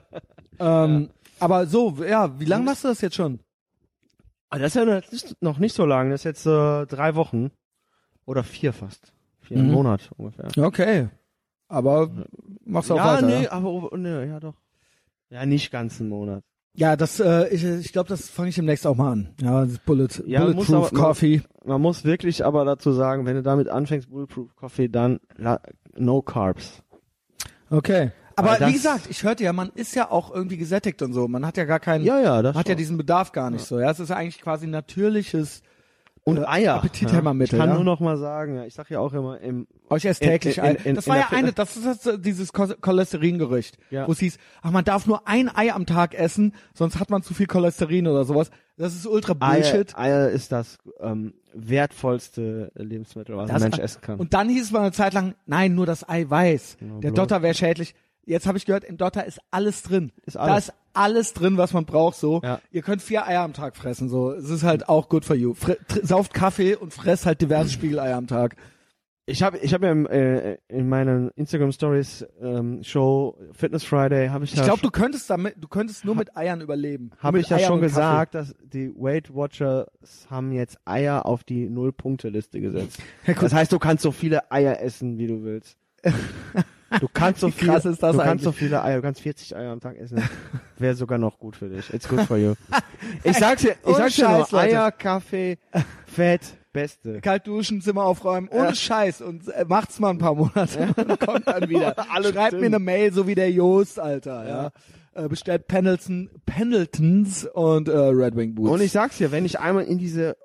Ähm, 0.85 1.09
Aber 1.39 1.65
so, 1.67 1.97
ja, 2.07 2.39
wie 2.39 2.45
lange 2.45 2.65
machst 2.65 2.83
du 2.83 2.87
das 2.89 3.01
jetzt 3.01 3.15
schon? 3.15 3.39
Ah, 4.49 4.59
das 4.59 4.67
ist 4.67 4.75
ja 4.75 4.85
noch 4.85 5.11
nicht, 5.11 5.41
noch 5.41 5.57
nicht 5.59 5.75
so 5.75 5.85
lang, 5.85 6.09
das 6.11 6.21
ist 6.21 6.25
jetzt 6.25 6.45
äh, 6.45 6.85
drei 6.85 7.15
Wochen 7.15 7.51
oder 8.25 8.43
vier 8.43 8.73
fast, 8.73 9.13
vier 9.41 9.57
Mhm. 9.57 9.71
Monat 9.71 10.09
ungefähr. 10.17 10.47
Okay. 10.57 11.09
Aber 11.69 12.09
machst 12.65 12.89
du 12.89 12.95
auch 12.95 12.97
ja, 12.97 13.13
weiter. 13.15 13.25
nee, 13.27 13.43
ja? 13.43 13.51
aber 13.53 13.69
oh, 13.69 13.89
nee, 13.95 14.25
ja 14.25 14.39
doch. 14.41 14.55
Ja, 15.29 15.45
nicht 15.45 15.71
ganz 15.71 15.99
einen 16.01 16.09
Monat. 16.09 16.43
Ja, 16.73 16.95
das, 16.95 17.19
äh, 17.19 17.47
ich, 17.49 17.63
ich 17.63 17.91
glaube, 17.93 18.09
das 18.09 18.29
fange 18.29 18.49
ich 18.49 18.55
demnächst 18.55 18.85
auch 18.87 18.95
mal 18.95 19.11
an. 19.11 19.29
Ja, 19.41 19.65
das 19.65 19.77
Bullet, 19.79 20.07
Ja, 20.25 20.41
Bulletproof 20.41 20.69
aber- 20.69 20.79
man- 20.81 20.93
Coffee. 20.93 21.41
Man 21.65 21.81
muss 21.81 22.03
wirklich 22.03 22.43
aber 22.45 22.65
dazu 22.65 22.91
sagen, 22.91 23.25
wenn 23.25 23.35
du 23.35 23.43
damit 23.43 23.69
anfängst, 23.69 24.09
Bulletproof 24.09 24.55
Coffee, 24.55 24.87
dann 24.89 25.19
la- 25.37 25.61
no 25.95 26.21
carbs. 26.21 26.81
Okay. 27.69 28.11
Aber 28.35 28.55
das- 28.57 28.69
wie 28.69 28.73
gesagt, 28.73 29.07
ich 29.09 29.23
hörte 29.23 29.43
ja, 29.43 29.51
man 29.53 29.69
ist 29.75 29.95
ja 29.95 30.09
auch 30.09 30.33
irgendwie 30.33 30.57
gesättigt 30.57 31.01
und 31.01 31.13
so. 31.13 31.27
Man 31.27 31.45
hat 31.45 31.57
ja 31.57 31.65
gar 31.65 31.79
keinen, 31.79 32.05
Ja, 32.05 32.19
ja, 32.21 32.41
das 32.41 32.53
man 32.53 32.59
hat 32.61 32.67
ja 32.67 32.73
schon. 32.73 32.77
diesen 32.77 32.97
Bedarf 32.97 33.31
gar 33.33 33.49
nicht 33.49 33.65
so. 33.65 33.79
Ja, 33.79 33.91
es 33.91 33.99
ist 33.99 34.09
ja 34.09 34.15
eigentlich 34.15 34.41
quasi 34.41 34.65
natürliches 34.65 35.61
und 36.37 36.45
Eier. 36.47 36.75
Appetithemmermittel, 36.75 37.55
Ich 37.55 37.59
kann 37.59 37.69
ja. 37.69 37.75
nur 37.75 37.83
noch 37.83 37.99
mal 37.99 38.17
sagen, 38.17 38.55
ja, 38.55 38.65
ich 38.65 38.73
sag 38.73 38.89
ja 38.89 38.99
auch 38.99 39.13
immer 39.13 39.39
im 39.41 39.67
Euch 39.89 40.05
erst 40.05 40.21
In- 40.21 40.29
täglich 40.29 40.57
in- 40.59 40.63
ein. 40.63 40.75
in- 40.83 40.95
das 40.95 41.05
in 41.07 41.11
war 41.11 41.17
ja 41.19 41.27
eine, 41.31 41.51
das 41.53 41.75
ist 41.77 42.05
das, 42.05 42.21
dieses 42.21 42.51
Cho- 42.53 42.75
Cholesteringerücht, 42.79 43.77
Ja. 43.89 44.07
wo 44.07 44.11
es 44.11 44.19
hieß, 44.19 44.37
ach, 44.61 44.71
man 44.71 44.83
darf 44.85 45.05
nur 45.07 45.27
ein 45.27 45.49
Ei 45.53 45.73
am 45.73 45.85
Tag 45.85 46.13
essen, 46.13 46.53
sonst 46.73 46.99
hat 46.99 47.09
man 47.09 47.23
zu 47.23 47.33
viel 47.33 47.47
Cholesterin 47.47 48.07
oder 48.07 48.23
sowas. 48.25 48.49
Das 48.77 48.95
ist 48.95 49.05
ultra 49.07 49.33
Bullshit. 49.33 49.97
Eier, 49.97 50.21
Eier 50.23 50.29
ist 50.29 50.51
das 50.51 50.77
ähm, 51.01 51.33
wertvollste 51.53 52.71
Lebensmittel, 52.75 53.35
was 53.37 53.49
Das- 53.49 53.61
ein 53.63 53.69
Mensch 53.71 53.79
essen 53.83 54.01
kann. 54.01 54.19
Und 54.19 54.33
dann 54.33 54.49
hieß 54.49 54.63
es 54.65 54.71
mal 54.71 54.81
eine 54.81 54.91
Zeit 54.91 55.13
lang, 55.13 55.35
nein, 55.45 55.75
nur 55.75 55.85
das 55.85 56.07
Eiweiß. 56.07 56.77
Ja, 56.81 56.99
Der. 56.99 57.11
Dotter 57.11 57.41
wäre 57.41 57.53
schädlich. 57.53 57.95
Jetzt 58.29 58.47
habe 58.47 58.57
ich 58.57 58.65
gehört, 58.65 58.83
im 58.83 58.97
Dotter 58.97 59.25
ist 59.25 59.39
alles 59.51 59.83
drin. 59.83 60.11
Ist 60.25 60.35
Da 60.35 60.41
alles. 60.41 60.69
ist 60.69 60.73
alles 60.93 61.33
drin, 61.33 61.57
was 61.57 61.73
man 61.73 61.85
braucht. 61.85 62.15
So, 62.17 62.41
Ja. 62.43 62.59
ihr 62.71 62.81
könnt 62.81 63.01
vier 63.01 63.27
Eier 63.27 63.41
am 63.41 63.53
Tag 63.53 63.75
fressen. 63.75 64.09
So, 64.09 64.31
es 64.31 64.49
ist 64.49 64.63
halt 64.63 64.87
auch 64.89 65.09
good 65.09 65.25
for 65.25 65.35
you. 65.35 65.53
Fre 65.53 65.77
sauft 66.03 66.33
Kaffee 66.33 66.75
und 66.75 66.93
fresst 66.93 67.25
halt 67.25 67.41
diverse 67.41 67.71
Spiegeleier 67.71 68.15
am 68.17 68.27
Tag. 68.27 68.55
Ich 69.25 69.43
habe 69.43 69.59
ich 69.59 69.75
hab 69.75 69.83
ja 69.83 69.91
im, 69.91 70.07
äh, 70.07 70.55
in 70.69 70.89
meinen 70.89 71.29
Instagram 71.35 71.71
Stories 71.71 72.25
ähm, 72.41 72.81
Show 72.83 73.37
Fitness 73.51 73.83
Friday 73.83 74.29
habe 74.29 74.43
ich 74.43 74.55
Ich 74.55 74.63
glaube, 74.63 74.81
du 74.81 74.89
könntest 74.89 75.29
damit, 75.29 75.53
du 75.59 75.67
könntest 75.67 76.03
nur 76.03 76.15
mit 76.15 76.35
Eiern 76.35 76.61
überleben. 76.61 77.11
Habe 77.19 77.39
ich 77.39 77.47
ja 77.47 77.59
schon 77.59 77.79
Kaffee. 77.79 77.81
gesagt, 77.81 78.33
dass 78.33 78.55
die 78.63 78.91
Weight 78.95 79.31
Watchers 79.35 79.85
haben 80.31 80.51
jetzt 80.51 80.79
Eier 80.85 81.27
auf 81.27 81.43
die 81.43 81.69
Null 81.69 81.91
Punkte 81.93 82.29
Liste 82.29 82.59
gesetzt. 82.59 82.99
Das 83.39 83.53
heißt, 83.53 83.71
du 83.71 83.77
kannst 83.77 84.01
so 84.01 84.11
viele 84.11 84.51
Eier 84.51 84.81
essen, 84.81 85.19
wie 85.19 85.27
du 85.27 85.43
willst. 85.43 85.77
Du 86.99 87.07
kannst 87.13 87.41
so 87.41 87.47
Wie 87.47 87.51
viele, 87.51 87.71
krass 87.73 87.85
ist 87.85 88.01
das 88.01 88.13
du 88.13 88.17
kannst 88.17 88.31
eigentlich? 88.31 88.43
so 88.43 88.51
viele 88.51 88.83
Eier, 88.83 88.97
du 88.97 89.01
kannst 89.03 89.21
40 89.21 89.55
Eier 89.55 89.71
am 89.71 89.79
Tag 89.79 89.97
essen. 89.97 90.21
Wäre 90.77 90.95
sogar 90.95 91.17
noch 91.17 91.37
gut 91.37 91.55
für 91.55 91.69
dich. 91.69 91.93
It's 91.93 92.07
good 92.07 92.21
for 92.21 92.37
you. 92.37 92.55
Ich 93.23 93.37
sag's 93.37 93.61
dir, 93.61 93.75
ich 93.85 93.95
sag's 93.95 94.15
dir 94.15 94.29
nur. 94.29 94.53
Eier, 94.53 94.91
Kaffee, 94.91 95.57
Fett, 96.05 96.41
beste. 96.73 97.21
Kalt 97.21 97.47
duschen, 97.47 97.81
Zimmer 97.81 98.03
aufräumen, 98.03 98.49
ohne 98.49 98.75
Scheiß 98.75 99.21
und 99.21 99.47
äh, 99.47 99.65
macht's 99.65 99.99
mal 99.99 100.09
ein 100.09 100.17
paar 100.17 100.35
Monate 100.35 100.93
und 100.95 101.19
kommt 101.19 101.47
dann 101.47 101.69
wieder. 101.69 101.95
Alle 102.13 102.33
Schreibt 102.33 102.53
dünn. 102.53 102.59
mir 102.61 102.65
eine 102.67 102.79
Mail, 102.79 103.13
so 103.13 103.25
wie 103.25 103.35
der 103.35 103.51
Joost, 103.51 103.99
Alter, 103.99 104.47
ja. 104.47 104.71
Äh, 105.13 105.27
bestellt 105.29 105.67
Pendleton, 105.67 106.29
Pendletons 106.45 107.45
und 107.45 107.87
äh, 107.87 107.97
Red 107.97 108.35
Wing 108.35 108.55
Boots. 108.55 108.69
Und 108.69 108.81
ich 108.81 108.91
sag's 108.91 109.17
dir, 109.17 109.31
wenn 109.31 109.45
ich 109.45 109.59
einmal 109.59 109.85
in 109.85 109.97
diese 109.97 110.35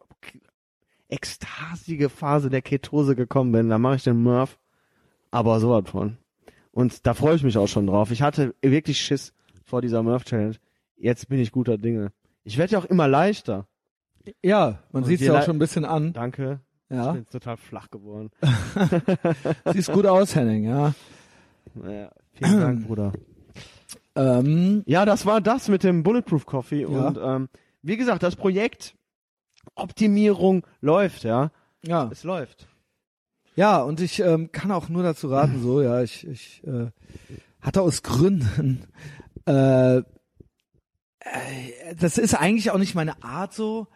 ekstasige 1.09 2.09
Phase 2.09 2.51
der 2.51 2.63
Ketose 2.63 3.15
gekommen 3.17 3.53
bin, 3.53 3.69
dann 3.69 3.81
mache 3.83 3.97
ich 3.97 4.05
den 4.05 4.23
Murph 4.23 4.59
aber 5.35 5.59
sowas 5.59 5.91
von. 5.91 6.17
Und 6.75 7.07
da 7.07 7.15
freue 7.15 7.37
ich 7.37 7.45
mich 7.45 7.57
auch 7.57 7.69
schon 7.69 7.87
drauf. 7.87 8.11
Ich 8.11 8.21
hatte 8.21 8.53
wirklich 8.61 8.99
Schiss 9.01 9.33
vor 9.65 9.81
dieser 9.81 10.03
Murph 10.03 10.25
Challenge. 10.25 10.57
Jetzt 10.97 11.29
bin 11.29 11.39
ich 11.39 11.53
guter 11.53 11.79
Dinge. 11.79 12.13
Ich 12.43 12.59
werde 12.59 12.73
ja 12.73 12.79
auch 12.81 12.85
immer 12.85 13.07
leichter. 13.07 13.69
ja, 14.43 14.81
man 14.91 15.05
sieht's 15.05 15.21
die 15.21 15.27
ja 15.27 15.39
auch 15.39 15.45
schon 15.45 15.55
ein 15.57 15.61
bisschen 15.61 15.85
an. 15.85 16.13
Danke. 16.13 16.61
Ich 16.89 16.97
Ja, 16.97 17.13
bin 17.13 17.23
jetzt 17.23 17.31
total 17.31 17.57
flach 17.57 17.91
geworden. 17.91 18.31
siehst 19.73 19.93
gut 19.93 20.05
aus, 20.05 20.35
Henning, 20.35 20.65
ja. 20.65 20.95
Naja, 21.75 22.11
vielen 22.33 22.61
Dank, 22.61 22.83
Bruder. 22.89 23.13
Ähm, 24.17 24.83
Ja, 24.87 25.05
das 25.05 25.27
war 25.27 25.41
das 25.41 25.69
mit 25.69 25.85
dem 25.85 26.03
Bulletproof 26.03 26.45
Coffee. 26.45 26.83
Ja. 26.83 26.89
Und 26.89 27.19
ähm, 27.23 27.49
wie 27.83 27.97
gesagt, 27.97 28.25
das 28.25 28.35
Projekt 28.35 28.97
Optimierung 29.77 30.67
läuft, 30.81 31.23
ja. 31.23 31.53
ja. 31.85 32.09
Es 32.11 32.25
läuft. 32.25 32.67
Ja, 33.57 33.83
und 33.83 34.01
ich 34.01 34.21
ähm, 34.21 34.51
kann 34.53 34.73
auch 34.73 34.89
nur 34.89 35.03
dazu 35.03 35.29
raten, 35.29 35.63
so, 35.63 35.81
ja, 35.81 36.03
ich, 36.03 36.27
ich 36.27 36.63
äh, 36.65 36.91
hatte 37.61 37.83
aus 37.83 38.03
Gründen, 38.03 38.85
äh, 39.47 39.99
äh, 39.99 40.03
das 41.99 42.19
ist 42.19 42.35
eigentlich 42.35 42.71
auch 42.71 42.79
nicht 42.79 42.95
meine 42.95 43.23
Art 43.23 43.55
so. 43.55 43.87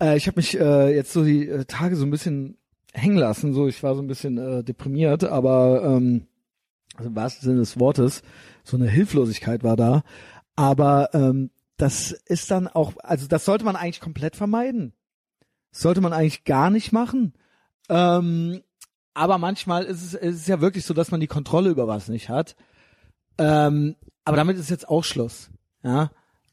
Äh, 0.00 0.16
ich 0.16 0.26
habe 0.26 0.38
mich 0.38 0.58
äh, 0.58 0.94
jetzt 0.94 1.12
so 1.12 1.24
die 1.24 1.48
äh, 1.48 1.64
Tage 1.64 1.96
so 1.96 2.04
ein 2.04 2.10
bisschen 2.10 2.58
hängen 2.92 3.16
lassen, 3.16 3.54
so, 3.54 3.68
ich 3.68 3.82
war 3.82 3.94
so 3.94 4.02
ein 4.02 4.06
bisschen 4.06 4.38
äh, 4.38 4.62
deprimiert, 4.64 5.24
aber 5.24 5.82
ähm, 5.84 6.26
also 6.96 7.10
im 7.10 7.16
wahrsten 7.16 7.48
Sinne 7.48 7.60
des 7.60 7.78
Wortes, 7.78 8.22
so 8.64 8.76
eine 8.76 8.88
Hilflosigkeit 8.88 9.62
war 9.62 9.76
da. 9.76 10.02
Aber 10.56 11.10
ähm, 11.12 11.50
das 11.76 12.12
ist 12.12 12.50
dann 12.50 12.68
auch, 12.68 12.94
also 12.98 13.26
das 13.26 13.44
sollte 13.44 13.64
man 13.64 13.76
eigentlich 13.76 14.00
komplett 14.00 14.36
vermeiden. 14.36 14.94
Das 15.72 15.82
sollte 15.82 16.00
man 16.00 16.14
eigentlich 16.14 16.44
gar 16.44 16.70
nicht 16.70 16.92
machen. 16.92 17.34
Ähm, 17.90 18.62
aber 19.16 19.38
manchmal 19.38 19.84
ist 19.84 20.02
es, 20.02 20.14
ist 20.14 20.36
es 20.36 20.46
ja 20.46 20.60
wirklich 20.60 20.84
so, 20.84 20.94
dass 20.94 21.10
man 21.10 21.20
die 21.20 21.26
Kontrolle 21.26 21.70
über 21.70 21.88
was 21.88 22.08
nicht 22.08 22.28
hat. 22.28 22.54
Ähm, 23.38 23.96
aber 24.24 24.36
damit 24.36 24.58
ist 24.58 24.70
jetzt 24.70 24.88
auch 24.88 25.04
Schluss. 25.04 25.50
Ja, 25.82 26.10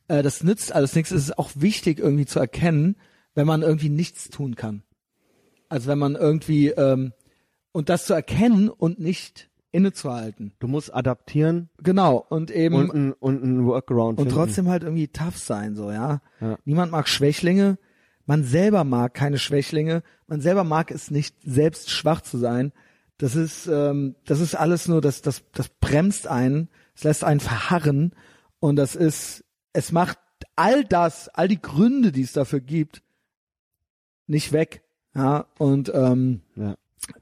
äh, 0.07 0.23
das 0.23 0.43
nützt 0.43 0.73
alles 0.73 0.95
nichts. 0.95 1.11
Es 1.11 1.23
ist 1.23 1.37
auch 1.37 1.51
wichtig 1.55 1.99
irgendwie 1.99 2.25
zu 2.25 2.39
erkennen, 2.39 2.95
wenn 3.35 3.47
man 3.47 3.61
irgendwie 3.61 3.89
nichts 3.89 4.29
tun 4.29 4.55
kann. 4.55 4.83
Also 5.69 5.87
wenn 5.87 5.99
man 5.99 6.15
irgendwie 6.15 6.69
ähm, 6.69 7.13
und 7.71 7.89
das 7.89 8.05
zu 8.05 8.13
erkennen 8.13 8.69
und 8.69 8.99
nicht 8.99 9.49
innezuhalten. 9.71 10.53
Du 10.59 10.67
musst 10.67 10.93
adaptieren 10.93 11.69
Genau 11.81 12.23
und 12.29 12.51
eben 12.51 12.75
und 12.75 12.93
ein, 12.93 13.13
und 13.13 13.43
ein 13.43 13.65
Workaround 13.65 14.19
und 14.19 14.25
finden. 14.25 14.39
trotzdem 14.39 14.69
halt 14.69 14.83
irgendwie 14.83 15.07
tough 15.07 15.37
sein, 15.37 15.75
so, 15.75 15.91
ja. 15.91 16.21
Ja. 16.39 16.57
Niemand 16.63 16.91
mag 16.91 17.09
Schwächlinge. 17.09 17.77
Man 18.25 18.43
selber 18.43 18.83
mag 18.83 19.13
keine 19.13 19.37
Schwächlinge. 19.37 20.03
Man 20.27 20.41
selber 20.41 20.63
mag 20.63 20.91
es 20.91 21.11
nicht, 21.11 21.35
selbst 21.43 21.89
schwach 21.91 22.21
zu 22.21 22.37
sein. 22.37 22.71
Das 23.17 23.35
ist, 23.35 23.67
ähm, 23.67 24.15
das 24.25 24.39
ist 24.39 24.55
alles 24.55 24.87
nur, 24.87 25.01
das, 25.01 25.21
das, 25.21 25.43
das 25.51 25.69
bremst 25.69 26.27
einen. 26.27 26.69
Es 26.95 27.03
lässt 27.03 27.23
einen 27.23 27.39
verharren. 27.39 28.13
Und 28.59 28.77
das 28.77 28.95
ist, 28.95 29.43
es 29.73 29.91
macht 29.91 30.17
all 30.55 30.83
das, 30.85 31.29
all 31.29 31.47
die 31.47 31.61
Gründe, 31.61 32.11
die 32.11 32.21
es 32.21 32.33
dafür 32.33 32.59
gibt, 32.59 33.01
nicht 34.27 34.51
weg. 34.51 34.83
Ja, 35.15 35.45
und, 35.59 35.91
ähm, 35.93 36.41
Ja. 36.55 36.75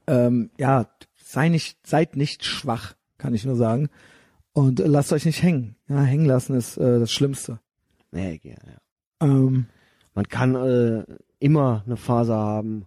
ähm, 0.06 0.50
ja, 0.58 0.88
sei 1.16 1.48
nicht, 1.48 1.86
seid 1.86 2.16
nicht 2.16 2.44
schwach, 2.44 2.94
kann 3.18 3.34
ich 3.34 3.44
nur 3.44 3.56
sagen. 3.56 3.88
Und 4.52 4.78
lasst 4.78 5.12
euch 5.12 5.24
nicht 5.24 5.42
hängen. 5.42 5.76
Ja, 5.88 6.00
hängen 6.02 6.26
lassen 6.26 6.54
ist 6.54 6.76
äh, 6.76 7.00
das 7.00 7.10
Schlimmste. 7.12 7.58
Nee, 8.12 8.40
ja, 8.42 8.52
ja. 8.52 9.26
Ähm, 9.26 9.66
Man 10.14 10.28
kann 10.28 10.54
äh, 10.54 11.04
immer 11.38 11.82
eine 11.86 11.96
Phase 11.96 12.34
haben, 12.34 12.86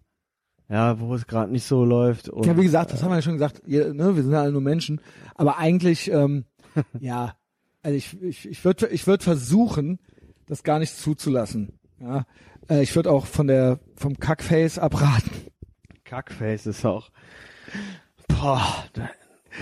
ja, 0.70 1.00
wo 1.00 1.14
es 1.16 1.28
gerade 1.28 1.52
nicht 1.52 1.66
so 1.66 1.84
läuft. 1.86 2.30
Und, 2.30 2.46
ja, 2.46 2.58
wie 2.58 2.64
gesagt, 2.64 2.92
das 2.92 3.04
haben 3.04 3.10
wir 3.12 3.16
ja 3.16 3.22
schon 3.22 3.34
gesagt, 3.34 3.62
ihr, 3.66 3.94
ne, 3.94 4.16
wir 4.16 4.24
sind 4.24 4.32
ja 4.32 4.42
alle 4.42 4.52
nur 4.52 4.62
Menschen. 4.62 5.02
Aber 5.36 5.58
eigentlich, 5.58 6.10
ähm, 6.12 6.46
ja, 7.00 7.36
also 7.84 7.96
ich, 7.98 8.22
ich, 8.22 8.50
ich 8.50 8.66
würde 8.66 8.88
ich 8.88 9.06
würd 9.08 9.24
versuchen, 9.24 10.00
das 10.48 10.64
gar 10.64 10.80
nicht 10.80 10.96
zuzulassen. 10.98 11.80
Ja, 12.00 12.26
äh, 12.70 12.82
ich 12.82 12.96
würde 12.96 13.12
auch 13.12 13.26
von 13.26 13.48
der 13.48 13.80
vom 13.96 14.18
Kackface 14.20 14.80
abraten. 14.80 15.32
Kackface 16.04 16.68
ist 16.68 16.86
auch. 16.86 17.10
Boah, 18.28 18.86
da, 18.94 19.10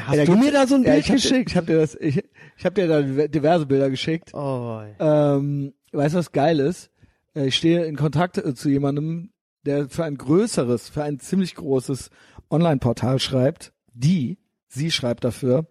hast 0.05 0.17
Ey, 0.17 0.25
du 0.25 0.35
mir 0.35 0.51
da 0.51 0.67
so 0.67 0.75
ein 0.75 0.83
Ja, 0.83 0.91
Bild 0.93 1.03
ich 1.05 1.09
hab, 1.09 1.15
geschickt? 1.17 1.51
Ich 1.51 1.57
habe 1.57 1.67
dir 1.67 1.79
das, 1.79 1.95
ich, 1.95 2.23
ich 2.57 2.65
habe 2.65 2.75
dir 2.75 2.87
da 2.87 3.01
diverse 3.27 3.65
Bilder 3.65 3.89
geschickt. 3.89 4.33
oh, 4.33 4.81
Ähm, 4.99 5.73
weißt 5.91 6.15
du, 6.15 6.19
was 6.19 6.31
geil 6.31 6.59
ist? 6.59 6.89
Äh, 7.35 7.47
Ich 7.47 7.55
stehe 7.55 7.85
in 7.85 7.95
Kontakt 7.95 8.37
äh, 8.37 8.53
zu 8.53 8.69
jemandem, 8.69 9.31
der 9.65 9.89
für 9.89 10.03
ein 10.03 10.17
größeres, 10.17 10.89
für 10.89 11.03
ein 11.03 11.19
ziemlich 11.19 11.55
großes 11.55 12.09
Online-Portal 12.49 13.19
schreibt. 13.19 13.73
Die, 13.93 14.37
sie 14.67 14.91
schreibt 14.91 15.23
dafür. 15.23 15.67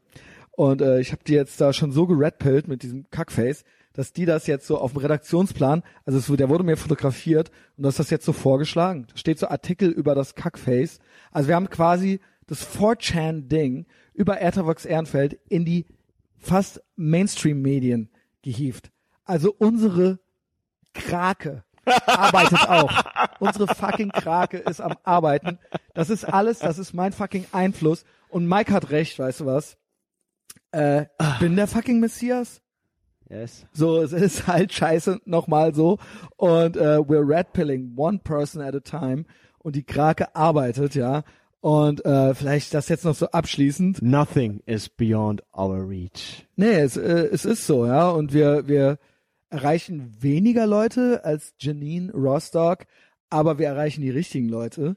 Und 0.52 0.82
äh, 0.82 1.00
ich 1.00 1.12
habe 1.12 1.24
die 1.24 1.34
jetzt 1.34 1.60
da 1.60 1.72
schon 1.72 1.92
so 1.92 2.06
geredpillt 2.06 2.68
mit 2.68 2.82
diesem 2.82 3.08
Kackface, 3.10 3.64
dass 3.92 4.12
die 4.12 4.24
das 4.24 4.46
jetzt 4.46 4.66
so 4.66 4.78
auf 4.78 4.92
dem 4.92 5.00
Redaktionsplan, 5.00 5.82
also 6.04 6.18
es, 6.18 6.26
der 6.38 6.48
wurde 6.48 6.64
mir 6.64 6.76
fotografiert 6.76 7.50
und 7.76 7.84
das 7.84 7.94
ist 7.94 7.98
das 7.98 8.10
jetzt 8.10 8.24
so 8.24 8.32
vorgeschlagen. 8.32 9.06
Da 9.10 9.16
steht 9.16 9.38
so 9.38 9.48
Artikel 9.48 9.90
über 9.90 10.14
das 10.14 10.34
Kackface. 10.34 10.98
Also 11.30 11.48
wir 11.48 11.56
haben 11.56 11.68
quasi 11.68 12.20
das 12.46 12.66
4chan-Ding 12.66 13.86
über 14.14 14.40
Ethervox 14.40 14.84
Ehrenfeld 14.84 15.38
in 15.48 15.64
die 15.64 15.86
fast 16.38 16.82
Mainstream-Medien 16.96 18.10
gehievt. 18.42 18.90
Also 19.24 19.54
unsere 19.56 20.18
Krake 20.94 21.64
arbeitet 22.06 22.68
auch. 22.68 22.92
Unsere 23.40 23.66
fucking 23.74 24.10
Krake 24.10 24.58
ist 24.58 24.80
am 24.80 24.96
Arbeiten. 25.02 25.58
Das 25.94 26.10
ist 26.10 26.24
alles, 26.24 26.60
das 26.60 26.78
ist 26.78 26.94
mein 26.94 27.12
fucking 27.12 27.46
Einfluss. 27.52 28.04
Und 28.28 28.46
Mike 28.46 28.72
hat 28.72 28.90
recht, 28.90 29.18
weißt 29.18 29.40
du 29.40 29.46
was? 29.46 29.76
Äh, 30.72 31.02
ich 31.02 31.38
bin 31.40 31.56
der 31.56 31.66
fucking 31.66 32.00
Messias. 32.00 32.62
yes. 33.28 33.66
So, 33.72 34.00
es 34.00 34.12
ist 34.12 34.46
halt 34.46 34.72
scheiße, 34.72 35.20
nochmal 35.24 35.74
so. 35.74 35.98
Und 36.36 36.76
äh, 36.76 36.98
we're 36.98 37.26
red 37.26 37.52
pilling 37.52 37.92
one 37.96 38.18
person 38.18 38.62
at 38.62 38.74
a 38.74 38.80
time. 38.80 39.24
Und 39.58 39.76
die 39.76 39.84
Krake 39.84 40.34
arbeitet, 40.34 40.94
ja. 40.94 41.24
Und 41.60 42.04
äh, 42.04 42.34
vielleicht 42.34 42.74
das 42.74 42.88
jetzt 42.88 43.04
noch 43.04 43.14
so 43.14 43.28
abschließend. 43.28 44.02
Nothing 44.02 44.62
is 44.66 44.88
beyond 44.88 45.44
our 45.56 45.88
reach. 45.88 46.48
Nee, 46.56 46.80
es, 46.80 46.96
äh, 46.96 47.28
es 47.30 47.44
ist 47.44 47.66
so, 47.66 47.86
ja. 47.86 48.10
Und 48.10 48.32
wir, 48.32 48.66
wir 48.66 48.98
erreichen 49.52 50.16
weniger 50.20 50.66
Leute 50.66 51.24
als 51.24 51.54
Janine 51.58 52.12
Rostock, 52.12 52.86
aber 53.30 53.58
wir 53.58 53.66
erreichen 53.66 54.00
die 54.00 54.10
richtigen 54.10 54.48
Leute 54.48 54.96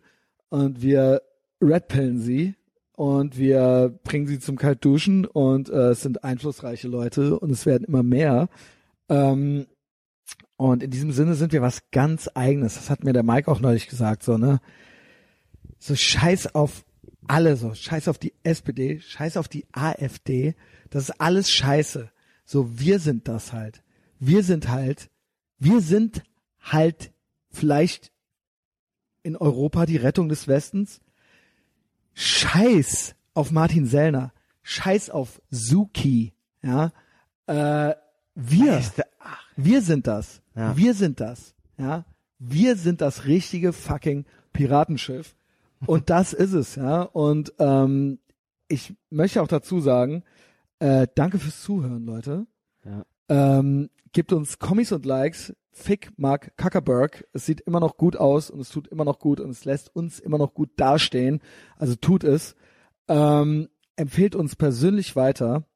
und 0.49 0.82
wir 0.82 1.22
redpillen 1.61 2.19
sie 2.19 2.56
und 2.94 3.38
wir 3.38 3.99
bringen 4.03 4.27
sie 4.27 4.40
zum 4.40 4.56
Kaltduschen 4.56 5.26
und 5.26 5.69
äh, 5.69 5.90
es 5.90 6.02
sind 6.02 6.23
einflussreiche 6.23 6.88
Leute 6.88 7.40
und 7.40 7.52
es 7.52 7.65
werden 7.65 7.84
immer 7.84 8.03
mehr. 8.03 8.49
Ähm, 9.10 9.68
und 10.57 10.82
in 10.82 10.91
diesem 10.91 11.11
Sinne 11.11 11.36
sind 11.36 11.52
wir 11.52 11.61
was 11.61 11.91
ganz 11.91 12.30
eigenes. 12.34 12.76
Das 12.76 12.90
hat 12.90 13.03
mir 13.03 13.11
der 13.11 13.23
Mike 13.23 13.52
auch 13.52 13.60
neulich 13.60 13.90
gesagt, 13.90 14.23
so, 14.23 14.38
ne? 14.38 14.61
So 15.77 15.95
scheiß 15.95 16.56
auf 16.56 16.86
alle 17.27 17.57
so, 17.57 17.73
scheiß 17.73 18.07
auf 18.07 18.18
die 18.18 18.34
SPD, 18.44 19.02
scheiß 19.02 19.36
auf 19.38 19.48
die 19.48 19.65
AfD, 19.73 20.56
das 20.90 21.10
ist 21.10 21.19
alles 21.19 21.49
scheiße. 21.49 22.10
So, 22.45 22.80
wir 22.80 22.99
sind 22.99 23.27
das 23.27 23.52
halt. 23.52 23.82
Wir 24.20 24.44
sind 24.44 24.70
halt, 24.70 25.10
wir 25.58 25.82
sind 25.82 26.24
halt 26.62 27.12
vielleicht 27.50 28.12
in 29.24 29.36
Europa 29.36 29.86
die 29.86 29.98
Rettung 29.98 30.30
des 30.30 30.48
Westens. 30.48 31.02
Scheiß 32.14 33.16
auf 33.34 33.52
Martin 33.52 33.86
Sellner, 33.86 34.32
scheiß 34.64 35.10
auf 35.10 35.42
Suki, 35.50 36.34
Ja, 36.62 36.94
äh, 37.48 37.94
wir, 38.36 38.82
wir 39.56 39.82
sind 39.82 40.08
das. 40.08 40.42
Ja. 40.56 40.76
Wir 40.78 40.94
sind 40.94 41.20
das. 41.20 41.56
Ja, 41.78 42.06
wir 42.40 42.76
sind 42.76 43.02
das 43.02 43.26
richtige 43.26 43.74
fucking 43.74 44.26
Piratenschiff. 44.54 45.36
Und 45.86 46.10
das 46.10 46.34
ist 46.34 46.54
es, 46.54 46.76
ja. 46.76 47.02
Und 47.02 47.54
ähm, 47.60 48.20
ich 48.68 48.96
möchte 49.10 49.42
auch 49.42 49.48
dazu 49.48 49.80
sagen, 49.80 50.24
äh, 50.80 51.08
danke 51.16 51.40
fürs 51.40 51.62
Zuhören, 51.62 52.06
Leute. 52.06 52.48
Ja. 52.84 53.06
Ähm, 53.30 53.90
gibt 54.16 54.32
uns 54.32 54.60
Kommis 54.60 54.94
und 54.94 55.06
Likes. 55.06 55.54
Fick 55.72 56.14
Mark 56.16 56.54
Zuckerberg. 56.58 57.28
Es 57.34 57.46
sieht 57.46 57.60
immer 57.62 57.82
noch 57.82 57.98
gut 57.98 58.16
aus 58.16 58.50
und 58.50 58.62
es 58.62 58.70
tut 58.70 58.88
immer 58.88 59.04
noch 59.04 59.20
gut 59.20 59.42
und 59.42 59.50
es 59.50 59.66
lässt 59.66 59.94
uns 59.94 60.20
immer 60.20 60.38
noch 60.38 60.54
gut 60.54 60.70
dastehen. 60.78 61.42
Also 61.76 61.96
tut 61.96 62.24
es. 62.24 62.56
Ähm, 63.10 63.68
empfehlt 63.98 64.34
uns 64.34 64.56
persönlich 64.56 65.18
weiter. 65.18 65.68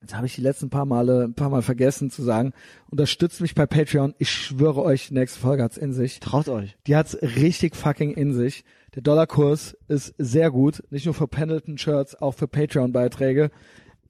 Das 0.00 0.14
habe 0.14 0.26
ich 0.26 0.34
die 0.34 0.40
letzten 0.40 0.70
paar 0.70 0.86
Male, 0.86 1.22
ein 1.22 1.34
paar 1.34 1.50
Mal 1.50 1.62
vergessen 1.62 2.10
zu 2.10 2.22
sagen. 2.22 2.52
Unterstützt 2.90 3.40
mich 3.40 3.54
bei 3.54 3.66
Patreon. 3.66 4.14
Ich 4.18 4.30
schwöre 4.30 4.82
euch, 4.82 5.08
die 5.08 5.14
nächste 5.14 5.38
Folge 5.38 5.62
hat's 5.62 5.76
in 5.76 5.92
sich. 5.92 6.18
Traut 6.18 6.48
euch. 6.48 6.76
Die 6.88 6.96
hat's 6.96 7.16
richtig 7.22 7.76
fucking 7.76 8.12
in 8.12 8.34
sich. 8.34 8.64
Der 8.96 9.02
Dollarkurs 9.02 9.76
ist 9.86 10.14
sehr 10.18 10.50
gut. 10.50 10.82
Nicht 10.90 11.04
nur 11.04 11.14
für 11.14 11.28
Pendleton-Shirts, 11.28 12.16
auch 12.16 12.34
für 12.34 12.48
Patreon-Beiträge. 12.48 13.52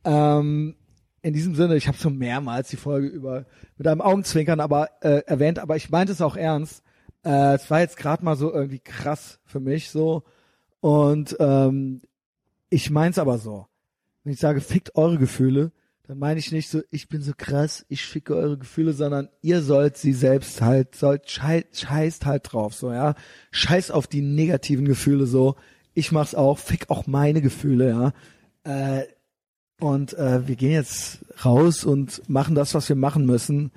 Ähm, 0.04 0.74
in 1.22 1.32
diesem 1.32 1.54
Sinne, 1.54 1.76
ich 1.76 1.88
habe 1.88 1.98
schon 1.98 2.16
mehrmals 2.16 2.68
die 2.68 2.76
Folge 2.76 3.08
über 3.08 3.46
mit 3.76 3.86
einem 3.86 4.00
Augenzwinkern 4.00 4.60
aber 4.60 4.90
äh, 5.00 5.22
erwähnt, 5.26 5.58
aber 5.58 5.76
ich 5.76 5.90
meinte 5.90 6.12
es 6.12 6.20
auch 6.20 6.36
ernst. 6.36 6.82
Äh, 7.24 7.54
es 7.54 7.70
war 7.70 7.80
jetzt 7.80 7.96
gerade 7.96 8.24
mal 8.24 8.36
so 8.36 8.52
irgendwie 8.52 8.78
krass 8.78 9.40
für 9.44 9.60
mich 9.60 9.90
so 9.90 10.24
und 10.80 11.36
ähm, 11.40 12.00
ich 12.70 12.90
meins 12.90 13.18
aber 13.18 13.38
so. 13.38 13.66
Wenn 14.22 14.32
ich 14.32 14.40
sage, 14.40 14.60
fickt 14.60 14.94
eure 14.94 15.18
Gefühle, 15.18 15.72
dann 16.08 16.18
meine 16.18 16.40
ich 16.40 16.52
nicht 16.52 16.70
so, 16.70 16.80
ich 16.90 17.08
bin 17.08 17.20
so 17.20 17.32
krass, 17.36 17.84
ich 17.88 18.04
ficke 18.04 18.34
eure 18.34 18.56
Gefühle, 18.56 18.94
sondern 18.94 19.28
ihr 19.42 19.60
sollt 19.62 19.98
sie 19.98 20.14
selbst 20.14 20.62
halt, 20.62 20.94
sollt 20.94 21.30
schei 21.30 21.64
scheißt 21.72 22.24
halt 22.24 22.50
drauf, 22.52 22.74
so, 22.74 22.92
ja. 22.92 23.14
Scheiß 23.50 23.90
auf 23.90 24.06
die 24.06 24.22
negativen 24.22 24.86
Gefühle, 24.86 25.26
so. 25.26 25.56
Ich 25.94 26.12
mach's 26.12 26.34
auch, 26.34 26.58
fick 26.58 26.88
auch 26.90 27.06
meine 27.06 27.42
Gefühle, 27.42 27.88
ja. 28.64 29.00
Äh, 29.00 29.06
und 29.80 30.14
äh, 30.14 30.46
wir 30.46 30.56
gehen 30.56 30.72
jetzt 30.72 31.24
raus 31.44 31.84
und 31.84 32.28
machen 32.28 32.54
das, 32.54 32.74
was 32.74 32.88
wir 32.88 32.96
machen 32.96 33.26
müssen. 33.26 33.70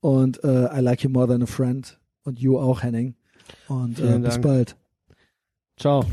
Und 0.00 0.42
äh, 0.44 0.66
I 0.76 0.80
like 0.80 1.02
you 1.02 1.10
more 1.10 1.26
than 1.26 1.42
a 1.42 1.46
friend. 1.46 1.98
Und 2.24 2.38
you 2.38 2.58
auch, 2.58 2.82
Henning. 2.82 3.14
Und 3.68 3.98
äh, 3.98 4.18
bis 4.18 4.40
bald. 4.40 4.76
Ciao. 5.76 6.04